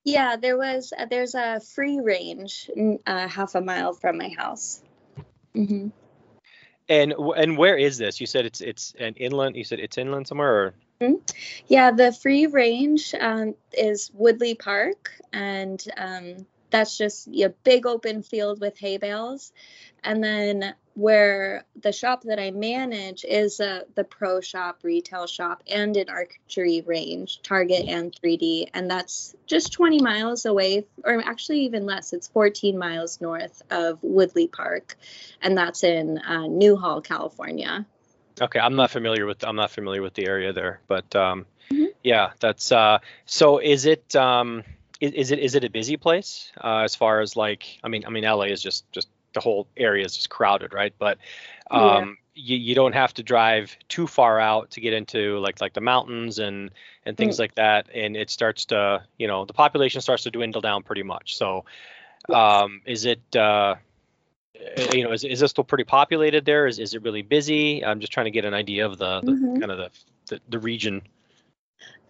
Yeah 0.04 0.36
there 0.36 0.56
was 0.56 0.92
uh, 0.96 1.06
there's 1.06 1.34
a 1.34 1.60
free 1.60 2.00
range 2.00 2.70
uh, 3.06 3.26
half 3.26 3.54
a 3.54 3.60
mile 3.60 3.92
from 3.92 4.18
my 4.18 4.28
house. 4.36 4.82
Hmm 5.54 5.88
and 6.88 7.14
and 7.36 7.58
where 7.58 7.76
is 7.76 7.98
this? 7.98 8.20
You 8.20 8.26
said 8.26 8.46
it's 8.46 8.60
it's 8.60 8.94
an 8.98 9.14
inland 9.14 9.56
you 9.56 9.64
said 9.64 9.80
it's 9.80 9.98
inland 9.98 10.26
somewhere 10.28 10.74
or? 11.00 11.14
Yeah, 11.66 11.90
the 11.90 12.10
free 12.10 12.46
range 12.46 13.14
um, 13.20 13.54
is 13.72 14.10
Woodley 14.14 14.54
Park, 14.54 15.12
and 15.30 15.82
um, 15.94 16.46
that's 16.70 16.96
just 16.96 17.28
a 17.28 17.50
big 17.64 17.84
open 17.84 18.22
field 18.22 18.62
with 18.62 18.78
hay 18.78 18.96
bales. 18.96 19.52
And 20.02 20.24
then 20.24 20.74
where 20.96 21.66
the 21.82 21.92
shop 21.92 22.22
that 22.22 22.38
I 22.38 22.50
manage 22.50 23.22
is 23.22 23.60
uh, 23.60 23.82
the 23.94 24.02
pro 24.02 24.40
shop, 24.40 24.78
retail 24.82 25.26
shop, 25.26 25.62
and 25.70 25.94
an 25.94 26.08
archery 26.08 26.82
range, 26.86 27.42
Target 27.42 27.84
and 27.86 28.10
3D, 28.12 28.70
and 28.72 28.90
that's 28.90 29.36
just 29.46 29.72
20 29.72 30.00
miles 30.00 30.46
away, 30.46 30.86
or 31.04 31.22
actually 31.22 31.60
even 31.60 31.84
less. 31.84 32.14
It's 32.14 32.28
14 32.28 32.78
miles 32.78 33.20
north 33.20 33.62
of 33.70 33.98
Woodley 34.00 34.48
Park, 34.48 34.96
and 35.42 35.56
that's 35.56 35.84
in 35.84 36.16
uh, 36.16 36.46
Newhall, 36.46 37.02
California. 37.02 37.84
Okay, 38.40 38.58
I'm 38.58 38.74
not 38.74 38.90
familiar 38.90 39.26
with 39.26 39.44
I'm 39.44 39.56
not 39.56 39.70
familiar 39.70 40.00
with 40.00 40.14
the 40.14 40.26
area 40.26 40.54
there, 40.54 40.80
but 40.88 41.14
um, 41.14 41.44
Mhm. 41.70 41.88
yeah, 42.02 42.30
that's 42.40 42.72
uh. 42.72 43.00
So 43.26 43.58
is 43.58 43.84
it 43.84 44.16
um, 44.16 44.64
is, 45.00 45.12
is 45.12 45.30
it 45.30 45.38
is 45.40 45.54
it 45.54 45.64
a 45.64 45.70
busy 45.70 45.98
place 45.98 46.52
uh, 46.62 46.78
as 46.78 46.94
far 46.94 47.20
as 47.20 47.36
like 47.36 47.78
I 47.84 47.88
mean 47.88 48.04
I 48.06 48.10
mean 48.10 48.24
LA 48.24 48.44
is 48.44 48.62
just 48.62 48.90
just 48.92 49.08
the 49.36 49.40
whole 49.40 49.68
area 49.76 50.04
is 50.04 50.16
just 50.16 50.30
crowded, 50.30 50.74
right? 50.74 50.94
But 50.98 51.18
Yeah. 51.70 52.02
um, 52.02 52.18
you 52.34 52.56
you 52.56 52.74
don't 52.74 52.94
have 52.94 53.14
to 53.14 53.22
drive 53.22 53.76
too 53.88 54.06
far 54.08 54.40
out 54.40 54.70
to 54.72 54.80
get 54.80 54.94
into 54.94 55.38
like 55.38 55.60
like 55.60 55.74
the 55.74 55.80
mountains 55.80 56.38
and 56.38 56.70
and 57.04 57.16
things 57.16 57.38
like 57.38 57.54
that, 57.56 57.88
and 57.94 58.16
it 58.16 58.30
starts 58.30 58.66
to 58.66 59.04
you 59.18 59.28
know 59.28 59.44
the 59.44 59.54
population 59.54 60.00
starts 60.00 60.24
to 60.24 60.30
dwindle 60.30 60.62
down 60.62 60.82
pretty 60.82 61.02
much. 61.04 61.36
So 61.36 61.64
Yes. 62.28 62.36
Um, 62.36 62.82
is 62.86 63.04
it 63.04 63.22
uh, 63.36 63.76
uh, 64.78 64.92
you 64.92 65.04
know 65.04 65.12
is, 65.12 65.24
is 65.24 65.42
it 65.42 65.48
still 65.48 65.64
pretty 65.64 65.84
populated 65.84 66.44
there? 66.44 66.66
Is 66.66 66.78
is 66.78 66.94
it 66.94 67.02
really 67.02 67.22
busy? 67.22 67.84
I'm 67.84 68.00
just 68.00 68.12
trying 68.12 68.26
to 68.26 68.30
get 68.32 68.44
an 68.44 68.54
idea 68.54 68.86
of 68.86 68.98
the, 68.98 69.22
the 69.24 69.32
Mhm. 69.32 69.60
kind 69.60 69.72
of 69.72 69.78
the, 69.78 69.90
the 70.28 70.40
the 70.48 70.58
region. 70.58 71.02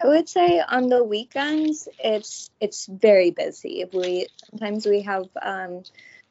I 0.02 0.08
would 0.08 0.28
say 0.28 0.60
on 0.60 0.88
the 0.88 1.02
weekends 1.02 1.88
it's 1.98 2.50
it's 2.60 2.86
very 2.86 3.30
busy. 3.30 3.84
We 3.92 4.28
sometimes 4.50 4.86
we 4.86 5.02
have 5.02 5.28
um, 5.42 5.82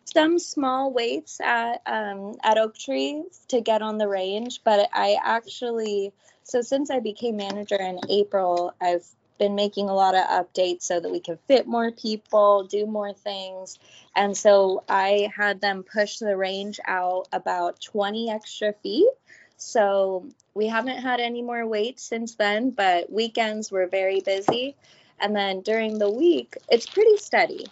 some 0.05 0.39
small 0.39 0.93
waits 0.93 1.41
at 1.41 1.81
um, 1.85 2.35
at 2.43 2.57
Oak 2.57 2.77
Tree 2.77 3.23
to 3.49 3.61
get 3.61 3.81
on 3.81 3.97
the 3.97 4.07
range, 4.07 4.61
but 4.63 4.89
I 4.93 5.17
actually 5.23 6.13
so 6.43 6.61
since 6.61 6.89
I 6.91 6.99
became 6.99 7.37
manager 7.37 7.75
in 7.75 7.99
April, 8.09 8.73
I've 8.79 9.05
been 9.37 9.55
making 9.55 9.89
a 9.89 9.93
lot 9.93 10.15
of 10.15 10.25
updates 10.27 10.83
so 10.83 10.99
that 10.99 11.11
we 11.11 11.19
can 11.19 11.37
fit 11.47 11.67
more 11.67 11.91
people, 11.91 12.63
do 12.63 12.85
more 12.85 13.13
things, 13.13 13.77
and 14.15 14.37
so 14.37 14.83
I 14.87 15.31
had 15.35 15.59
them 15.59 15.83
push 15.83 16.19
the 16.19 16.37
range 16.37 16.79
out 16.85 17.27
about 17.33 17.81
20 17.81 18.29
extra 18.29 18.73
feet. 18.73 19.09
So 19.57 20.27
we 20.53 20.67
haven't 20.67 20.97
had 20.97 21.19
any 21.19 21.41
more 21.41 21.65
waits 21.65 22.03
since 22.03 22.35
then, 22.35 22.69
but 22.69 23.11
weekends 23.11 23.71
were 23.71 23.87
very 23.87 24.21
busy. 24.21 24.75
And 25.19 25.35
then 25.35 25.61
during 25.61 25.97
the 25.97 26.09
week, 26.09 26.57
it's 26.69 26.85
pretty 26.85 27.17
steady. 27.17 27.67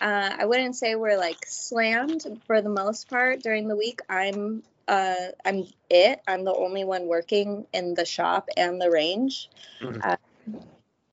Uh, 0.00 0.30
I 0.38 0.46
wouldn't 0.46 0.76
say 0.76 0.94
we're 0.94 1.18
like 1.18 1.44
slammed 1.46 2.24
for 2.46 2.62
the 2.62 2.68
most 2.68 3.08
part 3.08 3.42
during 3.42 3.68
the 3.68 3.76
week. 3.76 4.00
I'm 4.08 4.62
uh, 4.86 5.14
I'm 5.44 5.66
it. 5.90 6.20
I'm 6.26 6.44
the 6.44 6.54
only 6.54 6.84
one 6.84 7.06
working 7.06 7.66
in 7.72 7.94
the 7.94 8.04
shop 8.04 8.48
and 8.56 8.80
the 8.80 8.90
range. 8.90 9.50
Mhm. 9.80 10.00
Uh, 10.02 10.16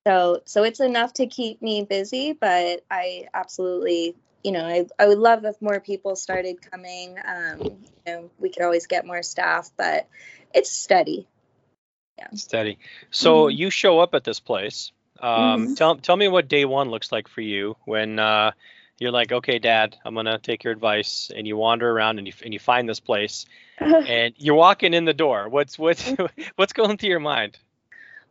so 0.06 0.42
so 0.46 0.64
it's 0.64 0.80
enough 0.80 1.14
to 1.14 1.28
keep 1.28 1.62
me 1.62 1.84
busy, 1.84 2.34
but 2.34 2.84
I 2.92 3.28
absolutely 3.34 4.16
you 4.44 4.52
know 4.52 4.66
I, 4.66 4.86
I 5.00 5.08
would 5.08 5.18
love 5.18 5.46
if 5.46 5.62
more 5.62 5.80
people 5.80 6.16
started 6.16 6.62
coming. 6.72 7.18
Um, 7.26 7.60
you 7.62 7.78
know, 8.06 8.30
we 8.40 8.50
could 8.50 8.64
always 8.64 8.88
get 8.88 9.06
more 9.06 9.24
staff, 9.24 9.72
but 9.78 10.08
it's 10.54 10.72
steady. 10.72 11.28
Yeah. 12.20 12.28
Steady. 12.36 12.78
So 13.12 13.48
Mhm. 13.48 13.58
you 13.58 13.70
show 13.70 14.00
up 14.00 14.14
at 14.14 14.24
this 14.24 14.40
place. 14.40 14.92
Um, 15.20 15.68
Mhm. 15.68 15.76
Tell 15.76 15.96
tell 15.98 16.16
me 16.18 16.28
what 16.28 16.48
day 16.48 16.66
one 16.66 16.90
looks 16.90 17.12
like 17.12 17.28
for 17.28 17.42
you 17.42 17.76
when 17.86 18.20
uh, 18.20 18.52
you're 19.00 19.12
like, 19.12 19.32
okay, 19.32 19.60
Dad, 19.60 19.98
I'm 20.06 20.16
gonna 20.16 20.40
take 20.40 20.64
your 20.64 20.74
advice, 20.74 21.32
and 21.36 21.48
you 21.48 21.58
wander 21.58 21.90
around 21.90 22.18
and 22.18 22.28
you 22.28 22.34
and 22.44 22.54
you 22.54 22.60
find 22.60 22.88
this 22.88 23.00
place, 23.00 23.46
and 23.80 24.34
you're 24.38 24.56
walking 24.56 24.94
in 24.94 25.06
the 25.06 25.14
door. 25.14 25.50
What's 25.50 25.78
what's 25.78 26.14
what's 26.56 26.74
going 26.74 26.98
through 26.98 27.10
your 27.10 27.20
mind? 27.20 27.58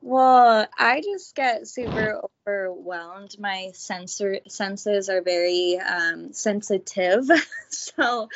Well, 0.06 0.66
I 0.78 1.00
just 1.00 1.34
get 1.34 1.66
super 1.66 2.20
overwhelmed. 2.46 3.36
My 3.38 3.70
sensor 3.72 4.40
senses 4.46 5.08
are 5.08 5.22
very 5.22 5.78
um, 5.78 6.34
sensitive, 6.34 7.26
so 7.70 8.28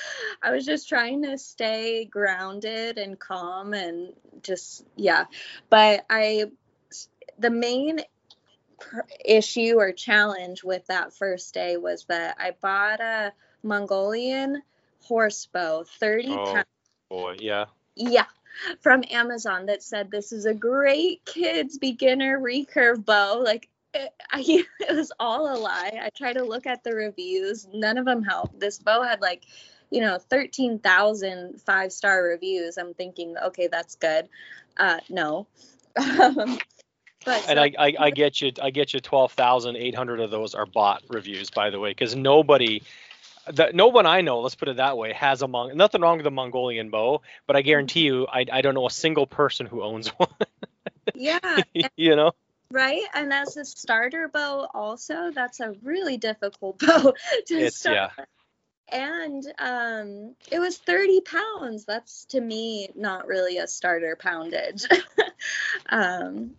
I 0.43 0.51
was 0.51 0.65
just 0.65 0.89
trying 0.89 1.25
to 1.25 1.37
stay 1.37 2.07
grounded 2.07 2.97
and 2.97 3.19
calm 3.19 3.75
and 3.75 4.15
just 4.43 4.83
yeah. 4.97 5.27
But 5.69 6.07
I, 6.09 6.47
the 7.39 7.51
main 7.51 8.01
pr- 8.79 9.01
issue 9.25 9.75
or 9.79 9.93
challenge 9.93 10.65
with 10.65 10.87
that 10.87 11.13
first 11.15 11.55
day 11.55 11.77
was 11.77 12.05
that 12.07 12.37
I 12.39 12.53
bought 12.61 13.01
a 13.01 13.33
Mongolian 13.63 14.63
horse 15.05 15.47
bow, 15.47 15.85
thirty 16.01 16.33
Oh. 16.33 16.45
pounds. 16.53 16.67
Boy, 17.09 17.37
yeah. 17.41 17.67
Yeah, 17.97 18.27
from 18.81 19.03
Amazon 19.11 19.67
that 19.67 19.83
said 19.83 20.11
this 20.11 20.33
is 20.33 20.45
a 20.47 20.55
great 20.55 21.25
kids 21.25 21.79
beginner 21.79 22.39
recurve 22.39 23.05
bow. 23.05 23.41
Like 23.43 23.69
it, 23.95 24.13
I, 24.31 24.45
it 24.81 24.95
was 24.97 25.13
all 25.19 25.53
a 25.53 25.57
lie. 25.59 25.99
I 26.03 26.11
tried 26.11 26.35
to 26.35 26.45
look 26.45 26.67
at 26.67 26.85
the 26.85 26.95
reviews, 26.95 27.67
none 27.73 27.99
of 27.99 28.05
them 28.05 28.23
helped. 28.23 28.61
This 28.61 28.79
bow 28.79 29.03
had 29.03 29.21
like, 29.21 29.45
you 29.91 30.01
know, 30.01 30.19
13,000 30.19 31.61
five 31.63 31.93
star 31.93 32.23
reviews. 32.23 32.77
I'm 32.79 32.95
thinking, 32.95 33.37
okay, 33.47 33.69
that's 33.69 33.97
good. 33.97 34.29
Uh, 34.77 35.01
no. 35.09 35.47
But 37.25 37.49
And 37.49 37.57
so- 37.59 37.63
I, 37.63 37.73
I, 37.79 37.95
I 38.07 38.11
get 38.11 38.41
you. 38.41 38.53
I 38.63 38.71
get 38.71 38.95
you. 38.95 39.01
Twelve 39.01 39.33
thousand 39.33 39.77
eight 39.77 39.95
hundred 39.95 40.21
of 40.21 40.31
those 40.31 40.55
are 40.55 40.67
bot 40.67 41.03
reviews, 41.09 41.51
by 41.51 41.71
the 41.71 41.79
way, 41.81 41.91
because 41.91 42.15
nobody, 42.17 42.83
the, 43.53 43.71
no 43.75 43.89
one 43.89 44.07
I 44.07 44.21
know, 44.21 44.41
let's 44.41 44.55
put 44.55 44.69
it 44.69 44.77
that 44.77 44.97
way, 44.97 45.13
has 45.15 45.43
a 45.43 45.47
Mong. 45.47 45.75
Nothing 45.75 46.01
wrong 46.01 46.19
with 46.19 46.25
the 46.25 46.31
Mongolian 46.31 46.91
bow, 46.91 47.23
but 47.47 47.57
I 47.57 47.63
guarantee 47.63 48.03
you, 48.03 48.27
I, 48.33 48.45
I 48.53 48.61
don't 48.63 48.75
know 48.75 48.87
a 48.87 48.91
single 48.91 49.27
person 49.27 49.67
who 49.67 49.83
owns 49.83 50.09
one. 50.17 50.29
yeah, 51.15 51.39
you 51.97 52.15
know. 52.17 52.33
right. 52.71 53.03
And 53.15 53.33
as 53.33 53.57
a 53.57 53.65
starter 53.65 54.29
bow, 54.29 54.69
also, 54.73 55.31
that's 55.33 55.61
a 55.61 55.75
really 55.83 56.17
difficult 56.19 56.79
bow 56.87 57.15
to 57.47 57.55
It's 57.55 57.79
start. 57.79 57.97
yeah. 57.97 58.25
and 58.91 59.45
um 59.59 60.35
it 60.51 60.59
was 60.61 60.79
30 60.79 61.21
pounds 61.23 61.85
that's 61.85 62.25
to 62.27 62.41
me 62.41 62.89
not 62.95 63.27
really 63.27 63.59
a 63.59 63.67
starter 63.67 64.17
poundage 64.17 64.87
um 65.91 66.53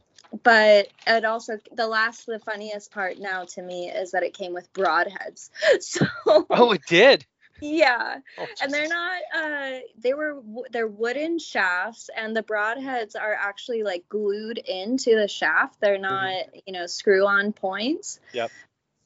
but 0.43 0.87
it 1.07 1.25
also 1.25 1.57
the 1.71 1.87
last 1.87 2.25
the 2.25 2.39
funniest 2.39 2.91
part 2.91 3.17
now 3.19 3.45
to 3.45 3.61
me 3.61 3.89
is 3.89 4.11
that 4.11 4.23
it 4.23 4.33
came 4.33 4.53
with 4.53 4.71
broadheads. 4.73 5.49
So 5.81 6.05
Oh, 6.25 6.71
it 6.71 6.81
did. 6.87 7.25
yeah. 7.61 8.19
Oh, 8.37 8.47
and 8.61 8.73
they're 8.73 8.87
not 8.87 9.21
uh 9.35 9.79
they 9.97 10.13
were 10.13 10.41
they're 10.71 10.87
wooden 10.87 11.39
shafts 11.39 12.09
and 12.15 12.35
the 12.35 12.43
broadheads 12.43 13.15
are 13.19 13.33
actually 13.33 13.83
like 13.83 14.07
glued 14.09 14.57
into 14.59 15.15
the 15.15 15.27
shaft. 15.27 15.79
They're 15.81 15.97
not 15.97 16.45
you 16.65 16.73
know 16.73 16.85
screw 16.85 17.25
on 17.25 17.53
points. 17.53 18.19
Yep. 18.33 18.51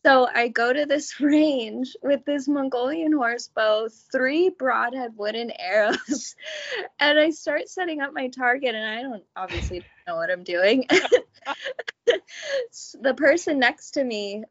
So 0.06 0.28
i 0.34 0.48
go 0.48 0.72
to 0.72 0.86
this 0.86 1.20
range 1.20 1.96
with 2.02 2.24
this 2.26 2.48
mongolian 2.48 3.12
horse 3.12 3.50
bow 3.56 3.88
three 4.12 4.50
broadhead 4.50 5.12
wooden 5.16 5.52
arrows 5.58 6.36
and 7.00 7.20
i 7.20 7.30
start 7.30 7.68
setting 7.68 8.02
up 8.02 8.13
my 8.13 8.28
target 8.28 8.76
and 8.76 8.86
i 8.86 9.02
don't 9.02 9.24
obviously 9.36 9.84
know 10.08 10.16
what 10.16 10.32
i'm 10.32 10.44
doing 10.44 10.86
the 13.02 13.13
person 13.16 13.60
next 13.60 13.92
to 13.92 14.04
me 14.04 14.44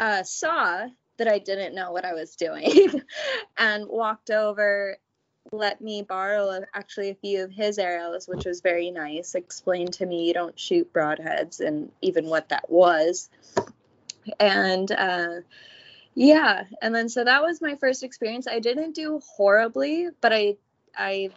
uh, 0.00 0.22
saw 0.22 0.86
that 1.18 1.28
I 1.28 1.38
didn't 1.38 1.74
know 1.74 1.92
what 1.92 2.06
I 2.06 2.14
was 2.14 2.34
doing 2.34 3.02
and 3.58 3.86
walked 3.86 4.30
over, 4.30 4.96
let 5.52 5.80
me 5.80 6.02
borrow 6.02 6.62
actually 6.74 7.10
a 7.10 7.14
few 7.14 7.44
of 7.44 7.50
his 7.50 7.78
arrows, 7.78 8.26
which 8.26 8.46
was 8.46 8.62
very 8.62 8.90
nice. 8.90 9.34
Explained 9.34 9.92
to 9.94 10.06
me 10.06 10.26
you 10.26 10.32
don't 10.32 10.58
shoot 10.58 10.92
broadheads 10.92 11.60
and 11.60 11.92
even 12.00 12.26
what 12.26 12.48
that 12.48 12.70
was. 12.70 13.28
And 14.38 14.90
uh, 14.92 15.40
yeah, 16.14 16.64
and 16.82 16.94
then 16.94 17.08
so 17.08 17.24
that 17.24 17.42
was 17.42 17.62
my 17.62 17.76
first 17.76 18.02
experience. 18.02 18.46
I 18.46 18.60
didn't 18.60 18.94
do 18.94 19.20
horribly, 19.36 20.08
but 20.20 20.32
I 20.32 20.56
I 20.96 21.30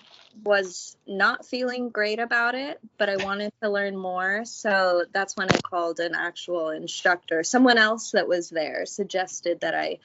was 0.44 0.98
not 1.08 1.46
feeling 1.46 1.90
great 1.90 2.20
about 2.20 2.56
it, 2.56 2.80
but 2.98 3.10
I 3.10 3.18
wanted 3.24 3.54
to 3.62 3.70
learn 3.70 3.96
more. 3.96 4.46
So 4.46 5.06
that's 5.14 5.38
when 5.38 5.50
I 5.52 5.58
called 5.62 6.00
an 6.00 6.16
actual 6.16 6.72
instructor. 6.72 7.44
Someone 7.44 7.78
else 7.78 8.12
that 8.12 8.28
was 8.28 8.50
there 8.50 8.86
suggested 8.86 9.62
that 9.62 9.76
I 9.76 10.00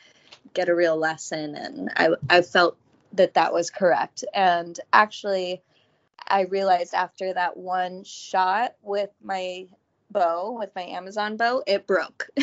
get 0.55 0.69
a 0.69 0.75
real 0.75 0.97
lesson, 0.97 1.55
and 1.55 1.91
I, 1.97 2.11
I 2.31 2.43
felt 2.43 2.77
that 3.15 3.35
that 3.35 3.53
was 3.53 3.71
correct. 3.71 4.25
And 4.35 4.79
actually, 4.93 5.63
I 6.27 6.43
realized 6.43 6.95
after 6.95 7.33
that 7.35 7.57
one 7.57 8.05
shot 8.05 8.75
with 8.83 9.11
my 9.23 9.67
bow, 10.11 10.57
with 10.59 10.71
my 10.75 10.83
Amazon 10.83 11.37
bow, 11.37 11.63
it 11.67 11.87
broke. 11.87 12.29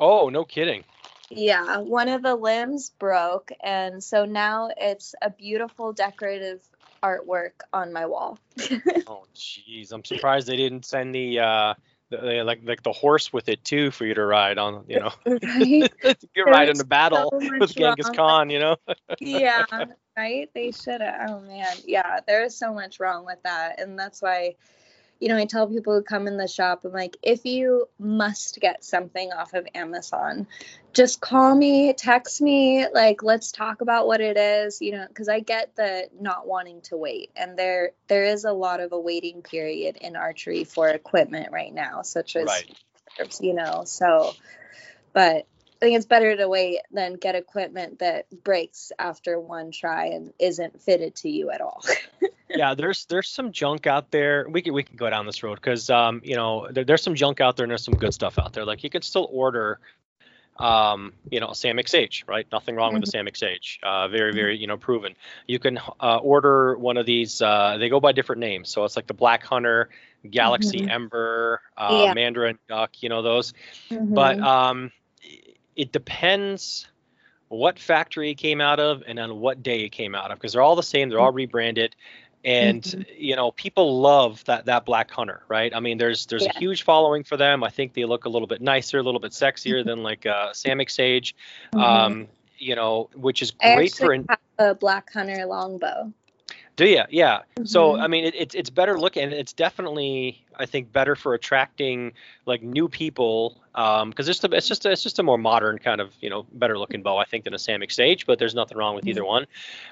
Oh, 0.00 0.30
no 0.30 0.44
kidding. 0.44 0.82
Yeah, 1.28 1.76
one 1.76 2.08
of 2.08 2.22
the 2.22 2.34
limbs 2.34 2.90
broke, 2.98 3.52
and 3.62 4.02
so 4.02 4.24
now 4.24 4.70
it's 4.76 5.14
a 5.20 5.28
beautiful 5.28 5.92
decorative 5.92 6.66
artwork 7.02 7.52
on 7.72 7.92
my 7.92 8.06
wall. 8.06 8.38
Oh, 9.06 9.24
jeez. 9.34 9.92
I'm 9.92 10.04
surprised 10.04 10.46
they 10.46 10.56
didn't 10.56 10.84
send 10.84 11.12
the 11.12 11.40
uh, 11.40 11.74
the, 12.10 12.44
like 12.44 12.60
like 12.62 12.84
the 12.84 12.92
horse 12.92 13.32
with 13.32 13.48
it 13.48 13.64
too 13.64 13.90
for 13.90 14.06
you 14.06 14.14
to 14.14 14.24
ride 14.24 14.56
on. 14.56 14.84
You 14.86 15.00
know, 15.00 15.10
right? 15.26 15.92
you 16.34 16.44
ride 16.44 16.68
in 16.68 16.78
the 16.78 16.84
battle 16.84 17.30
so 17.30 17.58
with 17.58 17.74
Genghis 17.74 18.06
wrong. 18.06 18.14
Khan. 18.14 18.50
You 18.50 18.60
know. 18.60 18.76
yeah, 19.20 19.64
right? 20.16 20.48
They 20.54 20.70
should 20.70 21.00
have. 21.00 21.28
Oh 21.28 21.40
man, 21.40 21.76
yeah, 21.84 22.20
there 22.24 22.44
is 22.44 22.56
so 22.56 22.72
much 22.72 23.00
wrong 23.00 23.24
with 23.24 23.42
that, 23.42 23.80
and 23.80 23.98
that's 23.98 24.22
why, 24.22 24.54
you 25.20 25.28
know, 25.28 25.36
I 25.36 25.44
tell 25.44 25.68
people 25.68 25.94
who 25.94 26.02
come 26.02 26.26
in 26.26 26.38
the 26.38 26.48
shop, 26.48 26.84
I'm 26.84 26.92
like, 26.92 27.16
if 27.22 27.44
you 27.44 27.88
must 27.98 28.58
get 28.58 28.82
something 28.82 29.30
off 29.32 29.52
of 29.52 29.66
Amazon, 29.74 30.46
just 30.94 31.20
call 31.20 31.54
me, 31.54 31.92
text 31.92 32.40
me, 32.40 32.86
like 32.92 33.22
let's 33.22 33.52
talk 33.52 33.82
about 33.82 34.06
what 34.06 34.20
it 34.22 34.38
is, 34.38 34.80
you 34.80 34.92
know, 34.92 35.06
because 35.06 35.28
I 35.28 35.40
get 35.40 35.76
the 35.76 36.08
not 36.18 36.46
wanting 36.48 36.80
to 36.82 36.96
wait, 36.96 37.30
and 37.36 37.58
there 37.58 37.92
there 38.08 38.24
is 38.24 38.44
a 38.44 38.52
lot 38.52 38.80
of 38.80 38.92
a 38.92 38.98
waiting 38.98 39.42
period 39.42 39.96
in 40.00 40.16
archery 40.16 40.64
for 40.64 40.88
equipment 40.88 41.52
right 41.52 41.72
now, 41.72 42.02
such 42.02 42.34
as 42.36 42.46
Right. 42.48 42.76
you 43.40 43.54
know, 43.54 43.82
so, 43.84 44.32
but. 45.12 45.46
I 45.82 45.86
think 45.86 45.96
it's 45.96 46.04
better 46.04 46.36
to 46.36 46.46
wait 46.46 46.80
than 46.92 47.14
get 47.14 47.36
equipment 47.36 48.00
that 48.00 48.26
breaks 48.44 48.92
after 48.98 49.40
one 49.40 49.70
try 49.70 50.08
and 50.08 50.30
isn't 50.38 50.82
fitted 50.82 51.14
to 51.16 51.30
you 51.30 51.50
at 51.50 51.62
all. 51.62 51.82
yeah, 52.54 52.74
there's 52.74 53.06
there's 53.06 53.28
some 53.28 53.52
junk 53.52 53.86
out 53.86 54.10
there. 54.10 54.46
We 54.48 54.62
can 54.62 54.74
we 54.74 54.82
can 54.82 54.96
go 54.96 55.08
down 55.08 55.26
this 55.26 55.42
road 55.42 55.54
because 55.56 55.88
um 55.90 56.20
you 56.24 56.36
know 56.36 56.68
there, 56.70 56.84
there's 56.84 57.02
some 57.02 57.14
junk 57.14 57.40
out 57.40 57.56
there 57.56 57.64
and 57.64 57.70
there's 57.70 57.84
some 57.84 57.94
good 57.94 58.14
stuff 58.14 58.38
out 58.38 58.52
there. 58.52 58.64
Like 58.64 58.84
you 58.84 58.90
can 58.90 59.02
still 59.02 59.28
order 59.30 59.78
um, 60.58 61.14
you 61.30 61.40
know, 61.40 61.48
Samick 61.48 61.88
Sage, 61.88 62.24
right? 62.28 62.46
Nothing 62.52 62.76
wrong 62.76 62.92
with 62.92 63.02
the 63.02 63.10
Samick 63.10 63.34
Sage. 63.34 63.80
Uh, 63.82 64.08
very, 64.08 64.32
very, 64.34 64.58
you 64.58 64.66
know, 64.66 64.76
proven. 64.76 65.14
You 65.46 65.58
can 65.58 65.78
uh, 66.00 66.18
order 66.18 66.76
one 66.76 66.98
of 66.98 67.06
these. 67.06 67.40
Uh, 67.40 67.78
they 67.78 67.88
go 67.88 67.98
by 67.98 68.12
different 68.12 68.40
names, 68.40 68.68
so 68.68 68.84
it's 68.84 68.94
like 68.94 69.06
the 69.06 69.14
Black 69.14 69.42
Hunter, 69.42 69.88
Galaxy 70.30 70.82
Mhm. 70.82 70.90
Ember, 70.90 71.62
uh, 71.78 72.02
Yeah. 72.04 72.12
Mandarin 72.14 72.58
Duck. 72.68 73.02
You 73.02 73.08
know 73.08 73.22
those. 73.22 73.54
Mhm. 73.88 74.12
But 74.14 74.38
um, 74.40 74.92
it 75.76 75.92
depends 75.92 76.86
what 77.48 77.78
factory 77.78 78.30
it 78.30 78.34
came 78.36 78.60
out 78.60 78.80
of 78.80 79.02
and 79.06 79.18
on 79.18 79.40
what 79.40 79.62
day 79.62 79.80
it 79.80 79.90
came 79.92 80.14
out 80.14 80.30
of 80.30 80.36
because 80.38 80.52
they're 80.52 80.62
all 80.62 80.76
the 80.76 80.82
same. 80.82 81.08
They're 81.08 81.20
all 81.20 81.32
rebranded. 81.32 81.96
And 82.44 82.82
Mhm. 82.82 83.06
you 83.18 83.36
know, 83.36 83.50
people 83.52 84.00
love 84.00 84.42
that 84.44 84.64
that 84.66 84.84
black 84.86 85.10
hunter, 85.10 85.42
right? 85.48 85.74
I 85.74 85.80
mean, 85.80 85.98
there's 85.98 86.26
there's 86.26 86.44
Yeah. 86.44 86.52
a 86.54 86.58
huge 86.58 86.82
following 86.84 87.22
for 87.22 87.36
them. 87.36 87.62
I 87.62 87.68
think 87.68 87.92
they 87.92 88.04
look 88.06 88.24
a 88.24 88.28
little 88.30 88.48
bit 88.48 88.62
nicer, 88.62 88.98
a 88.98 89.02
little 89.02 89.20
bit 89.20 89.32
sexier 89.32 89.84
than 89.84 90.02
like 90.02 90.24
uh, 90.24 90.50
Samick 90.50 90.90
Sage, 90.90 91.34
Mhm. 91.74 91.80
um, 91.80 92.28
you 92.56 92.74
know, 92.74 93.10
which 93.14 93.42
is 93.42 93.52
I 93.62 93.74
great 93.74 93.94
for 93.94 94.12
an, 94.12 94.26
a 94.58 94.74
black 94.74 95.12
hunter 95.12 95.44
longbow. 95.44 96.12
do 96.76 96.86
you? 96.86 97.02
Yeah. 97.10 97.42
So 97.64 97.92
Mhm. 97.92 98.00
I 98.02 98.06
mean, 98.06 98.24
it, 98.24 98.34
it's 98.34 98.54
it's 98.54 98.70
better 98.70 98.98
looking. 98.98 99.24
and 99.24 99.34
It's 99.34 99.52
definitely 99.52 100.46
I 100.56 100.66
think 100.66 100.92
better 100.92 101.16
for 101.16 101.34
attracting 101.34 102.12
like 102.46 102.62
new 102.62 102.88
people 102.88 103.56
because 103.72 104.28
it's 104.28 104.40
just 104.40 104.52
a, 104.52 104.56
it's 104.56 104.66
just 104.68 104.84
a, 104.84 104.90
it's 104.90 105.02
just 105.02 105.18
a 105.18 105.22
more 105.22 105.38
modern 105.38 105.78
kind 105.78 106.00
of 106.00 106.12
you 106.20 106.28
know 106.28 106.44
better 106.52 106.76
looking 106.78 107.02
bow 107.02 107.16
I 107.16 107.24
think 107.24 107.44
than 107.44 107.54
a 107.54 107.58
Samick 107.58 107.92
Sage, 107.92 108.26
but 108.26 108.38
there's 108.38 108.54
nothing 108.54 108.76
wrong 108.76 108.94
with 108.96 109.06
either 109.06 109.24
one. 109.24 109.46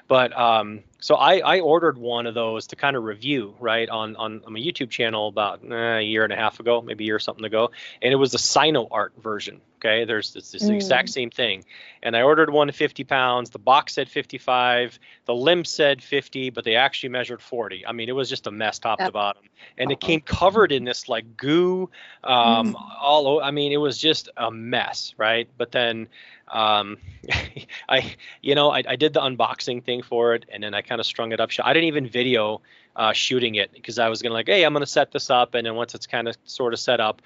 But 0.07 0.37
um, 0.37 0.81
so 0.99 1.15
I 1.15 1.37
I 1.39 1.59
ordered 1.61 1.97
one 1.97 2.27
of 2.27 2.33
those 2.33 2.67
to 2.67 2.75
kind 2.75 2.95
of 2.95 3.03
review 3.03 3.55
right 3.59 3.87
on 3.89 4.15
on, 4.15 4.41
on 4.45 4.53
my 4.53 4.59
YouTube 4.59 4.89
channel 4.89 5.27
about 5.27 5.61
eh, 5.63 5.97
a 5.97 6.01
year 6.01 6.23
and 6.23 6.33
a 6.33 6.35
half 6.35 6.59
ago, 6.59 6.81
maybe 6.81 7.05
a 7.05 7.07
year 7.07 7.15
or 7.15 7.19
something 7.19 7.45
ago, 7.45 7.71
and 8.01 8.11
it 8.11 8.17
was 8.17 8.31
the 8.31 8.37
Sino 8.37 8.87
Art 8.91 9.13
version. 9.21 9.61
Okay, 9.77 10.03
there's 10.03 10.33
this, 10.33 10.51
this 10.51 10.67
exact 10.67 11.07
Mm. 11.07 11.13
same 11.13 11.29
thing, 11.29 11.63
and 12.03 12.17
I 12.17 12.23
ordered 12.23 12.49
one 12.49 12.69
50 12.69 13.05
pounds. 13.05 13.49
The 13.51 13.59
box 13.59 13.93
said 13.93 14.09
55, 14.09 14.99
the 15.23 15.33
limb 15.33 15.63
said 15.63 16.03
50, 16.03 16.49
but 16.49 16.65
they 16.65 16.75
actually 16.75 17.09
measured 17.09 17.41
40. 17.41 17.87
I 17.87 17.93
mean, 17.93 18.09
it 18.09 18.11
was 18.11 18.27
just 18.29 18.45
a 18.45 18.51
mess 18.51 18.79
top 18.79 18.99
to 18.99 19.09
bottom, 19.13 19.43
and 19.77 19.89
it 19.89 20.01
came 20.01 20.19
covered 20.19 20.48
in 20.53 20.73
this 20.73 20.97
like 20.97 21.25
goo, 21.27 21.77
um, 22.23 22.65
Mm. 22.65 22.73
all. 22.99 23.27
o- 23.27 23.33
I 23.41 23.49
mean, 23.51 23.71
it 23.71 23.77
was 23.77 23.97
just 23.97 24.27
a 24.35 24.49
mess, 24.49 25.13
right? 25.17 25.47
But 25.57 25.71
then, 25.71 26.07
um, 26.47 26.97
I, 27.89 28.15
you 28.41 28.53
know, 28.55 28.69
I, 28.71 28.83
I 28.87 28.95
did 28.95 29.13
the 29.13 29.21
unboxing 29.21 29.83
thing 29.83 30.01
for 30.01 30.33
it, 30.35 30.45
and 30.49 30.63
then 30.63 30.73
I 30.73 30.81
kind 30.81 30.99
of 30.99 31.05
strung 31.05 31.31
it 31.31 31.39
up. 31.39 31.49
I 31.63 31.73
didn't 31.73 31.87
even 31.87 32.07
video 32.07 32.61
uh, 32.95 33.13
shooting 33.13 33.55
it 33.55 33.71
because 33.71 33.97
I 33.99 34.07
was 34.09 34.21
gonna 34.21 34.33
like, 34.33 34.47
hey, 34.47 34.63
I'm 34.63 34.73
gonna 34.73 34.85
set 34.85 35.11
this 35.11 35.29
up, 35.29 35.53
and 35.55 35.65
then 35.65 35.75
once 35.75 35.93
it's 35.93 36.07
kind 36.07 36.27
of 36.27 36.35
sort 36.43 36.73
of 36.73 36.79
set 36.79 36.99
up, 36.99 37.21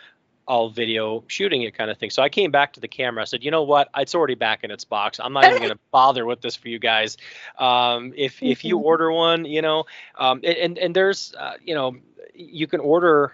I'll 0.47 0.69
video 0.69 1.23
shooting 1.27 1.61
it 1.63 1.75
kind 1.75 1.89
of 1.89 1.97
thing. 1.97 2.09
So 2.09 2.21
I 2.21 2.29
came 2.29 2.51
back 2.51 2.73
to 2.73 2.79
the 2.79 2.87
camera. 2.87 3.21
I 3.21 3.25
said, 3.25 3.43
you 3.43 3.51
know 3.51 3.63
what? 3.63 3.89
It's 3.97 4.13
already 4.15 4.35
back 4.35 4.63
in 4.63 4.71
its 4.71 4.83
box. 4.83 5.19
I'm 5.19 5.33
not 5.33 5.47
even 5.47 5.61
going 5.61 5.71
to 5.73 5.79
bother 5.91 6.25
with 6.25 6.41
this 6.41 6.55
for 6.55 6.67
you 6.67 6.79
guys. 6.79 7.17
Um, 7.57 8.13
if 8.15 8.41
if 8.43 8.63
you 8.63 8.77
order 8.89 9.11
one, 9.11 9.45
you 9.45 9.61
know, 9.61 9.85
um, 10.17 10.41
and 10.43 10.55
and, 10.57 10.77
and 10.77 10.95
there's 10.95 11.33
uh, 11.37 11.53
you 11.63 11.73
know, 11.75 11.95
you 12.33 12.67
can 12.67 12.79
order 12.79 13.33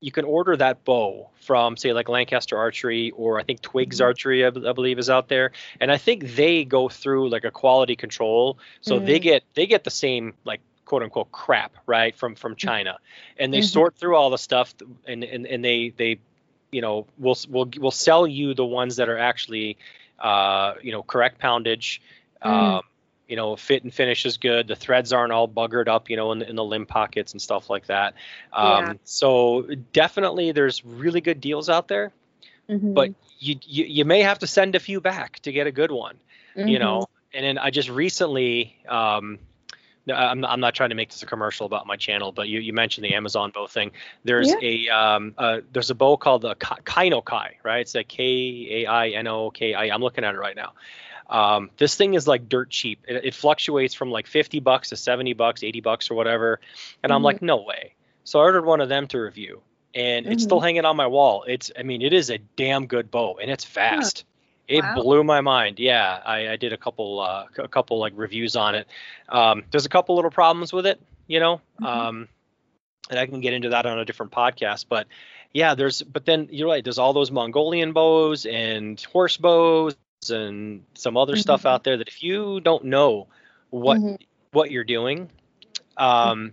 you 0.00 0.12
can 0.12 0.24
order 0.24 0.56
that 0.56 0.84
bow 0.84 1.30
from 1.40 1.76
say 1.76 1.92
like 1.92 2.08
Lancaster 2.08 2.56
Archery 2.58 3.10
or 3.12 3.38
I 3.38 3.42
think 3.42 3.60
Twigs 3.62 4.00
Mhm. 4.00 4.02
Archery 4.02 4.44
I, 4.44 4.50
b- 4.50 4.66
I 4.66 4.72
believe 4.72 4.98
is 4.98 5.10
out 5.10 5.28
there, 5.28 5.52
and 5.80 5.90
I 5.90 5.96
think 5.96 6.34
they 6.36 6.64
go 6.64 6.88
through 6.88 7.28
like 7.30 7.44
a 7.44 7.50
quality 7.50 7.96
control, 7.96 8.58
so 8.80 8.98
they 8.98 9.18
Mm. 9.18 9.20
get 9.20 9.44
they 9.54 9.66
get 9.66 9.84
the 9.84 9.90
same 9.90 10.34
like 10.44 10.60
quote 10.84 11.02
unquote 11.02 11.30
crap 11.32 11.72
right 11.86 12.14
from 12.16 12.34
from 12.34 12.56
China, 12.56 12.98
and 13.38 13.52
they 13.52 13.60
Mhm. 13.60 13.62
sort 13.62 13.96
through 13.96 14.16
all 14.16 14.30
the 14.30 14.38
stuff 14.38 14.74
and 15.06 15.24
and, 15.24 15.46
and 15.46 15.64
they 15.64 15.90
they 15.96 16.18
you 16.70 16.80
know 16.82 17.06
will 17.18 17.36
will 17.48 17.68
will 17.78 17.90
sell 17.90 18.26
you 18.26 18.54
the 18.54 18.64
ones 18.64 18.96
that 18.96 19.08
are 19.08 19.18
actually 19.18 19.76
uh 20.18 20.74
you 20.82 20.92
know 20.92 21.02
correct 21.02 21.40
poundage. 21.40 22.00
Mm. 22.44 22.78
Um, 22.78 22.82
you 23.28 23.36
know, 23.36 23.56
fit 23.56 23.84
and 23.84 23.92
finish 23.92 24.26
is 24.26 24.36
good. 24.36 24.68
The 24.68 24.76
threads 24.76 25.12
aren't 25.12 25.32
all 25.32 25.48
buggered 25.48 25.88
up, 25.88 26.10
you 26.10 26.16
know, 26.16 26.32
in 26.32 26.40
the, 26.40 26.48
in 26.48 26.56
the 26.56 26.64
limb 26.64 26.86
pockets 26.86 27.32
and 27.32 27.40
stuff 27.40 27.70
like 27.70 27.86
that. 27.86 28.14
Um, 28.52 28.64
Yeah. 28.64 28.92
So 29.04 29.62
definitely, 29.92 30.52
there's 30.52 30.84
really 30.84 31.20
good 31.20 31.40
deals 31.40 31.68
out 31.68 31.88
there, 31.88 32.12
Mhm. 32.68 32.94
but 32.94 33.10
you, 33.38 33.56
you 33.62 33.84
you 33.84 34.04
may 34.04 34.20
have 34.22 34.38
to 34.40 34.46
send 34.46 34.74
a 34.74 34.80
few 34.80 35.00
back 35.00 35.40
to 35.40 35.52
get 35.52 35.66
a 35.66 35.72
good 35.72 35.90
one, 35.90 36.16
you 36.54 36.76
Mhm. 36.76 36.80
know. 36.80 37.06
And 37.32 37.44
then 37.44 37.58
I 37.58 37.70
just 37.70 37.88
recently, 37.88 38.76
um, 38.88 39.38
no, 40.06 40.14
I'm 40.14 40.40
not, 40.40 40.50
I'm 40.50 40.60
not 40.60 40.74
trying 40.74 40.90
to 40.90 40.94
make 40.94 41.08
this 41.10 41.22
a 41.22 41.26
commercial 41.26 41.66
about 41.66 41.86
my 41.86 41.96
channel, 41.96 42.30
but 42.30 42.46
you, 42.46 42.60
you 42.60 42.72
mentioned 42.72 43.04
the 43.06 43.14
Amazon 43.14 43.50
bow 43.54 43.66
thing. 43.66 43.90
There's 44.22 44.54
a 44.62 44.88
um, 44.88 45.34
uh, 45.38 45.60
there's 45.72 45.90
a 45.90 45.94
bow 45.94 46.16
called 46.18 46.42
the 46.42 46.54
Ka- 46.54 46.78
Kainokai, 46.84 47.54
right? 47.64 47.80
It's 47.80 47.94
a 47.94 48.04
K 48.04 48.84
A 48.84 48.86
I 48.86 49.08
N 49.08 49.26
O 49.26 49.50
K 49.50 49.72
I. 49.74 49.86
I'm 49.86 50.02
looking 50.02 50.22
at 50.22 50.34
it 50.34 50.38
right 50.38 50.54
now. 50.54 50.74
Um, 51.28 51.70
this 51.78 51.94
thing 51.94 52.14
is 52.14 52.28
like 52.28 52.48
dirt 52.48 52.70
cheap. 52.70 53.04
It, 53.08 53.24
it 53.24 53.34
fluctuates 53.34 53.94
from 53.94 54.10
like 54.10 54.26
50 54.26 54.60
bucks 54.60 54.90
to 54.90 54.96
70 54.96 55.32
bucks, 55.34 55.62
80 55.62 55.80
bucks 55.80 56.10
or 56.10 56.14
whatever. 56.14 56.60
And 57.02 57.12
I'm 57.12 57.20
Mhm. 57.22 57.24
like, 57.24 57.42
no 57.42 57.62
way. 57.62 57.94
So 58.24 58.38
I 58.40 58.42
ordered 58.42 58.64
one 58.64 58.80
of 58.80 58.88
them 58.88 59.06
to 59.08 59.18
review, 59.18 59.62
and 59.94 60.26
it's 60.26 60.42
still 60.42 60.60
hanging 60.60 60.84
on 60.84 60.96
my 60.96 61.06
wall. 61.06 61.44
It's, 61.46 61.70
I 61.78 61.82
mean, 61.82 62.02
it 62.02 62.12
is 62.12 62.30
a 62.30 62.38
damn 62.38 62.86
good 62.86 63.10
bow, 63.10 63.38
and 63.40 63.50
it's 63.50 63.64
fast. 63.64 64.24
It 64.66 64.82
Wow. 64.82 64.94
blew 64.94 65.24
my 65.24 65.40
mind. 65.42 65.78
Yeah, 65.78 66.22
I, 66.24 66.48
I 66.50 66.56
did 66.56 66.72
a 66.72 66.78
couple, 66.78 67.20
uh, 67.20 67.44
a 67.58 67.68
couple 67.68 67.98
like 67.98 68.12
reviews 68.16 68.56
on 68.56 68.74
it. 68.74 68.86
Um, 69.28 69.64
there's 69.70 69.84
a 69.84 69.90
couple 69.90 70.14
little 70.16 70.30
problems 70.30 70.72
with 70.72 70.86
it, 70.86 71.00
you 71.26 71.38
know, 71.40 71.60
Mhm. 71.80 71.86
um, 71.86 72.28
and 73.10 73.18
I 73.18 73.26
can 73.26 73.40
get 73.40 73.52
into 73.52 73.70
that 73.70 73.84
on 73.84 73.98
a 73.98 74.04
different 74.06 74.32
podcast. 74.32 74.86
But 74.88 75.06
yeah, 75.52 75.74
there's, 75.74 76.00
but 76.02 76.24
then 76.24 76.48
you're 76.50 76.68
right. 76.68 76.82
There's 76.82 76.98
all 76.98 77.12
those 77.12 77.30
Mongolian 77.30 77.92
bows 77.92 78.46
and 78.46 78.98
horse 79.12 79.36
bows 79.36 79.96
and 80.30 80.84
some 80.94 81.16
other 81.16 81.36
stuff 81.36 81.62
Mhm. 81.62 81.70
out 81.70 81.84
there 81.84 81.96
that 81.96 82.08
if 82.08 82.22
you 82.22 82.60
don't 82.60 82.84
know 82.84 83.28
what 83.70 83.98
Mhm. 84.00 84.18
what 84.52 84.70
you're 84.70 84.84
doing, 84.84 85.30
um, 85.96 86.52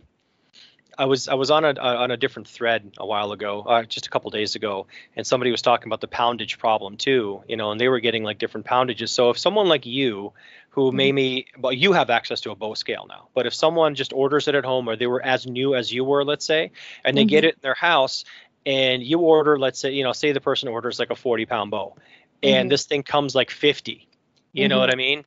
I 0.97 1.05
was 1.05 1.28
I 1.28 1.36
was 1.36 1.49
on 1.51 1.63
a 1.65 1.80
on 1.80 2.11
a 2.11 2.17
different 2.17 2.47
thread 2.47 2.91
a 2.97 3.05
while 3.05 3.32
ago, 3.32 3.61
uh, 3.61 3.84
just 3.84 4.07
a 4.07 4.09
couple 4.09 4.30
days 4.30 4.55
ago, 4.55 4.88
and 5.15 5.26
somebody 5.26 5.51
was 5.51 5.61
talking 5.61 5.88
about 5.88 6.01
the 6.01 6.07
poundage 6.07 6.59
problem 6.59 6.97
too, 6.97 7.43
you 7.47 7.57
know, 7.57 7.72
and 7.72 7.80
they 7.80 7.88
were 7.88 7.99
getting 7.99 8.24
like 8.24 8.38
different 8.38 8.65
poundages. 8.65 9.11
So 9.11 9.30
if 9.30 9.38
someone 9.38 9.67
like 9.67 9.86
you, 9.86 10.34
who 10.72 10.91
maybe 10.91 11.47
well 11.57 11.74
you 11.74 11.93
have 11.93 12.09
access 12.09 12.41
to 12.41 12.51
a 12.51 12.55
bow 12.55 12.74
scale 12.74 13.05
now, 13.07 13.30
but 13.34 13.45
if 13.47 13.53
someone 13.53 13.95
just 13.95 14.13
orders 14.13 14.47
it 14.47 14.55
at 14.55 14.65
home 14.65 14.88
or 14.88 14.95
they 14.95 15.07
were 15.07 15.22
as 15.22 15.47
new 15.47 15.76
as 15.76 15.91
you 15.91 16.03
were, 16.03 16.24
let's 16.24 16.45
say, 16.45 16.72
and 17.03 17.17
they 17.17 17.26
get 17.26 17.43
it 17.45 17.55
in 17.55 17.59
their 17.61 17.74
house, 17.74 18.26
and 18.65 19.01
you 19.01 19.19
order, 19.19 19.57
let's 19.57 19.80
say, 19.80 19.91
you 19.91 20.03
know, 20.03 20.11
say 20.13 20.34
the 20.34 20.41
person 20.41 20.69
orders 20.69 20.99
like 20.99 21.09
a 21.09 21.15
40 21.15 21.45
pound 21.45 21.72
bow, 21.72 21.95
and 22.44 22.68
Mhm. 22.68 22.70
this 22.70 22.86
thing 22.86 23.04
comes 23.04 23.36
like 23.36 23.52
50, 23.52 24.08
you 24.54 24.68
know 24.68 24.78
Mhm. 24.78 24.80
what 24.80 24.92
I 24.92 24.96
mean? 24.96 25.26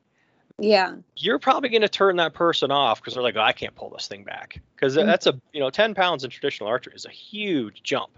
Yeah. 0.59 0.97
you're 1.17 1.39
probably 1.39 1.69
going 1.69 1.83
to 1.83 1.89
turn 1.89 2.17
that 2.17 2.35
person 2.35 2.71
off 2.73 3.01
because 3.01 3.15
they're 3.15 3.23
like, 3.23 3.37
oh, 3.37 3.41
I 3.41 3.53
can't 3.53 3.75
pull 3.75 3.91
this 3.91 4.09
thing 4.09 4.25
back 4.25 4.61
because 4.75 4.97
Mhm. 4.97 5.07
that's 5.07 5.27
a 5.27 5.41
you 5.53 5.61
know 5.61 5.71
10 5.71 5.95
pounds 5.95 6.25
in 6.25 6.31
traditional 6.31 6.69
archery 6.69 6.93
is 6.95 7.07
a 7.07 7.11
huge 7.11 7.83
jump. 7.83 8.11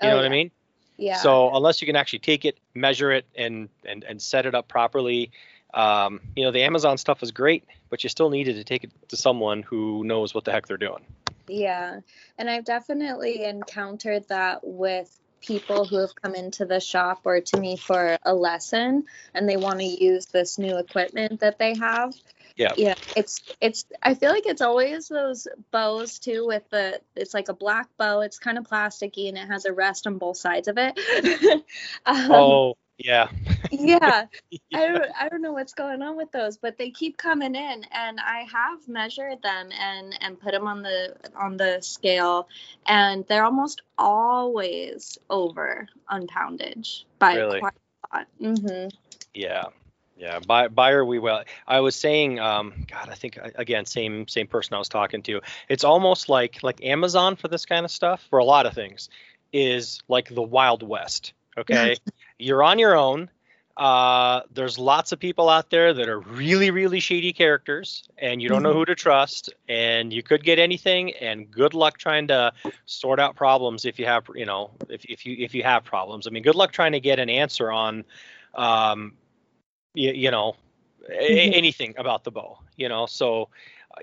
You 0.00 0.08
Oh, 0.08 0.10
know 0.10 0.16
what 0.16 0.24
I 0.24 0.28
mean? 0.28 0.50
Yeah. 0.96 1.16
So 1.16 1.54
unless 1.54 1.80
you 1.80 1.86
can 1.86 1.96
actually 1.96 2.20
take 2.20 2.44
it, 2.44 2.58
measure 2.74 3.10
it, 3.12 3.26
and 3.36 3.68
and 3.84 4.04
and 4.04 4.20
set 4.22 4.46
it 4.46 4.54
up 4.54 4.68
properly, 4.68 5.30
um, 5.74 6.20
you 6.36 6.44
know 6.44 6.50
the 6.52 6.62
Amazon 6.62 6.96
stuff 6.98 7.22
is 7.22 7.32
great, 7.32 7.64
but 7.90 8.02
you 8.04 8.08
still 8.08 8.30
needed 8.30 8.54
to 8.56 8.64
take 8.64 8.84
it 8.84 8.92
to 9.08 9.16
someone 9.16 9.62
who 9.62 10.04
knows 10.04 10.34
what 10.34 10.44
the 10.44 10.52
heck 10.52 10.66
they're 10.66 10.76
doing. 10.76 11.04
Yeah. 11.48 12.00
And 12.38 12.48
I've 12.50 12.64
definitely 12.64 13.44
encountered 13.44 14.26
that 14.28 14.60
with 14.62 15.20
people 15.40 15.84
who 15.84 15.96
have 16.00 16.14
come 16.20 16.34
into 16.34 16.64
the 16.64 16.80
shop 16.80 17.20
or 17.24 17.40
to 17.40 17.60
me 17.60 17.76
for 17.76 18.18
a 18.24 18.34
lesson 18.34 19.04
and 19.34 19.48
they 19.48 19.56
want 19.56 19.78
to 19.80 19.84
use 19.84 20.26
this 20.26 20.58
new 20.58 20.78
equipment 20.78 21.40
that 21.40 21.58
they 21.58 21.74
have. 21.74 22.14
Yeah. 22.56 22.72
Yeah. 22.76 22.94
It's 23.14 23.42
it's 23.60 23.84
I 24.02 24.14
feel 24.14 24.30
like 24.30 24.46
it's 24.46 24.62
always 24.62 25.08
those 25.08 25.46
bows 25.70 26.18
too 26.18 26.46
with 26.46 26.68
the 26.70 27.00
it's 27.14 27.34
like 27.34 27.48
a 27.48 27.54
black 27.54 27.88
bow. 27.98 28.20
It's 28.20 28.38
kind 28.38 28.58
of 28.58 28.64
plasticky 28.64 29.28
and 29.28 29.36
it 29.36 29.46
has 29.46 29.66
a 29.66 29.72
rest 29.72 30.06
on 30.06 30.18
both 30.18 30.38
sides 30.38 30.68
of 30.68 30.78
it. 30.78 30.98
um, 32.06 32.32
oh 32.32 32.74
yeah. 32.98 33.28
yeah. 33.70 34.26
I 34.74 34.86
don't, 34.86 35.10
I 35.20 35.28
don't 35.28 35.42
know 35.42 35.52
what's 35.52 35.72
going 35.72 36.02
on 36.02 36.16
with 36.16 36.30
those, 36.32 36.56
but 36.56 36.76
they 36.78 36.90
keep 36.90 37.16
coming 37.16 37.54
in, 37.54 37.84
and 37.90 38.20
I 38.20 38.46
have 38.52 38.86
measured 38.88 39.42
them 39.42 39.70
and 39.72 40.16
and 40.20 40.40
put 40.40 40.52
them 40.52 40.66
on 40.66 40.82
the 40.82 41.14
on 41.36 41.56
the 41.56 41.80
scale, 41.80 42.48
and 42.86 43.24
they're 43.28 43.44
almost 43.44 43.82
always 43.98 45.18
over 45.30 45.86
on 46.08 46.26
poundage 46.26 47.04
by 47.18 47.36
Really? 47.36 47.60
quite 47.60 47.72
a 48.12 48.16
lot. 48.16 48.26
hmm 48.40 48.88
Yeah. 49.34 49.64
Yeah, 50.18 50.38
buy, 50.38 50.68
buyer 50.68 51.04
we 51.04 51.18
well. 51.18 51.44
I 51.66 51.80
was 51.80 51.94
saying, 51.94 52.40
um, 52.40 52.86
God, 52.90 53.10
I 53.10 53.14
think 53.14 53.38
again, 53.56 53.84
same 53.84 54.26
same 54.28 54.46
person 54.46 54.74
I 54.74 54.78
was 54.78 54.88
talking 54.88 55.22
to. 55.24 55.42
It's 55.68 55.84
almost 55.84 56.30
like 56.30 56.62
like 56.62 56.82
Amazon 56.82 57.36
for 57.36 57.48
this 57.48 57.66
kind 57.66 57.84
of 57.84 57.90
stuff 57.90 58.26
for 58.30 58.38
a 58.38 58.44
lot 58.44 58.64
of 58.64 58.72
things 58.72 59.10
is 59.52 60.00
like 60.08 60.34
the 60.34 60.42
Wild 60.42 60.82
West. 60.82 61.34
Okay, 61.58 61.96
you're 62.38 62.62
on 62.62 62.78
your 62.78 62.96
own. 62.96 63.30
Uh, 63.76 64.40
there's 64.52 64.78
lots 64.78 65.12
of 65.12 65.18
people 65.18 65.48
out 65.48 65.70
there 65.70 65.92
that 65.92 66.08
are 66.08 66.18
really 66.20 66.70
really 66.70 67.00
shady 67.00 67.32
characters, 67.32 68.08
and 68.18 68.40
you 68.42 68.48
don't 68.48 68.62
know 68.62 68.72
Mhm. 68.72 68.74
who 68.74 68.84
to 68.84 68.94
trust, 68.94 69.52
and 69.68 70.12
you 70.12 70.22
could 70.22 70.44
get 70.44 70.58
anything. 70.58 71.12
And 71.14 71.50
good 71.50 71.74
luck 71.74 71.98
trying 71.98 72.28
to 72.28 72.52
sort 72.86 73.18
out 73.20 73.36
problems 73.36 73.84
if 73.84 73.98
you 73.98 74.06
have, 74.06 74.24
you 74.34 74.46
know, 74.46 74.70
if 74.88 75.04
if 75.04 75.26
you 75.26 75.36
if 75.38 75.54
you 75.54 75.62
have 75.62 75.84
problems. 75.84 76.26
I 76.26 76.30
mean, 76.30 76.42
good 76.42 76.54
luck 76.56 76.72
trying 76.72 76.92
to 76.92 77.00
get 77.00 77.18
an 77.18 77.28
answer 77.28 77.70
on 77.70 78.04
um, 78.54 79.12
you, 79.94 80.12
you 80.12 80.30
know, 80.30 80.56
a- 81.10 81.12
Mhm. 81.28 81.54
anything 81.54 81.94
about 81.98 82.24
the 82.24 82.30
bow, 82.30 82.58
you 82.76 82.88
know. 82.88 83.06
So 83.06 83.48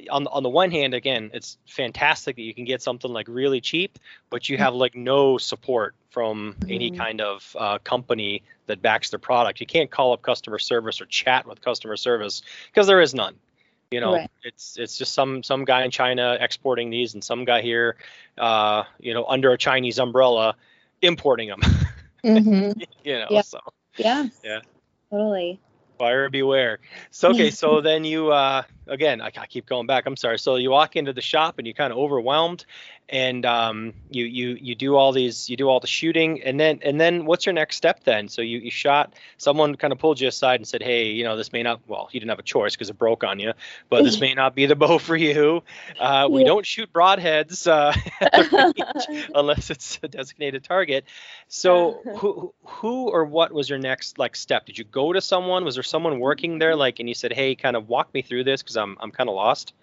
on 0.09 0.27
on 0.27 0.43
the 0.43 0.49
one 0.49 0.71
hand, 0.71 0.93
again, 0.93 1.31
it's 1.33 1.57
fantastic 1.67 2.35
that 2.35 2.41
you 2.41 2.53
can 2.53 2.65
get 2.65 2.81
something 2.81 3.11
like 3.11 3.27
really 3.29 3.61
cheap, 3.61 3.99
but 4.29 4.49
you 4.49 4.57
have 4.57 4.73
like 4.73 4.95
no 4.95 5.37
support 5.37 5.95
from 6.09 6.55
any 6.69 6.91
Mhm. 6.91 6.97
kind 6.97 7.21
of 7.21 7.55
uh, 7.59 7.77
company 7.79 8.41
that 8.67 8.81
backs 8.81 9.09
their 9.09 9.19
product. 9.19 9.59
You 9.59 9.65
can't 9.67 9.89
call 9.91 10.13
up 10.13 10.21
customer 10.21 10.59
service 10.59 11.01
or 11.01 11.05
chat 11.05 11.45
with 11.47 11.61
customer 11.61 11.97
service 11.97 12.41
because 12.67 12.87
there 12.87 13.01
is 13.01 13.13
none. 13.13 13.35
You 13.91 14.01
know, 14.01 14.13
Right. 14.13 14.29
it's 14.43 14.77
it's 14.77 14.97
just 14.97 15.13
some 15.13 15.43
some 15.43 15.65
guy 15.65 15.83
in 15.83 15.91
China 15.91 16.37
exporting 16.39 16.89
these 16.89 17.13
and 17.13 17.23
some 17.23 17.45
guy 17.45 17.61
here, 17.61 17.95
uh, 18.37 18.83
you 18.99 19.13
know, 19.13 19.25
under 19.25 19.51
a 19.51 19.57
Chinese 19.57 19.99
umbrella 19.99 20.55
importing 21.01 21.49
them. 21.49 21.61
hmm 22.23 22.71
you 23.03 23.19
know, 23.19 23.27
Yeah. 23.29 23.41
so 23.41 23.59
Yeah. 23.97 24.27
Yeah. 24.43 24.61
Totally. 25.11 25.59
Buyer 25.97 26.29
beware. 26.29 26.79
So 27.11 27.29
okay, 27.29 27.51
so 27.51 27.81
then 27.89 28.03
you 28.03 28.31
uh 28.31 28.63
again, 28.87 29.21
I, 29.21 29.31
I 29.37 29.45
keep 29.47 29.65
going 29.65 29.87
back. 29.87 30.05
I'm 30.05 30.15
sorry. 30.15 30.39
So 30.39 30.55
you 30.55 30.69
walk 30.69 30.95
into 30.95 31.13
the 31.13 31.21
shop 31.21 31.57
and 31.57 31.67
you're 31.67 31.73
kind 31.73 31.91
of 31.91 31.99
overwhelmed, 31.99 32.65
and 33.09 33.45
um 33.45 33.93
you 34.09 34.25
you 34.25 34.57
you 34.59 34.75
do 34.75 34.95
all 34.95 35.11
these 35.11 35.49
you 35.49 35.55
do 35.57 35.67
all 35.69 35.79
the 35.79 35.87
shooting, 35.87 36.41
and 36.43 36.59
then 36.59 36.79
and 36.83 36.99
then 36.99 37.25
what's 37.25 37.45
your 37.45 37.53
next 37.53 37.75
step 37.77 38.03
then? 38.03 38.27
So 38.27 38.41
you 38.41 38.59
you 38.59 38.71
shot. 38.71 39.13
Someone 39.37 39.75
kind 39.75 39.93
of 39.93 39.99
pulled 39.99 40.19
you 40.19 40.27
aside 40.27 40.55
and 40.59 40.67
said, 40.67 40.81
hey, 40.83 41.07
you 41.11 41.23
know, 41.23 41.35
this 41.37 41.51
may 41.51 41.63
not. 41.63 41.81
Well, 41.87 42.09
you 42.11 42.19
didn't 42.19 42.29
have 42.29 42.39
a 42.39 42.43
choice 42.43 42.75
because 42.75 42.89
it 42.89 42.97
broke 42.97 43.23
on 43.23 43.39
you, 43.39 43.53
but 43.89 44.03
this 44.03 44.19
may 44.19 44.33
not 44.33 44.55
be 44.55 44.65
the 44.65 44.75
bow 44.75 44.97
for 44.97 45.15
you. 45.15 45.63
Uh, 45.99 46.29
we 46.31 46.43
Yeah. 46.43 46.45
don't 46.45 46.65
shoot 46.65 46.91
broadheads. 46.91 47.67
Uh, 47.67 47.93
range 48.75 49.09
unless 49.33 49.69
it's 49.69 49.99
a 50.03 50.07
designated 50.07 50.63
target. 50.63 51.05
So 51.47 52.05
who 52.13 52.53
who 52.65 53.09
or 53.09 53.25
what 53.25 53.51
was 53.51 53.69
your 53.69 53.79
next 53.79 54.17
like 54.17 54.35
step? 54.35 54.65
Did 54.65 54.77
you 54.77 54.83
go 54.85 55.13
to 55.13 55.21
someone? 55.21 55.63
Was 55.65 55.75
there 55.75 55.83
someone 55.83 56.19
working 56.19 56.59
there 56.59 56.75
like 56.75 56.99
and 56.99 57.07
you 57.07 57.15
said, 57.15 57.33
"Hey, 57.33 57.55
kind 57.55 57.75
of 57.75 57.87
walk 57.89 58.13
me 58.13 58.21
through 58.21 58.43
this 58.43 58.61
cuz 58.63 58.75
I'm 58.77 58.97
I'm 58.99 59.11
kind 59.11 59.29
of 59.29 59.35
lost." 59.35 59.73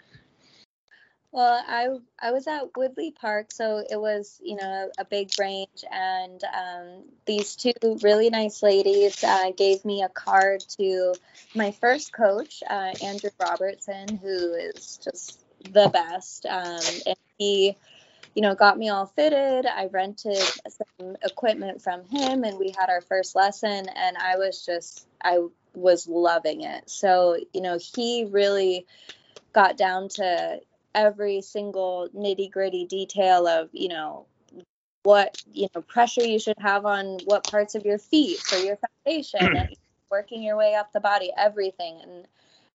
Well, 1.31 1.63
I 1.65 1.87
I 2.19 2.31
was 2.31 2.45
at 2.47 2.75
Woodley 2.75 3.11
Park, 3.11 3.53
so 3.53 3.81
it 3.89 3.99
was 3.99 4.39
you 4.43 4.57
know 4.57 4.91
a 4.97 5.05
big 5.05 5.31
range, 5.39 5.85
and 5.89 6.43
um, 6.43 7.03
these 7.25 7.55
two 7.55 7.71
really 8.01 8.29
nice 8.29 8.61
ladies 8.61 9.23
uh, 9.23 9.51
gave 9.55 9.85
me 9.85 10.03
a 10.03 10.09
card 10.09 10.59
to 10.77 11.13
my 11.55 11.71
first 11.71 12.11
coach, 12.11 12.61
uh, 12.69 12.93
Andrew 13.01 13.29
Robertson, 13.39 14.17
who 14.17 14.53
is 14.55 14.99
just 15.01 15.41
the 15.71 15.87
best, 15.87 16.45
um, 16.47 16.81
and 17.05 17.17
he 17.37 17.77
you 18.35 18.41
know 18.41 18.53
got 18.53 18.77
me 18.77 18.89
all 18.89 19.05
fitted. 19.05 19.65
I 19.65 19.85
rented 19.85 20.37
some 20.37 21.15
equipment 21.23 21.81
from 21.81 22.03
him, 22.07 22.43
and 22.43 22.59
we 22.59 22.73
had 22.77 22.89
our 22.89 23.01
first 23.01 23.37
lesson, 23.37 23.87
and 23.87 24.17
I 24.17 24.35
was 24.35 24.65
just 24.65 25.07
I 25.23 25.45
was 25.73 26.09
loving 26.09 26.61
it. 26.61 26.89
So 26.89 27.37
you 27.53 27.61
know 27.61 27.77
he 27.79 28.25
really 28.25 28.85
got 29.53 29.77
down 29.77 30.09
to 30.09 30.59
every 30.93 31.41
single 31.41 32.09
nitty 32.15 32.51
gritty 32.51 32.85
detail 32.85 33.47
of 33.47 33.69
you 33.73 33.87
know 33.89 34.25
what 35.03 35.41
you 35.53 35.67
know 35.73 35.81
pressure 35.81 36.23
you 36.23 36.39
should 36.39 36.57
have 36.59 36.85
on 36.85 37.17
what 37.25 37.43
parts 37.49 37.75
of 37.75 37.85
your 37.85 37.97
feet 37.97 38.39
for 38.39 38.57
your 38.57 38.77
foundation 38.77 39.39
and 39.55 39.69
working 40.09 40.43
your 40.43 40.57
way 40.57 40.75
up 40.75 40.91
the 40.93 40.99
body 40.99 41.31
everything. 41.37 41.99
And 42.03 42.27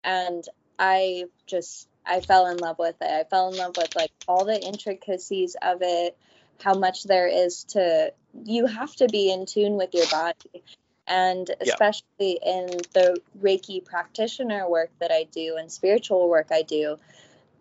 and 0.04 0.44
i 0.78 1.24
just 1.46 1.88
i 2.06 2.20
fell 2.20 2.46
in 2.46 2.58
love 2.58 2.78
with 2.78 2.96
it. 3.00 3.10
I 3.10 3.24
fell 3.24 3.50
in 3.50 3.58
love 3.58 3.76
with 3.76 3.94
like 3.96 4.10
all 4.26 4.44
the 4.44 4.60
intricacies 4.60 5.56
of 5.62 5.78
it 5.82 6.16
how 6.62 6.74
much 6.74 7.04
there 7.04 7.28
is 7.28 7.64
to 7.64 8.12
you 8.44 8.66
have 8.66 8.94
to 8.96 9.08
be 9.08 9.30
in 9.30 9.46
tune 9.46 9.76
with 9.76 9.94
your 9.94 10.06
body. 10.10 10.62
And 11.06 11.48
Yeah. 11.62 11.72
especially 11.74 12.40
in 12.44 12.66
the 12.94 13.20
reiki 13.40 13.84
practitioner 13.84 14.68
work 14.68 14.90
that 14.98 15.12
i 15.12 15.24
do 15.24 15.56
and 15.58 15.70
spiritual 15.70 16.28
work 16.28 16.48
i 16.50 16.62
do 16.62 16.96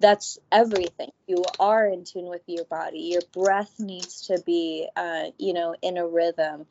that's 0.05 0.37
everything. 0.51 1.09
You 1.25 1.43
are 1.59 1.87
in 1.87 2.03
tune 2.03 2.25
with 2.29 2.43
your 2.45 2.65
body. 2.65 2.99
Your 2.99 3.23
breath 3.33 3.79
needs 3.79 4.27
to 4.27 4.39
be 4.45 4.87
uh, 4.95 5.31
you 5.39 5.53
know 5.53 5.73
in 5.81 5.97
a 5.97 6.05
rhythm 6.05 6.67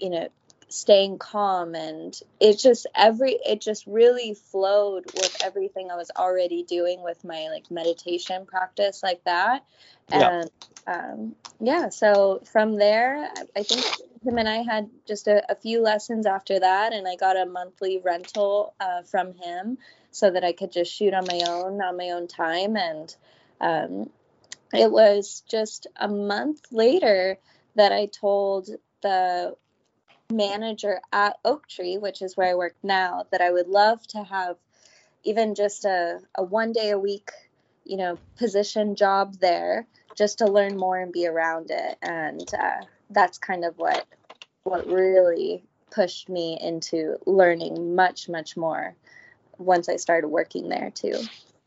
you 0.00 0.08
know 0.08 0.28
staying 0.70 1.18
calm. 1.18 1.74
And 1.74 2.18
it 2.40 2.58
just 2.58 2.86
every 2.94 3.32
it 3.44 3.60
just 3.60 3.86
really 3.86 4.32
flowed 4.32 5.04
with 5.14 5.36
everything 5.44 5.90
i 5.90 5.96
was 5.96 6.10
already 6.16 6.62
doing 6.62 7.02
with 7.02 7.22
my 7.24 7.48
like 7.52 7.70
meditation 7.70 8.46
practice 8.46 9.02
like 9.02 9.22
that. 9.24 9.64
Yeah. 10.10 10.40
and 10.40 10.50
um, 10.86 11.34
yeah 11.60 11.90
so 11.90 12.40
from 12.50 12.76
there 12.78 13.18
I- 13.36 13.60
i 13.60 13.62
think 13.62 13.84
him 14.24 14.38
and 14.38 14.48
i 14.48 14.62
had 14.62 14.88
just 15.06 15.28
a, 15.28 15.44
a 15.52 15.54
few 15.54 15.82
lessons 15.82 16.24
after 16.24 16.58
that. 16.60 16.94
And 16.94 17.06
i 17.06 17.16
got 17.16 17.36
a 17.36 17.44
monthly 17.44 18.00
rental 18.02 18.72
uh, 18.80 19.02
from 19.02 19.34
him 19.34 19.76
so 20.10 20.30
that 20.30 20.44
I 20.44 20.52
could 20.52 20.72
just 20.72 20.92
shoot 20.92 21.14
on 21.14 21.24
my 21.26 21.40
own 21.48 21.80
on 21.82 21.96
my 21.96 22.10
own 22.10 22.26
time. 22.26 22.76
And 22.76 23.14
um, 23.60 24.10
it 24.72 24.90
was 24.90 25.42
just 25.48 25.86
a 25.96 26.08
month 26.08 26.60
later 26.70 27.38
that 27.74 27.92
I 27.92 28.06
told 28.06 28.68
the 29.02 29.54
manager 30.30 31.00
at 31.12 31.36
Oak 31.44 31.68
Tree, 31.68 31.98
which 31.98 32.22
is 32.22 32.36
where 32.36 32.50
I 32.50 32.54
work 32.54 32.74
now, 32.82 33.24
that 33.30 33.40
I 33.40 33.50
would 33.50 33.68
love 33.68 34.06
to 34.08 34.22
have 34.24 34.56
even 35.24 35.54
just 35.54 35.84
a, 35.84 36.20
a 36.34 36.42
one 36.42 36.72
day 36.72 36.90
a 36.90 36.98
week, 36.98 37.30
you 37.84 37.96
know, 37.96 38.18
position 38.36 38.94
job 38.94 39.36
there 39.40 39.86
just 40.14 40.38
to 40.38 40.46
learn 40.46 40.76
more 40.76 40.98
and 40.98 41.12
be 41.12 41.26
around 41.26 41.70
it. 41.70 41.96
And 42.02 42.46
uh, 42.54 42.84
that's 43.10 43.38
kind 43.38 43.64
of 43.64 43.78
what 43.78 44.06
what 44.64 44.86
really 44.86 45.64
pushed 45.90 46.28
me 46.28 46.58
into 46.60 47.16
learning 47.24 47.94
much, 47.94 48.28
much 48.28 48.56
more 48.56 48.94
once 49.58 49.88
I 49.88 49.96
started 49.96 50.28
working 50.28 50.68
there 50.68 50.90
too. 50.90 51.14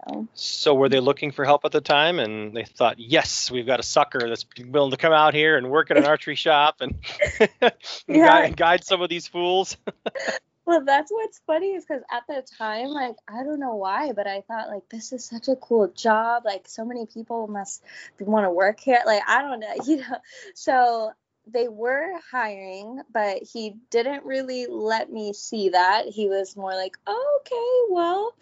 So, 0.07 0.27
So 0.33 0.73
were 0.73 0.89
they 0.89 0.99
looking 0.99 1.31
for 1.31 1.45
help 1.45 1.65
at 1.65 1.71
the 1.71 1.81
time 1.81 2.19
and 2.19 2.55
they 2.55 2.63
thought, 2.65 2.99
"Yes, 2.99 3.51
we've 3.51 3.65
got 3.65 3.79
a 3.79 3.83
sucker 3.83 4.27
that's 4.27 4.45
willing 4.65 4.91
to 4.91 4.97
come 4.97 5.13
out 5.13 5.33
here 5.33 5.57
and 5.57 5.69
work 5.69 5.91
at 5.91 5.97
an 5.97 6.05
archery 6.05 6.35
shop 6.35 6.77
and, 6.81 6.95
and 7.39 7.73
Yeah. 8.07 8.25
guide, 8.25 8.57
guide 8.57 8.83
some 8.83 9.01
of 9.01 9.09
these 9.09 9.27
fools." 9.27 9.77
well, 10.65 10.83
that's 10.85 11.11
what's 11.11 11.41
funny 11.45 11.73
is 11.73 11.85
because 11.85 12.03
at 12.11 12.23
the 12.27 12.43
time, 12.57 12.87
like, 12.87 13.15
I 13.27 13.43
don't 13.43 13.59
know 13.59 13.75
why, 13.75 14.13
but 14.13 14.27
I 14.27 14.41
thought, 14.41 14.69
like, 14.69 14.87
this 14.89 15.11
is 15.11 15.25
such 15.25 15.47
a 15.47 15.55
cool 15.55 15.89
job. 15.89 16.43
Like, 16.45 16.67
so 16.67 16.85
many 16.85 17.05
people 17.05 17.47
must 17.47 17.83
want 18.19 18.45
to 18.45 18.51
work 18.51 18.79
here. 18.79 19.01
Like, 19.05 19.23
I 19.27 19.41
don't 19.41 19.59
know, 19.59 19.73
you 19.85 19.97
know. 19.97 20.17
So 20.55 21.11
they 21.47 21.67
were 21.67 22.19
hiring, 22.31 23.01
but 23.13 23.43
he 23.43 23.75
didn't 23.89 24.25
really 24.25 24.67
let 24.67 25.11
me 25.11 25.33
see 25.33 25.69
that. 25.69 26.07
He 26.07 26.27
was 26.27 26.55
more 26.55 26.75
like, 26.75 26.97
okay, 27.07 27.77
well, 27.89 28.33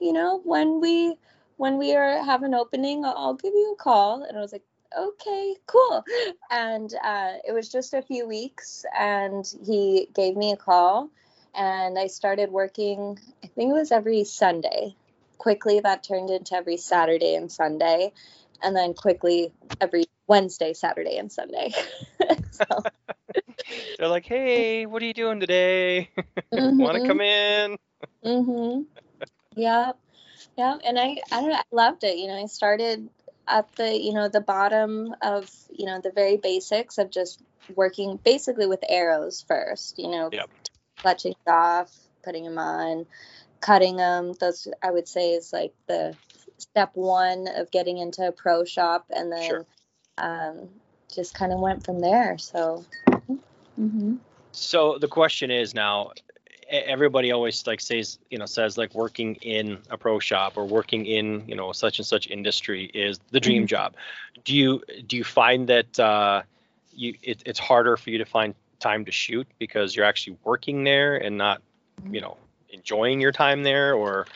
you 0.00 0.12
know, 0.12 0.40
when 0.44 0.80
we 0.80 1.16
when 1.56 1.78
we 1.78 1.94
are 1.94 2.22
have 2.24 2.42
an 2.42 2.54
opening, 2.54 3.04
I'll, 3.04 3.14
I'll 3.16 3.34
give 3.34 3.54
you 3.54 3.72
a 3.72 3.82
call. 3.82 4.22
And 4.22 4.36
I 4.36 4.40
was 4.40 4.52
like, 4.52 4.64
okay, 4.96 5.56
cool. 5.66 6.04
And 6.50 6.92
uh, 7.02 7.34
it 7.46 7.52
was 7.52 7.68
just 7.68 7.94
a 7.94 8.02
few 8.02 8.26
weeks, 8.26 8.84
and 8.96 9.44
he 9.64 10.08
gave 10.14 10.36
me 10.36 10.52
a 10.52 10.56
call, 10.56 11.10
and 11.54 11.98
I 11.98 12.06
started 12.06 12.50
working. 12.50 13.18
I 13.42 13.48
think 13.48 13.70
it 13.70 13.74
was 13.74 13.92
every 13.92 14.24
Sunday. 14.24 14.96
Quickly, 15.38 15.80
that 15.80 16.04
turned 16.04 16.30
into 16.30 16.54
every 16.54 16.76
Saturday 16.76 17.34
and 17.34 17.50
Sunday, 17.50 18.12
and 18.62 18.74
then 18.74 18.94
quickly 18.94 19.52
every 19.80 20.04
Wednesday, 20.26 20.72
Saturday, 20.72 21.18
and 21.18 21.30
Sunday. 21.30 21.72
so, 22.50 22.64
They're 23.98 24.08
like, 24.08 24.26
"Hey, 24.26 24.86
what 24.86 25.02
are 25.02 25.06
you 25.06 25.14
doing 25.14 25.40
today? 25.40 26.10
Want 26.52 26.96
to 26.96 27.00
come 27.00 27.20
in?" 27.20 27.76
Mm-hmm. 28.24 28.82
Yeah. 29.56 29.92
Yeah. 30.56 30.78
And 30.84 30.98
I, 30.98 31.18
I 31.32 31.40
don't 31.40 31.50
know, 31.50 31.56
I 31.56 31.62
loved 31.72 32.04
it. 32.04 32.18
You 32.18 32.28
know, 32.28 32.42
I 32.42 32.46
started 32.46 33.08
at 33.48 33.74
the, 33.76 33.96
you 33.98 34.12
know, 34.14 34.28
the 34.28 34.40
bottom 34.40 35.14
of, 35.22 35.50
you 35.72 35.86
know, 35.86 36.00
the 36.00 36.12
very 36.12 36.36
basics 36.36 36.98
of 36.98 37.10
just 37.10 37.42
working 37.74 38.18
basically 38.24 38.66
with 38.66 38.84
arrows 38.88 39.44
first, 39.46 39.98
you 39.98 40.10
know, 40.10 40.30
Yep. 40.32 40.50
fletching 41.04 41.32
it 41.32 41.50
off, 41.50 41.92
putting 42.24 42.44
them 42.44 42.58
on, 42.58 43.06
cutting 43.60 43.96
them. 43.96 44.32
Those 44.40 44.68
I 44.82 44.90
would 44.90 45.08
say 45.08 45.32
is 45.32 45.52
like 45.52 45.74
the 45.86 46.16
step 46.58 46.92
one 46.94 47.48
of 47.48 47.70
getting 47.70 47.98
into 47.98 48.26
a 48.26 48.32
pro 48.32 48.64
shop. 48.64 49.06
And 49.10 49.32
then 49.32 49.48
Sure. 49.48 49.66
um, 50.18 50.68
just 51.14 51.34
kind 51.34 51.52
of 51.52 51.60
went 51.60 51.84
from 51.84 52.00
there. 52.00 52.38
So, 52.38 52.84
hmm 53.76 54.14
So 54.52 54.98
the 54.98 55.08
question 55.08 55.50
is 55.50 55.74
now, 55.74 56.12
everybody 56.70 57.32
always 57.32 57.66
like 57.66 57.80
says, 57.80 58.18
you 58.30 58.38
know, 58.38 58.46
says 58.46 58.76
like 58.78 58.94
working 58.94 59.36
in 59.36 59.78
a 59.90 59.96
pro 59.98 60.18
shop 60.18 60.54
or 60.56 60.66
working 60.66 61.06
in, 61.06 61.44
you 61.46 61.54
know, 61.54 61.72
such 61.72 61.98
and 61.98 62.06
such 62.06 62.28
industry 62.28 62.86
is 62.94 63.20
the 63.30 63.40
dream 63.40 63.64
Mhm. 63.64 63.68
job. 63.68 63.94
Do 64.44 64.54
you 64.54 64.82
do 65.06 65.16
you 65.16 65.24
find 65.24 65.68
that 65.68 65.98
uh, 65.98 66.42
you 66.92 67.14
it, 67.22 67.42
it's 67.46 67.58
harder 67.58 67.96
for 67.96 68.10
you 68.10 68.18
to 68.18 68.24
find 68.24 68.54
time 68.80 69.04
to 69.06 69.12
shoot 69.12 69.46
because 69.58 69.94
you're 69.96 70.06
actually 70.06 70.36
working 70.44 70.84
there 70.84 71.16
and 71.16 71.36
not, 71.38 71.62
you 72.10 72.20
know, 72.20 72.36
enjoying 72.70 73.20
your 73.20 73.32
time 73.32 73.62
there 73.62 73.94
or 73.94 74.28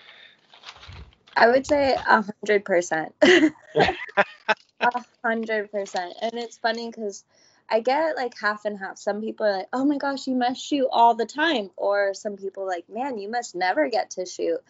I 1.36 1.48
would 1.48 1.66
say 1.66 1.94
a 2.06 2.22
hundred 2.22 2.64
percent. 2.64 3.14
A 4.80 5.04
hundred 5.24 5.70
percent. 5.70 6.14
And 6.20 6.34
it's 6.34 6.58
funny 6.58 6.88
because 6.90 7.24
I 7.68 7.80
get 7.80 8.16
like 8.16 8.38
half 8.38 8.64
and 8.64 8.78
half. 8.78 8.98
Some 8.98 9.20
people 9.20 9.46
are 9.46 9.58
like, 9.58 9.68
"Oh 9.72 9.84
my 9.84 9.98
gosh, 9.98 10.26
you 10.26 10.34
must 10.34 10.60
shoot 10.60 10.88
all 10.90 11.14
the 11.14 11.26
time," 11.26 11.70
or 11.76 12.14
some 12.14 12.36
people 12.36 12.66
like, 12.66 12.88
"Man, 12.88 13.18
you 13.18 13.28
must 13.28 13.54
never 13.54 13.88
get 13.88 14.10
to 14.10 14.24
shoot." 14.26 14.60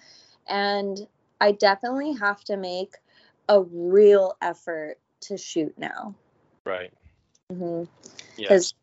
And 0.47 1.07
I 1.41 1.53
definitely 1.53 2.15
have 2.15 2.43
to 2.45 2.57
make 2.57 2.95
a 3.49 3.63
real 3.63 4.37
effort 4.41 4.99
to 5.23 5.37
shoot 5.37 5.79
now. 5.79 6.15
Right. 6.65 6.93
Mm-hmm. 7.53 7.85
Because 8.37 8.73
Yes. 8.73 8.75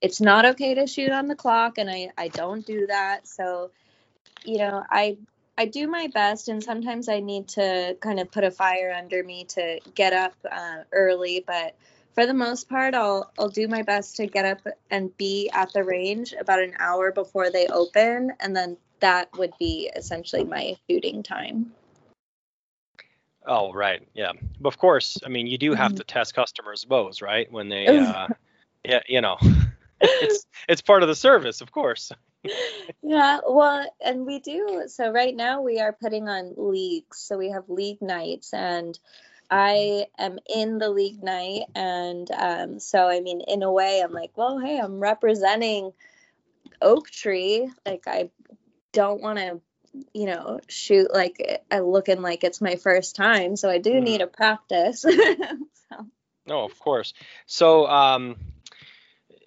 it's 0.00 0.20
not 0.20 0.44
okay 0.44 0.74
to 0.74 0.86
shoot 0.86 1.10
on 1.12 1.28
the 1.28 1.36
clock, 1.36 1.78
and 1.78 1.90
I 1.90 2.10
I 2.16 2.28
don't 2.28 2.64
do 2.64 2.86
that. 2.86 3.26
So, 3.26 3.70
you 4.44 4.58
know, 4.58 4.82
I 4.90 5.18
I 5.56 5.66
do 5.66 5.86
my 5.86 6.08
best, 6.08 6.48
and 6.48 6.62
sometimes 6.62 7.08
I 7.08 7.20
need 7.20 7.48
to 7.48 7.96
kind 8.00 8.18
of 8.18 8.30
put 8.30 8.44
a 8.44 8.50
fire 8.50 8.92
under 8.96 9.22
me 9.22 9.44
to 9.50 9.80
get 9.94 10.12
up 10.12 10.34
uh, 10.50 10.82
early. 10.92 11.44
But 11.46 11.76
for 12.14 12.26
the 12.26 12.34
most 12.34 12.68
part, 12.68 12.94
I'll 12.94 13.30
I'll 13.38 13.48
do 13.48 13.68
my 13.68 13.82
best 13.82 14.16
to 14.16 14.26
get 14.26 14.44
up 14.44 14.66
and 14.90 15.16
be 15.16 15.50
at 15.52 15.72
the 15.72 15.84
range 15.84 16.32
about 16.32 16.60
an 16.60 16.74
hour 16.78 17.12
before 17.12 17.50
they 17.50 17.66
open, 17.68 18.32
and 18.40 18.56
then 18.56 18.76
that 19.00 19.28
would 19.36 19.52
be 19.58 19.90
essentially 19.94 20.44
my 20.44 20.76
shooting 20.88 21.22
time. 21.22 21.72
Oh, 23.46 23.72
right. 23.72 24.06
Yeah. 24.14 24.32
But 24.60 24.68
of 24.68 24.78
course, 24.78 25.20
I 25.24 25.28
mean, 25.28 25.46
you 25.46 25.58
do 25.58 25.74
have 25.74 25.92
Mhm. 25.92 25.96
to 25.96 26.04
test 26.04 26.34
customers' 26.34 26.84
bows, 26.84 27.22
right? 27.22 27.50
When 27.50 27.68
they, 27.68 27.96
uh, 27.96 28.28
yeah, 28.84 29.00
you 29.06 29.20
know, 29.20 29.36
it's 30.00 30.46
it's 30.68 30.82
part 30.82 31.02
of 31.02 31.08
the 31.08 31.14
service, 31.14 31.60
of 31.60 31.70
course. 31.70 32.10
Yeah, 33.06 33.40
well, 33.46 33.86
and 34.02 34.24
we 34.24 34.40
do. 34.40 34.84
So 34.86 35.10
right 35.10 35.36
now 35.36 35.60
we 35.60 35.78
are 35.78 35.92
putting 35.92 36.28
on 36.28 36.54
leagues. 36.56 37.18
So 37.18 37.36
we 37.36 37.50
have 37.50 37.68
league 37.68 38.00
nights, 38.00 38.54
and 38.54 38.98
I 39.50 40.06
am 40.18 40.38
in 40.52 40.78
the 40.78 40.88
league 40.88 41.22
night. 41.22 41.64
And 41.74 42.30
um, 42.30 42.80
so, 42.80 43.06
I 43.06 43.20
mean, 43.20 43.42
in 43.42 43.62
a 43.62 43.70
way, 43.70 44.00
I'm 44.02 44.12
like, 44.12 44.30
well, 44.36 44.58
hey, 44.58 44.78
I'm 44.78 45.00
representing 45.00 45.92
Oak 46.80 47.10
Tree. 47.10 47.70
Like, 47.84 48.04
I 48.06 48.30
don't 48.92 49.20
want 49.20 49.38
to, 49.38 49.60
you 50.14 50.26
know, 50.26 50.60
shoot 50.68 51.12
like 51.12 51.62
uh, 51.70 51.80
looking 51.80 52.22
like 52.22 52.42
it's 52.42 52.62
my 52.62 52.76
first 52.76 53.16
time. 53.16 53.56
So 53.56 53.68
I 53.68 53.78
do 53.78 54.00
need 54.00 54.22
a 54.22 54.26
practice. 54.26 55.02
so, 55.02 56.06
No, 56.46 56.64
of 56.64 56.78
course. 56.78 57.12
So, 57.44 57.86
um, 57.86 58.36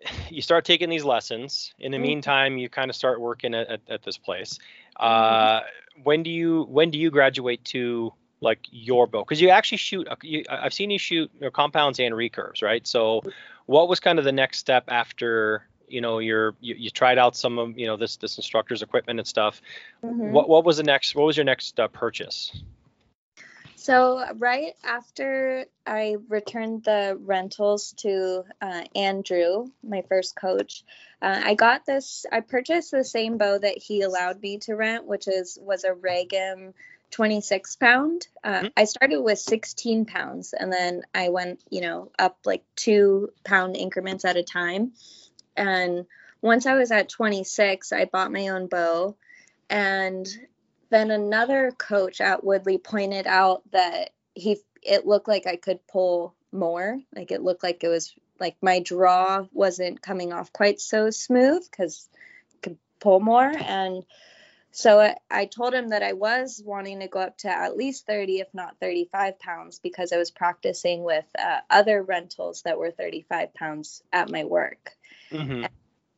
you 0.30 0.42
start 0.42 0.66
taking 0.66 0.90
these 0.90 1.04
lessons. 1.04 1.74
In 1.80 1.92
the 1.92 1.98
Mhm. 1.98 2.02
meantime, 2.02 2.58
you 2.58 2.70
kind 2.70 2.90
of 2.90 2.96
start 2.96 3.20
working 3.20 3.54
at, 3.54 3.68
at, 3.68 3.82
at 3.90 4.04
this 4.04 4.18
place. 4.18 4.60
Uh, 5.00 5.62
when 6.04 6.24
do 6.24 6.30
you 6.30 6.64
when 6.70 6.92
do 6.92 6.98
you 6.98 7.10
graduate 7.12 7.64
to 7.66 8.14
like 8.42 8.60
your 8.72 9.08
bow? 9.08 9.22
Because 9.24 9.42
you 9.42 9.50
actually 9.50 9.78
shoot. 9.80 10.08
You, 10.24 10.44
I've 10.50 10.74
seen 10.74 10.90
you 10.92 11.00
shoot 11.00 11.30
you 11.36 11.42
know, 11.42 11.52
compounds 11.52 12.00
and 12.00 12.14
recurves, 12.14 12.62
right? 12.62 12.86
So, 12.86 13.22
what 13.66 13.88
was 13.90 14.00
kind 14.00 14.20
of 14.20 14.26
the 14.26 14.32
next 14.32 14.60
step 14.60 14.86
after 14.88 15.68
you 15.88 16.02
know 16.02 16.20
your 16.20 16.56
you, 16.60 16.76
you 16.76 16.90
tried 16.90 17.18
out 17.18 17.36
some 17.36 17.58
of 17.60 17.78
you 17.78 17.88
know 17.88 17.98
this 17.98 18.18
this 18.18 18.38
instructor's 18.38 18.82
equipment 18.82 19.20
and 19.20 19.28
stuff? 19.28 19.62
mhm. 20.04 20.32
What 20.32 20.50
what 20.50 20.64
was 20.66 20.78
the 20.78 20.84
next? 20.84 21.16
What 21.16 21.26
was 21.26 21.38
your 21.38 21.46
next 21.46 21.80
uh, 21.80 21.88
purchase? 21.88 22.52
So 23.78 24.24
right 24.40 24.74
after 24.84 25.66
I 25.86 26.18
returned 26.30 26.84
the 26.84 27.16
rentals 27.22 27.94
to 27.98 28.44
uh, 28.60 28.84
Andrew, 28.96 29.68
my 29.84 30.02
first 30.10 30.36
coach, 30.36 30.84
uh, 31.22 31.42
I 31.46 31.54
got 31.54 31.86
this. 31.86 32.26
I 32.32 32.40
purchased 32.40 32.90
the 32.90 33.04
same 33.04 33.38
bow 33.38 33.60
that 33.60 33.78
he 33.78 34.02
allowed 34.02 34.42
me 34.42 34.58
to 34.62 34.74
rent, 34.76 35.06
which 35.06 35.28
is 35.28 35.60
was 35.62 35.84
a 35.84 35.92
Ragim 35.92 36.74
26 37.12 37.76
pound. 37.76 38.28
Uh, 38.44 38.64
Mhm. 38.64 38.72
I 38.76 38.86
started 38.86 39.22
with 39.22 39.38
16 39.38 40.06
pounds, 40.06 40.54
and 40.54 40.74
then 40.74 41.04
I 41.14 41.30
went, 41.30 41.62
you 41.70 41.82
know, 41.82 42.12
up 42.18 42.40
like 42.46 42.64
two 42.76 43.32
pound 43.46 43.78
increments 43.78 44.26
at 44.26 44.38
a 44.38 44.44
time. 44.44 44.94
And 45.56 46.08
once 46.42 46.66
I 46.66 46.74
was 46.74 46.92
at 46.92 47.10
26, 47.10 47.94
I 47.94 48.06
bought 48.06 48.32
my 48.32 48.48
own 48.48 48.66
bow, 48.68 49.16
and 49.70 50.28
then 50.90 51.12
another 51.12 51.72
coach 51.72 52.22
at 52.22 52.44
Woodley 52.44 52.78
pointed 52.78 53.28
out 53.28 53.64
that 53.72 54.12
he 54.34 54.58
it 54.82 55.06
looked 55.06 55.28
like 55.28 55.48
I 55.48 55.56
could 55.56 55.86
pull 55.88 56.36
more. 56.52 57.00
Like 57.16 57.32
it 57.32 57.42
looked 57.42 57.64
like 57.64 57.84
it 57.84 57.90
was 57.90 58.14
like 58.40 58.56
my 58.62 58.80
draw 58.80 59.46
wasn't 59.52 60.02
coming 60.02 60.32
off 60.32 60.54
quite 60.54 60.80
so 60.80 61.10
smooth 61.10 61.64
because 61.70 62.08
I 62.54 62.58
could 62.62 62.78
pull 63.00 63.20
more. 63.20 63.52
And 63.52 64.04
so 64.72 65.00
I, 65.00 65.16
I 65.30 65.46
told 65.46 65.74
him 65.74 65.90
that 65.90 66.04
I 66.04 66.14
was 66.14 66.62
wanting 66.64 67.00
to 67.00 67.08
go 67.08 67.20
up 67.20 67.40
to 67.40 67.50
at 67.50 67.76
least 67.76 68.06
30, 68.06 68.40
if 68.40 68.54
not 68.54 68.80
35 68.80 69.40
pounds, 69.40 69.80
because 69.80 70.14
I 70.14 70.18
was 70.18 70.30
practicing 70.30 71.04
with 71.04 71.26
uh, 71.38 71.60
other 71.70 72.04
rentals 72.04 72.62
that 72.62 72.78
were 72.78 72.92
35 72.92 73.54
pounds 73.56 74.04
at 74.14 74.30
my 74.30 74.44
work 74.44 74.98
Mm-hmm. 75.32 75.66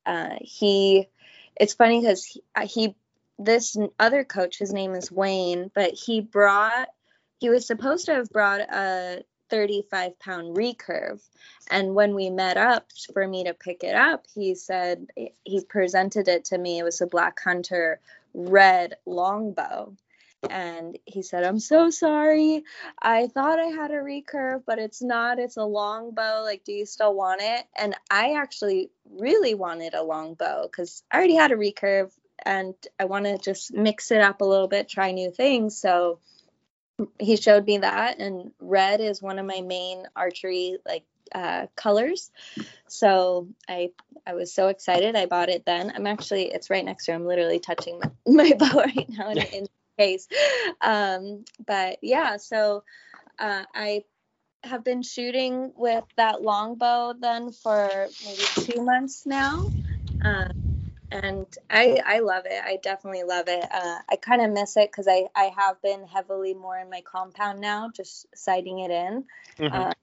uh, 0.05 0.35
he 0.41 1.07
it's 1.55 1.73
funny 1.73 1.99
because 1.99 2.23
he, 2.25 2.41
he 2.63 2.95
this 3.39 3.75
other 3.99 4.23
coach 4.23 4.59
his 4.59 4.73
name 4.73 4.93
is 4.93 5.11
wayne 5.11 5.71
but 5.73 5.93
he 5.93 6.21
brought 6.21 6.89
he 7.39 7.49
was 7.49 7.65
supposed 7.65 8.05
to 8.05 8.15
have 8.15 8.29
brought 8.29 8.61
a 8.61 9.23
35 9.49 10.19
pound 10.19 10.55
recurve. 10.55 11.21
And 11.71 11.95
when 11.95 12.15
we 12.15 12.29
met 12.29 12.57
up 12.57 12.87
for 13.13 13.27
me 13.27 13.45
to 13.45 13.53
pick 13.53 13.83
it 13.83 13.95
up 13.95 14.25
he 14.33 14.55
said 14.55 15.07
he 15.43 15.63
presented 15.67 16.27
it 16.27 16.45
to 16.45 16.57
me. 16.57 16.79
It 16.79 16.83
was 16.83 17.01
a 17.01 17.07
black 17.07 17.39
hunter 17.41 17.99
red 18.33 18.95
longbow. 19.05 19.95
And 20.49 20.97
he 21.05 21.21
said 21.21 21.43
i'm 21.43 21.59
so 21.59 21.89
sorry. 21.89 22.63
I 23.01 23.27
thought 23.27 23.59
i 23.59 23.67
had 23.67 23.91
a 23.91 23.95
recurve 23.95 24.63
but 24.65 24.79
it's 24.79 25.01
not. 25.01 25.39
It's 25.39 25.57
a 25.57 25.63
longbow. 25.63 26.41
Like 26.43 26.63
do 26.63 26.71
you 26.71 26.85
still 26.85 27.13
want 27.13 27.41
it? 27.41 27.65
And 27.77 27.95
i 28.11 28.33
actually 28.33 28.91
really 29.09 29.53
wanted 29.53 29.93
a 29.93 30.03
longbow 30.03 30.63
because 30.63 31.03
i 31.11 31.17
already 31.17 31.35
had 31.35 31.51
a 31.51 31.55
recurve 31.55 32.11
and 32.45 32.73
i 32.99 33.05
want 33.05 33.25
to 33.25 33.37
just 33.37 33.73
mix 33.73 34.11
it 34.11 34.21
up 34.21 34.41
a 34.41 34.45
little 34.45 34.67
bit 34.67 34.89
try 34.89 35.11
new 35.11 35.31
things. 35.31 35.77
So 35.77 36.19
he 37.19 37.37
showed 37.37 37.65
me 37.65 37.79
that 37.79 38.19
and 38.19 38.51
red 38.59 38.99
is 39.01 39.21
one 39.21 39.39
of 39.39 39.45
my 39.45 39.61
main 39.61 40.05
archery 40.15 40.77
like 40.85 41.05
uh, 41.33 41.67
colors. 41.75 42.31
So 42.87 43.47
i 43.69 43.91
i 44.25 44.33
was 44.33 44.53
so 44.53 44.67
excited. 44.67 45.15
I 45.15 45.25
bought 45.27 45.49
it 45.49 45.65
then. 45.65 45.91
I'm 45.95 46.07
actually 46.07 46.45
it's 46.51 46.69
right 46.69 46.83
next 46.85 47.05
to 47.05 47.13
i'm 47.13 47.25
literally 47.25 47.59
touching 47.59 47.99
my, 47.99 48.11
my 48.27 48.53
bow 48.57 48.79
right 48.79 49.09
now 49.09 49.29
in, 49.31 49.37
in 49.39 49.67
case. 49.97 50.27
Um 50.81 51.45
but 51.65 51.99
yeah 52.01 52.37
so 52.37 52.83
uh, 53.39 53.63
i 53.73 54.03
have 54.63 54.83
been 54.83 55.01
shooting 55.01 55.71
with 55.75 56.03
that 56.17 56.41
longbow 56.41 57.13
then 57.19 57.51
for 57.51 58.07
maybe 58.25 58.43
two 58.55 58.83
months 58.83 59.25
now. 59.25 59.63
Um, 60.23 60.51
and 61.11 61.47
I, 61.69 61.99
I 62.05 62.19
love 62.19 62.43
it. 62.45 62.61
I 62.63 62.77
definitely 62.81 63.23
love 63.23 63.47
it. 63.47 63.65
Uh, 63.71 63.99
I 64.09 64.15
kind 64.15 64.41
of 64.41 64.51
miss 64.51 64.77
it 64.77 64.91
because 64.91 65.07
I, 65.07 65.25
I 65.35 65.51
have 65.57 65.81
been 65.81 66.05
heavily 66.07 66.53
more 66.53 66.77
in 66.77 66.89
my 66.89 67.01
compound 67.01 67.61
now, 67.61 67.89
just 67.95 68.27
sighting 68.35 68.79
it 68.79 68.91
in. 68.91 69.25
Mhm. 69.57 69.73
Uh, 69.73 69.93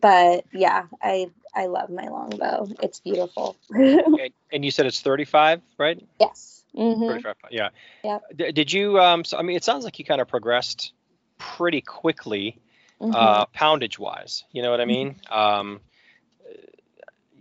but 0.00 0.44
yeah, 0.52 0.86
I 1.02 1.30
I 1.54 1.66
love 1.66 1.90
my 1.90 2.08
longbow. 2.08 2.68
It's 2.82 3.00
beautiful. 3.00 3.56
and, 3.70 4.30
and 4.52 4.64
you 4.64 4.70
said 4.70 4.86
it's 4.86 5.00
35, 5.00 5.62
right? 5.78 6.02
yes. 6.20 6.64
hmm 6.74 7.06
35, 7.06 7.34
yeah. 7.50 7.68
Yep. 8.04 8.22
D- 8.36 8.52
did 8.52 8.72
you? 8.72 9.00
Um, 9.00 9.24
so, 9.24 9.38
I 9.38 9.42
mean, 9.42 9.56
it 9.56 9.64
sounds 9.64 9.84
like 9.84 9.98
you 9.98 10.04
kind 10.04 10.20
of 10.20 10.28
progressed 10.28 10.92
pretty 11.38 11.80
quickly, 11.80 12.58
Mm-hmm. 13.00 13.14
uh, 13.14 13.46
poundage 13.54 13.96
wise. 13.96 14.42
You 14.50 14.60
know 14.60 14.72
what 14.72 14.80
I 14.80 14.84
mean? 14.84 15.14
Um, 15.30 15.78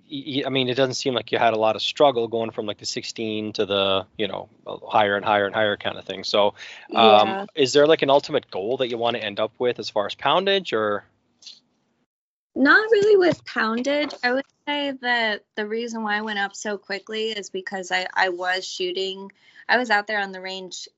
I 0.09 0.49
mean, 0.49 0.69
it 0.69 0.75
doesn't 0.75 0.93
seem 0.93 1.13
like 1.13 1.31
you 1.31 1.37
had 1.37 1.53
a 1.53 1.59
lot 1.59 1.75
of 1.75 1.81
struggle 1.81 2.27
going 2.29 2.51
from 2.51 2.65
like 2.65 2.77
the 2.77 2.85
16 2.85 3.53
to 3.53 3.65
the, 3.65 4.05
you 4.17 4.27
know, 4.27 4.49
higher 4.87 5.17
and 5.17 5.25
higher 5.25 5.45
and 5.45 5.53
higher 5.53 5.75
kind 5.75 5.97
of 5.97 6.05
thing. 6.05 6.23
So, 6.23 6.53
um, 6.95 7.27
yeah. 7.27 7.45
is 7.55 7.73
there 7.73 7.87
like 7.87 8.03
an 8.03 8.09
ultimate 8.09 8.49
goal 8.49 8.77
that 8.77 8.89
you 8.89 8.97
want 8.97 9.17
to 9.17 9.23
end 9.23 9.39
up 9.39 9.51
with 9.59 9.79
as 9.79 9.89
far 9.89 10.05
as 10.05 10.15
poundage 10.15 10.71
or? 10.71 11.03
Not 12.55 12.89
really 12.89 13.17
with 13.17 13.43
poundage. 13.43 14.13
I 14.23 14.33
would 14.33 14.45
say 14.65 14.93
that 15.01 15.43
the 15.55 15.67
reason 15.67 16.03
why 16.03 16.17
I 16.17 16.21
went 16.21 16.39
up 16.39 16.55
so 16.55 16.77
quickly 16.77 17.31
is 17.31 17.49
because 17.49 17.91
I, 17.91 18.07
I 18.13 18.29
was 18.29 18.65
shooting. 18.65 19.31
I 19.67 19.77
was 19.77 19.89
out 19.89 20.07
there 20.07 20.21
on 20.21 20.31
the 20.31 20.41
range, 20.41 20.87
uh, 20.87 20.96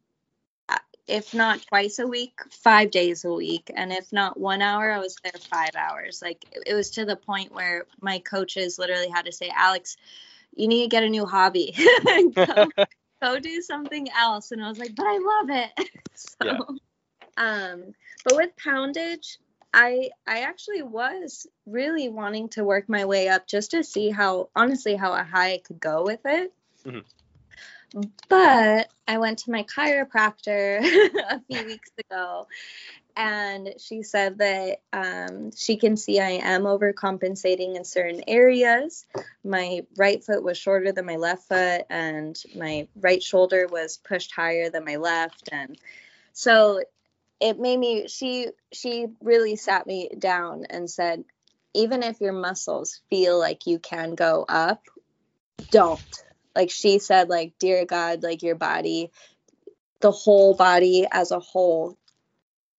if 1.09 1.33
not 1.33 1.61
twice 1.67 1.99
a 1.99 2.07
week, 2.07 2.39
five 2.51 2.91
days 2.91 3.25
a 3.25 3.33
week. 3.33 3.71
And 3.75 3.91
if 3.91 4.11
not 4.13 4.39
one 4.39 4.61
hour, 4.61 4.91
I 4.91 4.99
was 4.99 5.17
there 5.23 5.33
five 5.49 5.75
hours. 5.77 6.21
Like 6.21 6.45
it, 6.65 6.73
was 6.73 6.91
to 6.91 7.05
the 7.05 7.15
point 7.15 7.51
where 7.53 7.85
my 8.01 8.19
coaches 8.19 8.79
literally 8.79 9.09
had 9.09 9.25
to 9.25 9.31
say, 9.31 9.51
Alex, 9.55 9.97
you 10.55 10.67
need 10.67 10.83
to 10.83 10.89
get 10.89 11.03
a 11.03 11.09
new 11.09 11.25
hobby. 11.25 11.75
go, 12.47 12.69
go 13.21 13.39
do 13.39 13.61
something 13.61 14.07
else. 14.17 14.51
And 14.51 14.63
I 14.63 14.69
was 14.69 14.79
like, 14.79 14.95
but 14.95 15.05
I 15.05 15.17
love 15.17 15.67
it. 15.77 15.89
so, 16.15 16.45
Yeah. 16.45 16.59
um, 17.37 17.93
but 18.23 18.35
with 18.35 18.55
poundage, 18.57 19.39
I 19.73 20.09
I 20.27 20.41
actually 20.41 20.81
was 20.81 21.47
really 21.65 22.09
wanting 22.09 22.49
to 22.49 22.63
work 22.63 22.89
my 22.89 23.05
way 23.05 23.27
up 23.29 23.47
just 23.47 23.71
to 23.71 23.83
see 23.83 24.09
how 24.09 24.49
honestly 24.55 24.95
how 24.95 25.13
high 25.23 25.53
I 25.53 25.57
could 25.59 25.79
go 25.79 26.03
with 26.03 26.21
it. 26.25 26.53
Mhm. 26.85 27.03
But 28.27 28.89
I 29.07 29.17
went 29.17 29.39
to 29.39 29.51
my 29.51 29.63
chiropractor 29.63 30.79
a 31.31 31.41
few 31.47 31.65
weeks 31.65 31.91
ago 31.97 32.47
and 33.19 33.73
she 33.79 34.03
said 34.03 34.37
that 34.37 34.79
um, 34.93 35.51
she 35.53 35.75
can 35.75 35.97
see 35.97 36.21
I 36.21 36.39
am 36.41 36.63
overcompensating 36.63 37.75
in 37.75 37.83
certain 37.83 38.23
areas. 38.27 39.05
My 39.43 39.85
right 39.97 40.23
foot 40.23 40.41
was 40.41 40.57
shorter 40.57 40.93
than 40.93 41.05
my 41.05 41.17
left 41.17 41.49
foot, 41.49 41.81
and 41.89 42.41
my 42.55 42.87
right 42.95 43.21
shoulder 43.21 43.67
was 43.69 43.97
pushed 43.97 44.31
higher 44.31 44.69
than 44.69 44.85
my 44.85 44.95
left, 44.95 45.49
and 45.51 45.77
so 46.31 46.81
it 47.41 47.59
made 47.59 47.77
me. 47.77 48.07
She 48.07 48.51
she 48.71 49.07
really 49.21 49.57
sat 49.57 49.85
me 49.85 50.09
down 50.17 50.65
and 50.69 50.89
said, 50.89 51.25
even 51.73 52.03
if 52.03 52.21
your 52.21 52.33
muscles 52.33 53.01
feel 53.09 53.37
like 53.37 53.67
you 53.67 53.79
can 53.79 54.15
go 54.15 54.45
up, 54.47 54.81
don't. 55.71 56.23
Like 56.55 56.71
she 56.71 56.99
said, 56.99 57.29
like 57.29 57.53
dear 57.59 57.85
God, 57.85 58.23
like 58.23 58.43
your 58.43 58.55
body 58.55 59.11
the 59.99 60.11
whole 60.11 60.53
body 60.55 61.05
as 61.11 61.31
a 61.31 61.39
whole 61.39 61.97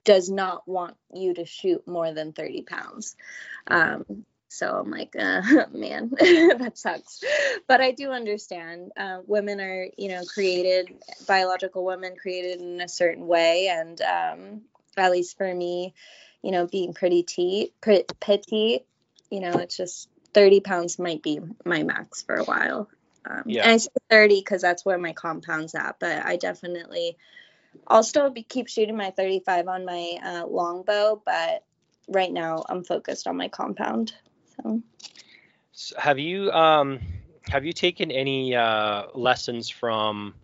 does 0.03 0.29
not 0.29 0.67
want 0.67 0.95
you 1.13 1.33
to 1.35 1.45
shoot 1.45 1.87
more 1.87 2.13
than 2.13 2.33
30 2.33 2.63
pounds. 2.63 3.15
Um, 3.67 4.25
so 4.47 4.67
I'm 4.67 4.89
like, 4.89 5.15
uh, 5.17 5.41
man, 5.71 6.09
that 6.19 6.73
sucks. 6.75 7.23
But 7.67 7.81
I 7.81 7.91
do 7.91 8.11
understand. 8.11 8.91
Uh, 8.97 9.19
women 9.25 9.61
are, 9.61 9.87
you 9.97 10.09
know, 10.09 10.23
created, 10.25 10.95
biological 11.27 11.85
women 11.85 12.15
created 12.15 12.59
in 12.59 12.81
a 12.81 12.87
certain 12.87 13.27
way. 13.27 13.67
And 13.67 14.01
um, 14.01 14.61
at 14.97 15.11
least 15.11 15.37
for 15.37 15.53
me, 15.53 15.93
you 16.41 16.51
know, 16.51 16.65
being 16.65 16.93
pretty 16.93 17.21
te- 17.21 17.71
petite, 18.19 18.85
you 19.29 19.39
know, 19.39 19.51
it's 19.59 19.77
just 19.77 20.09
30 20.33 20.61
pounds 20.61 20.97
might 20.97 21.21
be 21.21 21.39
my 21.63 21.83
max 21.83 22.23
for 22.23 22.35
a 22.35 22.43
while. 22.43 22.89
Um, 23.29 23.43
yeah. 23.45 23.63
And 23.63 23.71
I 23.73 23.77
say 23.77 23.89
30 24.09 24.39
because 24.39 24.61
that's 24.61 24.85
where 24.85 24.97
my 24.97 25.13
compound's 25.13 25.75
at, 25.75 25.97
but 25.99 26.25
I 26.25 26.37
definitely, 26.37 27.17
I'll 27.87 28.03
still 28.03 28.29
be, 28.29 28.43
keep 28.43 28.67
shooting 28.67 28.97
my 28.97 29.11
35 29.11 29.67
on 29.67 29.85
my 29.85 30.17
uh, 30.23 30.45
longbow, 30.47 31.21
but 31.25 31.63
right 32.07 32.31
now 32.31 32.63
I'm 32.67 32.83
focused 32.83 33.27
on 33.27 33.37
my 33.37 33.47
compound. 33.47 34.13
So, 34.55 34.81
so 35.71 35.95
have 35.99 36.19
you 36.19 36.51
um, 36.51 36.99
have 37.49 37.65
you 37.65 37.73
taken 37.73 38.11
any 38.11 38.55
uh, 38.55 39.07
lessons 39.13 39.69
from? 39.69 40.35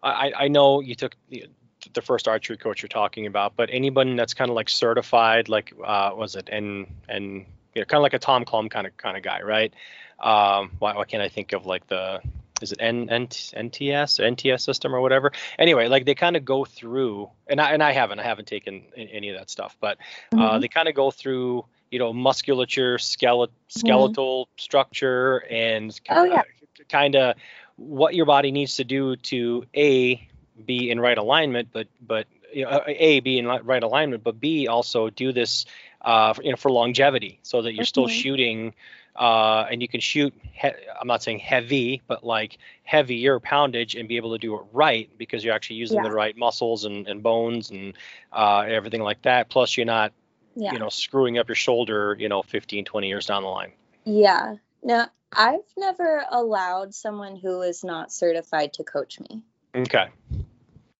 I, 0.00 0.32
I 0.36 0.48
know 0.48 0.80
you 0.80 0.94
took 0.94 1.16
the, 1.28 1.46
the 1.92 2.02
first 2.02 2.28
archery 2.28 2.56
coach 2.56 2.82
you're 2.82 2.88
talking 2.88 3.26
about, 3.26 3.56
but 3.56 3.68
anyone 3.72 4.14
that's 4.14 4.32
kind 4.34 4.48
of 4.48 4.54
like 4.54 4.68
certified, 4.68 5.48
like 5.48 5.72
uh, 5.84 6.12
was 6.14 6.36
it 6.36 6.48
and 6.50 6.86
and 7.08 7.46
you 7.78 7.82
know, 7.82 7.86
kind 7.86 7.98
of 7.98 8.02
like 8.02 8.14
a 8.14 8.18
Tom 8.18 8.44
Clum 8.44 8.68
kind 8.68 8.86
of 8.86 8.96
kind 8.96 9.16
of 9.16 9.22
guy, 9.22 9.40
right? 9.42 9.72
Um, 10.18 10.72
why, 10.80 10.96
why 10.96 11.04
can't 11.04 11.22
I 11.22 11.28
think 11.28 11.52
of 11.52 11.64
like 11.64 11.86
the 11.86 12.20
is 12.60 12.72
it 12.72 12.78
N, 12.80 13.08
N, 13.08 13.28
NTS 13.28 14.18
NTS 14.18 14.60
system 14.62 14.92
or 14.94 15.00
whatever? 15.00 15.30
Anyway, 15.60 15.86
like 15.86 16.04
they 16.06 16.16
kind 16.16 16.36
of 16.36 16.44
go 16.44 16.64
through, 16.64 17.30
and 17.46 17.60
I 17.60 17.70
and 17.70 17.82
I 17.82 17.92
haven't 17.92 18.18
I 18.18 18.24
haven't 18.24 18.48
taken 18.48 18.82
any 18.96 19.28
of 19.28 19.38
that 19.38 19.48
stuff, 19.48 19.76
but 19.80 19.98
uh, 20.32 20.36
mm-hmm. 20.36 20.60
they 20.60 20.68
kind 20.68 20.88
of 20.88 20.96
go 20.96 21.12
through 21.12 21.64
you 21.92 22.00
know 22.00 22.12
musculature, 22.12 22.98
skeletal 22.98 23.46
mm-hmm. 23.46 23.78
skeletal 23.78 24.46
mm-hmm. 24.46 24.58
structure, 24.58 25.38
and 25.48 25.98
oh, 26.10 26.24
yeah. 26.24 26.42
kind 26.88 27.14
of 27.14 27.36
what 27.76 28.16
your 28.16 28.26
body 28.26 28.50
needs 28.50 28.76
to 28.76 28.84
do 28.84 29.14
to 29.14 29.64
a 29.76 30.28
be 30.66 30.90
in 30.90 30.98
right 30.98 31.16
alignment, 31.16 31.68
but 31.72 31.86
but 32.04 32.26
you 32.52 32.64
know, 32.64 32.82
a 32.86 33.20
be 33.20 33.38
in 33.38 33.46
right 33.46 33.82
alignment, 33.82 34.24
but 34.24 34.40
b 34.40 34.66
also 34.66 35.10
do 35.10 35.32
this 35.32 35.66
uh, 36.02 36.32
for, 36.32 36.42
you 36.42 36.50
know 36.50 36.56
for 36.56 36.70
longevity, 36.70 37.40
so 37.42 37.62
that 37.62 37.74
you're 37.74 37.82
mm-hmm. 37.82 37.86
still 37.86 38.08
shooting 38.08 38.74
uh, 39.18 39.66
and 39.70 39.82
you 39.82 39.88
can 39.88 40.00
shoot. 40.00 40.32
He- 40.52 40.68
I'm 41.00 41.08
not 41.08 41.22
saying 41.22 41.40
heavy, 41.40 42.02
but 42.06 42.24
like 42.24 42.58
heavier 42.84 43.40
poundage 43.40 43.98
and 43.98 44.08
be 44.08 44.16
able 44.16 44.32
to 44.32 44.38
do 44.38 44.54
it 44.56 44.62
right 44.72 45.10
because 45.18 45.44
you're 45.44 45.54
actually 45.54 45.76
using 45.76 45.96
yeah. 45.96 46.04
the 46.04 46.12
right 46.12 46.36
muscles 46.36 46.84
and, 46.84 47.06
and 47.08 47.22
bones 47.22 47.70
and 47.70 47.94
uh, 48.32 48.60
everything 48.60 49.02
like 49.02 49.20
that. 49.22 49.50
Plus, 49.50 49.76
you're 49.76 49.86
not, 49.86 50.12
yeah. 50.54 50.72
you 50.72 50.78
know, 50.78 50.88
screwing 50.88 51.36
up 51.36 51.48
your 51.48 51.56
shoulder, 51.56 52.16
you 52.18 52.28
know, 52.28 52.42
15, 52.42 52.84
20 52.84 53.08
years 53.08 53.26
down 53.26 53.42
the 53.42 53.48
line. 53.48 53.72
Yeah. 54.04 54.56
No, 54.84 55.06
I've 55.32 55.60
never 55.76 56.24
allowed 56.30 56.94
someone 56.94 57.36
who 57.36 57.62
is 57.62 57.82
not 57.82 58.12
certified 58.12 58.74
to 58.74 58.84
coach 58.84 59.18
me. 59.18 59.42
Okay. 59.74 60.08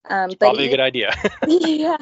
Um, 0.09 0.30
but 0.30 0.40
probably 0.40 0.66
a 0.66 0.70
good 0.70 0.80
idea. 0.80 1.14
yeah. 1.46 1.96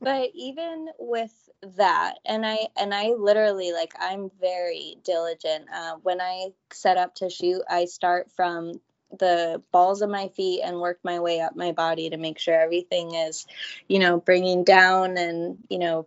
But 0.00 0.30
even 0.34 0.88
with 0.98 1.32
that 1.76 2.18
and 2.24 2.44
i 2.46 2.58
and 2.76 2.94
i 2.94 3.12
literally 3.18 3.72
like 3.72 3.92
i'm 3.98 4.30
very 4.40 4.96
diligent 5.04 5.66
uh, 5.74 5.94
when 6.02 6.20
i 6.20 6.48
set 6.72 6.96
up 6.96 7.14
to 7.14 7.30
shoot 7.30 7.62
i 7.68 7.84
start 7.86 8.30
from 8.32 8.72
the 9.18 9.62
balls 9.72 10.02
of 10.02 10.10
my 10.10 10.28
feet 10.28 10.60
and 10.62 10.80
work 10.80 10.98
my 11.02 11.20
way 11.20 11.40
up 11.40 11.56
my 11.56 11.72
body 11.72 12.10
to 12.10 12.16
make 12.16 12.38
sure 12.38 12.54
everything 12.54 13.14
is 13.14 13.46
you 13.88 13.98
know 13.98 14.18
bringing 14.18 14.64
down 14.64 15.16
and 15.16 15.58
you 15.68 15.78
know 15.78 16.06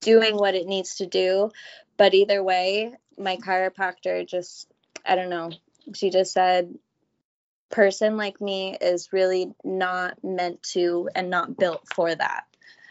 doing 0.00 0.36
what 0.36 0.54
it 0.54 0.66
needs 0.66 0.96
to 0.96 1.06
do 1.06 1.50
but 1.96 2.14
either 2.14 2.42
way 2.42 2.92
my 3.18 3.36
chiropractor 3.36 4.26
just 4.26 4.68
i 5.04 5.14
don't 5.14 5.30
know 5.30 5.50
she 5.94 6.10
just 6.10 6.32
said 6.32 6.72
person 7.70 8.16
like 8.16 8.40
me 8.40 8.76
is 8.80 9.12
really 9.12 9.52
not 9.64 10.22
meant 10.22 10.62
to 10.62 11.08
and 11.14 11.30
not 11.30 11.56
built 11.58 11.86
for 11.94 12.14
that 12.14 12.44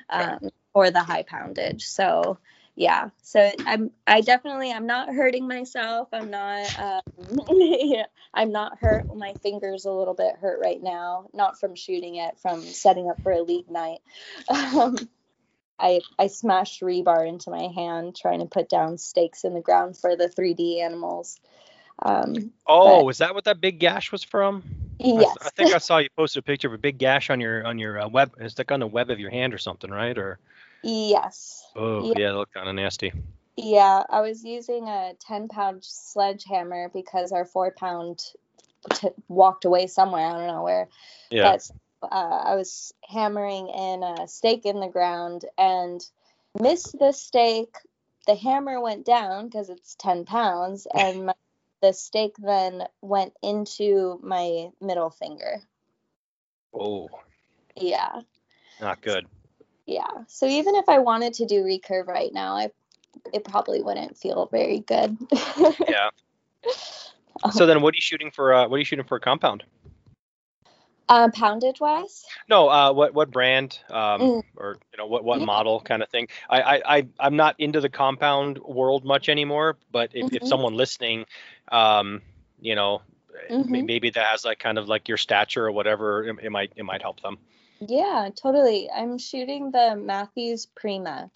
um, 0.10 0.50
or 0.74 0.92
the 0.92 1.04
high 1.04 1.24
poundage. 1.24 1.84
So 1.84 2.38
yeah, 2.76 3.10
so 3.24 3.52
I'm 3.66 3.92
I 4.06 4.22
definitely 4.22 4.72
I'm 4.72 4.86
not 4.86 5.14
hurting 5.14 5.48
myself. 5.48 6.10
I'm 6.14 6.30
not 6.30 6.80
um, 6.80 7.02
yeah, 7.50 8.06
I'm 8.34 8.52
not 8.52 8.78
hurt. 8.78 9.06
My 9.16 9.34
fingers 9.42 9.86
a 9.86 9.92
little 9.92 10.14
bit 10.14 10.36
hurt 10.40 10.60
right 10.62 10.82
now, 10.82 11.28
not 11.34 11.60
from 11.60 11.76
shooting 11.76 12.16
it, 12.16 12.38
from 12.40 12.62
setting 12.62 13.10
up 13.10 13.22
for 13.24 13.32
a 13.32 13.42
league 13.42 13.70
night. 13.70 14.00
Um, 14.50 14.96
I 15.80 16.02
I 16.18 16.28
smashed 16.28 16.82
rebar 16.82 17.28
into 17.28 17.52
my 17.52 17.68
hand 17.76 18.16
trying 18.16 18.40
to 18.40 18.46
put 18.46 18.70
down 18.70 18.98
stakes 18.98 19.44
in 19.44 19.54
the 19.54 19.62
ground 19.62 19.98
for 19.98 20.16
the 20.16 20.28
3D 20.28 20.82
animals. 20.82 21.40
Um, 22.04 22.52
oh, 22.68 23.00
but, 23.00 23.06
was 23.06 23.18
that 23.20 23.34
what 23.34 23.45
that 23.45 23.60
big 23.60 23.80
gash 23.80 24.12
was 24.12 24.24
from? 24.24 24.64
Yes. 25.00 25.36
I, 25.41 25.48
I, 25.48 25.50
think 25.50 25.74
I 25.74 25.78
saw 25.80 25.98
you 25.98 26.10
posted 26.16 26.41
a 26.41 26.43
picture 26.43 26.68
of 26.68 26.74
a 26.74 26.78
big 26.78 26.98
gash 26.98 27.30
on 27.30 27.39
your 27.39 27.66
on 27.66 27.80
your 27.80 28.00
uh, 28.00 28.08
web. 28.08 28.34
It's 28.39 28.58
like 28.58 28.72
on 28.72 28.80
the 28.80 28.88
web 28.88 29.10
of 29.10 29.20
your 29.20 29.32
hand 29.32 29.54
or 29.54 29.58
something, 29.58 29.89
right? 29.89 30.18
Or 30.18 30.39
Yes. 30.84 31.66
Oh, 31.76 32.06
yeah, 32.06 32.14
yeah 32.18 32.32
that 32.32 32.38
looked 32.38 32.54
kind 32.54 32.70
of 32.70 32.76
nasty. 32.76 33.12
Yeah, 33.56 34.04
I 34.10 34.22
was 34.22 34.43
using 34.43 34.88
a 34.88 35.14
10 35.20 35.48
pound 35.48 35.84
sledgehammer 35.84 36.89
because 36.89 37.32
our 37.32 37.45
four 37.45 37.72
pound 37.72 38.24
t- 38.93 39.10
walked 39.28 39.66
away 39.66 39.88
somewhere. 39.88 40.26
I 40.26 40.34
don't 40.34 40.48
know 40.48 40.64
where. 40.64 40.88
Yeah. 41.32 41.52
But 41.52 41.72
uh, 42.12 42.41
I 42.45 42.56
was 42.56 42.93
hammering 43.04 43.68
in 43.68 44.04
a 44.04 44.28
stake 44.28 44.66
in 44.66 44.80
the 44.80 44.88
ground 44.88 45.45
and 45.58 46.06
missed 46.60 46.98
the 47.00 47.12
stake. 47.12 47.76
The 48.28 48.36
hammer 48.36 48.80
went 48.80 49.06
down 49.06 49.48
because 49.48 49.70
it's 49.70 49.95
10 49.95 50.26
pounds, 50.26 50.86
and 50.93 51.28
my, 51.28 51.34
the 51.82 51.94
stake 51.94 52.36
then 52.40 52.84
went 53.02 53.34
into 53.42 54.20
my 54.24 54.70
middle 54.82 55.10
finger. 55.10 55.62
Oh. 56.74 57.10
Yeah. 57.76 58.22
Not 58.82 59.02
good 59.02 59.28
yeah 59.88 60.06
so 60.28 60.46
even 60.46 60.76
if 60.76 60.88
i 60.88 61.00
wanted 61.00 61.34
to 61.34 61.46
do 61.46 61.64
recurve 61.64 62.06
right 62.06 62.34
now 62.34 62.56
i 62.56 62.70
it 63.34 63.44
probably 63.44 63.82
wouldn't 63.82 64.16
feel 64.18 64.48
very 64.52 64.82
good 64.82 65.18
yeah 65.88 66.10
so 67.52 67.66
then 67.66 67.82
what 67.82 67.94
are 67.94 67.98
you 67.98 68.02
shooting 68.02 68.30
for 68.30 68.54
uh, 68.54 68.68
what 68.68 68.76
are 68.76 68.80
you 68.80 68.86
shooting 68.86 69.06
for 69.06 69.16
a 69.16 69.20
compound 69.20 69.64
uh, 71.10 71.30
poundage 71.30 71.80
wise 71.80 72.26
no 72.49 72.70
uh, 72.70 72.91
what 72.91 73.14
what 73.14 73.32
brand 73.32 73.80
um, 73.89 74.22
mm. 74.22 74.43
or 74.55 74.78
you 74.91 74.97
know 74.97 75.08
what 75.08 75.24
what 75.24 75.39
yeah. 75.39 75.45
model 75.45 75.80
kind 75.80 76.03
of 76.03 76.10
thing 76.10 76.28
I, 76.49 76.62
I 76.62 76.97
i 76.97 77.08
i'm 77.20 77.36
not 77.36 77.55
into 77.60 77.82
the 77.82 77.89
compound 77.89 78.58
world 78.60 79.05
much 79.05 79.30
anymore 79.30 79.78
but 79.91 80.12
if, 80.14 80.26
mm-hmm. 80.26 80.36
if 80.36 80.47
someone 80.47 80.74
listening 80.74 81.26
um 81.72 82.22
you 82.60 82.76
know 82.76 83.01
mm-hmm. 83.49 83.86
maybe 83.86 84.10
that 84.10 84.26
has 84.28 84.43
like 84.43 84.60
kind 84.60 84.78
of 84.78 84.88
like 84.88 85.08
your 85.08 85.18
stature 85.18 85.66
or 85.66 85.72
whatever 85.72 86.26
it, 86.26 86.36
it 86.43 86.51
might 86.51 86.72
it 86.76 86.84
might 86.84 87.01
help 87.01 87.22
them 87.22 87.38
yeah, 87.80 88.30
totally. 88.36 88.89
I'm 88.89 89.18
shooting 89.18 89.72
the 89.72 89.95
Mathews 89.95 90.66
Prima. 90.66 91.30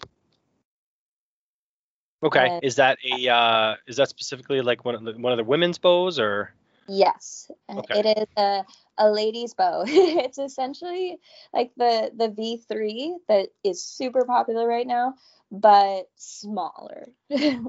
Okay. 2.22 2.48
And, 2.48 2.64
is 2.64 2.76
that 2.76 2.98
a 3.04 3.28
uh, 3.28 3.76
is 3.86 3.96
that 3.96 4.08
specifically 4.08 4.60
like 4.60 4.84
one 4.84 4.94
of 4.94 5.04
the, 5.04 5.12
one 5.12 5.32
of 5.32 5.36
the 5.36 5.44
women's 5.44 5.78
bows 5.78 6.18
or? 6.18 6.52
Yes, 6.88 7.50
okay. 7.70 8.00
it 8.00 8.18
is 8.18 8.26
a 8.36 8.64
a 8.98 9.10
lady's 9.10 9.54
bow. 9.54 9.84
it's 9.86 10.38
essentially 10.38 11.18
like 11.52 11.72
the 11.76 12.10
the 12.16 12.28
V3 12.28 13.14
that 13.28 13.48
is 13.64 13.84
super 13.84 14.24
popular 14.24 14.66
right 14.66 14.86
now, 14.86 15.14
but 15.50 16.08
smaller. 16.16 17.08
okay. 17.32 17.62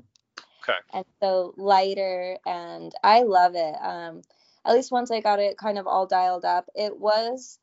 And 0.93 1.05
so 1.21 1.53
lighter, 1.57 2.37
and 2.45 2.93
I 3.03 3.23
love 3.23 3.55
it. 3.55 3.75
Um, 3.81 4.21
at 4.65 4.75
least 4.75 4.91
once 4.91 5.11
I 5.11 5.19
got 5.19 5.39
it 5.39 5.57
kind 5.57 5.77
of 5.77 5.87
all 5.87 6.07
dialed 6.07 6.45
up, 6.45 6.69
it 6.75 6.97
was 6.97 7.59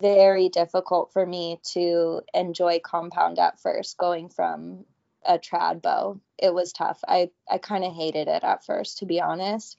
very 0.00 0.48
difficult 0.48 1.12
for 1.12 1.24
me 1.24 1.58
to 1.72 2.20
enjoy 2.34 2.80
compound 2.84 3.38
at 3.38 3.60
first 3.60 3.96
going 3.96 4.28
from 4.28 4.84
a 5.24 5.38
trad 5.38 5.82
bow 5.82 6.20
it 6.38 6.52
was 6.54 6.72
tough 6.72 7.00
i 7.08 7.30
i 7.50 7.58
kind 7.58 7.84
of 7.84 7.92
hated 7.92 8.28
it 8.28 8.44
at 8.44 8.64
first 8.64 8.98
to 8.98 9.06
be 9.06 9.20
honest 9.20 9.76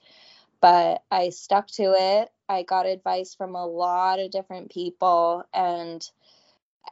but 0.60 1.02
i 1.10 1.30
stuck 1.30 1.68
to 1.68 1.94
it 1.96 2.30
i 2.48 2.62
got 2.62 2.86
advice 2.86 3.34
from 3.34 3.54
a 3.54 3.66
lot 3.66 4.18
of 4.18 4.30
different 4.30 4.70
people 4.70 5.44
and 5.52 6.10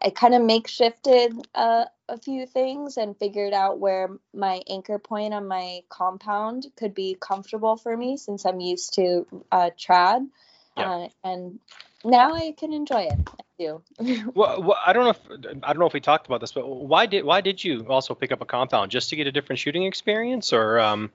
i 0.02 0.10
kind 0.10 0.34
of 0.34 0.42
makeshifted 0.42 1.44
a, 1.54 1.86
a 2.08 2.18
few 2.18 2.46
things 2.46 2.96
and 2.96 3.16
figured 3.18 3.52
out 3.52 3.78
where 3.78 4.10
my 4.32 4.62
anchor 4.68 4.98
point 4.98 5.34
on 5.34 5.48
my 5.48 5.80
compound 5.88 6.66
could 6.76 6.94
be 6.94 7.16
comfortable 7.20 7.76
for 7.76 7.96
me 7.96 8.16
since 8.16 8.44
I'm 8.44 8.60
used 8.60 8.94
to 8.94 9.26
uh, 9.50 9.70
trad. 9.78 10.28
Yeah. 10.76 10.90
Uh, 10.90 11.08
and 11.24 11.58
now 12.04 12.34
I 12.34 12.52
can 12.56 12.72
enjoy 12.72 13.02
it. 13.02 13.18
I 13.28 13.42
do. 13.58 13.82
well, 14.34 14.62
well, 14.62 14.78
I 14.84 14.92
don't 14.92 15.04
know 15.04 15.10
if 15.10 15.60
I 15.62 15.72
don't 15.72 15.78
know 15.78 15.86
if 15.86 15.94
we 15.94 16.00
talked 16.00 16.26
about 16.26 16.40
this, 16.40 16.52
but 16.52 16.68
why 16.68 17.06
did 17.06 17.24
why 17.24 17.40
did 17.40 17.62
you 17.62 17.86
also 17.88 18.14
pick 18.14 18.30
up 18.30 18.40
a 18.40 18.44
compound 18.44 18.90
just 18.90 19.10
to 19.10 19.16
get 19.16 19.26
a 19.26 19.32
different 19.32 19.58
shooting 19.58 19.84
experience, 19.84 20.52
or 20.52 20.78
um, 20.78 21.10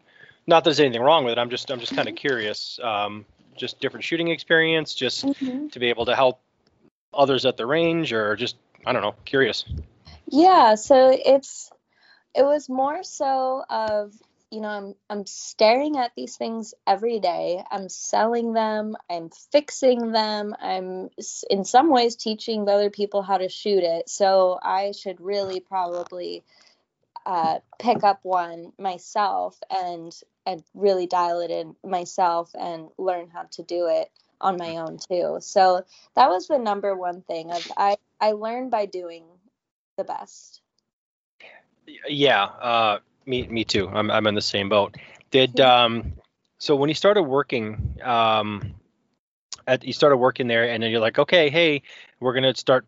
not 0.47 0.63
that 0.63 0.69
there's 0.69 0.79
anything 0.79 1.01
wrong 1.01 1.23
with 1.23 1.33
it. 1.33 1.37
I'm 1.37 1.49
just 1.49 1.69
I'm 1.71 1.79
just 1.79 1.95
kind 1.95 2.09
of 2.09 2.15
curious. 2.15 2.79
Um, 2.81 3.25
just 3.55 3.79
different 3.79 4.03
shooting 4.03 4.29
experience, 4.29 4.93
just 4.93 5.25
mm-hmm. 5.25 5.67
to 5.67 5.79
be 5.79 5.89
able 5.89 6.05
to 6.05 6.15
help 6.15 6.39
others 7.13 7.45
at 7.45 7.57
the 7.57 7.65
range, 7.65 8.13
or 8.13 8.35
just 8.35 8.55
I 8.85 8.93
don't 8.93 9.01
know, 9.01 9.15
curious. 9.25 9.65
Yeah, 10.27 10.75
so 10.75 11.09
it's 11.11 11.71
it 12.33 12.43
was 12.43 12.69
more 12.69 13.03
so 13.03 13.63
of 13.69 14.13
you 14.49 14.61
know 14.61 14.69
I'm 14.69 14.95
I'm 15.09 15.25
staring 15.25 15.97
at 15.97 16.11
these 16.15 16.37
things 16.37 16.73
every 16.87 17.19
day. 17.19 17.63
I'm 17.69 17.89
selling 17.89 18.53
them, 18.53 18.95
I'm 19.09 19.29
fixing 19.51 20.11
them, 20.11 20.55
I'm 20.59 21.09
in 21.49 21.65
some 21.65 21.89
ways 21.89 22.15
teaching 22.15 22.67
other 22.67 22.89
people 22.89 23.21
how 23.21 23.37
to 23.37 23.49
shoot 23.49 23.83
it. 23.83 24.09
So 24.09 24.59
I 24.61 24.93
should 24.93 25.19
really 25.21 25.59
probably 25.59 26.43
uh, 27.25 27.59
pick 27.79 28.03
up 28.03 28.19
one 28.23 28.73
myself 28.77 29.59
and 29.69 30.13
and 30.45 30.63
really 30.73 31.05
dial 31.05 31.39
it 31.41 31.51
in 31.51 31.75
myself 31.83 32.49
and 32.59 32.89
learn 32.97 33.29
how 33.29 33.43
to 33.51 33.63
do 33.63 33.87
it 33.87 34.09
on 34.39 34.57
my 34.57 34.77
own 34.77 34.97
too. 34.97 35.37
So 35.39 35.85
that 36.15 36.29
was 36.29 36.47
the 36.47 36.57
number 36.57 36.95
one 36.95 37.21
thing 37.21 37.51
of 37.51 37.71
I 37.77 37.97
I 38.19 38.31
learned 38.31 38.71
by 38.71 38.85
doing 38.85 39.25
the 39.97 40.03
best. 40.03 40.61
Yeah, 42.07 42.43
uh, 42.43 42.99
me 43.25 43.47
me 43.47 43.63
too. 43.63 43.87
I'm 43.89 44.09
I'm 44.09 44.27
in 44.27 44.35
the 44.35 44.41
same 44.41 44.69
boat. 44.69 44.97
Did 45.29 45.59
um 45.59 46.13
so 46.57 46.75
when 46.75 46.89
you 46.89 46.95
started 46.95 47.23
working 47.23 47.99
um 48.03 48.75
at 49.67 49.83
you 49.83 49.93
started 49.93 50.17
working 50.17 50.47
there 50.47 50.69
and 50.69 50.81
then 50.81 50.89
you're 50.89 50.99
like 50.99 51.19
okay 51.19 51.49
hey 51.49 51.83
we're 52.19 52.33
gonna 52.33 52.55
start 52.55 52.85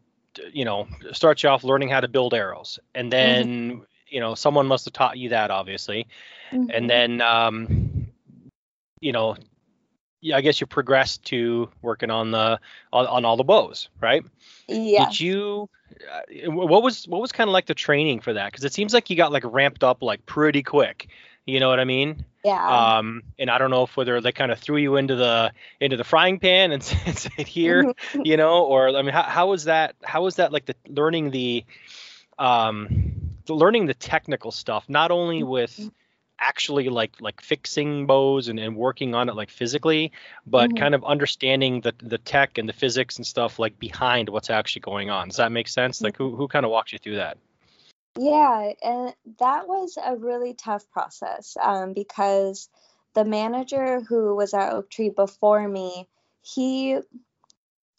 you 0.51 0.65
know 0.65 0.87
start 1.11 1.43
you 1.43 1.49
off 1.49 1.63
learning 1.63 1.87
how 1.87 1.99
to 1.99 2.07
build 2.07 2.33
arrows 2.33 2.79
and 2.95 3.11
mm-hmm. 3.11 3.11
then 3.11 3.71
mm-hmm 3.71 3.83
you 4.13 4.19
know 4.19 4.35
someone 4.35 4.67
must 4.67 4.85
have 4.85 4.93
taught 4.93 5.17
you 5.17 5.29
that 5.29 5.51
obviously 5.51 6.07
mm-hmm. 6.51 6.69
and 6.69 6.89
then 6.89 7.19
um 7.21 8.07
you 9.01 9.11
know 9.11 9.35
I 10.33 10.41
guess 10.41 10.61
you 10.61 10.67
progressed 10.67 11.25
to 11.25 11.69
working 11.81 12.09
on 12.09 12.31
the 12.31 12.59
on, 12.93 13.07
on 13.07 13.25
all 13.25 13.35
the 13.35 13.43
bows, 13.43 13.89
right? 13.99 14.23
Yeah. 14.69 15.05
Did 15.05 15.19
you? 15.19 15.69
Uh, 15.91 16.51
what 16.51 16.81
was 16.81 17.05
what 17.07 17.19
was 17.19 17.31
kind 17.31 17.49
of 17.49 17.51
like 17.51 17.65
the 17.65 17.73
training 17.73 18.21
for 18.21 18.31
that? 18.33 18.51
Because 18.51 18.63
it 18.63 18.73
seems 18.73 18.93
like 18.93 19.09
you 19.09 19.17
got 19.17 19.31
like 19.31 19.43
ramped 19.45 19.83
up 19.83 20.01
like 20.01 20.25
pretty 20.25 20.63
quick. 20.63 21.09
You 21.45 21.59
know 21.59 21.67
what 21.67 21.79
I 21.79 21.83
mean? 21.83 22.25
Yeah. 22.45 22.97
Um, 22.97 23.23
and 23.37 23.49
I 23.49 23.57
don't 23.57 23.69
know 23.69 23.83
if 23.83 23.97
whether 23.97 24.21
they 24.21 24.31
kind 24.31 24.51
of 24.51 24.59
threw 24.59 24.77
you 24.77 24.95
into 24.95 25.15
the 25.15 25.51
into 25.81 25.97
the 25.97 26.05
frying 26.05 26.39
pan 26.39 26.71
and 26.71 26.81
said 26.83 27.47
here, 27.47 27.93
you 28.23 28.37
know, 28.37 28.63
or 28.63 28.95
I 28.95 29.01
mean, 29.01 29.13
how, 29.13 29.23
how 29.23 29.47
was 29.49 29.65
that? 29.65 29.95
How 30.03 30.23
was 30.23 30.37
that 30.37 30.53
like 30.53 30.65
the 30.65 30.75
learning 30.87 31.31
the 31.31 31.65
um 32.39 33.12
learning 33.47 33.85
the 33.85 33.93
technical 33.93 34.51
stuff, 34.51 34.85
not 34.87 35.11
only 35.11 35.39
mm-hmm. 35.39 35.49
with 35.49 35.91
actually 36.39 36.89
like 36.89 37.13
like 37.21 37.41
fixing 37.41 38.05
bows 38.05 38.47
and, 38.47 38.59
and 38.59 38.75
working 38.75 39.15
on 39.15 39.29
it 39.29 39.35
like 39.35 39.49
physically, 39.49 40.11
but 40.45 40.69
mm-hmm. 40.69 40.77
kind 40.77 40.95
of 40.95 41.03
understanding 41.03 41.81
the 41.81 41.93
the 42.01 42.17
tech 42.17 42.57
and 42.57 42.67
the 42.67 42.73
physics 42.73 43.17
and 43.17 43.25
stuff 43.25 43.59
like 43.59 43.79
behind 43.79 44.29
what's 44.29 44.49
actually 44.49 44.81
going 44.81 45.09
on. 45.09 45.27
Does 45.29 45.37
that 45.37 45.51
make 45.51 45.67
sense? 45.67 46.01
Like 46.01 46.17
who 46.17 46.35
who 46.35 46.47
kind 46.47 46.65
of 46.65 46.71
walks 46.71 46.93
you 46.93 46.99
through 46.99 47.17
that? 47.17 47.37
Yeah, 48.19 48.73
and 48.83 49.13
that 49.39 49.67
was 49.67 49.97
a 50.03 50.15
really 50.15 50.53
tough 50.53 50.89
process 50.91 51.57
um, 51.59 51.93
because 51.93 52.69
the 53.15 53.25
manager 53.25 54.01
who 54.01 54.35
was 54.35 54.53
at 54.53 54.71
Oak 54.71 54.89
Tree 54.89 55.09
before 55.09 55.67
me, 55.67 56.07
he 56.41 56.99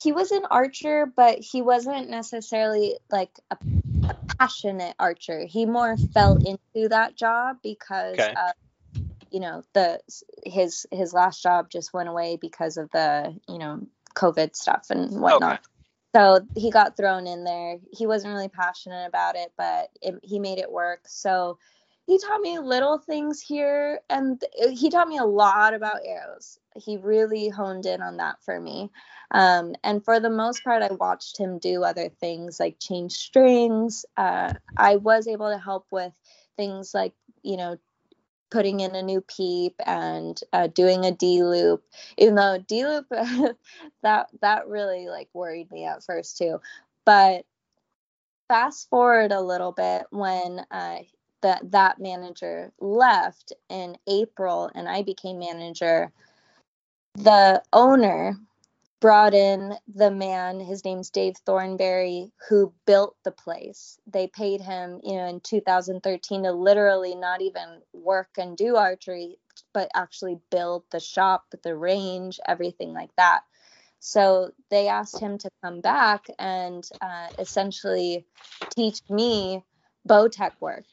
he 0.00 0.12
was 0.12 0.30
an 0.32 0.44
archer, 0.50 1.06
but 1.06 1.38
he 1.38 1.62
wasn't 1.62 2.10
necessarily 2.10 2.98
like 3.10 3.30
a 3.50 3.56
a 4.08 4.16
passionate 4.38 4.94
archer. 4.98 5.44
He 5.46 5.66
more 5.66 5.96
fell 6.12 6.36
into 6.36 6.88
that 6.88 7.16
job 7.16 7.56
because 7.62 8.14
okay. 8.14 8.30
of, 8.30 8.52
you 9.30 9.40
know 9.40 9.62
the 9.72 10.00
his 10.44 10.86
his 10.92 11.12
last 11.12 11.42
job 11.42 11.68
just 11.68 11.92
went 11.92 12.08
away 12.08 12.38
because 12.40 12.76
of 12.76 12.88
the 12.92 13.36
you 13.48 13.58
know 13.58 13.80
COVID 14.14 14.54
stuff 14.54 14.86
and 14.90 15.20
whatnot. 15.20 15.54
Okay. 15.54 15.62
So 16.14 16.46
he 16.54 16.70
got 16.70 16.96
thrown 16.96 17.26
in 17.26 17.42
there. 17.42 17.78
He 17.92 18.06
wasn't 18.06 18.34
really 18.34 18.48
passionate 18.48 19.06
about 19.06 19.34
it, 19.34 19.52
but 19.58 19.88
it, 20.00 20.14
he 20.22 20.38
made 20.38 20.58
it 20.58 20.70
work. 20.70 21.00
So 21.08 21.58
he 22.06 22.18
taught 22.18 22.40
me 22.40 22.58
little 22.58 22.98
things 22.98 23.40
here 23.40 24.00
and 24.10 24.42
he 24.72 24.90
taught 24.90 25.08
me 25.08 25.18
a 25.18 25.24
lot 25.24 25.72
about 25.74 26.04
arrows. 26.04 26.58
He 26.76 26.98
really 26.98 27.48
honed 27.48 27.86
in 27.86 28.02
on 28.02 28.18
that 28.18 28.42
for 28.44 28.60
me. 28.60 28.90
Um, 29.30 29.74
and 29.82 30.04
for 30.04 30.20
the 30.20 30.30
most 30.30 30.62
part 30.64 30.82
i 30.82 30.92
watched 30.92 31.38
him 31.38 31.58
do 31.58 31.82
other 31.82 32.08
things 32.08 32.60
like 32.60 32.78
change 32.78 33.12
strings. 33.12 34.04
Uh, 34.16 34.52
i 34.76 34.96
was 34.96 35.26
able 35.26 35.50
to 35.50 35.58
help 35.58 35.86
with 35.90 36.12
things 36.56 36.92
like 36.94 37.14
you 37.42 37.56
know 37.56 37.76
putting 38.50 38.80
in 38.80 38.94
a 38.94 39.02
new 39.02 39.20
peep 39.20 39.74
and 39.84 40.40
uh, 40.52 40.68
doing 40.68 41.04
a 41.04 41.10
d 41.10 41.42
loop. 41.42 41.82
Even 42.18 42.34
though 42.36 42.58
d 42.58 42.86
loop 42.86 43.06
that 44.02 44.28
that 44.40 44.68
really 44.68 45.08
like 45.08 45.28
worried 45.32 45.70
me 45.72 45.84
at 45.84 46.04
first 46.04 46.38
too. 46.38 46.60
But 47.04 47.44
fast 48.48 48.88
forward 48.90 49.32
a 49.32 49.40
little 49.40 49.72
bit 49.72 50.06
when 50.10 50.64
uh, 50.70 50.98
that 51.44 51.70
that 51.72 51.98
manager 51.98 52.72
left 52.80 53.52
in 53.68 53.98
April 54.08 54.70
and 54.74 54.88
I 54.88 55.02
became 55.02 55.38
manager, 55.38 56.10
the 57.16 57.62
owner 57.70 58.38
brought 58.98 59.34
in 59.34 59.74
the 59.94 60.10
man, 60.10 60.58
his 60.58 60.86
name's 60.86 61.10
Dave 61.10 61.36
Thornberry, 61.44 62.32
who 62.48 62.72
built 62.86 63.14
the 63.24 63.30
place. 63.30 63.98
They 64.06 64.26
paid 64.26 64.62
him, 64.62 65.00
you 65.04 65.16
know, 65.16 65.26
in 65.26 65.40
2013 65.40 66.44
to 66.44 66.52
literally 66.52 67.14
not 67.14 67.42
even 67.42 67.82
work 67.92 68.30
and 68.38 68.56
do 68.56 68.76
archery, 68.76 69.36
but 69.74 69.90
actually 69.94 70.38
build 70.50 70.84
the 70.90 71.00
shop, 71.00 71.44
the 71.62 71.76
range, 71.76 72.40
everything 72.48 72.94
like 72.94 73.14
that. 73.16 73.42
So 74.00 74.52
they 74.70 74.88
asked 74.88 75.18
him 75.18 75.36
to 75.36 75.50
come 75.62 75.82
back 75.82 76.24
and 76.38 76.88
uh, 77.02 77.28
essentially 77.38 78.24
teach 78.74 79.00
me 79.10 79.62
bow 80.06 80.28
tech 80.28 80.54
work 80.60 80.86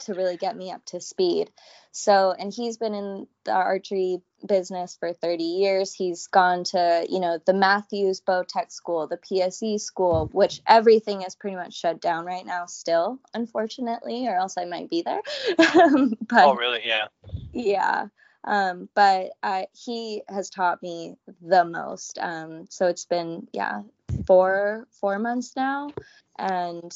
to 0.00 0.14
really 0.14 0.36
get 0.36 0.56
me 0.56 0.70
up 0.70 0.84
to 0.86 1.00
speed. 1.00 1.50
So, 1.92 2.34
and 2.36 2.52
he's 2.52 2.76
been 2.76 2.94
in 2.94 3.28
the 3.44 3.52
archery 3.52 4.18
business 4.44 4.96
for 4.98 5.12
30 5.12 5.44
years. 5.44 5.94
He's 5.94 6.26
gone 6.26 6.64
to, 6.64 7.06
you 7.08 7.20
know, 7.20 7.38
the 7.46 7.54
Mathews 7.54 8.20
Bow 8.20 8.42
Tech 8.42 8.72
School, 8.72 9.06
the 9.06 9.16
PSE 9.16 9.80
school, 9.80 10.28
which 10.32 10.60
everything 10.66 11.22
is 11.22 11.36
pretty 11.36 11.56
much 11.56 11.74
shut 11.74 12.00
down 12.00 12.24
right 12.24 12.44
now, 12.44 12.66
still, 12.66 13.20
unfortunately, 13.32 14.26
or 14.26 14.34
else 14.34 14.56
I 14.58 14.64
might 14.64 14.90
be 14.90 15.02
there. 15.02 15.20
but, 15.56 16.44
oh, 16.44 16.56
really? 16.56 16.80
Yeah. 16.84 17.06
Yeah. 17.52 18.08
Um, 18.42 18.88
but 18.94 19.30
uh, 19.42 19.62
he 19.72 20.22
has 20.28 20.50
taught 20.50 20.82
me 20.82 21.16
the 21.40 21.64
most. 21.64 22.18
Um, 22.18 22.66
so 22.68 22.88
it's 22.88 23.06
been, 23.06 23.48
yeah, 23.52 23.82
four 24.26 24.86
four 25.00 25.18
months 25.18 25.52
now. 25.56 25.90
And 26.38 26.92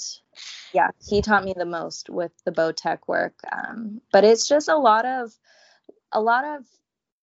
yeah 0.73 0.91
he 1.07 1.23
taught 1.23 1.45
me 1.45 1.55
the 1.57 1.65
most 1.65 2.11
with 2.11 2.33
the 2.45 2.53
bow 2.53 2.73
tech 2.73 3.09
work. 3.09 3.35
Um, 3.51 4.01
but 4.13 4.25
it's 4.25 4.49
just 4.49 4.69
a 4.69 4.77
lot 4.77 5.05
of 5.07 5.33
a 6.13 6.21
lot 6.21 6.45
of 6.45 6.65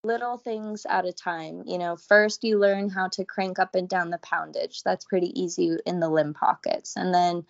little 0.03 0.37
things 0.37 0.85
at 0.87 1.05
a 1.05 1.13
time. 1.13 1.63
You 1.65 1.77
know 1.77 1.97
first 1.97 2.43
you 2.43 2.59
learn 2.59 2.89
how 2.89 3.09
to 3.09 3.25
crank 3.25 3.59
up 3.59 3.75
and 3.75 3.89
down 3.89 4.09
the 4.09 4.19
poundage. 4.19 4.83
That's 4.83 5.05
pretty 5.05 5.39
easy 5.39 5.77
in 5.85 5.99
the 5.99 6.09
limb 6.09 6.33
pockets. 6.33 6.95
And 6.95 7.13
then 7.13 7.45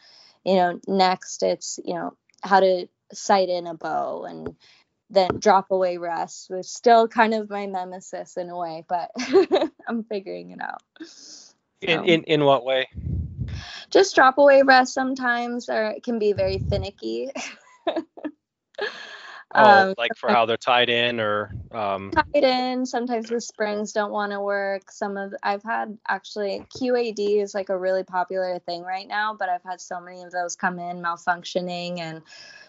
you 0.46 0.56
know 0.56 0.80
next 0.88 1.44
it's 1.44 1.80
you 1.84 1.96
know 1.96 2.16
how 2.44 2.60
to 2.60 2.88
sight 3.12 3.50
in 3.50 3.68
a 3.68 3.74
bow 3.74 4.26
and 4.26 4.56
then 5.10 5.30
drop 5.40 5.72
away 5.72 5.98
rest 5.98 6.50
was 6.50 6.70
still 6.70 7.08
kind 7.08 7.34
of 7.34 7.50
my 7.50 7.66
nemesis 7.66 8.38
in 8.38 8.50
a 8.50 8.58
way 8.58 8.84
but 8.88 9.12
i'm 9.88 10.04
figuring 10.04 10.52
it 10.52 10.60
out 10.62 10.82
in, 11.82 12.06
in 12.06 12.24
in 12.24 12.46
what 12.46 12.66
way? 12.66 12.88
Just 13.90 14.16
drop 14.16 14.38
away 14.38 14.62
rest 14.64 14.94
sometimes, 14.94 15.70
or 15.70 15.86
it 15.92 16.04
can 16.04 16.20
be 16.20 16.34
very 16.34 16.58
finicky. 16.58 17.30
oh, 17.88 18.02
um, 19.54 19.94
like 19.98 20.12
for 20.18 20.30
how 20.30 20.46
they're 20.46 20.58
tied 20.58 20.90
in, 20.90 21.20
or 21.20 21.56
um... 21.72 22.12
tied 22.12 22.44
in. 22.44 22.86
Sometimes 22.86 23.30
the 23.30 23.40
springs 23.40 23.94
don't 23.94 24.12
want 24.12 24.32
to 24.32 24.42
work. 24.42 24.92
Some 24.92 25.18
of 25.18 25.34
I've 25.44 25.64
had 25.64 25.98
actually 26.08 26.66
QAD 26.76 27.42
is 27.42 27.54
like 27.54 27.70
a 27.70 27.78
really 27.78 28.04
popular 28.04 28.60
thing 28.60 28.84
right 28.84 29.08
now, 29.08 29.36
but 29.38 29.50
I've 29.50 29.64
had 29.64 29.80
so 29.80 30.00
many 30.02 30.24
of 30.24 30.32
those 30.32 30.56
come 30.56 30.80
in 30.80 31.02
malfunctioning 31.02 32.00
and 32.00 32.22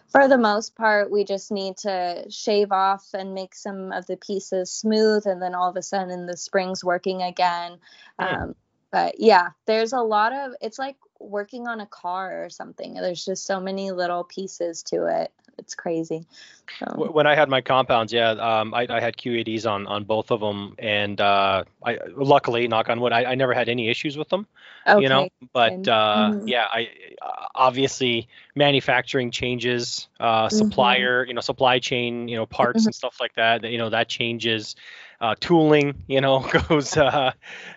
for 0.08 0.28
the 0.28 0.38
most 0.38 0.76
part, 0.76 1.10
we 1.10 1.24
just 1.24 1.50
need 1.50 1.78
to 1.78 2.24
shave 2.30 2.70
off 2.70 3.08
and 3.12 3.34
make 3.34 3.54
some 3.54 3.92
of 3.92 4.06
the 4.06 4.16
pieces 4.16 4.70
smooth, 4.70 5.26
and 5.26 5.42
then 5.42 5.54
all 5.54 5.68
of 5.68 5.76
a 5.76 5.82
sudden 5.82 6.26
the 6.26 6.36
spring's 6.36 6.84
working 6.84 7.22
again. 7.22 7.78
Mm. 8.20 8.42
Um, 8.42 8.54
but 8.90 9.16
yeah 9.18 9.50
there's 9.66 9.92
a 9.92 10.00
lot 10.00 10.32
of 10.32 10.52
it's 10.60 10.78
like 10.78 10.96
working 11.20 11.66
on 11.66 11.80
a 11.80 11.86
car 11.86 12.44
or 12.44 12.50
something. 12.50 12.94
There's 12.94 13.24
just 13.24 13.46
so 13.46 13.60
many 13.60 13.90
little 13.92 14.24
pieces 14.24 14.82
to 14.84 15.06
it. 15.06 15.32
It's 15.58 15.74
crazy. 15.74 16.26
So. 16.78 17.08
When 17.10 17.26
I 17.26 17.34
had 17.34 17.48
my 17.48 17.62
compounds, 17.62 18.12
yeah, 18.12 18.30
um, 18.30 18.74
I, 18.74 18.86
I, 18.90 19.00
had 19.00 19.16
QADs 19.16 19.64
on 19.66 19.86
on 19.86 20.04
both 20.04 20.30
of 20.30 20.40
them, 20.40 20.74
and 20.78 21.18
uh, 21.18 21.64
I 21.82 21.98
luckily, 22.14 22.68
knock 22.68 22.90
on 22.90 23.00
wood, 23.00 23.14
I, 23.14 23.24
I 23.24 23.34
never 23.36 23.54
had 23.54 23.70
any 23.70 23.88
issues 23.88 24.18
with 24.18 24.28
them. 24.28 24.46
Okay. 24.86 25.02
You 25.02 25.08
know, 25.08 25.28
but 25.54 25.88
uh, 25.88 26.32
mm-hmm. 26.32 26.46
yeah, 26.48 26.66
I 26.70 26.90
obviously 27.54 28.28
manufacturing 28.54 29.30
changes, 29.30 30.08
uh, 30.20 30.48
mm-hmm. 30.48 30.56
supplier, 30.56 31.22
mm-hmm. 31.22 31.28
you 31.28 31.34
know, 31.34 31.40
supply 31.40 31.78
chain, 31.78 32.28
you 32.28 32.36
know, 32.36 32.44
parts 32.44 32.80
mm-hmm. 32.80 32.88
and 32.88 32.94
stuff 32.94 33.16
like 33.18 33.34
that. 33.36 33.64
You 33.64 33.78
know, 33.78 33.88
that 33.88 34.08
changes. 34.08 34.76
Uh, 35.18 35.34
tooling, 35.40 35.94
you 36.08 36.20
know, 36.20 36.40
goes. 36.68 36.94
Uh, 36.94 37.32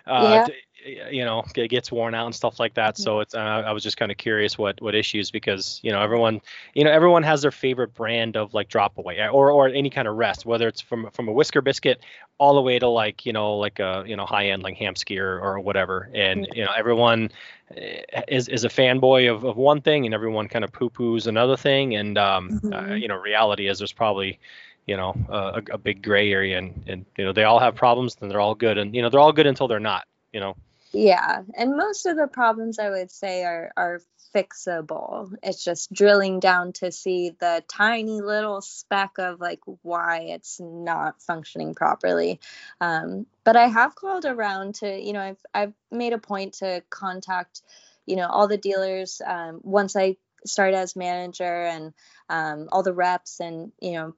uh, 0.06 0.44
yeah 0.46 0.54
you 0.84 1.24
know 1.24 1.44
it 1.56 1.68
gets 1.68 1.92
worn 1.92 2.14
out 2.14 2.26
and 2.26 2.34
stuff 2.34 2.58
like 2.58 2.74
that 2.74 2.96
so 2.96 3.20
it's 3.20 3.34
uh, 3.34 3.38
i 3.38 3.72
was 3.72 3.82
just 3.82 3.96
kind 3.96 4.10
of 4.10 4.18
curious 4.18 4.56
what 4.56 4.80
what 4.80 4.94
issues 4.94 5.30
because 5.30 5.80
you 5.82 5.90
know 5.90 6.00
everyone 6.00 6.40
you 6.74 6.84
know 6.84 6.90
everyone 6.90 7.22
has 7.22 7.42
their 7.42 7.50
favorite 7.50 7.92
brand 7.94 8.36
of 8.36 8.54
like 8.54 8.68
drop 8.68 8.96
away 8.98 9.20
uh, 9.20 9.28
or 9.28 9.50
or 9.50 9.68
any 9.68 9.90
kind 9.90 10.08
of 10.08 10.16
rest 10.16 10.46
whether 10.46 10.68
it's 10.68 10.80
from 10.80 11.10
from 11.12 11.28
a 11.28 11.32
whisker 11.32 11.60
biscuit 11.60 12.00
all 12.38 12.54
the 12.54 12.60
way 12.60 12.78
to 12.78 12.88
like 12.88 13.26
you 13.26 13.32
know 13.32 13.56
like 13.56 13.78
a 13.78 14.02
you 14.06 14.16
know 14.16 14.24
high 14.24 14.46
end 14.46 14.62
like 14.62 14.76
Hamskea 14.78 15.18
or, 15.18 15.40
or 15.40 15.60
whatever 15.60 16.10
and 16.14 16.48
you 16.54 16.64
know 16.64 16.72
everyone 16.76 17.30
uh, 17.76 18.22
is 18.28 18.48
is 18.48 18.64
a 18.64 18.68
fanboy 18.68 19.30
of, 19.30 19.44
of 19.44 19.56
one 19.56 19.80
thing 19.80 20.06
and 20.06 20.14
everyone 20.14 20.48
kind 20.48 20.64
of 20.64 20.72
poo 20.72 20.90
poos 20.90 21.26
another 21.26 21.56
thing 21.56 21.94
and 21.96 22.16
um 22.16 22.48
uh, 22.48 22.66
mm-hmm. 22.66 22.92
uh, 22.92 22.94
you 22.94 23.08
know 23.08 23.16
reality 23.16 23.68
is 23.68 23.78
there's 23.78 23.92
probably 23.92 24.38
you 24.86 24.96
know 24.96 25.14
a, 25.28 25.62
a 25.72 25.78
big 25.78 26.02
gray 26.02 26.32
area 26.32 26.58
and 26.58 26.82
and 26.86 27.04
you 27.18 27.24
know 27.24 27.32
they 27.32 27.44
all 27.44 27.58
have 27.58 27.74
problems 27.74 28.16
and 28.20 28.30
they're 28.30 28.40
all 28.40 28.54
good 28.54 28.78
and 28.78 28.94
you 28.94 29.02
know 29.02 29.10
they're 29.10 29.20
all 29.20 29.32
good 29.32 29.46
until 29.46 29.68
they're 29.68 29.78
not 29.78 30.06
you 30.32 30.40
know 30.40 30.56
yeah, 30.92 31.42
and 31.54 31.76
most 31.76 32.06
of 32.06 32.16
the 32.16 32.26
problems 32.28 32.78
I 32.78 32.90
would 32.90 33.10
say 33.10 33.44
are 33.44 33.72
are 33.76 34.00
fixable. 34.34 35.32
It's 35.42 35.64
just 35.64 35.92
drilling 35.92 36.40
down 36.40 36.72
to 36.74 36.92
see 36.92 37.30
the 37.40 37.64
tiny 37.68 38.20
little 38.20 38.60
speck 38.60 39.12
of 39.18 39.40
like 39.40 39.60
why 39.82 40.20
it's 40.30 40.60
not 40.60 41.22
functioning 41.22 41.74
properly. 41.74 42.40
Um, 42.80 43.26
but 43.44 43.56
I 43.56 43.68
have 43.68 43.94
called 43.94 44.24
around 44.24 44.76
to, 44.76 45.00
you 45.00 45.12
know, 45.12 45.20
I've 45.20 45.40
I've 45.54 45.74
made 45.92 46.12
a 46.12 46.18
point 46.18 46.54
to 46.54 46.82
contact, 46.90 47.62
you 48.06 48.16
know, 48.16 48.28
all 48.28 48.48
the 48.48 48.58
dealers 48.58 49.20
um, 49.24 49.60
once 49.62 49.96
I 49.96 50.16
start 50.46 50.74
as 50.74 50.96
manager 50.96 51.66
and 51.66 51.92
um, 52.28 52.68
all 52.72 52.82
the 52.82 52.94
reps 52.94 53.40
and 53.40 53.72
you 53.80 53.92
know 53.92 54.14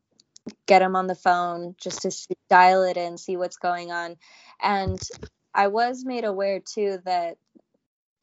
get 0.67 0.81
them 0.81 0.97
on 0.97 1.07
the 1.07 1.15
phone 1.15 1.75
just 1.81 2.03
to 2.03 2.11
see, 2.11 2.35
dial 2.51 2.83
it 2.85 2.97
in, 2.97 3.19
see 3.19 3.37
what's 3.37 3.57
going 3.57 3.93
on, 3.93 4.17
and 4.63 5.01
I 5.55 5.69
was 5.69 6.05
made 6.05 6.25
aware 6.25 6.61
too 6.61 6.99
that 7.05 7.37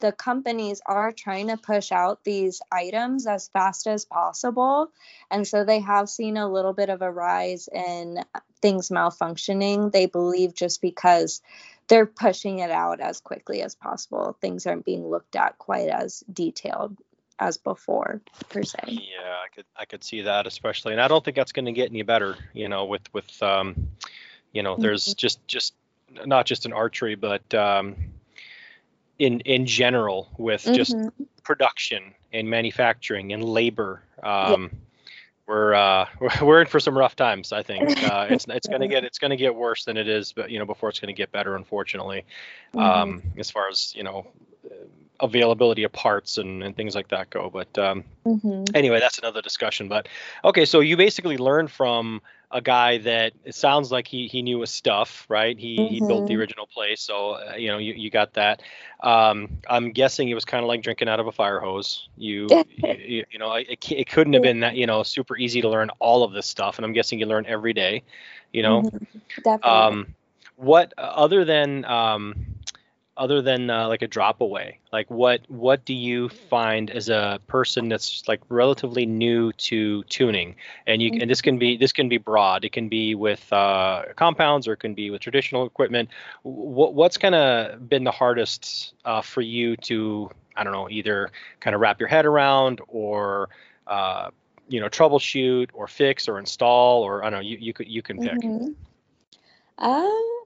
the 0.00 0.12
companies 0.12 0.80
are 0.86 1.12
trying 1.12 1.48
to 1.48 1.56
push 1.56 1.92
out 1.92 2.24
these 2.24 2.60
items 2.72 3.26
as 3.26 3.48
fast 3.48 3.86
as 3.86 4.04
possible. 4.04 4.90
And 5.30 5.46
so 5.46 5.64
they 5.64 5.80
have 5.80 6.08
seen 6.08 6.36
a 6.36 6.50
little 6.50 6.72
bit 6.72 6.88
of 6.88 7.02
a 7.02 7.10
rise 7.10 7.68
in 7.72 8.24
things 8.62 8.88
malfunctioning. 8.88 9.92
They 9.92 10.06
believe 10.06 10.54
just 10.54 10.80
because 10.80 11.42
they're 11.88 12.06
pushing 12.06 12.60
it 12.60 12.70
out 12.70 13.00
as 13.00 13.20
quickly 13.20 13.62
as 13.62 13.74
possible, 13.74 14.36
things 14.40 14.66
aren't 14.66 14.84
being 14.86 15.06
looked 15.06 15.36
at 15.36 15.58
quite 15.58 15.88
as 15.88 16.24
detailed 16.32 16.96
as 17.38 17.56
before 17.56 18.20
per 18.48 18.62
se. 18.62 18.78
Yeah, 18.86 19.36
I 19.44 19.54
could 19.54 19.64
I 19.76 19.84
could 19.86 20.04
see 20.04 20.22
that 20.22 20.46
especially. 20.46 20.92
And 20.92 21.00
I 21.00 21.08
don't 21.08 21.24
think 21.24 21.36
that's 21.36 21.52
going 21.52 21.64
to 21.66 21.72
get 21.72 21.90
any 21.90 22.02
better, 22.02 22.36
you 22.52 22.68
know, 22.68 22.84
with 22.86 23.02
with 23.12 23.42
um 23.42 23.88
you 24.52 24.62
know, 24.62 24.76
there's 24.76 25.04
mm-hmm. 25.04 25.16
just 25.16 25.46
just 25.46 25.74
not 26.26 26.46
just 26.46 26.66
in 26.66 26.72
archery, 26.72 27.14
but 27.14 27.52
um, 27.54 27.96
in 29.18 29.40
in 29.40 29.66
general 29.66 30.28
with 30.38 30.64
mm-hmm. 30.64 30.74
just 30.74 30.96
production 31.42 32.14
and 32.32 32.48
manufacturing 32.48 33.32
and 33.32 33.44
labor. 33.44 34.02
Um, 34.22 34.62
yeah. 34.62 34.78
We're 35.46 35.74
uh, 35.74 36.06
we're 36.42 36.60
in 36.60 36.68
for 36.68 36.80
some 36.80 36.96
rough 36.96 37.16
times. 37.16 37.52
I 37.52 37.62
think 37.62 38.02
uh, 38.10 38.28
it's 38.30 38.46
it's 38.48 38.68
gonna 38.68 38.88
get 38.88 39.04
it's 39.04 39.18
gonna 39.18 39.36
get 39.36 39.54
worse 39.54 39.84
than 39.84 39.96
it 39.96 40.08
is, 40.08 40.32
but 40.32 40.50
you 40.50 40.58
know 40.58 40.66
before 40.66 40.88
it's 40.88 41.00
gonna 41.00 41.12
get 41.12 41.32
better. 41.32 41.56
Unfortunately, 41.56 42.24
mm-hmm. 42.74 42.78
um, 42.78 43.22
as 43.36 43.50
far 43.50 43.68
as 43.68 43.92
you 43.96 44.02
know 44.02 44.26
availability 45.20 45.82
of 45.82 45.92
parts 45.92 46.38
and, 46.38 46.62
and 46.62 46.76
things 46.76 46.94
like 46.94 47.08
that 47.08 47.30
go. 47.30 47.50
But 47.50 47.76
um, 47.78 48.04
mm-hmm. 48.24 48.64
anyway, 48.74 49.00
that's 49.00 49.18
another 49.18 49.42
discussion. 49.42 49.88
But 49.88 50.08
okay, 50.44 50.64
so 50.64 50.80
you 50.80 50.96
basically 50.96 51.36
learn 51.36 51.68
from 51.68 52.22
a 52.52 52.60
guy 52.60 52.98
that 52.98 53.32
it 53.44 53.54
sounds 53.54 53.92
like 53.92 54.08
he 54.08 54.26
he 54.26 54.42
knew 54.42 54.60
his 54.60 54.70
stuff, 54.70 55.24
right? 55.28 55.58
He 55.58 55.78
mm-hmm. 55.78 55.94
he 55.94 56.00
built 56.00 56.26
the 56.26 56.32
mm-hmm. 56.32 56.40
original 56.40 56.66
place, 56.66 57.00
so 57.00 57.32
uh, 57.32 57.54
you 57.56 57.68
know 57.68 57.78
you, 57.78 57.94
you 57.94 58.10
got 58.10 58.34
that. 58.34 58.62
Um, 59.02 59.58
I'm 59.68 59.92
guessing 59.92 60.28
it 60.28 60.34
was 60.34 60.44
kind 60.44 60.64
of 60.64 60.68
like 60.68 60.82
drinking 60.82 61.08
out 61.08 61.20
of 61.20 61.26
a 61.26 61.32
fire 61.32 61.60
hose. 61.60 62.08
You 62.16 62.48
you, 62.76 63.24
you, 63.30 63.38
know 63.38 63.54
it, 63.54 63.78
it 63.90 64.08
couldn't 64.08 64.34
have 64.34 64.42
been 64.42 64.60
that 64.60 64.76
you 64.76 64.86
know 64.86 65.02
super 65.02 65.36
easy 65.36 65.62
to 65.62 65.68
learn 65.68 65.90
all 66.00 66.22
of 66.22 66.32
this 66.32 66.46
stuff, 66.46 66.76
and 66.76 66.84
I'm 66.84 66.92
guessing 66.92 67.18
you 67.18 67.26
learn 67.26 67.46
every 67.46 67.72
day. 67.72 68.02
You 68.52 68.62
know, 68.62 68.82
mm-hmm. 68.82 69.18
definitely. 69.42 69.70
Um, 69.70 70.14
what 70.56 70.92
other 70.98 71.44
than 71.46 71.86
um, 71.86 72.46
other 73.20 73.40
than 73.40 73.70
uh, 73.70 73.86
like 73.86 74.02
a 74.02 74.08
drop 74.08 74.40
away 74.40 74.80
like 74.92 75.08
what 75.10 75.40
what 75.48 75.84
do 75.84 75.94
you 75.94 76.28
find 76.28 76.90
as 76.90 77.08
a 77.08 77.40
person 77.46 77.88
that's 77.88 78.26
like 78.26 78.40
relatively 78.48 79.06
new 79.06 79.52
to 79.52 80.02
tuning? 80.04 80.56
And 80.86 81.00
you 81.00 81.12
and 81.20 81.30
this 81.30 81.40
can 81.40 81.58
be 81.58 81.76
this 81.76 81.92
can 81.92 82.08
be 82.08 82.18
broad. 82.18 82.64
It 82.64 82.72
can 82.72 82.88
be 82.88 83.14
with 83.14 83.52
uh, 83.52 84.04
compounds 84.16 84.66
or 84.66 84.72
it 84.72 84.78
can 84.78 84.94
be 84.94 85.10
with 85.10 85.20
traditional 85.20 85.64
equipment. 85.64 86.08
What, 86.42 86.94
what's 86.94 87.16
kind 87.16 87.34
of 87.34 87.88
been 87.88 88.04
the 88.04 88.10
hardest 88.10 88.94
uh, 89.04 89.22
for 89.22 89.42
you 89.42 89.76
to 89.76 90.30
i 90.56 90.64
don't 90.64 90.72
know 90.72 90.90
either 90.90 91.30
kind 91.60 91.74
of 91.74 91.80
wrap 91.80 92.00
your 92.00 92.08
head 92.08 92.26
around 92.26 92.80
or 92.88 93.48
uh, 93.86 94.30
you 94.68 94.80
know 94.80 94.88
troubleshoot 94.88 95.68
or 95.72 95.86
fix 95.86 96.28
or 96.28 96.40
install 96.40 97.02
or 97.02 97.24
i 97.24 97.30
don't 97.30 97.40
know 97.40 97.48
you, 97.48 97.56
you 97.60 97.72
you 97.78 98.02
can 98.02 98.18
pick. 98.18 98.32
Mm-hmm. 98.32 99.84
um 99.84 100.39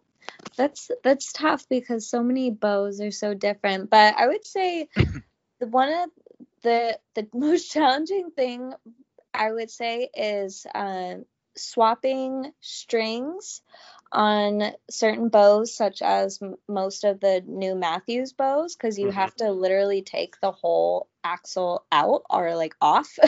that's 0.56 0.90
that's 1.02 1.32
tough 1.32 1.68
because 1.68 2.08
so 2.08 2.22
many 2.22 2.50
bows 2.50 3.00
are 3.00 3.10
so 3.10 3.34
different. 3.34 3.90
But 3.90 4.14
I 4.16 4.26
would 4.28 4.46
say 4.46 4.88
the 5.60 5.66
one 5.66 5.92
of 5.92 6.10
the 6.62 6.98
the 7.14 7.28
most 7.34 7.70
challenging 7.72 8.30
thing 8.30 8.72
I 9.34 9.52
would 9.52 9.70
say 9.70 10.10
is 10.14 10.66
uh, 10.74 11.16
swapping 11.56 12.52
strings 12.60 13.62
on 14.12 14.62
certain 14.90 15.28
bows, 15.28 15.74
such 15.76 16.02
as 16.02 16.40
m- 16.42 16.56
most 16.68 17.04
of 17.04 17.20
the 17.20 17.42
new 17.46 17.74
Mathews 17.74 18.32
bows, 18.32 18.74
because 18.76 18.98
you 18.98 19.10
mm-hmm. 19.10 19.12
have 19.12 19.34
to 19.36 19.50
literally 19.50 20.02
take 20.02 20.40
the 20.40 20.52
whole 20.52 21.08
axle 21.24 21.84
out 21.92 22.22
or 22.30 22.54
like 22.56 22.74
off. 22.80 23.18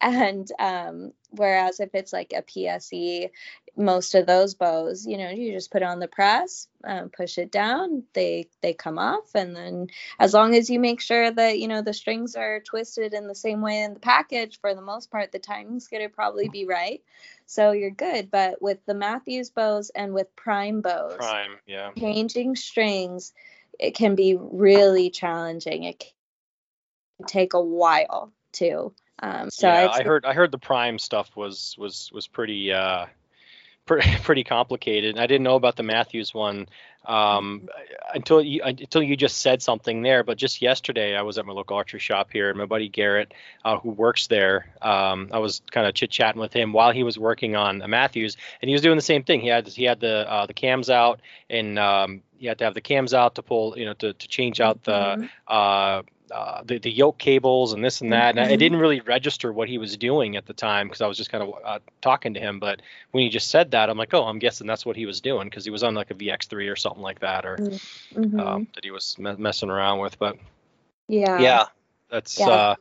and 0.00 0.50
um, 0.58 1.12
whereas 1.30 1.80
if 1.80 1.94
it's 1.94 2.12
like 2.12 2.32
a 2.34 2.42
PSE, 2.42 3.30
most 3.76 4.14
of 4.14 4.26
those 4.26 4.54
bows, 4.54 5.06
you 5.06 5.16
know, 5.16 5.30
you 5.30 5.52
just 5.52 5.70
put 5.70 5.82
on 5.82 6.00
the 6.00 6.08
press, 6.08 6.66
um, 6.84 7.10
push 7.10 7.38
it 7.38 7.50
down, 7.50 8.02
they 8.12 8.48
they 8.60 8.74
come 8.74 8.98
off, 8.98 9.34
and 9.34 9.54
then 9.54 9.88
as 10.18 10.34
long 10.34 10.54
as 10.54 10.68
you 10.68 10.80
make 10.80 11.00
sure 11.00 11.30
that 11.30 11.58
you 11.58 11.68
know 11.68 11.82
the 11.82 11.92
strings 11.92 12.34
are 12.34 12.60
twisted 12.60 13.14
in 13.14 13.28
the 13.28 13.34
same 13.34 13.60
way 13.60 13.82
in 13.82 13.94
the 13.94 14.00
package, 14.00 14.60
for 14.60 14.74
the 14.74 14.82
most 14.82 15.10
part, 15.10 15.32
the 15.32 15.38
timing's 15.38 15.88
gonna 15.88 16.08
probably 16.08 16.48
be 16.48 16.64
right, 16.64 17.02
so 17.46 17.72
you're 17.72 17.90
good. 17.90 18.30
But 18.30 18.60
with 18.60 18.84
the 18.84 18.94
Mathews 18.94 19.50
bows 19.50 19.90
and 19.90 20.12
with 20.12 20.34
prime 20.34 20.80
bows, 20.80 21.16
prime, 21.16 21.56
yeah, 21.66 21.90
changing 21.98 22.56
strings, 22.56 23.32
it 23.78 23.94
can 23.94 24.16
be 24.16 24.36
really 24.38 25.10
challenging. 25.10 25.84
It 25.84 26.00
can 27.18 27.26
take 27.26 27.54
a 27.54 27.60
while 27.60 28.32
too. 28.52 28.92
Um, 29.20 29.50
so 29.50 29.68
yeah, 29.68 29.88
I 29.90 30.02
heard 30.02 30.24
I 30.24 30.32
heard 30.32 30.52
the 30.52 30.58
prime 30.58 30.98
stuff 30.98 31.36
was 31.36 31.74
was 31.78 32.10
was 32.12 32.26
pretty 32.26 32.72
uh, 32.72 33.06
pretty 34.22 34.44
complicated. 34.44 35.18
I 35.18 35.26
didn't 35.26 35.44
know 35.44 35.56
about 35.56 35.76
the 35.76 35.82
Mathews 35.82 36.34
one 36.34 36.68
um, 37.06 37.68
until 38.14 38.42
you 38.42 38.60
until 38.62 39.02
you 39.02 39.16
just 39.16 39.38
said 39.38 39.62
something 39.62 40.02
there. 40.02 40.22
But 40.22 40.36
just 40.36 40.60
yesterday, 40.60 41.16
I 41.16 41.22
was 41.22 41.38
at 41.38 41.46
my 41.46 41.52
local 41.52 41.76
archery 41.76 42.00
shop 42.00 42.28
here, 42.32 42.50
and 42.50 42.58
my 42.58 42.66
buddy 42.66 42.88
Garrett, 42.88 43.32
uh, 43.64 43.78
who 43.78 43.90
works 43.90 44.26
there, 44.26 44.66
um, 44.82 45.30
I 45.32 45.38
was 45.38 45.62
kind 45.70 45.86
of 45.86 45.94
chit 45.94 46.10
chatting 46.10 46.40
with 46.40 46.52
him 46.52 46.72
while 46.72 46.92
he 46.92 47.02
was 47.02 47.18
working 47.18 47.56
on 47.56 47.82
a 47.82 47.88
Mathews, 47.88 48.36
and 48.60 48.68
he 48.68 48.74
was 48.74 48.82
doing 48.82 48.96
the 48.96 49.02
same 49.02 49.22
thing. 49.22 49.40
He 49.40 49.48
had 49.48 49.66
he 49.66 49.84
had 49.84 50.00
the 50.00 50.30
uh, 50.30 50.46
the 50.46 50.54
cams 50.54 50.90
out, 50.90 51.20
and 51.48 51.78
um, 51.78 52.22
he 52.36 52.46
had 52.46 52.58
to 52.58 52.64
have 52.64 52.74
the 52.74 52.80
cams 52.80 53.14
out 53.14 53.36
to 53.36 53.42
pull, 53.42 53.76
you 53.78 53.86
know, 53.86 53.94
to 53.94 54.12
to 54.12 54.28
change 54.28 54.60
out 54.60 54.84
the. 54.84 54.92
Mm-hmm. 54.92 55.26
Uh, 55.46 56.02
uh, 56.30 56.62
the, 56.64 56.78
the 56.78 56.90
yoke 56.90 57.18
cables 57.18 57.72
and 57.72 57.84
this 57.84 58.00
and 58.00 58.12
that. 58.12 58.30
And 58.30 58.40
I, 58.40 58.42
I, 58.42 58.46
mm-hmm. 58.48 58.58
didn't 58.58 58.78
really 58.78 59.00
register 59.00 59.52
what 59.52 59.68
he 59.68 59.78
was 59.78 59.96
doing 59.96 60.36
at 60.36 60.46
the 60.46 60.52
time 60.52 60.88
because 60.88 61.00
I 61.00 61.06
was 61.06 61.16
just 61.16 61.30
kind 61.30 61.42
of 61.44 61.54
uh, 61.64 61.78
talking 62.00 62.34
to 62.34 62.40
him. 62.40 62.58
But 62.58 62.82
when 63.10 63.24
he 63.24 63.30
just 63.30 63.50
said 63.50 63.70
that, 63.72 63.90
I'm 63.90 63.98
like, 63.98 64.14
oh, 64.14 64.24
I'm 64.24 64.38
guessing 64.38 64.66
that's 64.66 64.86
what 64.86 64.96
he 64.96 65.06
was 65.06 65.20
doing 65.20 65.48
because 65.48 65.64
he 65.64 65.70
was 65.70 65.82
on 65.82 65.94
like 65.94 66.10
a 66.10 66.14
VX3 66.14 66.70
or 66.70 66.76
something 66.76 67.02
like 67.02 67.20
that, 67.20 67.44
or 67.44 67.56
mm-hmm. 67.56 68.40
um, 68.40 68.68
that 68.74 68.84
he 68.84 68.90
was 68.90 69.18
me- 69.18 69.36
messing 69.36 69.70
around 69.70 70.00
with. 70.00 70.18
But 70.18 70.36
yeah, 71.08 71.38
yeah, 71.38 71.64
that's 72.10 72.38
yeah, 72.38 72.48
uh, 72.48 72.74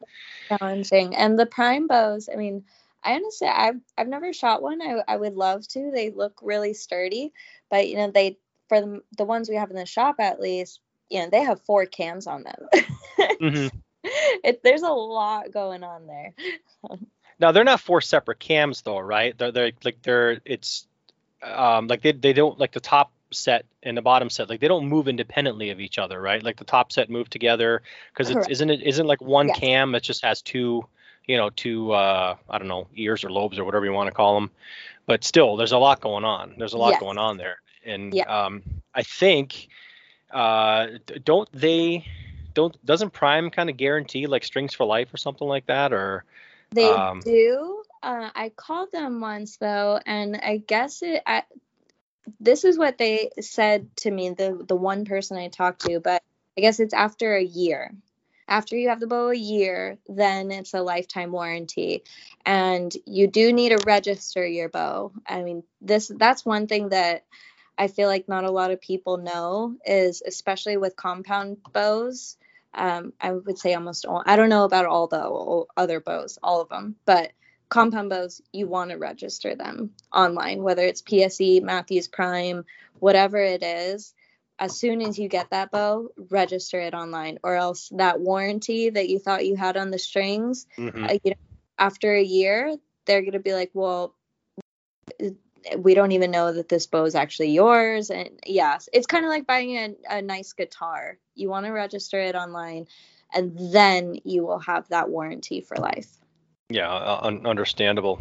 challenging. 0.50 1.16
And 1.16 1.38
the 1.38 1.46
prime 1.46 1.88
bows, 1.88 2.30
I 2.32 2.36
mean, 2.36 2.64
I 3.04 3.14
honestly, 3.14 3.48
I've 3.48 3.80
I've 3.98 4.08
never 4.08 4.34
shot 4.34 4.62
one. 4.62 4.82
I 4.82 5.02
I 5.08 5.18
would 5.18 5.36
love 5.36 5.68
to. 5.70 5.92
They 5.94 6.12
look 6.12 6.40
really 6.42 6.74
sturdy, 6.74 7.34
but 7.70 7.88
you 7.88 7.98
know, 7.98 8.12
they 8.12 8.38
for 8.68 8.82
the, 8.82 9.02
the 9.18 9.26
ones 9.26 9.50
we 9.50 9.56
have 9.56 9.70
in 9.70 9.78
the 9.78 9.86
shop 9.86 10.16
at 10.20 10.42
least, 10.42 10.82
you 11.10 11.20
know, 11.20 11.30
they 11.30 11.42
have 11.44 11.62
four 11.62 11.86
cams 11.86 12.28
on 12.28 12.44
them. 12.44 12.68
Mhm. 13.40 13.72
it, 14.04 14.62
there's 14.64 14.84
a 14.84 14.90
lot 14.90 15.52
going 15.52 15.84
on 15.84 16.08
there. 16.08 16.34
Now 17.40 17.52
they're 17.52 17.64
not 17.64 17.80
four 17.82 18.02
separate 18.02 18.40
cams 18.40 18.82
though, 18.82 19.00
right? 19.00 19.38
They're 19.38 19.52
they're 19.52 19.72
like 19.84 20.02
they're 20.02 20.40
it's 20.46 20.88
um 21.44 21.88
like 21.88 22.02
they 22.02 22.12
they 22.12 22.34
don't 22.34 22.60
like 22.60 22.72
the 22.72 22.80
top 22.80 23.12
set 23.32 23.66
and 23.84 23.98
the 23.98 24.02
bottom 24.02 24.30
set 24.30 24.50
like 24.50 24.60
they 24.60 24.68
don't 24.68 24.88
move 24.88 25.08
independently 25.08 25.70
of 25.70 25.80
each 25.80 25.98
other, 26.00 26.20
right? 26.22 26.44
Like 26.44 26.58
the 26.58 26.66
top 26.66 26.92
set 26.92 27.10
move 27.10 27.30
together 27.30 27.82
because 28.14 28.30
it's 28.30 28.48
isn't 28.48 28.70
it 28.70 28.82
isn't 28.84 29.06
like 29.08 29.22
one 29.22 29.50
Yes. 29.50 29.60
cam 29.60 29.92
that 29.92 30.04
just 30.04 30.24
has 30.24 30.42
two 30.42 30.84
you 31.26 31.38
know 31.38 31.50
two 31.50 31.92
uh 31.92 32.36
I 32.50 32.58
don't 32.58 32.68
know 32.68 32.88
ears 32.96 33.24
or 33.24 33.32
lobes 33.32 33.60
or 33.60 33.66
whatever 33.66 33.86
you 33.86 33.94
want 33.94 34.08
to 34.08 34.14
call 34.16 34.36
them, 34.36 34.52
but 35.06 35.24
still 35.24 35.58
there's 35.58 35.74
a 35.74 35.78
lot 35.78 36.02
going 36.02 36.26
on. 36.26 36.56
There's 36.58 36.74
a 36.74 36.78
lot 36.78 36.92
Yes. 36.92 37.00
going 37.00 37.18
on 37.18 37.38
there, 37.38 37.58
and 37.86 38.16
Yeah. 38.16 38.26
um 38.28 38.64
I 38.94 39.04
think 39.04 39.68
uh 40.32 40.88
don't 41.24 41.50
they 41.54 42.06
don't 42.54 42.84
doesn't 42.86 43.12
Prime 43.14 43.50
kind 43.50 43.70
of 43.70 43.78
guarantee 43.78 44.28
like 44.28 44.44
strings 44.44 44.74
for 44.74 44.86
life 44.86 45.14
or 45.14 45.18
something 45.18 45.48
like 45.48 45.66
that 45.68 45.94
or 45.94 46.24
They 46.72 47.04
Um, 47.08 47.24
do. 47.24 47.84
Uh, 48.04 48.30
I 48.36 48.50
called 48.50 48.92
them 48.92 49.22
once 49.22 49.58
though, 49.58 50.00
and 50.06 50.36
I 50.38 50.58
guess 50.58 51.02
it. 51.02 51.24
I, 51.26 51.44
this 52.40 52.64
is 52.66 52.78
what 52.78 52.98
they 52.98 53.32
said 53.40 53.96
to 53.98 54.12
me. 54.12 54.30
The 54.32 54.64
the 54.68 54.76
one 54.76 55.06
person 55.06 55.38
I 55.38 55.48
talked 55.50 55.82
to, 55.82 56.00
but 56.00 56.22
I 56.58 56.62
guess 56.62 56.80
it's 56.80 56.94
after 56.94 57.36
a 57.36 57.44
year. 57.44 57.94
After 58.48 58.76
you 58.78 58.90
have 58.90 59.00
the 59.00 59.08
bow 59.08 59.30
a 59.30 59.36
year, 59.36 59.98
then 60.08 60.52
it's 60.52 60.74
a 60.74 60.82
lifetime 60.82 61.32
warranty, 61.32 62.04
and 62.46 62.94
you 63.06 63.28
do 63.28 63.52
need 63.54 63.70
to 63.70 63.84
register 63.86 64.46
your 64.46 64.70
bow. 64.70 65.12
I 65.28 65.44
mean, 65.44 65.64
this 65.82 66.08
that's 66.08 66.46
one 66.46 66.68
thing 66.68 66.90
that 66.90 67.24
I 67.78 67.88
feel 67.88 68.08
like 68.08 68.28
not 68.28 68.44
a 68.44 68.52
lot 68.52 68.72
of 68.72 68.82
people 68.82 69.18
know 69.18 69.76
is 69.86 70.24
especially 70.26 70.78
with 70.78 70.96
compound 70.96 71.58
bows. 71.72 72.38
Um, 72.74 73.14
I 73.20 73.32
would 73.32 73.58
say 73.58 73.74
almost 73.74 74.06
all. 74.06 74.24
I 74.26 74.36
don't 74.36 74.50
know 74.50 74.66
about 74.66 74.86
all 74.86 75.08
the 75.08 75.66
other 75.82 76.00
bows, 76.00 76.38
all 76.44 76.62
of 76.62 76.70
them, 76.70 76.96
but 77.06 77.32
compound 77.70 78.10
bows, 78.10 78.42
you 78.54 78.68
want 78.68 78.92
to 78.92 78.98
register 78.98 79.56
them 79.56 79.92
online, 80.14 80.62
whether 80.64 80.84
it's 80.84 81.02
PSE, 81.02 81.62
Mathews 81.62 82.08
Prime, 82.08 82.66
whatever 83.00 83.38
it 83.38 83.64
is. 83.64 84.14
As 84.60 84.78
soon 84.78 85.02
as 85.02 85.20
you 85.20 85.28
get 85.28 85.52
that 85.52 85.72
bow, 85.72 86.10
register 86.30 86.80
it 86.80 86.96
online, 86.96 87.38
or 87.44 87.56
else 87.56 87.90
that 87.96 88.20
warranty 88.20 88.90
that 88.90 89.08
you 89.08 89.20
thought 89.20 89.46
you 89.46 89.56
had 89.56 89.78
on 89.78 89.92
the 89.92 90.00
strings, 90.00 90.66
Mhm. 90.78 91.10
uh, 91.10 91.18
you 91.24 91.32
know, 91.32 91.38
after 91.78 92.14
a 92.14 92.24
year, 92.24 92.76
they're 93.06 93.22
going 93.22 93.34
to 93.34 93.40
be 93.40 93.54
like, 93.54 93.70
well, 93.74 94.16
we 95.78 95.94
don't 95.94 96.12
even 96.12 96.32
know 96.32 96.52
that 96.54 96.70
this 96.70 96.86
bow 96.88 97.06
is 97.06 97.16
actually 97.16 97.52
yours. 97.52 98.10
And 98.10 98.30
yes, 98.46 98.90
it's 98.94 99.08
kind 99.08 99.26
of 99.26 99.30
like 99.30 99.46
buying 99.46 99.78
a, 99.78 99.96
a 100.10 100.22
nice 100.22 100.54
guitar. 100.54 101.18
You 101.36 101.50
want 101.50 101.66
to 101.66 101.72
register 101.72 102.20
it 102.20 102.36
online, 102.36 102.88
and 103.34 103.58
then 103.74 104.20
you 104.24 104.46
will 104.46 104.60
have 104.60 104.88
that 104.90 105.10
warranty 105.10 105.62
for 105.62 105.78
life. 105.78 106.10
Yeah, 106.70 106.90
uh, 106.92 107.20
un- 107.24 107.46
understandable. 107.46 108.20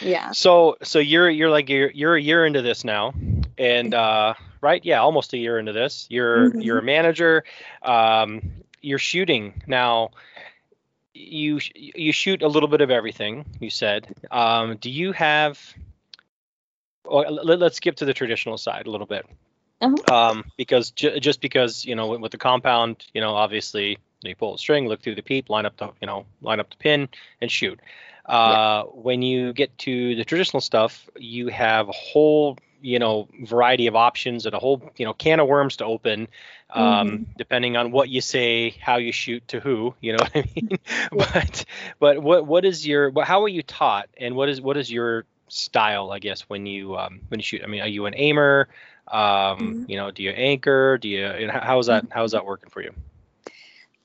Yeah. 0.00 0.32
So, 0.32 0.76
so 0.82 0.98
you're 0.98 1.30
you're 1.30 1.50
like 1.50 1.68
you're 1.68 1.90
you're 1.90 2.16
a 2.16 2.20
year 2.20 2.44
into 2.44 2.62
this 2.62 2.82
now, 2.82 3.14
and 3.58 3.94
uh, 3.94 4.34
right? 4.60 4.84
Yeah, 4.84 5.00
almost 5.00 5.32
a 5.34 5.38
year 5.38 5.58
into 5.58 5.72
this. 5.72 6.06
You're 6.10 6.50
Mhm. 6.50 6.64
you're 6.64 6.78
a 6.78 6.82
manager. 6.82 7.44
Um, 7.82 8.62
you're 8.82 8.98
shooting 8.98 9.62
now. 9.66 10.10
You 11.14 11.60
you 11.74 12.12
shoot 12.12 12.42
a 12.42 12.48
little 12.48 12.68
bit 12.68 12.80
of 12.80 12.90
everything. 12.90 13.44
You 13.60 13.70
said. 13.70 14.08
Um, 14.30 14.76
do 14.76 14.90
you 14.90 15.12
have? 15.12 15.58
Let, 17.10 17.58
let's 17.58 17.76
skip 17.76 17.96
to 17.96 18.04
the 18.04 18.14
traditional 18.14 18.58
side 18.58 18.86
a 18.86 18.90
little 18.90 19.06
bit. 19.06 19.26
Uh-huh. 19.80 20.14
Um, 20.14 20.44
because 20.56 20.90
ju- 20.90 21.20
just 21.20 21.40
because 21.40 21.84
you 21.84 21.94
know 21.94 22.08
with, 22.18 22.32
the 22.32 22.38
compound, 22.38 23.04
you 23.12 23.20
know, 23.20 23.34
obviously 23.34 23.98
you 24.22 24.34
pull 24.34 24.52
the 24.52 24.58
string, 24.58 24.88
look 24.88 25.02
through 25.02 25.16
the 25.16 25.22
peep, 25.22 25.50
line 25.50 25.66
up 25.66 25.76
the 25.76 25.90
you 26.00 26.06
know 26.06 26.24
line 26.40 26.60
up 26.60 26.70
the 26.70 26.76
pin, 26.76 27.08
and 27.40 27.50
shoot. 27.50 27.78
Uh, 28.24 28.84
When 28.84 29.22
you 29.22 29.52
get 29.52 29.76
to 29.78 30.16
the 30.16 30.24
traditional 30.24 30.60
stuff, 30.60 31.08
you 31.16 31.48
have 31.48 31.88
a 31.88 31.92
whole 31.92 32.58
you 32.80 32.98
know 32.98 33.28
variety 33.42 33.86
of 33.86 33.96
options 33.96 34.46
and 34.46 34.54
a 34.54 34.58
whole 34.58 34.90
you 34.96 35.04
know 35.04 35.12
can 35.12 35.40
of 35.40 35.48
worms 35.48 35.76
to 35.76 35.84
open, 35.84 36.28
um, 36.70 37.26
depending 37.36 37.76
on 37.76 37.92
what 37.92 38.08
you 38.08 38.20
say, 38.20 38.70
how 38.80 38.96
you 38.96 39.12
shoot 39.12 39.46
to 39.48 39.60
who. 39.60 39.94
You 40.00 40.12
know 40.12 40.18
what 40.22 40.32
I 40.34 40.44
mean? 40.54 40.78
but 41.12 41.64
but 41.98 42.22
what 42.22 42.46
what 42.46 42.64
is 42.64 42.86
your 42.86 43.12
how 43.22 43.42
are 43.42 43.48
you 43.48 43.62
taught, 43.62 44.08
and 44.18 44.34
what 44.34 44.48
is 44.48 44.60
what 44.60 44.76
is 44.76 44.90
your 44.90 45.24
style? 45.48 46.10
I 46.12 46.18
guess 46.18 46.42
when 46.42 46.66
you 46.66 46.96
um, 46.96 47.20
when 47.28 47.40
you 47.40 47.44
shoot. 47.44 47.62
I 47.62 47.66
mean, 47.66 47.80
are 47.82 47.88
you 47.88 48.06
an 48.06 48.14
aimer? 48.16 48.68
Um, 49.08 49.76
Mhm. 49.76 49.86
You 49.86 49.96
know, 49.96 50.10
do 50.10 50.22
you 50.22 50.30
anchor? 50.30 50.98
Do 50.98 51.08
you? 51.08 51.26
and 51.26 51.50
how- 51.50 51.60
How 51.60 51.78
is 51.78 51.86
that? 51.86 52.06
How 52.10 52.24
is 52.24 52.32
that 52.32 52.44
working 52.44 52.70
for 52.70 52.82
you? 52.82 52.92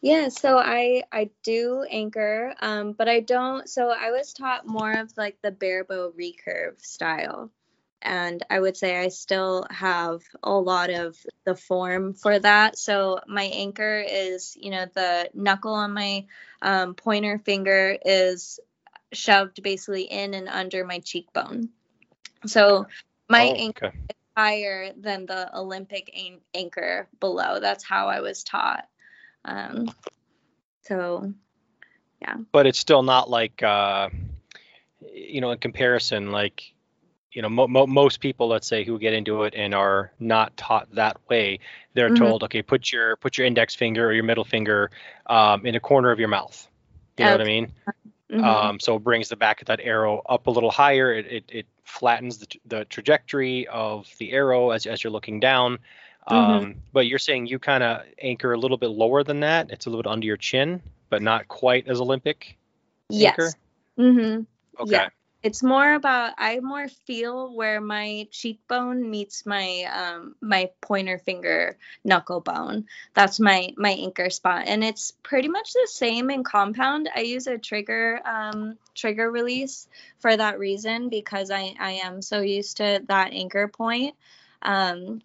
Yeah, 0.02 0.30
so 0.30 0.58
I 0.58 1.04
I 1.12 1.30
do 1.44 1.86
anchor, 1.89 2.54
um, 2.62 2.94
but 2.94 3.08
I 3.10 3.20
don't. 3.20 3.68
So 3.70 3.89
I 3.89 4.12
was 4.12 4.34
taught 4.34 4.66
more 4.68 4.92
of 5.00 5.12
like 5.18 5.38
the 5.42 5.52
barebow 5.52 6.12
recurve 6.12 6.80
style, 6.84 7.52
and 8.02 8.42
I 8.50 8.60
would 8.60 8.78
say 8.78 9.00
I 9.00 9.10
still 9.10 9.66
have 9.70 10.22
a 10.44 10.52
lot 10.52 10.89
of 10.92 11.18
the 11.46 11.56
form 11.56 12.14
for 12.14 12.38
that. 12.39 12.78
So 12.78 13.20
my 13.28 13.44
anchor 13.44 14.04
is, 14.08 14.56
you 14.60 14.72
know, 14.72 14.86
the 14.94 15.30
knuckle 15.34 15.74
on 15.74 15.94
my 15.94 16.26
um, 16.62 16.96
pointer 16.96 17.38
finger 17.39 17.98
is 18.06 18.60
shoved 19.14 19.62
basically 19.64 20.03
in 20.03 20.34
and 20.34 20.47
under 20.47 20.86
my 20.86 20.99
cheekbone. 20.99 21.70
So 22.45 22.88
my 23.30 23.43
Oh, 23.45 23.53
anchor 23.55 23.88
okay. 23.88 23.97
higher 24.38 24.93
than 24.93 25.26
the 25.26 25.55
Olympic 25.57 26.12
an- 26.18 26.41
anchor 26.53 27.07
below. 27.20 27.59
That's 27.59 27.84
how 27.84 28.07
I 28.07 28.22
was 28.22 28.43
taught. 28.43 28.88
Um, 29.45 29.89
so 30.84 31.34
yeah. 32.22 32.36
but 32.51 32.66
it's 32.68 32.80
still 32.80 33.03
not 33.03 33.30
like 33.30 33.62
uh 33.64 34.09
you 35.14 35.41
know 35.41 35.51
in 35.51 35.57
comparison 35.57 36.32
like 36.32 36.74
you 37.32 37.41
know 37.41 37.49
mo- 37.49 37.68
mo- 37.68 37.88
most 37.88 38.20
people 38.20 38.47
let's 38.47 38.68
say 38.68 38.84
who 38.84 38.99
get 38.99 39.14
into 39.14 39.43
it 39.43 39.53
and 39.55 39.74
are 39.74 40.12
not 40.20 40.55
taught 40.57 40.88
that 40.95 41.18
way 41.30 41.59
they're 41.93 42.09
Mhm. 42.12 42.18
told 42.18 42.43
okay 42.43 42.62
put 42.62 42.91
your 42.91 43.16
put 43.18 43.38
your 43.38 43.47
index 43.47 43.76
finger 43.76 44.05
or 44.07 44.14
your 44.14 44.24
middle 44.24 44.43
finger 44.45 44.91
um, 45.28 45.66
in 45.66 45.76
a 45.76 45.80
corner 45.80 46.12
of 46.12 46.20
your 46.20 46.28
mouth 46.28 46.68
you 47.18 47.26
know 47.26 47.32
what 47.32 47.41
i 47.41 47.45
mean 47.45 47.72
mhm. 48.32 48.44
um, 48.44 48.80
so 48.80 48.96
it 48.96 49.04
brings 49.04 49.30
the 49.30 49.36
back 49.36 49.62
of 49.62 49.68
that 49.68 49.80
arrow 49.82 50.22
up 50.28 50.48
a 50.48 50.52
little 50.52 50.72
higher 50.72 51.14
it, 51.14 51.26
it, 51.28 51.44
it 51.50 51.66
flattens 51.84 52.38
the, 52.38 52.46
t- 52.46 52.62
the 52.66 52.86
trajectory 52.86 53.68
of 53.68 54.08
the 54.18 54.32
arrow 54.32 54.72
as, 54.72 54.86
as 54.86 55.04
you're 55.04 55.12
looking 55.12 55.40
down 55.40 55.78
Mhm. 56.30 56.36
um, 56.36 56.76
but 56.94 57.08
you're 57.08 57.20
saying 57.20 57.48
you 57.48 57.60
kind 57.60 57.84
of 57.84 58.04
anchor 58.20 58.54
a 58.54 58.58
little 58.58 58.78
bit 58.78 58.90
lower 58.90 59.24
than 59.24 59.40
that 59.42 59.72
it's 59.72 59.86
a 59.86 59.90
little 59.90 60.04
bit 60.04 60.10
under 60.10 60.26
your 60.26 60.38
chin 60.38 60.82
but 61.10 61.22
not 61.22 61.48
quite 61.48 61.88
as 61.88 62.00
olympic 62.00 62.58
anchor? 63.12 63.44
yes. 63.44 63.56
hmm 63.98 64.42
Okay. 64.80 64.94
Yeah. 64.94 65.10
It's 65.44 65.64
more 65.64 65.94
about 65.96 66.34
I 66.38 66.60
more 66.60 66.88
feel 66.88 67.54
where 67.56 67.82
my 67.82 68.28
cheekbone 68.32 69.10
meets 69.10 69.46
my 69.46 69.84
um 69.92 70.36
my 70.42 70.70
pointer 70.82 71.18
finger 71.18 71.78
knuckle 72.04 72.42
bone. 72.42 72.86
That's 73.16 73.39
my 73.39 73.74
my 73.78 73.89
anchor 73.92 74.30
spot, 74.30 74.66
and 74.68 74.84
it's 74.84 75.14
pretty 75.24 75.48
much 75.48 75.74
the 75.74 75.88
same 75.92 76.30
in 76.30 76.44
compound. 76.44 77.10
I 77.16 77.22
use 77.22 77.48
a 77.48 77.58
trigger 77.58 78.20
um 78.26 78.78
trigger 78.96 79.32
release 79.32 79.88
for 80.20 80.36
that 80.36 80.60
reason 80.60 81.10
because 81.10 81.50
I 81.50 81.74
I 81.80 81.92
am 82.04 82.22
so 82.22 82.42
used 82.42 82.78
to 82.78 83.02
that 83.08 83.34
anchor 83.34 83.68
point. 83.68 84.16
Um, 84.62 85.22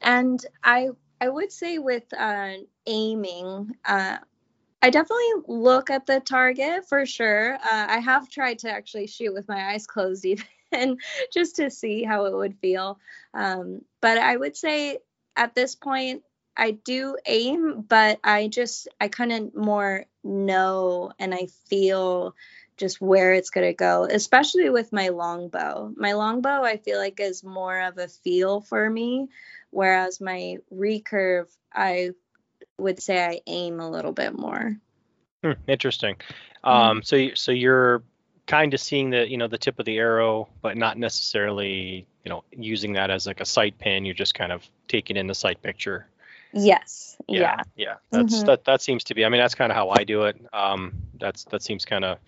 and 0.00 0.44
I 0.64 0.88
I 1.20 1.28
would 1.28 1.52
say 1.52 1.78
with 1.78 2.04
uh, 2.14 2.54
aiming, 2.86 3.76
uh, 3.84 4.18
I 4.82 4.90
definitely 4.90 5.42
look 5.46 5.90
at 5.90 6.06
the 6.06 6.20
target 6.20 6.88
for 6.88 7.04
sure. 7.04 7.54
Uh, 7.54 7.86
I 7.88 7.98
have 7.98 8.30
tried 8.30 8.60
to 8.60 8.70
actually 8.70 9.06
shoot 9.08 9.34
with 9.34 9.48
my 9.48 9.72
eyes 9.72 9.86
closed, 9.86 10.24
even 10.72 10.98
just 11.32 11.56
to 11.56 11.70
see 11.70 12.02
how 12.02 12.26
it 12.26 12.34
would 12.34 12.56
feel. 12.58 12.98
Um, 13.34 13.82
but 14.00 14.18
I 14.18 14.36
would 14.36 14.56
say 14.56 14.98
at 15.36 15.54
this 15.54 15.74
point, 15.74 16.22
I 16.56 16.72
do 16.72 17.16
aim, 17.26 17.84
but 17.88 18.20
I 18.24 18.48
just, 18.48 18.88
I 19.00 19.08
kind 19.08 19.32
of 19.32 19.54
more 19.54 20.04
know 20.24 21.12
and 21.18 21.34
I 21.34 21.46
feel 21.68 22.34
just 22.76 23.00
where 23.00 23.34
it's 23.34 23.50
going 23.50 23.66
to 23.66 23.74
go, 23.74 24.04
especially 24.04 24.70
with 24.70 24.92
my 24.92 25.08
longbow. 25.08 25.92
My 25.96 26.12
longbow, 26.12 26.62
I 26.64 26.78
feel 26.78 26.98
like, 26.98 27.20
is 27.20 27.44
more 27.44 27.80
of 27.80 27.98
a 27.98 28.08
feel 28.08 28.62
for 28.62 28.88
me, 28.88 29.28
whereas 29.70 30.20
my 30.20 30.56
recurve, 30.74 31.46
I 31.72 32.10
would 32.80 33.02
say 33.02 33.24
I 33.24 33.40
aim 33.46 33.80
a 33.80 33.90
little 33.90 34.12
bit 34.12 34.38
more. 34.38 34.76
Hmm, 35.44 35.52
interesting. 35.66 36.16
Mm-hmm. 36.16 36.68
Um, 36.68 37.02
so 37.02 37.28
so 37.34 37.52
you're 37.52 38.02
kind 38.46 38.74
of 38.74 38.80
seeing 38.80 39.10
the 39.10 39.28
you 39.28 39.36
know 39.36 39.48
the 39.48 39.58
tip 39.58 39.78
of 39.78 39.86
the 39.86 39.98
arrow, 39.98 40.48
but 40.62 40.76
not 40.76 40.98
necessarily 40.98 42.06
you 42.24 42.28
know 42.28 42.44
using 42.50 42.94
that 42.94 43.10
as 43.10 43.26
like 43.26 43.40
a 43.40 43.46
sight 43.46 43.78
pin. 43.78 44.04
You're 44.04 44.14
just 44.14 44.34
kind 44.34 44.52
of 44.52 44.66
taking 44.88 45.16
in 45.16 45.26
the 45.26 45.34
sight 45.34 45.62
picture. 45.62 46.06
Yes. 46.52 47.16
Yeah. 47.28 47.40
Yeah, 47.40 47.62
yeah. 47.76 47.94
That's 48.10 48.42
Mhm. 48.42 48.46
that. 48.46 48.64
That 48.64 48.82
seems 48.82 49.04
to 49.04 49.14
be. 49.14 49.24
I 49.24 49.28
mean, 49.28 49.40
that's 49.40 49.54
kind 49.54 49.70
of 49.70 49.76
how 49.76 49.90
I 49.90 50.04
do 50.04 50.24
it. 50.24 50.36
Um, 50.52 50.94
that's 51.18 51.44
that 51.44 51.62
seems 51.62 51.84
kind 51.84 52.04
of 52.04 52.18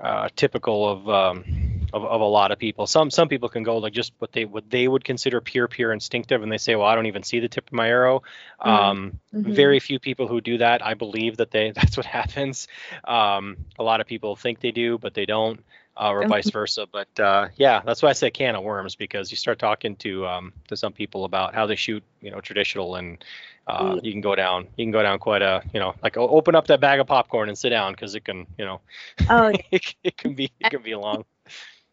uh, 0.00 0.28
typical 0.34 0.88
of 0.88 1.08
um, 1.08 1.44
of, 1.92 2.04
of 2.04 2.20
a 2.20 2.24
lot 2.24 2.52
of 2.52 2.58
people. 2.58 2.86
Some 2.86 3.10
some 3.10 3.28
people 3.28 3.48
can 3.48 3.62
go 3.62 3.78
like 3.78 3.92
just 3.92 4.12
what 4.18 4.32
they 4.32 4.44
what 4.44 4.68
they 4.70 4.86
would 4.88 5.04
consider 5.04 5.40
pure 5.40 5.68
pure 5.68 5.92
instinctive, 5.92 6.42
and 6.42 6.50
they 6.50 6.58
say, 6.58 6.74
well, 6.74 6.86
I 6.86 6.94
don't 6.94 7.06
even 7.06 7.22
see 7.22 7.40
the 7.40 7.48
tip 7.48 7.66
of 7.68 7.72
my 7.72 7.88
arrow. 7.88 8.22
Mhm. 8.64 8.90
Um, 8.90 9.20
Mhm. 9.34 9.54
Very 9.54 9.80
few 9.80 9.98
people 9.98 10.28
who 10.28 10.40
do 10.40 10.58
that. 10.58 10.84
I 10.84 10.94
believe 10.94 11.38
that 11.38 11.50
they 11.50 11.70
that's 11.74 11.96
what 11.96 12.06
happens. 12.06 12.68
Um, 13.04 13.56
a 13.78 13.82
lot 13.82 14.00
of 14.00 14.06
people 14.06 14.36
think 14.36 14.60
they 14.60 14.70
do, 14.72 14.98
but 14.98 15.14
they 15.14 15.26
don't. 15.26 15.60
Uh, 15.94 16.10
or 16.10 16.24
vice 16.24 16.48
versa, 16.48 16.86
but 16.90 17.08
uh, 17.20 17.48
yeah, 17.56 17.82
that's 17.84 18.02
why 18.02 18.08
I 18.08 18.12
say 18.14 18.30
can 18.30 18.54
of 18.56 18.64
worms 18.64 18.94
because 18.96 19.30
you 19.30 19.36
start 19.36 19.58
talking 19.58 19.94
to 19.96 20.26
um, 20.26 20.52
to 20.68 20.76
some 20.76 20.92
people 20.94 21.26
about 21.26 21.54
how 21.54 21.66
they 21.66 21.76
shoot, 21.76 22.02
you 22.22 22.30
know, 22.30 22.40
traditional, 22.40 22.94
and 22.96 23.22
uh, 23.66 23.96
Mm. 23.96 24.00
you 24.02 24.10
can 24.10 24.22
go 24.22 24.34
down, 24.34 24.68
you 24.76 24.84
can 24.86 24.90
go 24.92 25.02
down 25.02 25.18
quite 25.18 25.42
a, 25.42 25.62
you 25.74 25.80
know, 25.80 25.94
like 26.02 26.16
open 26.16 26.54
up 26.54 26.66
that 26.68 26.80
bag 26.80 26.98
of 27.00 27.06
popcorn 27.06 27.48
and 27.48 27.58
sit 27.58 27.70
down 27.70 27.92
because 27.92 28.14
it 28.14 28.24
can, 28.24 28.46
you 28.56 28.64
know, 28.64 28.80
Oh, 29.28 29.48
it, 29.70 29.94
it 30.02 30.16
can 30.16 30.34
be 30.34 30.50
it 30.60 30.68
can 30.70 30.82
be 30.82 30.94
long. 30.94 31.24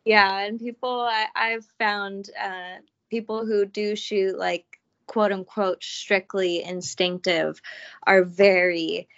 Yeah, 0.10 0.41
and 0.41 0.60
people 0.60 1.02
I, 1.10 1.27
I've 1.36 1.68
found 1.80 2.31
uh, 2.41 2.77
people 3.11 3.48
who 3.48 3.65
do 3.68 3.95
shoot 3.95 4.38
like 4.40 4.65
quote 5.07 5.34
unquote 5.34 5.84
strictly 5.86 6.64
instinctive 6.65 7.61
are 8.07 8.26
very 8.26 9.10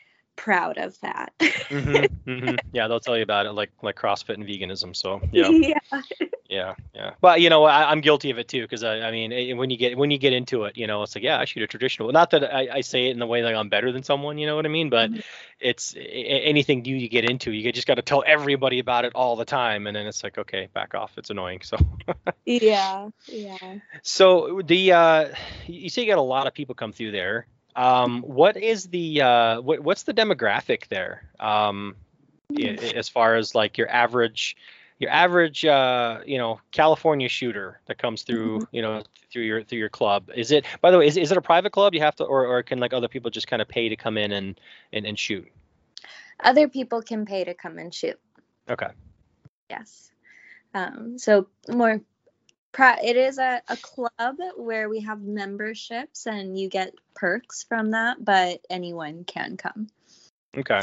proud 0.42 0.78
of 0.78 1.00
that. 1.02 1.34
hmm 1.70 2.04
hmm 2.26 2.56
Yeah, 2.74 2.88
they'll 2.88 3.00
tell 3.00 3.16
you 3.18 3.24
about 3.24 3.46
it, 3.46 3.52
like 3.52 3.70
like 3.82 3.96
CrossFit 3.96 4.36
and 4.36 4.46
veganism. 4.46 4.96
So 4.96 5.22
yeah, 5.32 5.50
yeah. 5.52 6.02
yeah, 6.50 6.76
yeah. 6.96 7.12
But 7.22 7.42
you 7.42 7.50
know, 7.50 7.64
I, 7.64 7.92
I'm 7.92 8.02
guilty 8.02 8.32
of 8.32 8.40
it 8.40 8.48
too 8.48 8.62
because 8.64 8.84
I, 8.84 9.02
I 9.02 9.12
mean, 9.12 9.58
when 9.58 9.70
you 9.70 9.78
get 9.78 9.96
when 9.98 10.10
you 10.10 10.18
get 10.18 10.34
into 10.34 10.64
it, 10.64 10.78
you 10.78 10.88
know, 10.88 11.04
it's 11.04 11.16
like 11.16 11.24
yeah, 11.24 11.40
I 11.40 11.46
shoot 11.46 11.62
a 11.64 11.68
traditional. 11.68 12.12
Not 12.12 12.32
that 12.32 12.44
I, 12.54 12.68
I 12.78 12.82
say 12.82 13.08
it 13.08 13.12
in 13.12 13.20
the 13.20 13.28
way 13.28 13.44
like 13.44 13.56
I'm 13.56 13.70
better 13.70 13.92
than 13.92 14.04
someone, 14.04 14.38
you 14.40 14.48
know 14.48 14.56
what 14.56 14.66
I 14.66 14.70
mean? 14.70 14.90
But 14.90 15.12
Mhm. 15.12 15.22
it's 15.60 15.96
anything 15.98 16.82
new 16.82 16.96
you 16.96 17.08
get 17.10 17.30
into, 17.30 17.52
you 17.52 17.72
just 17.72 17.88
got 17.88 17.96
to 17.96 18.02
tell 18.02 18.24
everybody 18.26 18.80
about 18.80 19.06
it 19.06 19.14
all 19.14 19.36
the 19.36 19.46
time, 19.46 19.86
and 19.88 19.96
then 19.96 20.08
it's 20.08 20.24
like 20.24 20.38
okay, 20.40 20.68
back 20.74 20.96
off. 20.96 21.12
It's 21.18 21.30
annoying. 21.30 21.62
So. 21.64 21.78
Yeah. 22.46 23.10
Yeah. 23.28 23.76
So 24.04 24.62
the 24.66 24.92
uh, 24.94 25.28
you 25.68 25.90
say 25.90 26.02
you 26.02 26.08
got 26.08 26.18
a 26.18 26.22
lot 26.22 26.48
of 26.48 26.54
people 26.54 26.76
come 26.76 26.92
through 26.92 27.12
there. 27.12 27.46
Um, 27.76 28.22
what 28.22 28.58
is 28.58 28.86
the 28.90 29.22
uh, 29.22 29.62
what, 29.62 29.80
what's 29.82 30.04
the 30.04 30.14
demographic 30.14 30.88
there? 30.88 31.30
Um, 31.40 31.96
i- 32.58 32.94
as 32.96 33.10
far 33.10 33.36
as 33.36 33.56
like 33.56 33.78
your 33.78 33.90
average 33.90 34.56
your 35.00 35.10
average 35.10 35.66
uh, 35.66 36.20
you 36.26 36.38
know 36.38 36.60
California 36.72 37.30
shooter 37.30 37.80
that 37.88 37.98
comes 37.98 38.24
through 38.24 38.68
you 38.72 38.82
know 38.82 39.04
through 39.32 39.44
your 39.44 39.64
through 39.64 39.80
your 39.80 39.90
club 39.90 40.30
is 40.36 40.52
it 40.52 40.66
by 40.82 40.92
the 40.92 40.98
way 40.98 41.08
is, 41.08 41.18
is 41.18 41.32
it 41.32 41.38
a 41.38 41.42
private 41.42 41.72
club 41.72 41.94
you 41.94 42.02
have 42.02 42.16
to 42.18 42.24
or, 42.26 42.46
or 42.46 42.62
can 42.64 42.80
like 42.80 42.94
other 42.94 43.08
people 43.08 43.32
just 43.32 43.48
kind 43.48 43.62
of 43.62 43.68
pay 43.68 43.90
to 43.90 43.96
come 43.96 44.18
in 44.18 44.32
and, 44.32 44.60
and 44.92 45.06
and 45.06 45.18
shoot 45.18 45.48
Other 46.44 46.68
people 46.68 47.02
can 47.02 47.26
pay 47.26 47.44
to 47.46 47.54
come 47.54 47.78
and 47.80 47.94
shoot. 47.94 48.20
okay 48.70 48.90
Yes. 49.70 50.12
Um, 50.74 51.18
so 51.18 51.48
more. 51.70 52.02
It 52.80 53.18
is 53.18 53.38
a, 53.38 53.62
a 53.68 53.78
club 53.78 54.38
where 54.58 54.90
we 54.90 55.02
have 55.02 55.22
memberships 55.22 56.26
and 56.28 56.58
you 56.58 56.70
get 56.70 56.94
perks 57.16 57.64
from 57.64 57.92
that, 57.92 58.24
but 58.24 58.62
anyone 58.70 59.24
can 59.24 59.58
come. 59.58 59.88
okay 60.58 60.82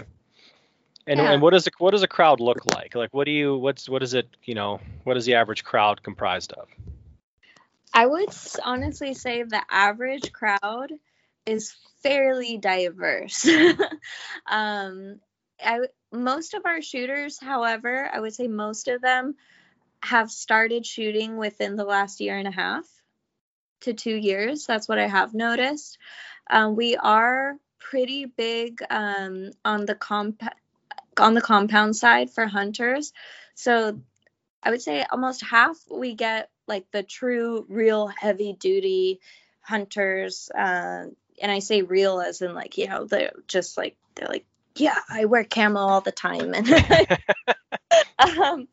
and, 1.09 1.21
Yeah. 1.21 1.33
and 1.33 1.43
what 1.43 1.53
does 1.53 1.67
a, 1.67 1.71
what 1.79 1.93
does 1.93 2.03
a 2.03 2.09
crowd 2.09 2.41
look 2.41 2.65
like 2.75 2.95
like 2.95 3.13
what 3.13 3.25
do 3.25 3.31
you 3.31 3.57
what's 3.57 3.89
what 3.89 4.03
is 4.03 4.15
it 4.15 4.29
you 4.45 4.55
know 4.55 4.81
what 5.05 5.17
is 5.17 5.25
the 5.25 5.35
average 5.35 5.65
crowd 5.65 6.03
comprised 6.03 6.53
of 6.53 6.69
I 7.93 8.07
would 8.07 8.29
honestly 8.65 9.15
say 9.15 9.43
the 9.43 9.63
average 9.71 10.33
crowd 10.33 10.93
is 11.47 11.75
fairly 12.03 12.59
diverse. 12.59 13.49
um, 14.47 15.21
I 15.65 15.81
most 16.13 16.55
of 16.55 16.67
our 16.67 16.83
shooters, 16.83 17.39
however, 17.41 18.09
I 18.13 18.21
would 18.21 18.35
say 18.35 18.47
most 18.47 18.89
of 18.89 19.01
them 19.01 19.35
have 20.03 20.31
started 20.31 20.87
shooting 20.87 21.37
within 21.37 21.77
the 21.77 21.85
last 21.85 22.21
year 22.21 22.37
and 22.37 22.49
a 22.49 22.53
half 22.53 22.85
to 23.81 23.95
two 23.95 24.15
years. 24.15 24.67
That's 24.67 24.89
what 24.89 24.99
I 24.99 25.07
have 25.07 25.35
noticed. 25.35 25.99
Um, 26.51 26.77
we 26.77 26.97
are 26.97 27.57
pretty 27.79 28.27
big 28.27 28.81
um, 28.91 29.51
on 29.65 29.87
the 29.87 29.95
comp 29.95 30.43
on 31.19 31.35
the 31.35 31.41
compound 31.41 31.97
side 31.97 32.31
for 32.31 32.47
hunters. 32.47 33.13
So 33.55 34.01
I 34.63 34.71
would 34.71 34.83
say 34.83 35.05
almost 35.11 35.43
half 35.43 35.77
we 35.91 36.15
get 36.15 36.51
like 36.67 36.91
the 36.93 37.03
true, 37.03 37.67
real 37.69 38.07
heavy 38.07 38.53
duty 38.53 39.21
hunters. 39.61 40.51
Uh, 40.51 41.07
and 41.41 41.53
I 41.53 41.59
say 41.61 41.83
real 41.83 42.21
as 42.21 42.43
in 42.43 42.55
like, 42.55 42.79
you 42.79 42.89
know, 42.89 43.05
they're 43.05 43.33
just 43.47 43.77
like, 43.77 43.97
they're 44.15 44.29
like, 44.29 44.45
yeah, 44.77 44.99
I 45.09 45.25
wear 45.25 45.45
camo 45.45 45.81
all 45.81 46.01
the 46.01 46.13
time. 46.13 46.55
And, 48.19 48.39
um, 48.43 48.69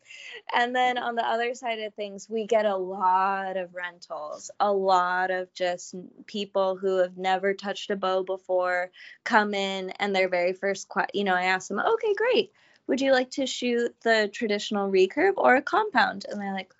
and 0.54 0.74
then 0.74 0.96
mm-hmm. 0.96 1.04
on 1.04 1.14
the 1.14 1.26
other 1.26 1.54
side 1.54 1.80
of 1.80 1.94
things, 1.94 2.28
we 2.28 2.46
get 2.46 2.66
a 2.66 2.76
lot 2.76 3.56
of 3.56 3.74
rentals, 3.74 4.50
a 4.60 4.72
lot 4.72 5.30
of 5.30 5.52
just 5.54 5.94
people 6.26 6.76
who 6.76 6.98
have 6.98 7.16
never 7.16 7.54
touched 7.54 7.90
a 7.90 7.96
bow 7.96 8.22
before 8.22 8.90
come 9.24 9.54
in 9.54 9.90
and 9.98 10.14
their 10.14 10.28
very 10.28 10.52
first, 10.52 10.90
you 11.12 11.24
know, 11.24 11.34
I 11.34 11.44
ask 11.44 11.68
them, 11.68 11.80
okay, 11.80 12.14
great 12.14 12.52
would 12.86 13.00
you 13.00 13.12
like 13.12 13.30
to 13.32 13.46
shoot 13.46 13.94
the 14.02 14.30
traditional 14.32 14.90
recurve 14.90 15.34
or 15.36 15.56
a 15.56 15.62
compound? 15.62 16.26
And 16.28 16.40
they're 16.40 16.52
like, 16.52 16.72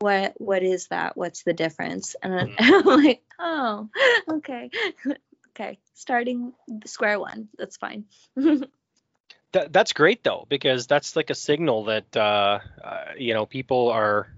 what 0.00 0.34
what 0.40 0.62
is 0.62 0.88
that? 0.88 1.16
What's 1.16 1.42
the 1.42 1.52
difference? 1.52 2.14
And 2.22 2.32
then 2.32 2.48
mm. 2.48 2.56
I'm 2.60 3.04
like, 3.04 3.22
oh, 3.38 3.88
okay. 4.30 4.70
okay. 5.50 5.78
Starting 5.94 6.52
square 6.86 7.18
one. 7.18 7.48
That's 7.58 7.76
fine. 7.76 8.04
That, 9.52 9.72
that's 9.72 9.92
great 9.92 10.22
though 10.24 10.46
because 10.48 10.86
that's 10.86 11.16
like 11.16 11.30
a 11.30 11.34
signal 11.34 11.84
that 11.84 12.16
uh, 12.16 12.58
uh, 12.84 13.04
you 13.16 13.32
know 13.32 13.46
people 13.46 13.88
are 13.88 14.28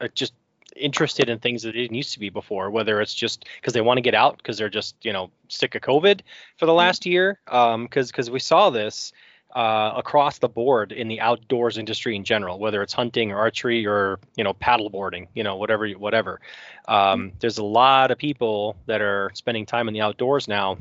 uh, 0.00 0.08
just 0.14 0.34
interested 0.74 1.28
in 1.28 1.38
things 1.38 1.62
that 1.62 1.72
they 1.72 1.82
didn't 1.82 1.96
used 1.96 2.12
to 2.14 2.18
be 2.18 2.30
before. 2.30 2.70
Whether 2.70 3.00
it's 3.00 3.14
just 3.14 3.46
because 3.60 3.72
they 3.74 3.80
want 3.80 3.98
to 3.98 4.02
get 4.02 4.14
out 4.14 4.38
because 4.38 4.58
they're 4.58 4.68
just 4.68 4.96
you 5.02 5.12
know 5.12 5.30
sick 5.48 5.74
of 5.74 5.82
COVID 5.82 6.20
for 6.56 6.66
the 6.66 6.74
last 6.74 7.06
year. 7.06 7.38
Because 7.44 8.08
because 8.10 8.30
we 8.30 8.40
saw 8.40 8.70
this 8.70 9.12
uh, 9.54 9.92
across 9.96 10.38
the 10.38 10.48
board 10.48 10.92
in 10.92 11.08
the 11.08 11.20
outdoors 11.20 11.78
industry 11.78 12.16
in 12.16 12.24
general, 12.24 12.58
whether 12.58 12.82
it's 12.82 12.92
hunting 12.92 13.30
or 13.32 13.38
archery 13.38 13.86
or 13.86 14.18
you 14.36 14.42
know 14.44 14.52
paddleboarding, 14.54 15.28
you 15.34 15.44
know 15.44 15.56
whatever 15.56 15.88
whatever. 15.90 16.40
Um, 16.88 17.32
there's 17.38 17.58
a 17.58 17.64
lot 17.64 18.10
of 18.10 18.18
people 18.18 18.76
that 18.86 19.00
are 19.00 19.30
spending 19.34 19.64
time 19.64 19.88
in 19.88 19.94
the 19.94 20.00
outdoors 20.00 20.48
now 20.48 20.76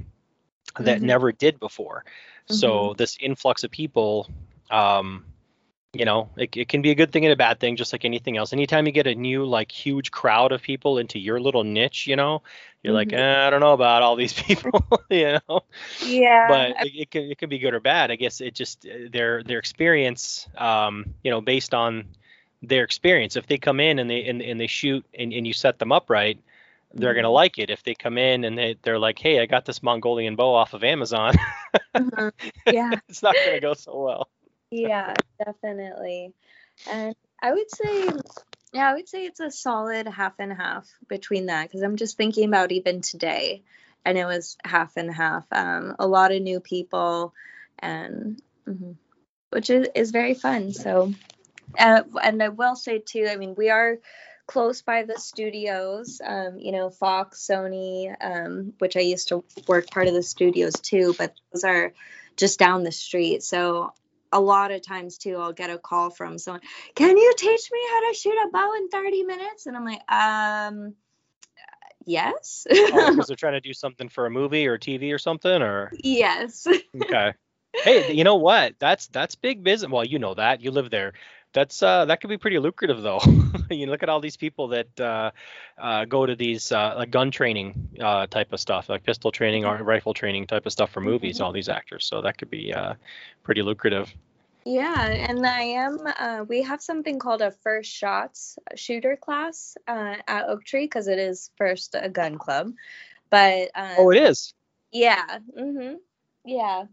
that 0.80 1.00
Mhm. 1.00 1.04
never 1.04 1.32
did 1.32 1.60
before. 1.60 2.04
So 2.48 2.94
this 2.98 3.18
influx 3.20 3.64
of 3.64 3.72
people, 3.72 4.30
um, 4.70 5.26
you 5.94 6.06
know, 6.06 6.30
it, 6.38 6.56
it 6.58 6.68
can 6.70 6.82
be 6.82 6.92
a 6.92 6.96
good 6.96 7.12
thing 7.12 7.26
and 7.26 7.34
a 7.34 7.38
bad 7.38 7.60
thing, 7.60 7.76
just 7.78 7.94
like 7.94 8.06
anything 8.06 8.38
else. 8.38 8.54
Anytime 8.54 8.86
you 8.86 8.92
get 8.92 9.08
a 9.08 9.16
new 9.16 9.46
like 9.46 9.72
huge 9.72 10.12
crowd 10.12 10.52
of 10.52 10.62
people 10.62 10.98
into 10.98 11.20
your 11.20 11.40
little 11.40 11.64
niche, 11.64 12.08
you 12.08 12.16
know, 12.16 12.44
you're 12.84 12.94
like, 12.94 13.10
Mhm. 13.10 13.14
eh, 13.14 13.48
I 13.48 13.50
don't 13.50 13.62
know 13.62 13.74
about 13.74 14.04
all 14.04 14.16
these 14.16 14.34
people, 14.42 14.86
you 15.10 15.40
know. 15.48 15.62
Yeah. 16.00 16.42
But 16.44 16.78
it, 16.80 16.94
it 16.96 17.12
can 17.12 17.24
it 17.24 17.38
can 17.38 17.50
be 17.50 17.60
good 17.60 17.74
or 17.74 17.80
bad. 17.80 18.12
I 18.12 18.16
guess 18.16 18.42
it 18.42 18.54
just 18.56 18.86
uh, 18.86 19.10
their 19.12 19.44
their 19.44 19.60
experience, 19.60 20.48
um, 20.58 21.06
you 21.24 21.32
know, 21.32 21.42
based 21.42 21.74
on 21.74 22.08
their 22.62 22.84
experience. 22.84 23.36
If 23.36 23.48
they 23.48 23.58
come 23.58 23.80
in 23.80 24.00
and 24.00 24.10
they 24.10 24.26
and, 24.26 24.42
and 24.42 24.60
they 24.60 24.68
shoot 24.68 25.06
and, 25.18 25.34
and 25.34 25.48
you 25.48 25.54
set 25.54 25.80
them 25.80 25.92
up 25.92 26.10
right, 26.10 26.40
they're 26.96 27.16
gonna 27.16 27.30
Mhm. 27.30 27.32
like 27.32 27.60
it. 27.60 27.70
If 27.70 27.84
they 27.84 27.96
come 27.96 28.18
in 28.18 28.44
and 28.46 28.58
they 28.58 28.78
they're 28.84 29.00
like, 29.00 29.20
hey, 29.20 29.40
I 29.42 29.46
got 29.48 29.66
this 29.66 29.84
Mongolian 29.84 30.36
bow 30.36 30.56
off 30.56 30.74
of 30.74 30.84
Amazon, 30.84 31.36
Mhm. 31.98 32.32
yeah. 32.70 33.00
it's 33.10 33.24
not 33.24 33.38
gonna 33.44 33.60
go 33.62 33.74
so 33.74 34.00
well. 34.02 34.30
Yeah, 34.72 35.14
definitely. 35.44 36.34
And 36.86 37.16
I 37.42 37.54
would 37.54 37.70
say, 37.72 38.10
yeah, 38.74 38.90
I 38.90 38.94
would 38.96 39.08
say 39.08 39.26
it's 39.26 39.40
a 39.40 39.52
solid 39.52 40.08
half 40.08 40.34
and 40.40 40.54
half 40.54 40.90
between 41.08 41.48
that 41.48 41.64
because 41.68 41.82
I'm 41.82 41.96
just 41.98 42.18
thinking 42.18 42.46
about 42.48 42.72
even 42.72 43.02
today, 43.02 43.64
and 44.06 44.18
it 44.18 44.26
was 44.26 44.58
half 44.64 44.98
and 44.98 45.14
half. 45.14 45.46
Um, 45.52 45.96
a 46.00 46.08
lot 46.08 46.32
of 46.32 46.42
new 46.42 46.60
people, 46.60 47.34
and 47.80 48.42
mhm, 48.68 48.96
which 49.52 49.70
is 49.70 49.88
is 49.96 50.12
very 50.12 50.34
fun. 50.34 50.74
So, 50.74 51.14
uh, 51.80 52.04
and 52.24 52.42
I 52.44 52.50
will 52.50 52.76
say 52.76 53.00
too, 53.00 53.28
I 53.30 53.36
mean, 53.38 53.56
we 53.56 53.70
are 53.70 53.98
close 54.48 54.82
by 54.82 55.04
the 55.04 55.20
studios. 55.20 56.22
Um, 56.24 56.60
you 56.60 56.72
know, 56.72 56.90
Fox, 56.90 57.46
Sony, 57.50 58.16
um, 58.22 58.74
which 58.80 58.96
I 58.96 59.02
used 59.02 59.30
to 59.30 59.44
work 59.68 59.90
part 59.90 60.08
of 60.08 60.14
the 60.14 60.24
studios 60.24 60.74
too, 60.74 61.16
but 61.18 61.34
those 61.52 61.64
are 61.64 61.94
just 62.38 62.60
down 62.60 62.84
the 62.84 62.92
street. 62.92 63.44
So 63.44 63.94
a 64.32 64.40
lot 64.40 64.72
of 64.72 64.82
times 64.82 65.18
too 65.18 65.38
i'll 65.38 65.54
get 65.54 65.70
a 65.70 65.78
call 65.78 66.10
from 66.10 66.38
someone 66.38 66.62
can 66.94 67.18
you 67.18 67.34
teach 67.38 67.70
me 67.72 67.80
how 67.90 68.10
to 68.10 68.18
shoot 68.18 68.34
a 68.34 68.50
bow 68.52 68.74
in 68.76 68.90
30 68.90 69.24
minutes 69.24 69.66
and 69.66 69.78
i'm 69.78 69.86
like 69.86 70.12
um 70.12 70.94
yes 72.06 72.68
because 72.70 73.16
they're 73.28 73.36
trying 73.36 73.54
to 73.54 73.62
do 73.62 73.74
something 73.74 74.10
for 74.10 74.26
a 74.26 74.30
movie 74.30 74.68
or 74.68 74.78
TV 74.78 75.14
or 75.14 75.18
something, 75.18 75.62
or 75.62 75.92
yes 76.04 76.68
okay. 77.02 77.34
Hey, 77.84 78.14
you 78.14 78.24
know 78.24 78.36
what? 78.36 78.76
That's 78.80 79.08
that's 79.08 79.36
big 79.36 79.64
business. 79.64 79.92
Well, 79.92 80.06
you 80.06 80.20
know 80.20 80.34
that 80.34 80.62
you 80.62 80.72
live 80.72 80.90
there. 80.90 81.14
That's 81.54 81.82
uh, 81.82 82.06
that 82.06 82.20
could 82.20 82.30
be 82.30 82.38
pretty 82.38 82.60
lucrative 82.60 83.02
though. 83.02 83.22
you 83.70 83.88
look 83.88 84.04
at 84.04 84.10
all 84.10 84.20
these 84.20 84.36
people 84.36 84.68
that 84.70 85.00
uh, 85.00 85.32
uh, 85.78 86.04
go 86.06 86.26
to 86.26 86.36
these 86.36 86.72
uh, 86.72 86.96
like 86.98 87.12
gun 87.12 87.32
training 87.32 87.90
uh, 88.02 88.28
type 88.28 88.52
of 88.52 88.60
stuff, 88.60 88.90
like 88.90 89.04
pistol 89.04 89.32
training 89.32 89.66
or 89.66 89.78
rifle 89.78 90.14
training 90.14 90.48
type 90.48 90.66
of 90.66 90.72
stuff 90.74 90.92
for 90.92 91.00
movies. 91.00 91.40
All 91.40 91.54
these 91.54 91.70
actors, 91.70 92.06
so 92.06 92.22
that 92.22 92.38
could 92.38 92.50
be 92.50 92.74
uh, 92.74 92.96
pretty 93.44 93.62
lucrative. 93.62 94.14
Yeah, 94.66 95.08
and 95.08 95.46
I 95.46 95.62
am. 95.62 96.00
Uh, 96.20 96.44
we 96.48 96.64
have 96.64 96.82
something 96.82 97.20
called 97.20 97.42
a 97.42 97.52
first 97.52 97.92
shots 97.92 98.58
shooter 98.76 99.16
class 99.16 99.78
uh, 99.88 100.16
at 100.28 100.50
Oak 100.50 100.66
Tree 100.66 100.86
because 100.86 101.08
it 101.08 101.20
is 101.20 101.52
first 101.56 101.96
a 101.98 102.10
gun 102.10 102.38
club. 102.38 102.74
But 103.30 103.70
um, 103.76 103.96
oh, 104.00 104.10
it 104.10 104.18
is. 104.18 104.54
Yeah. 104.92 105.40
Mm-hmm. 105.58 105.96
Yeah. 106.46 106.86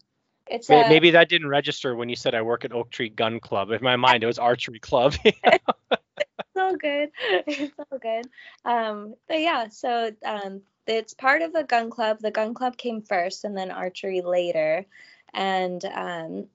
It's 0.47 0.69
May- 0.69 0.83
a, 0.83 0.89
Maybe 0.89 1.11
that 1.13 1.29
didn't 1.29 1.49
register 1.49 1.95
when 1.95 2.09
you 2.09 2.17
said 2.17 2.35
I 2.35 2.43
work 2.43 2.65
at 2.65 2.73
Oak 2.73 2.91
Tree 2.91 3.09
Gun 3.09 3.41
Club. 3.41 3.71
In 3.71 3.83
my 3.83 3.97
mind, 3.97 4.23
it 4.23 4.27
was 4.27 4.39
archery 4.39 4.79
club. 4.79 5.15
it's 5.25 6.57
all 6.57 6.77
good. 6.77 7.11
It's 7.47 7.75
all 7.79 7.99
good. 7.99 8.27
Um, 8.65 9.15
but 9.29 9.41
yeah, 9.41 9.69
so 9.69 10.13
um, 10.25 10.63
it's 10.87 11.15
part 11.15 11.43
of 11.43 11.53
the 11.53 11.65
gun 11.65 11.91
club. 11.91 12.19
The 12.21 12.31
gun 12.31 12.55
club 12.55 12.77
came 12.77 13.03
first, 13.03 13.45
and 13.45 13.57
then 13.57 13.71
archery 13.71 14.21
later, 14.21 14.87
and 15.33 15.85
um, 15.85 16.47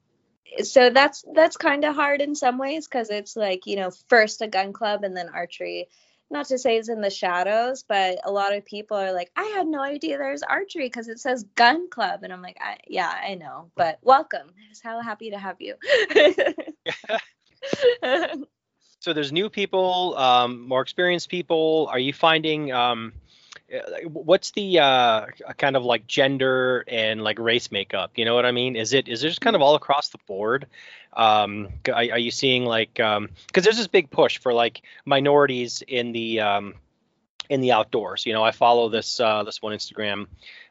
so 0.64 0.90
that's 0.90 1.24
that's 1.34 1.58
kind 1.58 1.84
of 1.86 1.96
hard 1.96 2.22
in 2.22 2.36
some 2.36 2.58
ways 2.58 2.88
because 2.88 3.10
it's 3.10 3.36
like 3.36 3.66
you 3.66 3.76
know 3.76 3.92
first 4.08 4.42
a 4.42 4.48
gun 4.48 4.74
club 4.74 5.04
and 5.04 5.16
then 5.16 5.30
archery 5.30 5.88
not 6.30 6.48
to 6.48 6.58
say 6.58 6.78
it's 6.78 6.90
in 6.90 7.02
the 7.02 7.10
shadows 7.10 7.84
but 7.88 8.20
a 8.26 8.32
lot 8.32 8.56
of 8.56 8.66
people 8.66 8.98
are 8.98 9.14
like 9.14 9.32
i 9.36 9.44
had 9.56 9.68
no 9.68 9.82
idea 9.82 10.18
there's 10.18 10.44
archery 10.44 10.86
because 10.86 11.08
it 11.08 11.20
says 11.20 11.44
gun 11.56 11.90
club. 11.90 12.22
And 12.24 12.34
i'm 12.34 12.42
like 12.42 12.58
I, 12.60 12.78
yeah 12.88 13.14
i 13.24 13.36
know 13.36 13.72
but 13.76 14.00
welcome. 14.02 14.48
So 14.74 15.02
happy 15.02 15.32
to 15.32 15.38
have 15.38 15.58
you. 15.60 15.76
So 19.00 19.14
there's 19.14 19.32
new 19.32 19.50
people, 19.50 20.18
um, 20.18 20.68
more 20.68 20.82
experienced 20.82 21.30
people. 21.30 21.88
Are 21.92 22.00
you 22.00 22.12
finding 22.12 22.72
um, 22.72 23.14
what's 24.06 24.52
the 24.52 24.80
uh, 24.80 25.26
kind 25.58 25.76
of 25.76 25.84
like 25.84 26.08
gender 26.08 26.86
and 26.88 27.24
like 27.24 27.40
race 27.40 27.72
makeup? 27.72 28.12
You 28.16 28.26
know 28.26 28.36
what 28.36 28.46
I 28.46 28.52
mean? 28.52 28.76
Is 28.76 28.94
it 28.94 29.08
is 29.08 29.24
it 29.24 29.30
just 29.30 29.42
kind 29.42 29.56
of 29.56 29.62
all 29.62 29.76
across 29.76 30.10
the 30.10 30.20
board? 30.28 30.68
Um, 31.14 31.70
are, 31.88 31.96
are 31.96 32.20
you 32.20 32.32
seeing 32.32 32.66
like 32.66 32.94
because 32.94 33.18
um, 33.18 33.30
there's 33.54 33.78
this 33.78 33.88
big 33.88 34.10
push 34.10 34.40
for 34.40 34.54
like 34.54 34.82
minorities 35.06 35.84
in 35.88 36.12
the 36.12 36.40
um, 36.42 36.76
in 37.50 37.62
the 37.62 37.72
outdoors. 37.74 38.26
You 38.26 38.34
know, 38.34 38.44
I 38.44 38.52
follow 38.52 38.90
this 38.90 39.20
uh, 39.20 39.44
this 39.44 39.62
one 39.62 39.74
Instagram, 39.74 40.28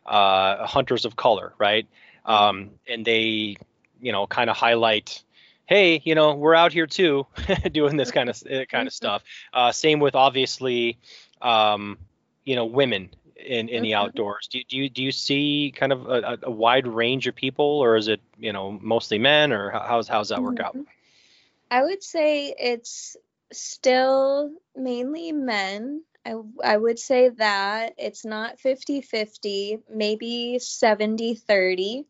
uh, 0.06 0.66
Hunters 0.66 1.04
of 1.04 1.16
Color, 1.16 1.52
right? 1.58 1.86
Um, 2.24 2.70
and 2.88 3.04
they, 3.04 3.56
you 4.00 4.12
know, 4.12 4.26
kind 4.26 4.50
of 4.50 4.56
highlight 4.56 5.22
hey, 5.66 6.00
you 6.04 6.14
know, 6.14 6.34
we're 6.34 6.54
out 6.54 6.72
here 6.72 6.86
too, 6.86 7.26
doing 7.72 7.96
this 7.96 8.12
kind 8.12 8.30
of 8.30 8.40
uh, 8.50 8.64
kind 8.66 8.86
of 8.86 8.94
stuff. 8.94 9.24
Uh, 9.52 9.72
same 9.72 9.98
with 9.98 10.14
obviously, 10.14 10.96
um, 11.42 11.98
you 12.46 12.54
know, 12.54 12.64
women 12.64 13.10
in, 13.36 13.68
in 13.68 13.82
the 13.82 13.94
outdoors. 13.94 14.48
Do, 14.48 14.60
do 14.68 14.76
you 14.76 14.88
do 14.88 15.02
you 15.02 15.12
see 15.12 15.72
kind 15.76 15.92
of 15.92 16.06
a, 16.06 16.38
a, 16.44 16.50
wide 16.50 16.86
range 16.86 17.26
of 17.26 17.34
people, 17.34 17.66
or 17.66 17.96
is 17.96 18.08
it 18.08 18.20
you 18.38 18.52
know 18.52 18.78
mostly 18.80 19.18
men, 19.18 19.52
or 19.52 19.70
how's 19.70 20.08
how's 20.08 20.30
that 20.30 20.42
work 20.42 20.60
out? 20.60 20.74
Mm-hmm. 20.74 20.82
I 21.70 21.82
would 21.82 22.02
say 22.02 22.54
it's 22.58 23.16
still 23.52 24.52
mainly 24.74 25.32
men. 25.32 26.02
I, 26.24 26.34
I 26.64 26.76
would 26.76 26.98
say 26.98 27.28
that 27.28 27.94
it's 27.98 28.24
not 28.24 28.58
50 28.58 29.00
50, 29.02 29.78
maybe 29.92 30.58
70 30.58 31.34
30. 31.34 32.06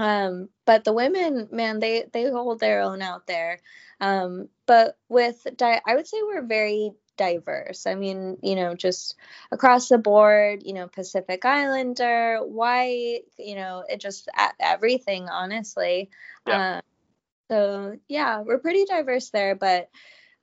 Um, 0.00 0.48
but 0.64 0.84
the 0.84 0.92
women, 0.92 1.48
man, 1.50 1.80
they 1.80 2.04
they 2.12 2.30
hold 2.30 2.60
their 2.60 2.80
own 2.82 3.02
out 3.02 3.26
there. 3.26 3.60
Um, 4.00 4.48
but 4.66 4.96
with 5.08 5.44
di- 5.56 5.80
I 5.84 5.94
would 5.96 6.06
say 6.06 6.18
we're 6.22 6.46
very 6.46 6.92
diverse. 7.18 7.86
I 7.86 7.94
mean, 7.94 8.38
you 8.42 8.56
know, 8.56 8.74
just 8.74 9.16
across 9.52 9.88
the 9.90 9.98
board, 9.98 10.62
you 10.64 10.72
know, 10.72 10.88
Pacific 10.88 11.44
Islander, 11.44 12.38
white, 12.38 13.24
you 13.38 13.56
know, 13.56 13.84
it 13.86 14.00
just 14.00 14.30
everything, 14.58 15.28
honestly. 15.28 16.08
Yeah. 16.46 16.78
Uh, 16.78 16.80
so 17.50 17.98
yeah, 18.08 18.40
we're 18.40 18.58
pretty 18.58 18.86
diverse 18.86 19.28
there, 19.30 19.54
but 19.54 19.90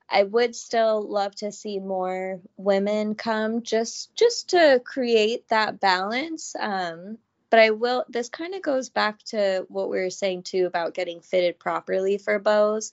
I 0.08 0.22
would 0.22 0.54
still 0.54 1.02
love 1.02 1.34
to 1.36 1.50
see 1.50 1.80
more 1.80 2.40
women 2.56 3.16
come 3.16 3.62
just 3.62 4.14
just 4.14 4.50
to 4.50 4.80
create 4.84 5.48
that 5.48 5.80
balance. 5.80 6.54
Um, 6.58 7.18
but 7.50 7.60
I 7.60 7.70
will, 7.70 8.04
this 8.08 8.28
kind 8.28 8.54
of 8.54 8.62
goes 8.62 8.88
back 8.88 9.22
to 9.26 9.66
what 9.68 9.88
we 9.88 9.98
were 9.98 10.10
saying 10.10 10.42
too 10.42 10.66
about 10.66 10.94
getting 10.94 11.20
fitted 11.20 11.58
properly 11.58 12.18
for 12.18 12.38
bows. 12.38 12.92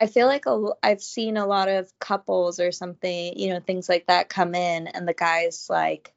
I 0.00 0.06
feel 0.06 0.26
like 0.26 0.46
a, 0.46 0.70
I've 0.82 1.02
seen 1.02 1.36
a 1.36 1.46
lot 1.46 1.68
of 1.68 1.92
couples 1.98 2.60
or 2.60 2.72
something, 2.72 3.38
you 3.38 3.50
know, 3.50 3.60
things 3.60 3.88
like 3.88 4.06
that 4.06 4.28
come 4.28 4.54
in, 4.54 4.88
and 4.88 5.08
the 5.08 5.14
guy's 5.14 5.68
like, 5.70 6.14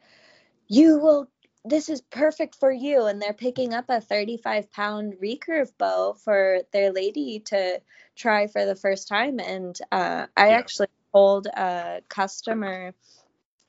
You 0.67 0.99
will, 0.99 1.29
this 1.65 1.89
is 1.89 2.01
perfect 2.01 2.55
for 2.55 2.71
you. 2.71 3.05
And 3.05 3.21
they're 3.21 3.33
picking 3.33 3.73
up 3.73 3.85
a 3.89 4.01
35 4.01 4.71
pound 4.71 5.15
recurve 5.23 5.71
bow 5.77 6.13
for 6.13 6.61
their 6.73 6.91
lady 6.93 7.39
to 7.47 7.81
try 8.15 8.47
for 8.47 8.65
the 8.65 8.75
first 8.75 9.07
time. 9.07 9.39
And 9.39 9.77
uh, 9.91 10.27
I 10.37 10.49
yeah. 10.49 10.59
actually 10.59 10.87
told 11.13 11.47
a 11.47 12.01
customer, 12.09 12.93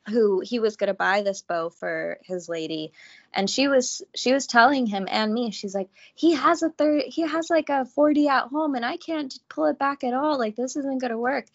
who 0.08 0.40
he 0.40 0.58
was 0.58 0.76
going 0.76 0.88
to 0.88 0.94
buy 0.94 1.22
this 1.22 1.42
bow 1.42 1.70
for 1.70 2.18
his 2.22 2.48
lady. 2.48 2.92
And 3.32 3.48
she 3.48 3.68
was 3.68 4.02
she 4.14 4.32
was 4.32 4.46
telling 4.46 4.86
him 4.86 5.06
and 5.10 5.32
me 5.32 5.50
she's 5.50 5.74
like 5.74 5.88
he 6.14 6.32
has 6.32 6.62
a 6.62 6.70
third 6.70 7.04
he 7.06 7.22
has 7.22 7.48
like 7.50 7.68
a 7.68 7.84
40 7.84 8.28
at 8.28 8.48
home 8.48 8.74
and 8.74 8.84
i 8.84 8.96
can't 8.96 9.32
pull 9.48 9.66
it 9.66 9.78
back 9.78 10.04
at 10.04 10.14
all. 10.14 10.38
Like 10.38 10.56
this 10.56 10.76
isn't 10.76 11.00
going 11.00 11.12
to 11.12 11.18
work. 11.18 11.46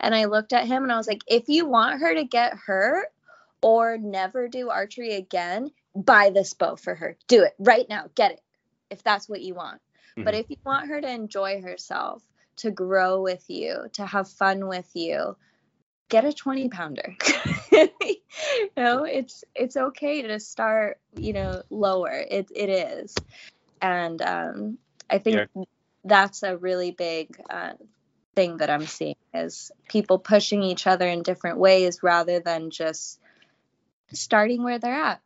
And 0.00 0.14
i 0.14 0.26
looked 0.26 0.52
at 0.52 0.66
him 0.66 0.84
and 0.84 0.92
i 0.92 0.96
was 0.96 1.08
like 1.08 1.22
if 1.26 1.48
you 1.48 1.66
want 1.66 2.00
her 2.00 2.14
to 2.14 2.24
get 2.24 2.54
hurt 2.54 3.08
or 3.60 3.98
never 3.98 4.48
do 4.48 4.70
archery 4.70 5.14
again 5.14 5.70
buy 5.94 6.30
this 6.30 6.54
bow 6.54 6.76
for 6.76 6.94
her. 6.94 7.16
Do 7.26 7.42
it 7.42 7.54
right 7.58 7.86
now. 7.88 8.06
Get 8.14 8.32
it 8.32 8.42
if 8.90 9.02
that's 9.02 9.28
what 9.28 9.42
you 9.42 9.54
want. 9.54 9.80
Mm-hmm. 10.18 10.24
but 10.24 10.34
if 10.34 10.50
you 10.50 10.56
want 10.64 10.88
her 10.88 11.00
to 11.00 11.08
enjoy 11.08 11.62
herself 11.62 12.22
to 12.56 12.72
grow 12.72 13.22
with 13.22 13.44
you 13.48 13.84
to 13.92 14.04
have 14.04 14.28
fun 14.28 14.66
with 14.66 14.90
you 14.94 15.36
get 16.08 16.24
a 16.24 16.32
20 16.32 16.68
pounder 16.70 17.16
you 18.02 18.70
know 18.76 19.04
it's 19.04 19.44
it's 19.54 19.76
okay 19.76 20.22
to 20.22 20.40
start 20.40 20.98
you 21.16 21.32
know 21.32 21.62
lower 21.70 22.12
it 22.12 22.48
it 22.54 22.68
is 22.68 23.14
and 23.80 24.20
um 24.22 24.78
i 25.08 25.18
think 25.18 25.36
yeah. 25.36 25.62
that's 26.04 26.42
a 26.42 26.56
really 26.56 26.90
big 26.90 27.40
uh, 27.50 27.72
thing 28.34 28.58
that 28.58 28.70
i'm 28.70 28.86
seeing 28.86 29.16
is 29.34 29.70
people 29.88 30.18
pushing 30.18 30.62
each 30.62 30.86
other 30.86 31.08
in 31.08 31.22
different 31.22 31.58
ways 31.58 32.02
rather 32.02 32.40
than 32.40 32.70
just 32.70 33.20
starting 34.12 34.62
where 34.62 34.78
they're 34.78 34.94
at 34.94 35.20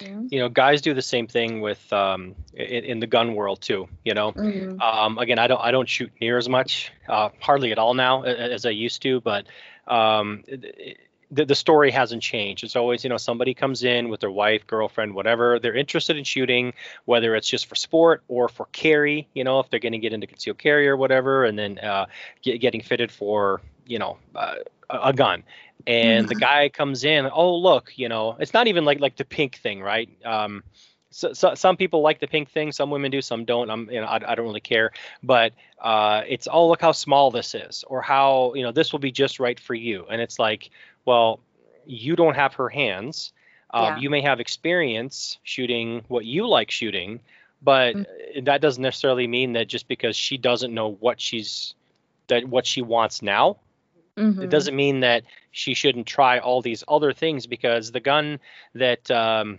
you 0.00 0.40
know 0.40 0.48
guys 0.48 0.80
do 0.80 0.92
the 0.92 1.02
same 1.02 1.26
thing 1.26 1.60
with 1.60 1.92
um, 1.92 2.34
in, 2.52 2.84
in, 2.84 3.00
the 3.00 3.06
gun 3.06 3.34
world 3.34 3.60
too 3.60 3.88
you 4.04 4.12
know 4.12 4.32
mm-hmm. 4.32 4.80
um, 4.80 5.18
again 5.18 5.38
i 5.38 5.46
don't 5.46 5.60
i 5.60 5.70
don't 5.70 5.88
shoot 5.88 6.10
near 6.20 6.36
as 6.36 6.48
much 6.48 6.92
uh, 7.08 7.28
hardly 7.38 7.70
at 7.70 7.78
all 7.78 7.94
now 7.94 8.22
as 8.22 8.66
i 8.66 8.70
used 8.70 9.02
to 9.02 9.20
but 9.20 9.46
um, 9.86 10.42
the, 11.34 11.44
the 11.44 11.54
story 11.54 11.90
hasn't 11.90 12.22
changed. 12.22 12.64
It's 12.64 12.76
always, 12.76 13.04
you 13.04 13.10
know, 13.10 13.16
somebody 13.16 13.54
comes 13.54 13.82
in 13.82 14.08
with 14.08 14.20
their 14.20 14.30
wife, 14.30 14.66
girlfriend, 14.66 15.14
whatever. 15.14 15.58
They're 15.58 15.74
interested 15.74 16.16
in 16.16 16.24
shooting, 16.24 16.72
whether 17.04 17.34
it's 17.34 17.48
just 17.48 17.66
for 17.66 17.74
sport 17.74 18.22
or 18.28 18.48
for 18.48 18.66
carry, 18.66 19.28
you 19.34 19.44
know, 19.44 19.60
if 19.60 19.68
they're 19.70 19.80
going 19.80 19.92
to 19.92 19.98
get 19.98 20.12
into 20.12 20.26
concealed 20.26 20.58
carry 20.58 20.88
or 20.88 20.96
whatever, 20.96 21.44
and 21.44 21.58
then 21.58 21.78
uh, 21.78 22.06
get, 22.42 22.60
getting 22.60 22.80
fitted 22.80 23.10
for, 23.10 23.60
you 23.86 23.98
know, 23.98 24.18
uh, 24.34 24.56
a 24.88 25.12
gun. 25.12 25.42
And 25.86 26.28
the 26.28 26.34
mm-hmm. 26.34 26.40
guy 26.40 26.68
comes 26.68 27.04
in, 27.04 27.28
oh, 27.30 27.56
look, 27.56 27.92
you 27.96 28.08
know, 28.08 28.36
it's 28.38 28.54
not 28.54 28.68
even 28.68 28.84
like 28.84 29.00
like 29.00 29.16
the 29.16 29.24
pink 29.24 29.56
thing, 29.56 29.82
right? 29.82 30.08
Um, 30.24 30.62
so, 31.14 31.32
so, 31.32 31.54
some 31.54 31.76
people 31.76 32.02
like 32.02 32.18
the 32.18 32.26
pink 32.26 32.50
thing, 32.50 32.72
some 32.72 32.90
women 32.90 33.12
do, 33.12 33.22
some 33.22 33.44
don't. 33.44 33.70
I'm, 33.70 33.88
you 33.88 34.00
know, 34.00 34.06
I, 34.06 34.32
I 34.32 34.34
don't 34.34 34.46
really 34.46 34.60
care. 34.60 34.90
But 35.22 35.52
uh, 35.80 36.22
it's 36.26 36.48
oh 36.50 36.68
look 36.68 36.80
how 36.80 36.90
small 36.90 37.30
this 37.30 37.54
is, 37.54 37.84
or 37.86 38.02
how 38.02 38.52
you 38.54 38.64
know 38.64 38.72
this 38.72 38.90
will 38.90 38.98
be 38.98 39.12
just 39.12 39.38
right 39.38 39.58
for 39.58 39.74
you. 39.74 40.06
And 40.10 40.20
it's 40.20 40.40
like, 40.40 40.70
well, 41.04 41.38
you 41.86 42.16
don't 42.16 42.34
have 42.34 42.54
her 42.54 42.68
hands. 42.68 43.32
Um, 43.70 43.84
yeah. 43.84 43.98
You 43.98 44.10
may 44.10 44.22
have 44.22 44.40
experience 44.40 45.38
shooting 45.44 46.02
what 46.08 46.24
you 46.24 46.48
like 46.48 46.72
shooting, 46.72 47.20
but 47.62 47.94
mm-hmm. 47.94 48.44
that 48.44 48.60
doesn't 48.60 48.82
necessarily 48.82 49.28
mean 49.28 49.52
that 49.52 49.68
just 49.68 49.86
because 49.86 50.16
she 50.16 50.36
doesn't 50.36 50.74
know 50.74 50.96
what 50.98 51.20
she's 51.20 51.76
that 52.26 52.48
what 52.48 52.66
she 52.66 52.82
wants 52.82 53.22
now 53.22 53.58
Mm-hmm. 54.16 54.42
It 54.42 54.50
doesn't 54.50 54.76
mean 54.76 55.00
that 55.00 55.24
she 55.50 55.74
shouldn't 55.74 56.06
try 56.06 56.38
all 56.38 56.62
these 56.62 56.84
other 56.86 57.12
things 57.12 57.46
because 57.46 57.90
the 57.90 58.00
gun 58.00 58.38
that 58.74 59.10
um, 59.10 59.58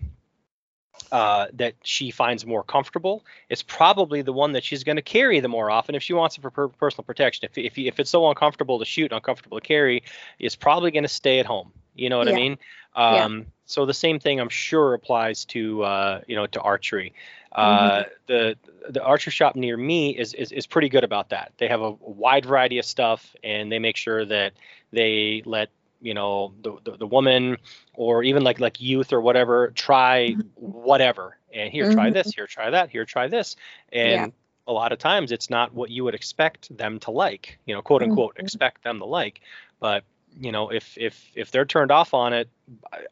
uh, 1.11 1.47
that 1.53 1.75
she 1.83 2.11
finds 2.11 2.45
more 2.45 2.63
comfortable 2.63 3.23
It's 3.49 3.63
probably 3.63 4.21
the 4.21 4.33
one 4.33 4.53
that 4.53 4.63
she's 4.63 4.83
going 4.83 4.95
to 4.95 5.01
carry 5.01 5.39
the 5.39 5.47
more 5.47 5.69
often 5.69 5.95
if 5.95 6.03
she 6.03 6.13
wants 6.13 6.37
it 6.37 6.41
for 6.41 6.49
per- 6.49 6.67
personal 6.67 7.03
protection. 7.03 7.47
If, 7.49 7.57
if, 7.57 7.77
if 7.77 7.99
it's 7.99 8.09
so 8.09 8.27
uncomfortable 8.29 8.79
to 8.79 8.85
shoot, 8.85 9.11
uncomfortable 9.11 9.59
to 9.59 9.65
carry, 9.65 10.03
it's 10.39 10.55
probably 10.55 10.91
going 10.91 11.03
to 11.03 11.09
stay 11.09 11.39
at 11.39 11.45
home. 11.45 11.71
You 11.95 12.09
know 12.09 12.17
what 12.17 12.27
yeah. 12.27 12.33
I 12.33 12.35
mean? 12.35 12.57
Um, 12.95 13.37
yeah. 13.37 13.43
So 13.65 13.85
the 13.85 13.93
same 13.93 14.19
thing 14.19 14.39
I'm 14.39 14.49
sure 14.49 14.93
applies 14.93 15.45
to 15.45 15.83
uh, 15.83 16.21
you 16.27 16.35
know 16.35 16.47
to 16.47 16.61
archery. 16.61 17.13
Uh, 17.51 17.89
mm-hmm. 17.89 18.09
The 18.27 18.57
the 18.89 19.03
archer 19.03 19.31
shop 19.31 19.55
near 19.55 19.77
me 19.77 20.11
is, 20.17 20.33
is 20.33 20.51
is 20.51 20.67
pretty 20.67 20.89
good 20.89 21.03
about 21.03 21.29
that. 21.29 21.53
They 21.57 21.67
have 21.67 21.81
a 21.81 21.91
wide 21.91 22.45
variety 22.45 22.77
of 22.77 22.85
stuff, 22.85 23.35
and 23.43 23.71
they 23.71 23.79
make 23.79 23.95
sure 23.95 24.25
that 24.25 24.53
they 24.91 25.41
let 25.45 25.69
you 26.05 26.13
know 26.13 26.53
the, 26.61 26.77
the, 26.83 26.97
the 26.97 27.07
woman 27.07 27.57
or 27.95 28.23
even 28.23 28.43
like 28.43 28.59
like 28.59 28.79
youth 28.79 29.11
or 29.11 29.19
whatever 29.19 29.71
try 29.71 30.29
mm-hmm. 30.29 30.41
whatever 30.55 31.37
and 31.51 31.71
here 31.71 31.85
mm-hmm. 31.85 31.95
try 31.95 32.09
this 32.11 32.31
here 32.33 32.45
try 32.45 32.69
that 32.69 32.89
here 32.89 33.05
try 33.05 33.27
this 33.27 33.55
and 33.91 34.11
yeah. 34.11 34.27
a 34.67 34.73
lot 34.73 34.91
of 34.91 34.99
times 34.99 35.31
it's 35.31 35.49
not 35.49 35.73
what 35.73 35.89
you 35.89 36.03
would 36.03 36.15
expect 36.15 36.75
them 36.75 36.99
to 36.99 37.11
like, 37.11 37.57
you 37.65 37.73
know, 37.73 37.81
quote 37.81 38.03
unquote, 38.03 38.35
Mhm. 38.35 38.43
expect 38.43 38.83
them 38.83 38.99
to 38.99 39.05
like. 39.05 39.41
But 39.79 40.03
you 40.39 40.51
know, 40.51 40.69
if 40.69 40.97
if 40.97 41.31
if 41.35 41.51
they're 41.51 41.65
turned 41.65 41.91
off 41.91 42.13
on 42.13 42.33
it 42.33 42.49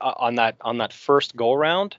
uh, 0.02 0.14
on 0.18 0.36
that 0.36 0.56
on 0.62 0.78
that 0.80 0.92
first 0.94 1.36
go 1.36 1.54
round, 1.54 1.96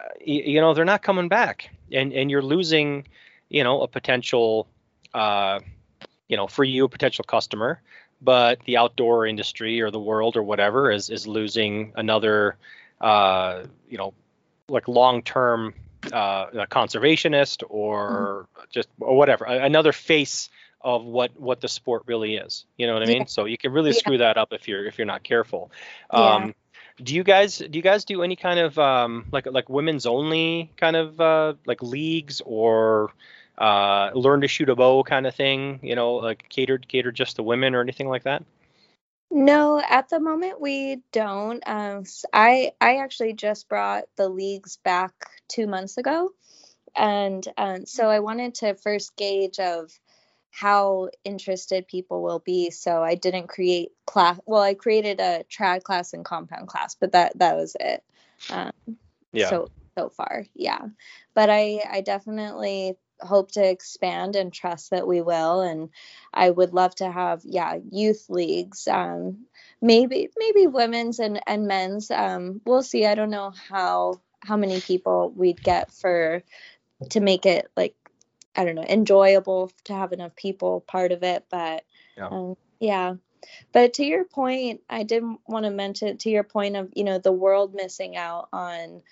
uh, 0.00 0.04
you, 0.24 0.42
you 0.54 0.60
know, 0.60 0.74
they're 0.74 0.84
not 0.84 1.02
coming 1.02 1.28
back, 1.28 1.70
and 1.92 2.12
and 2.12 2.30
you're 2.30 2.42
losing, 2.42 3.06
you 3.50 3.62
know, 3.62 3.82
a 3.82 3.88
potential, 3.88 4.66
uh, 5.12 5.60
you 6.28 6.36
know, 6.36 6.46
for 6.46 6.64
you 6.64 6.84
a 6.84 6.88
potential 6.88 7.24
customer, 7.24 7.80
but 8.20 8.58
the 8.64 8.76
outdoor 8.76 9.26
industry 9.26 9.80
or 9.80 9.90
the 9.90 10.00
world 10.00 10.36
or 10.36 10.42
whatever 10.42 10.90
is 10.90 11.10
is 11.10 11.26
losing 11.26 11.92
another, 11.96 12.56
uh, 13.00 13.62
you 13.88 13.98
know, 13.98 14.12
like 14.68 14.88
long 14.88 15.22
term 15.22 15.74
uh, 16.12 16.46
conservationist 16.70 17.62
or 17.68 18.46
just 18.70 18.88
or 19.00 19.16
whatever 19.16 19.44
another 19.44 19.92
face 19.92 20.48
of 20.80 21.04
what 21.04 21.30
what 21.38 21.60
the 21.60 21.68
sport 21.68 22.02
really 22.06 22.36
is 22.36 22.64
you 22.76 22.86
know 22.86 22.92
what 22.94 23.02
i 23.02 23.06
Yeah. 23.06 23.06
mean 23.06 23.26
so 23.26 23.44
you 23.44 23.56
can 23.58 23.72
really 23.72 23.92
Yeah. 23.92 23.94
screw 23.94 24.18
that 24.18 24.36
up 24.36 24.52
if 24.52 24.68
you're 24.68 24.84
if 24.86 24.98
you're 24.98 25.06
not 25.06 25.22
careful 25.22 25.70
Yeah. 26.10 26.10
um 26.10 26.54
do 27.02 27.14
you 27.14 27.22
guys 27.22 27.58
do 27.58 27.78
you 27.78 27.82
guys 27.82 28.04
do 28.04 28.22
any 28.22 28.36
kind 28.36 28.58
of 28.58 28.78
um 28.78 29.26
like 29.32 29.46
like 29.46 29.68
women's 29.68 30.06
only 30.06 30.70
kind 30.76 30.96
of 30.96 31.20
uh 31.20 31.54
like 31.66 31.82
leagues 31.82 32.40
or 32.44 33.10
uh 33.58 34.10
learn 34.14 34.40
to 34.42 34.48
shoot 34.48 34.68
a 34.68 34.76
bow 34.76 35.02
kind 35.04 35.26
of 35.26 35.34
thing 35.34 35.80
you 35.82 35.96
know 35.96 36.14
like 36.16 36.48
catered 36.48 36.88
catered 36.88 37.14
just 37.16 37.36
to 37.36 37.42
women 37.42 37.74
or 37.74 37.80
anything 37.80 38.08
like 38.08 38.24
that 38.24 38.44
No, 39.30 39.80
at 39.80 40.08
the 40.08 40.20
moment 40.20 40.60
we 40.60 41.02
don't. 41.12 41.62
Um, 41.66 42.04
I 42.32 42.72
I 42.80 42.98
actually 42.98 43.34
just 43.34 43.68
brought 43.68 44.04
the 44.16 44.28
leagues 44.28 44.78
back 44.78 45.12
two 45.48 45.66
months 45.66 45.98
ago, 45.98 46.30
and 46.96 47.46
um, 47.58 47.86
so 47.86 48.08
I 48.08 48.20
wanted 48.20 48.54
to 48.56 48.74
first 48.74 49.16
gauge 49.16 49.58
of 49.60 49.90
how 50.50 51.10
interested 51.24 51.88
people 51.88 52.22
will 52.22 52.40
be. 52.40 52.70
So 52.70 53.02
I 53.04 53.16
didn't 53.16 53.48
create 53.48 53.90
class. 54.06 54.40
Well, 54.46 54.62
I 54.62 54.74
created 54.74 55.20
a 55.20 55.44
trad 55.50 55.82
class 55.84 56.14
and 56.14 56.24
compound 56.24 56.68
class, 56.68 56.96
but 57.00 57.12
that 57.12 57.38
that 57.38 57.56
was 57.56 57.76
it. 57.80 58.04
Um, 58.50 58.72
yeah 59.32 59.48
so 59.48 59.68
so 59.98 60.08
far 60.10 60.44
yeah 60.54 60.86
but 61.34 61.50
i 61.50 61.82
i 61.90 62.00
definitely 62.00 62.96
hope 63.20 63.52
to 63.52 63.64
expand 63.66 64.36
and 64.36 64.52
trust 64.52 64.90
that 64.90 65.06
we 65.06 65.20
will 65.20 65.60
and 65.60 65.90
i 66.32 66.48
would 66.48 66.72
love 66.72 66.94
to 66.94 67.10
have 67.10 67.42
yeah 67.44 67.76
youth 67.90 68.26
leagues 68.28 68.86
um 68.88 69.46
maybe 69.80 70.28
maybe 70.38 70.66
women's 70.66 71.18
and 71.18 71.40
and 71.46 71.66
men's 71.66 72.10
um 72.10 72.60
we'll 72.64 72.82
see 72.82 73.06
i 73.06 73.14
don't 73.14 73.30
know 73.30 73.52
how 73.68 74.20
how 74.40 74.56
many 74.56 74.80
people 74.80 75.32
we'd 75.36 75.62
get 75.62 75.92
for 75.92 76.42
to 77.10 77.20
make 77.20 77.46
it 77.46 77.70
like 77.76 77.94
i 78.56 78.64
don't 78.64 78.74
know 78.74 78.84
enjoyable 78.84 79.72
to 79.84 79.92
have 79.94 80.12
enough 80.12 80.34
people 80.36 80.80
part 80.80 81.12
of 81.12 81.22
it 81.22 81.44
but 81.50 81.84
Yeah. 82.16 82.28
um, 82.28 82.56
yeah 82.80 83.14
but 83.72 83.94
to 83.94 84.04
your 84.04 84.24
point 84.24 84.80
i 84.88 85.02
did 85.02 85.22
want 85.46 85.64
to 85.64 85.70
mention 85.70 86.16
to 86.18 86.30
your 86.30 86.44
point 86.44 86.76
of 86.76 86.90
you 86.94 87.04
know 87.04 87.18
the 87.18 87.32
world 87.32 87.74
missing 87.74 88.16
out 88.16 88.48
on 88.52 89.02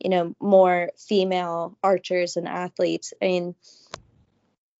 you 0.00 0.10
know 0.10 0.34
more 0.40 0.90
female 0.98 1.76
archers 1.82 2.36
and 2.36 2.48
athletes. 2.48 3.12
I 3.20 3.26
mean 3.26 3.54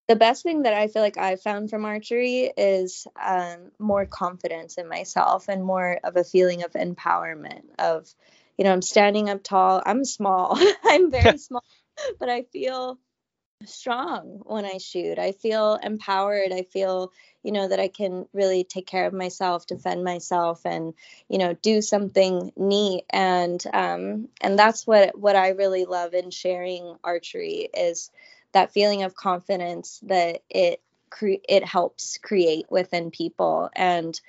the 0.07 0.17
best 0.17 0.43
thing 0.43 0.63
that 0.63 0.75
i 0.75 0.89
feel 0.89 1.03
like 1.03 1.19
i've 1.19 1.41
found 1.41 1.71
from 1.71 1.85
archery 1.85 2.53
is 2.57 3.07
um, 3.23 3.71
more 3.79 4.07
confidence 4.07 4.77
in 4.77 4.89
myself 4.89 5.49
and 5.49 5.65
more 5.65 5.99
of 6.05 6.17
a 6.17 6.25
feeling 6.25 6.63
of 6.63 6.73
empowerment 6.73 7.63
of 7.79 8.13
you 8.59 8.65
know 8.65 8.73
i'm 8.73 8.83
standing 8.83 9.31
up 9.31 9.43
tall. 9.43 9.83
I'm 9.85 10.05
small. 10.05 10.59
I'm 10.85 11.11
very 11.11 11.39
small 11.47 11.65
but 12.19 12.29
i 12.29 12.43
feel 12.43 12.99
strong 13.65 14.41
when 14.45 14.65
i 14.65 14.79
shoot. 14.79 15.19
I 15.19 15.33
feel 15.33 15.79
empowered. 15.83 16.53
I 16.53 16.63
feel 16.63 17.13
you 17.43 17.53
know 17.53 17.69
that 17.69 17.81
i 17.81 17.89
can 17.89 18.27
really 18.33 18.65
take 18.65 18.87
care 18.87 19.07
of 19.07 19.13
myself 19.15 19.67
defend 19.67 20.05
myself 20.05 20.63
and 20.67 20.95
you 21.29 21.39
know 21.39 21.55
do 21.55 21.81
something 21.81 22.53
neat. 22.57 23.05
And 23.11 23.63
um 23.73 24.29
and 24.41 24.59
that's 24.59 24.87
what 24.87 25.19
what 25.19 25.37
i 25.37 25.49
really 25.51 25.85
love 25.87 26.15
in 26.15 26.31
sharing 26.31 26.97
archery 27.05 27.69
is 27.75 28.11
that 28.53 28.73
feeling 28.73 29.03
of 29.03 29.17
confidence 29.17 30.01
that 30.05 30.43
it 30.51 30.81
cre- 31.11 31.45
it 31.49 31.65
helps 31.65 32.19
create 32.19 32.67
within 32.71 33.11
people. 33.11 33.71
And 33.75 34.21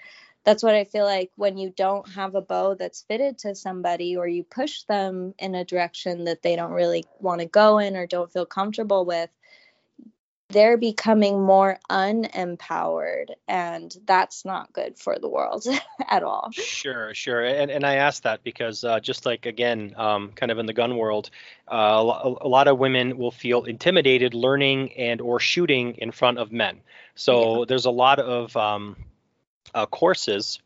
that's 0.46 0.64
what 0.64 0.76
i 0.76 0.84
feel 0.84 1.06
like 1.06 1.32
when 1.36 1.58
you 1.58 1.74
don't 1.76 2.08
have 2.10 2.36
a 2.36 2.42
bow 2.42 2.76
that's 2.76 3.02
fitted 3.08 3.38
to 3.38 3.56
somebody 3.56 4.16
or 4.16 4.28
you 4.28 4.44
push 4.44 4.84
them 4.84 5.34
in 5.40 5.56
a 5.56 5.66
direction 5.66 6.26
that 6.26 6.42
they 6.42 6.56
don't 6.56 6.72
really 6.72 7.04
want 7.20 7.42
to 7.42 7.48
go 7.48 7.80
in 7.80 7.96
or 7.96 8.08
don't 8.08 8.32
feel 8.32 8.46
comfortable 8.46 9.06
with 9.06 9.30
they're 10.50 10.78
becoming 10.78 11.42
more 11.42 11.80
unempowered 11.90 13.32
and 13.48 13.96
that's 14.06 14.46
not 14.46 14.72
good 14.72 14.98
for 14.98 15.18
the 15.20 15.28
world 15.28 15.66
at 16.10 16.24
all 16.24 16.52
Sure, 16.52 17.14
sure, 17.14 17.44
and 17.44 17.72
and 17.72 17.84
I 17.84 17.96
asked 17.96 18.24
that 18.24 18.44
because 18.44 18.84
uh, 18.84 19.00
just 19.00 19.26
like 19.26 19.46
again, 19.46 19.94
um, 19.98 20.32
kind 20.34 20.52
of 20.52 20.60
in 20.60 20.66
the 20.66 20.74
gun 20.74 20.98
world, 20.98 21.30
uh, 21.70 21.76
a 21.76 22.36
a 22.42 22.48
lot 22.48 22.68
of 22.68 22.78
women 22.78 23.18
will 23.18 23.32
feel 23.32 23.64
intimidated 23.64 24.34
learning 24.34 24.94
and 24.94 25.20
or 25.20 25.40
shooting 25.40 25.96
in 25.96 26.12
front 26.12 26.38
of 26.38 26.52
men. 26.52 26.82
So 27.16 27.66
there's 27.66 27.86
a 27.86 27.92
lot 27.92 28.20
of 28.20 28.56
um, 28.56 28.96
uh, 29.76 29.88
courses 29.88 30.62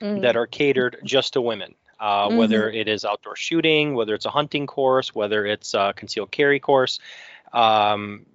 Mm, 0.00 0.22
that 0.22 0.36
are 0.36 0.46
catered 0.46 0.98
just 1.04 1.34
to 1.34 1.42
women. 1.42 1.74
Uh, 2.00 2.30
Whether 2.30 2.70
it 2.70 2.88
is 2.88 3.04
outdoor 3.04 3.36
shooting, 3.36 3.94
whether 3.94 4.14
it's 4.14 4.26
a 4.26 4.30
hunting 4.30 4.66
course, 4.66 5.14
whether 5.14 5.46
it's 5.46 5.74
a 5.74 5.94
concealed 5.96 6.30
carry 6.32 6.60
course, 6.60 7.00
um, 7.52 8.26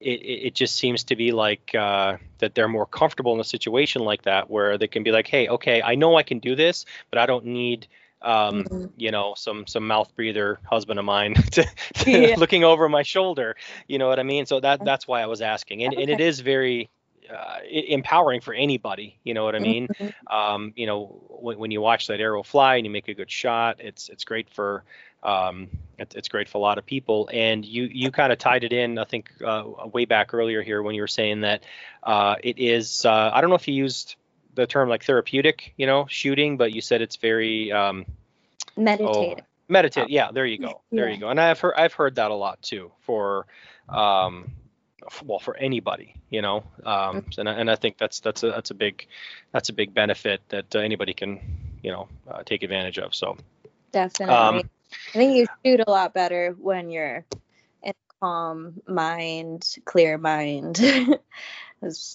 it, 0.00 0.20
it 0.48 0.54
just 0.54 0.76
seems 0.76 1.04
to 1.04 1.16
be 1.16 1.32
like 1.32 1.74
uh, 1.74 2.16
that 2.38 2.54
they're 2.54 2.68
more 2.68 2.86
comfortable 2.86 3.34
in 3.34 3.40
a 3.40 3.44
situation 3.44 4.02
like 4.02 4.22
that 4.22 4.50
where 4.50 4.78
they 4.78 4.88
can 4.88 5.04
be 5.04 5.12
like, 5.12 5.28
hey, 5.28 5.48
okay, 5.48 5.82
I 5.82 5.94
know 5.96 6.16
I 6.16 6.22
can 6.22 6.38
do 6.40 6.56
this, 6.56 6.86
but 7.10 7.18
I 7.18 7.26
don't 7.26 7.46
need 7.46 7.86
um, 8.22 8.66
Mhm. 8.70 8.92
you 8.96 9.10
know 9.10 9.34
some 9.36 9.66
some 9.66 9.86
mouth 9.86 10.14
breather 10.16 10.60
husband 10.64 10.98
of 10.98 11.04
mine 11.04 11.34
to, 11.52 11.66
to 11.98 12.30
Yeah. 12.30 12.36
looking 12.36 12.64
over 12.64 12.88
my 12.88 13.02
shoulder. 13.02 13.56
You 13.88 13.98
know 13.98 14.08
what 14.08 14.18
I 14.18 14.24
mean? 14.24 14.46
So 14.46 14.60
that 14.60 14.84
that's 14.84 15.06
why 15.06 15.22
I 15.22 15.26
was 15.26 15.40
asking, 15.42 15.84
and 15.84 15.92
and 15.94 16.10
it 16.10 16.20
Okay. 16.20 16.20
is 16.20 16.40
very 16.40 16.90
uh, 17.32 17.58
empowering 17.70 18.40
for 18.40 18.54
anybody. 18.54 19.18
You 19.24 19.34
know 19.34 19.44
what 19.44 19.54
I 19.56 19.60
mean? 19.60 19.88
Mhm. 19.88 20.12
um, 20.30 20.72
you 20.76 20.86
know 20.86 21.06
when, 21.28 21.58
when 21.58 21.70
you 21.70 21.80
watch 21.80 22.06
that 22.08 22.20
arrow 22.20 22.42
fly 22.42 22.76
and 22.76 22.86
you 22.86 22.90
make 22.90 23.08
a 23.08 23.14
good 23.14 23.30
shot 23.30 23.76
it's 23.80 24.08
it's 24.08 24.24
great 24.24 24.48
for 24.50 24.84
um, 25.22 25.68
it, 25.98 26.14
it's 26.16 26.28
great 26.28 26.48
for 26.48 26.58
a 26.58 26.60
lot 26.60 26.78
of 26.78 26.86
people 26.86 27.28
and 27.32 27.64
you 27.64 27.84
you 27.84 28.10
kind 28.10 28.32
of 28.32 28.38
tied 28.38 28.64
it 28.64 28.72
in 28.72 28.98
i 28.98 29.04
think 29.04 29.30
uh, 29.44 29.64
way 29.92 30.04
back 30.04 30.34
earlier 30.34 30.62
here 30.62 30.82
when 30.82 30.94
you 30.94 31.00
were 31.02 31.08
saying 31.08 31.40
that 31.42 31.64
uh, 32.02 32.36
it 32.42 32.58
is 32.58 33.04
uh, 33.04 33.30
i 33.32 33.40
don't 33.40 33.50
know 33.50 33.56
if 33.56 33.68
you 33.68 33.74
used 33.74 34.16
the 34.54 34.66
term 34.66 34.88
like 34.88 35.04
therapeutic 35.04 35.74
you 35.76 35.86
know 35.86 36.06
shooting 36.08 36.56
but 36.56 36.72
you 36.72 36.80
said 36.80 37.00
it's 37.02 37.16
very 37.16 37.72
um, 37.72 38.04
meditative 38.76 39.44
meditate 39.68 40.08
yeah 40.10 40.30
there 40.32 40.46
you 40.46 40.58
go 40.58 40.80
there 40.94 41.08
Yeah. 41.08 41.14
you 41.14 41.18
go 41.20 41.28
and 41.28 41.40
i've 41.40 41.60
heard 41.60 41.74
i've 41.76 41.92
heard 41.94 42.16
that 42.16 42.30
a 42.30 42.34
lot 42.34 42.60
too 42.62 42.90
for 43.00 43.46
um 43.88 44.50
well 45.24 45.38
for 45.38 45.56
anybody 45.56 46.14
you 46.32 46.42
know? 46.42 46.64
Um 46.84 47.26
and 47.38 47.48
I, 47.48 47.52
and 47.52 47.70
I 47.70 47.76
think 47.76 47.98
that's 47.98 48.20
that's 48.20 48.42
a 48.42 48.48
that's 48.48 48.70
a 48.70 48.74
big 48.74 49.06
that's 49.52 49.68
a 49.68 49.72
big 49.72 49.94
benefit 49.94 50.40
that 50.48 50.74
uh, 50.74 50.80
anybody 50.80 51.14
can 51.14 51.40
you 51.82 51.92
know 51.92 52.08
uh, 52.28 52.42
take 52.44 52.64
advantage 52.64 52.98
of 52.98 53.14
so. 53.14 53.36
Definitely. 53.92 54.34
Um 54.34 54.70
i 55.14 55.18
think 55.18 55.36
you 55.36 55.46
shoot 55.64 55.80
a 55.86 55.90
lot 55.90 56.12
better 56.14 56.54
when 56.58 56.90
you're 56.90 57.24
in 57.82 57.90
a 57.90 58.14
calm 58.20 58.80
mind 58.88 59.76
clear 59.84 60.18
mind. 60.18 60.80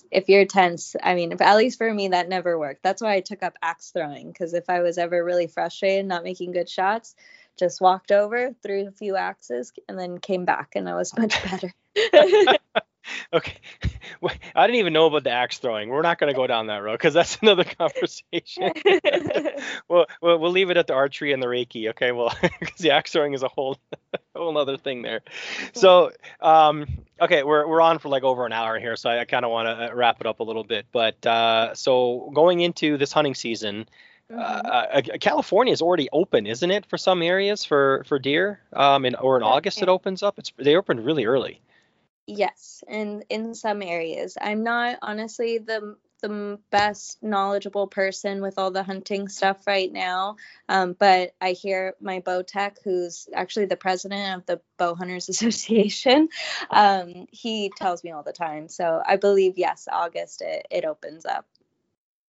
If 0.09 0.29
you're 0.29 0.45
tense 0.45 0.95
i 1.03 1.13
mean 1.13 1.33
if, 1.33 1.41
at 1.41 1.57
least 1.57 1.77
for 1.77 1.93
me 1.93 2.07
that 2.07 2.29
never 2.29 2.57
worked. 2.57 2.83
That's 2.83 3.01
why 3.01 3.15
i 3.15 3.19
took 3.19 3.43
up 3.43 3.57
axe 3.61 3.91
throwing 3.91 4.31
because 4.31 4.53
if 4.53 4.69
i 4.69 4.79
was 4.79 4.97
ever 4.97 5.21
really 5.21 5.47
frustrated 5.47 6.05
not 6.05 6.23
making 6.23 6.53
good 6.53 6.69
shots 6.69 7.15
just 7.59 7.81
walked 7.81 8.13
over 8.13 8.55
threw 8.63 8.87
a 8.87 8.91
few 8.91 9.17
axes 9.17 9.73
and 9.89 9.99
then 9.99 10.19
came 10.19 10.45
back 10.45 10.77
and 10.77 10.87
i 10.87 10.95
was 10.95 11.17
much 11.17 11.35
better 11.43 11.73
okay 13.33 13.55
i 14.55 14.67
didn't 14.67 14.79
even 14.79 14.93
know 14.93 15.05
about 15.05 15.23
the 15.23 15.29
axe 15.31 15.57
throwing 15.57 15.89
we're 15.89 16.01
not 16.01 16.19
going 16.19 16.31
to 16.31 16.35
go 16.35 16.47
down 16.47 16.67
that 16.67 16.77
road 16.77 16.93
because 16.93 17.13
that's 17.13 17.37
another 17.41 17.63
conversation 17.63 18.71
well, 19.89 20.05
well 20.21 20.39
we'll 20.39 20.51
leave 20.51 20.69
it 20.69 20.77
at 20.77 20.87
the 20.87 20.93
archery 20.93 21.33
and 21.33 21.41
the 21.41 21.47
reiki 21.47 21.89
okay 21.89 22.11
well 22.11 22.33
because 22.59 22.79
the 22.79 22.91
axe 22.91 23.11
throwing 23.11 23.33
is 23.33 23.43
a 23.43 23.47
whole 23.47 23.77
whole 24.35 24.57
other 24.57 24.77
thing 24.77 25.01
there 25.01 25.21
so 25.73 26.11
um 26.41 26.85
okay 27.21 27.43
we're, 27.43 27.67
we're 27.67 27.81
on 27.81 27.99
for 27.99 28.09
like 28.09 28.23
over 28.23 28.45
an 28.45 28.53
hour 28.53 28.79
here 28.79 28.95
so 28.95 29.09
i, 29.09 29.19
I 29.21 29.25
kind 29.25 29.45
of 29.45 29.51
want 29.51 29.67
to 29.67 29.95
wrap 29.95 30.21
it 30.21 30.27
up 30.27 30.39
a 30.39 30.43
little 30.43 30.63
bit 30.63 30.87
but 30.91 31.25
uh 31.25 31.73
so 31.75 32.31
going 32.33 32.61
into 32.61 32.97
this 32.97 33.11
hunting 33.11 33.35
season 33.35 33.87
Mhm. 34.29 34.39
uh, 34.39 34.67
uh, 34.67 35.01
California 35.21 35.71
is 35.71 35.81
already 35.81 36.09
open, 36.11 36.47
isn't 36.47 36.69
it, 36.69 36.85
for 36.87 36.97
some 36.97 37.21
areas 37.21 37.63
for 37.63 38.03
for 38.07 38.19
deer? 38.19 38.59
Um, 38.73 39.05
in 39.05 39.15
or 39.15 39.37
in 39.37 39.43
Yeah. 39.43 39.47
August 39.47 39.81
it 39.81 39.87
opens 39.87 40.21
up. 40.21 40.37
It's 40.37 40.51
they 40.57 40.75
open 40.75 41.01
really 41.01 41.23
early. 41.23 41.61
Yes, 42.27 42.83
and 42.87 43.23
in 43.29 43.55
some 43.55 43.81
areas. 43.81 44.37
I'm 44.39 44.63
not 44.63 44.99
honestly 45.01 45.59
the 45.59 45.95
the 46.21 46.59
best 46.71 47.21
knowledgeable 47.21 47.87
person 47.87 48.41
with 48.41 48.57
all 48.57 48.71
the 48.71 48.83
hunting 48.83 49.27
stuff 49.27 49.67
right 49.67 49.91
now. 49.91 50.35
Um, 50.67 50.95
but 50.97 51.35
I 51.39 51.51
hear 51.51 51.93
my 52.01 52.19
bow 52.19 52.41
tech, 52.41 52.77
who's 52.83 53.29
actually 53.33 53.65
the 53.65 53.77
president 53.77 54.39
of 54.39 54.45
the 54.45 54.61
Bow 54.77 54.95
Hunters 54.95 55.29
Association, 55.29 56.29
um, 56.71 57.27
he 57.31 57.71
tells 57.75 58.03
me 58.03 58.11
all 58.11 58.23
the 58.23 58.33
time. 58.33 58.67
So 58.67 59.01
I 59.05 59.17
believe 59.17 59.57
yes, 59.57 59.87
August 59.91 60.41
it, 60.41 60.65
it 60.71 60.85
opens 60.85 61.25
up. 61.25 61.45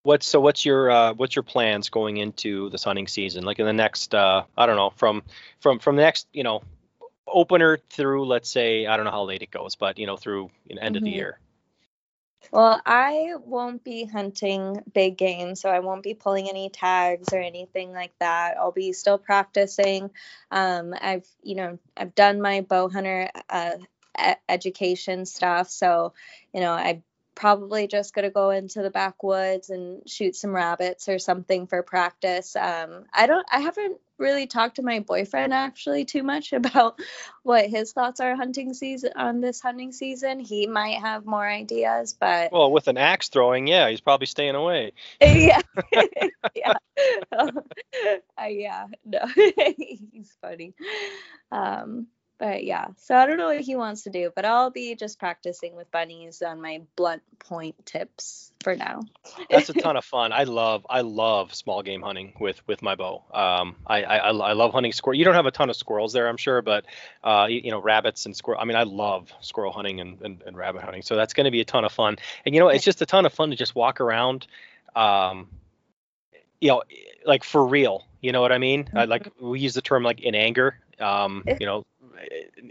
What's 0.02 0.26
so? 0.26 0.40
What's 0.40 0.64
your 0.64 0.90
uh, 0.90 1.14
what's 1.14 1.34
your 1.34 1.42
plans 1.42 1.90
going 1.90 2.18
into 2.18 2.70
this 2.70 2.84
hunting 2.84 3.08
season? 3.08 3.44
Like 3.44 3.58
in 3.58 3.66
the 3.66 3.72
next, 3.72 4.14
uh, 4.14 4.44
I 4.56 4.66
don't 4.66 4.76
know, 4.76 4.90
from 4.90 5.22
from 5.60 5.80
from 5.80 5.96
the 5.96 6.02
next, 6.02 6.28
you 6.32 6.44
know, 6.44 6.62
opener 7.32 7.78
through, 7.90 8.26
let's 8.26 8.50
say, 8.50 8.86
I 8.86 8.96
don't 8.96 9.04
know 9.04 9.12
how 9.12 9.24
late 9.24 9.42
it 9.42 9.50
goes, 9.50 9.76
but 9.76 9.98
you 9.98 10.06
know, 10.06 10.16
through 10.16 10.50
you 10.66 10.76
know, 10.76 10.82
end 10.82 10.94
mm-hmm. 10.94 10.96
of 10.98 11.04
the 11.04 11.10
mm-hmm. 11.10 11.16
year. 11.16 11.40
Well, 12.50 12.80
I 12.86 13.32
won't 13.44 13.84
be 13.84 14.04
hunting 14.04 14.82
big 14.94 15.18
game, 15.18 15.54
so 15.54 15.68
I 15.68 15.80
won't 15.80 16.02
be 16.02 16.14
pulling 16.14 16.48
any 16.48 16.70
tags 16.70 17.32
or 17.32 17.40
anything 17.40 17.92
like 17.92 18.12
that. 18.20 18.56
I'll 18.56 18.72
be 18.72 18.92
still 18.92 19.18
practicing. 19.18 20.10
Um, 20.50 20.94
I've, 20.98 21.26
you 21.42 21.56
know, 21.56 21.78
I've 21.96 22.14
done 22.14 22.40
my 22.40 22.62
bow 22.62 22.88
hunter 22.88 23.28
uh, 23.50 23.72
education 24.48 25.26
stuff, 25.26 25.68
so 25.68 26.14
you 26.54 26.60
know, 26.60 26.72
I 26.72 27.02
probably 27.34 27.86
just 27.86 28.14
going 28.14 28.24
to 28.24 28.30
go 28.30 28.50
into 28.50 28.82
the 28.82 28.90
backwoods 28.90 29.70
and 29.70 30.02
shoot 30.08 30.34
some 30.34 30.54
rabbits 30.54 31.08
or 31.08 31.20
something 31.20 31.68
for 31.68 31.82
practice. 31.84 32.56
Um, 32.56 33.04
I 33.12 33.28
don't, 33.28 33.46
I 33.50 33.60
haven't 33.60 34.00
really 34.18 34.46
talked 34.46 34.76
to 34.76 34.82
my 34.82 35.00
boyfriend 35.00 35.52
actually 35.54 36.04
too 36.04 36.22
much 36.22 36.52
about 36.52 37.00
what 37.42 37.66
his 37.66 37.92
thoughts 37.92 38.20
are 38.20 38.36
hunting 38.36 38.74
season 38.74 39.12
on 39.16 39.40
this 39.40 39.60
hunting 39.60 39.92
season. 39.92 40.40
He 40.40 40.66
might 40.66 41.00
have 41.00 41.24
more 41.24 41.46
ideas, 41.46 42.16
but 42.18 42.52
well, 42.52 42.70
with 42.70 42.88
an 42.88 42.98
axe 42.98 43.28
throwing, 43.28 43.66
yeah, 43.66 43.88
he's 43.88 44.00
probably 44.00 44.26
staying 44.26 44.54
away. 44.54 44.92
yeah, 45.20 45.60
yeah, 46.54 46.74
uh, 47.32 48.44
yeah. 48.48 48.86
No, 49.04 49.20
he's 49.76 50.36
funny. 50.40 50.74
Um, 51.50 52.08
but 52.38 52.64
yeah, 52.64 52.88
so 52.98 53.16
I 53.16 53.26
don't 53.26 53.36
know 53.36 53.48
what 53.48 53.60
he 53.60 53.74
wants 53.74 54.04
to 54.04 54.10
do, 54.10 54.30
but 54.34 54.44
I'll 54.44 54.70
be 54.70 54.94
just 54.94 55.18
practicing 55.18 55.74
with 55.74 55.90
bunnies 55.90 56.40
on 56.40 56.60
my 56.62 56.82
blunt 56.94 57.22
point 57.40 57.84
tips 57.84 58.52
for 58.62 58.76
now. 58.76 59.02
That's 59.50 59.68
a 59.70 59.72
ton 59.74 59.96
of 59.96 60.04
fun. 60.04 60.32
I 60.32 60.44
love 60.44 60.86
I 60.88 61.00
love 61.00 61.52
small 61.54 61.82
game 61.82 62.00
hunting 62.00 62.34
with 62.38 62.64
with 62.68 62.80
my 62.80 62.94
bow. 62.94 63.24
Um, 63.32 63.76
I 63.86 64.02
I, 64.04 64.16
I 64.30 64.52
love 64.52 64.72
hunting 64.72 64.92
squirrel. 64.92 65.18
You 65.18 65.24
don't 65.24 65.34
have 65.34 65.46
a 65.46 65.50
ton 65.50 65.68
of 65.68 65.76
squirrels 65.76 66.12
there, 66.12 66.28
I'm 66.28 66.36
sure, 66.36 66.62
but 66.62 66.84
uh, 67.24 67.46
you, 67.48 67.62
you 67.64 67.70
know 67.72 67.80
rabbits 67.80 68.26
and 68.26 68.36
squirrel. 68.36 68.60
I 68.60 68.64
mean, 68.64 68.76
I 68.76 68.84
love 68.84 69.32
squirrel 69.40 69.72
hunting 69.72 70.00
and, 70.00 70.20
and, 70.22 70.42
and 70.46 70.56
rabbit 70.56 70.82
hunting. 70.82 71.02
So 71.02 71.16
that's 71.16 71.34
going 71.34 71.46
to 71.46 71.50
be 71.50 71.60
a 71.60 71.64
ton 71.64 71.84
of 71.84 71.92
fun. 71.92 72.16
And 72.46 72.54
you 72.54 72.60
know, 72.60 72.68
it's 72.68 72.84
just 72.84 73.02
a 73.02 73.06
ton 73.06 73.26
of 73.26 73.32
fun 73.32 73.50
to 73.50 73.56
just 73.56 73.74
walk 73.74 74.00
around. 74.00 74.46
Um, 74.94 75.48
you 76.60 76.68
know, 76.68 76.82
like 77.24 77.42
for 77.42 77.66
real. 77.66 78.04
You 78.20 78.32
know 78.32 78.40
what 78.40 78.52
I 78.52 78.58
mean? 78.58 78.84
Mm-hmm. 78.84 79.10
like 79.10 79.32
we 79.40 79.60
use 79.60 79.74
the 79.74 79.82
term 79.82 80.02
like 80.02 80.20
in 80.20 80.34
anger. 80.34 80.78
Um, 80.98 81.44
you 81.60 81.66
know, 81.66 81.84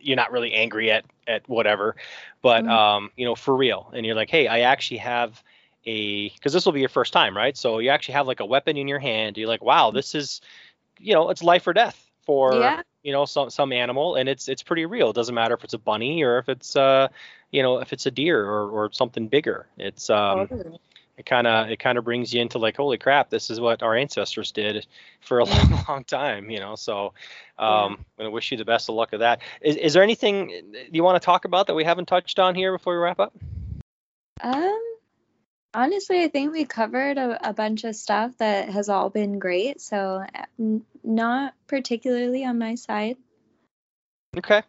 you're 0.02 0.16
not 0.16 0.32
really 0.32 0.54
angry 0.54 0.92
at 0.92 1.06
at 1.28 1.48
whatever, 1.48 1.96
but 2.42 2.64
mm-hmm. 2.64 2.72
um, 2.72 3.12
you 3.16 3.26
know, 3.26 3.36
for 3.36 3.56
real. 3.56 3.92
And 3.94 4.06
you're 4.06 4.16
like, 4.16 4.30
hey, 4.30 4.48
I 4.48 4.62
actually 4.62 4.98
have 4.98 5.42
a 5.86 6.30
because 6.30 6.54
this 6.54 6.66
will 6.66 6.74
be 6.74 6.80
your 6.80 6.90
first 6.90 7.14
time, 7.14 7.36
right? 7.36 7.56
So 7.56 7.80
you 7.80 7.90
actually 7.90 8.14
have 8.16 8.28
like 8.28 8.40
a 8.40 8.46
weapon 8.46 8.78
in 8.78 8.88
your 8.88 9.00
hand. 9.00 9.38
You're 9.38 9.48
like, 9.48 9.64
wow, 9.64 9.92
this 9.92 10.16
is, 10.16 10.42
you 11.00 11.14
know, 11.14 11.30
it's 11.30 11.44
life 11.44 11.68
or 11.68 11.74
death 11.74 12.04
for 12.26 12.56
yeah. 12.56 12.82
you 13.04 13.12
know 13.12 13.26
some 13.26 13.50
some 13.50 13.72
animal, 13.72 14.16
and 14.16 14.28
it's 14.30 14.48
it's 14.48 14.64
pretty 14.64 14.86
real. 14.86 15.10
It 15.10 15.16
doesn't 15.16 15.36
matter 15.36 15.56
if 15.56 15.64
it's 15.64 15.74
a 15.74 15.80
bunny 15.80 16.24
or 16.24 16.38
if 16.38 16.50
it's 16.50 16.76
uh, 16.76 17.08
you 17.52 17.64
know, 17.64 17.80
if 17.80 17.94
it's 17.94 18.06
a 18.06 18.12
deer 18.12 18.44
or 18.46 18.70
or 18.70 18.92
something 18.92 19.28
bigger. 19.28 19.68
It's 19.78 20.10
um. 20.10 20.48
Totally 20.48 20.80
it 21.18 21.26
kind 21.26 21.48
of 21.48 21.70
it 21.70 21.80
kind 21.80 21.98
of 21.98 22.04
brings 22.04 22.34
you 22.34 22.42
into 22.42 22.58
like 22.60 22.78
holy 22.78 22.98
crap 22.98 23.30
this 23.30 23.50
is 23.50 23.60
what 23.60 23.82
our 23.84 23.96
ancestors 23.96 24.52
did 24.52 24.86
for 25.20 25.40
a 25.40 25.44
long 25.44 25.84
long 25.90 26.04
time 26.04 26.50
you 26.50 26.60
know 26.60 26.76
so 26.76 27.14
um 27.58 27.98
yeah. 28.20 28.26
i 28.26 28.28
wish 28.28 28.52
you 28.52 28.58
the 28.58 28.66
best 28.66 28.90
of 28.90 28.96
luck 28.96 29.14
of 29.14 29.20
that. 29.20 29.42
Is, 29.62 29.76
is 29.76 29.94
there 29.94 30.04
anything 30.04 30.52
you 30.92 31.04
want 31.04 31.22
to 31.22 31.26
talk 31.26 31.46
about 31.46 31.68
that 31.68 31.76
we 31.76 31.84
haven't 31.84 32.08
touched 32.08 32.40
on 32.40 32.56
here 32.56 32.72
before 32.72 32.94
we 32.94 33.00
wrap 33.00 33.20
up? 33.20 33.34
Um 34.42 34.84
honestly 35.74 36.24
i 36.24 36.28
think 36.28 36.54
we 36.54 36.66
covered 36.66 37.18
a, 37.18 37.50
a 37.50 37.54
bunch 37.54 37.84
of 37.84 37.96
stuff 37.96 38.38
that 38.38 38.70
has 38.70 38.88
all 38.88 39.10
been 39.10 39.38
great 39.38 39.82
so 39.82 40.24
n- 40.58 40.86
not 41.04 41.54
particularly 41.68 42.46
on 42.46 42.58
my 42.60 42.76
side. 42.76 43.18
Okay. 44.38 44.62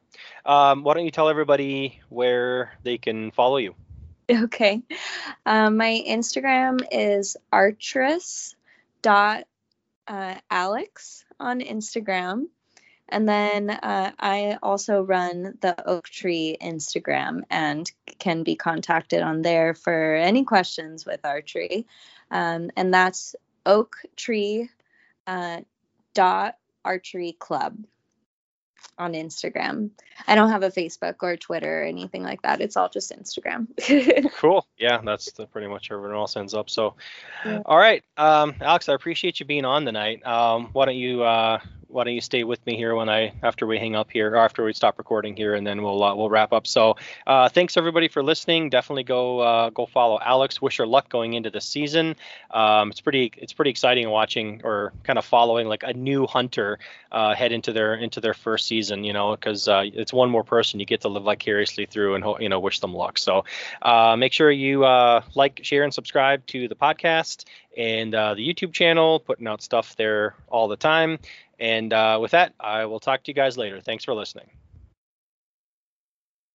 Um, 0.47 0.83
why 0.83 0.95
don't 0.95 1.05
you 1.05 1.11
tell 1.11 1.29
everybody 1.29 2.01
where 2.09 2.73
they 2.85 2.97
can 2.97 3.33
follow 3.33 3.59
you 3.59 3.75
Okay. 4.45 4.83
Um, 5.47 5.79
my 5.79 6.05
Instagram 6.07 6.81
is 6.93 7.37
artress 7.51 8.55
dot 9.01 9.45
uh, 10.07 10.35
alex 10.51 11.25
on 11.41 11.61
Instagram. 11.61 12.47
And 13.09 13.27
then 13.27 13.71
uh, 13.71 14.13
I 14.19 14.59
also 14.63 15.01
run 15.01 15.57
the 15.63 15.89
Oak 15.89 16.11
Tree 16.11 16.59
Instagram 16.61 17.43
and 17.49 17.91
can 18.19 18.43
be 18.43 18.55
contacted 18.55 19.23
on 19.23 19.41
there 19.41 19.73
for 19.73 20.15
any 20.15 20.45
questions 20.45 21.07
with 21.07 21.25
archery. 21.25 21.87
Um, 22.31 22.71
and 22.77 22.93
that's 22.93 23.35
Oak 23.65 23.97
Tree 24.15 24.69
uh, 25.27 25.63
dot 26.13 26.57
archery 26.85 27.33
club 27.33 27.79
on 28.99 29.13
Instagram. 29.13 29.91
I 30.27 30.35
don't 30.35 30.51
have 30.51 30.63
a 30.63 30.71
Facebook 30.71 31.17
or 31.23 31.37
Twitter 31.37 31.83
or 31.83 31.85
anything 31.85 32.23
like 32.23 32.43
that. 32.43 32.61
It's 32.61 32.77
all 32.77 32.89
just 32.89 33.13
Instagram. 33.13 33.69
cool. 34.35 34.67
Yeah, 34.79 35.01
that's 35.05 35.33
the, 35.33 35.47
pretty 35.47 35.69
much 35.69 35.91
everyone 35.91 36.17
else 36.17 36.37
ends 36.37 36.55
up. 36.55 36.69
So, 36.69 36.95
yeah. 37.45 37.61
all 37.65 37.79
right, 37.79 38.03
um, 38.17 38.55
Alex, 38.61 38.89
I 38.89 38.95
appreciate 38.95 39.41
you 39.41 39.47
being 39.47 39.65
on 39.65 39.85
tonight. 39.85 40.27
Um, 40.27 40.71
why 40.73 40.87
don't 40.87 40.97
you 40.97 41.23
uh, 41.23 41.59
why 41.89 42.05
don't 42.05 42.15
you 42.15 42.21
stay 42.21 42.45
with 42.45 42.65
me 42.67 42.77
here 42.77 42.95
when 42.95 43.09
I 43.09 43.33
after 43.43 43.67
we 43.67 43.79
hang 43.79 43.97
up 43.97 44.11
here 44.11 44.31
or 44.31 44.37
after 44.37 44.65
we 44.65 44.73
stop 44.73 44.99
recording 44.99 45.35
here, 45.35 45.55
and 45.55 45.67
then 45.67 45.83
we'll 45.83 46.03
uh, 46.03 46.15
we'll 46.15 46.29
wrap 46.29 46.53
up. 46.53 46.67
So 46.67 46.97
uh, 47.27 47.49
thanks 47.49 47.77
everybody 47.77 48.09
for 48.09 48.23
listening. 48.23 48.69
Definitely 48.69 49.05
go 49.05 49.41
uh, 49.41 49.71
go 49.71 49.87
follow 49.87 50.19
Alex. 50.23 50.61
Wish 50.61 50.77
her 50.77 50.87
luck 50.87 51.09
going 51.09 51.35
into 51.35 51.51
the 51.51 51.61
season. 51.61 52.17
Um, 52.51 52.91
it's 52.91 53.01
pretty 53.01 53.33
it's 53.37 53.53
pretty 53.53 53.71
exciting 53.71 54.09
watching 54.11 54.61
or 54.65 54.93
kind 55.03 55.19
of 55.19 55.25
following 55.25 55.67
like 55.67 55.83
a 55.83 55.95
new 55.95 56.27
hunter 56.27 56.79
uh, 57.11 57.35
head 57.35 57.53
into 57.53 57.73
their 57.73 57.95
into 57.95 58.21
their 58.21 58.35
first 58.35 58.67
season. 58.67 59.05
You 59.05 59.15
know, 59.15 59.35
because 59.35 59.67
uh, 59.67 59.85
it's 59.85 60.13
one 60.13 60.31
more 60.31 60.45
person 60.45 60.81
you 60.81 60.87
get 60.87 61.01
to 61.03 61.09
live 61.09 61.25
vicariously 61.25 61.87
through 61.87 62.17
and 62.17 62.25
you 62.41 62.49
know 62.49 62.61
wish 62.61 62.81
them 62.81 62.95
luck. 62.95 63.17
So 63.19 63.45
uh, 63.81 64.17
make 64.17 64.33
sure 64.33 64.51
you 64.51 64.81
like, 65.35 65.61
share, 65.63 65.85
and 65.85 65.95
subscribe 65.95 66.45
to 66.49 66.69
the 66.69 66.75
podcast 66.75 67.45
and 67.77 68.13
the 68.13 68.37
YouTube 68.37 68.73
channel. 68.73 69.21
Putting 69.21 69.47
out 69.47 69.63
stuff 69.63 69.97
there 69.97 70.35
all 70.49 70.69
the 70.69 70.77
time. 70.77 71.19
And 71.59 71.93
uh, 71.93 72.19
with 72.21 72.31
that, 72.33 72.55
I 72.61 72.85
will 72.87 73.01
talk 73.01 73.25
to 73.25 73.31
you 73.31 73.35
guys 73.35 73.57
later. 73.57 73.81
Thanks 73.81 74.05
for 74.05 74.15
listening. 74.15 74.49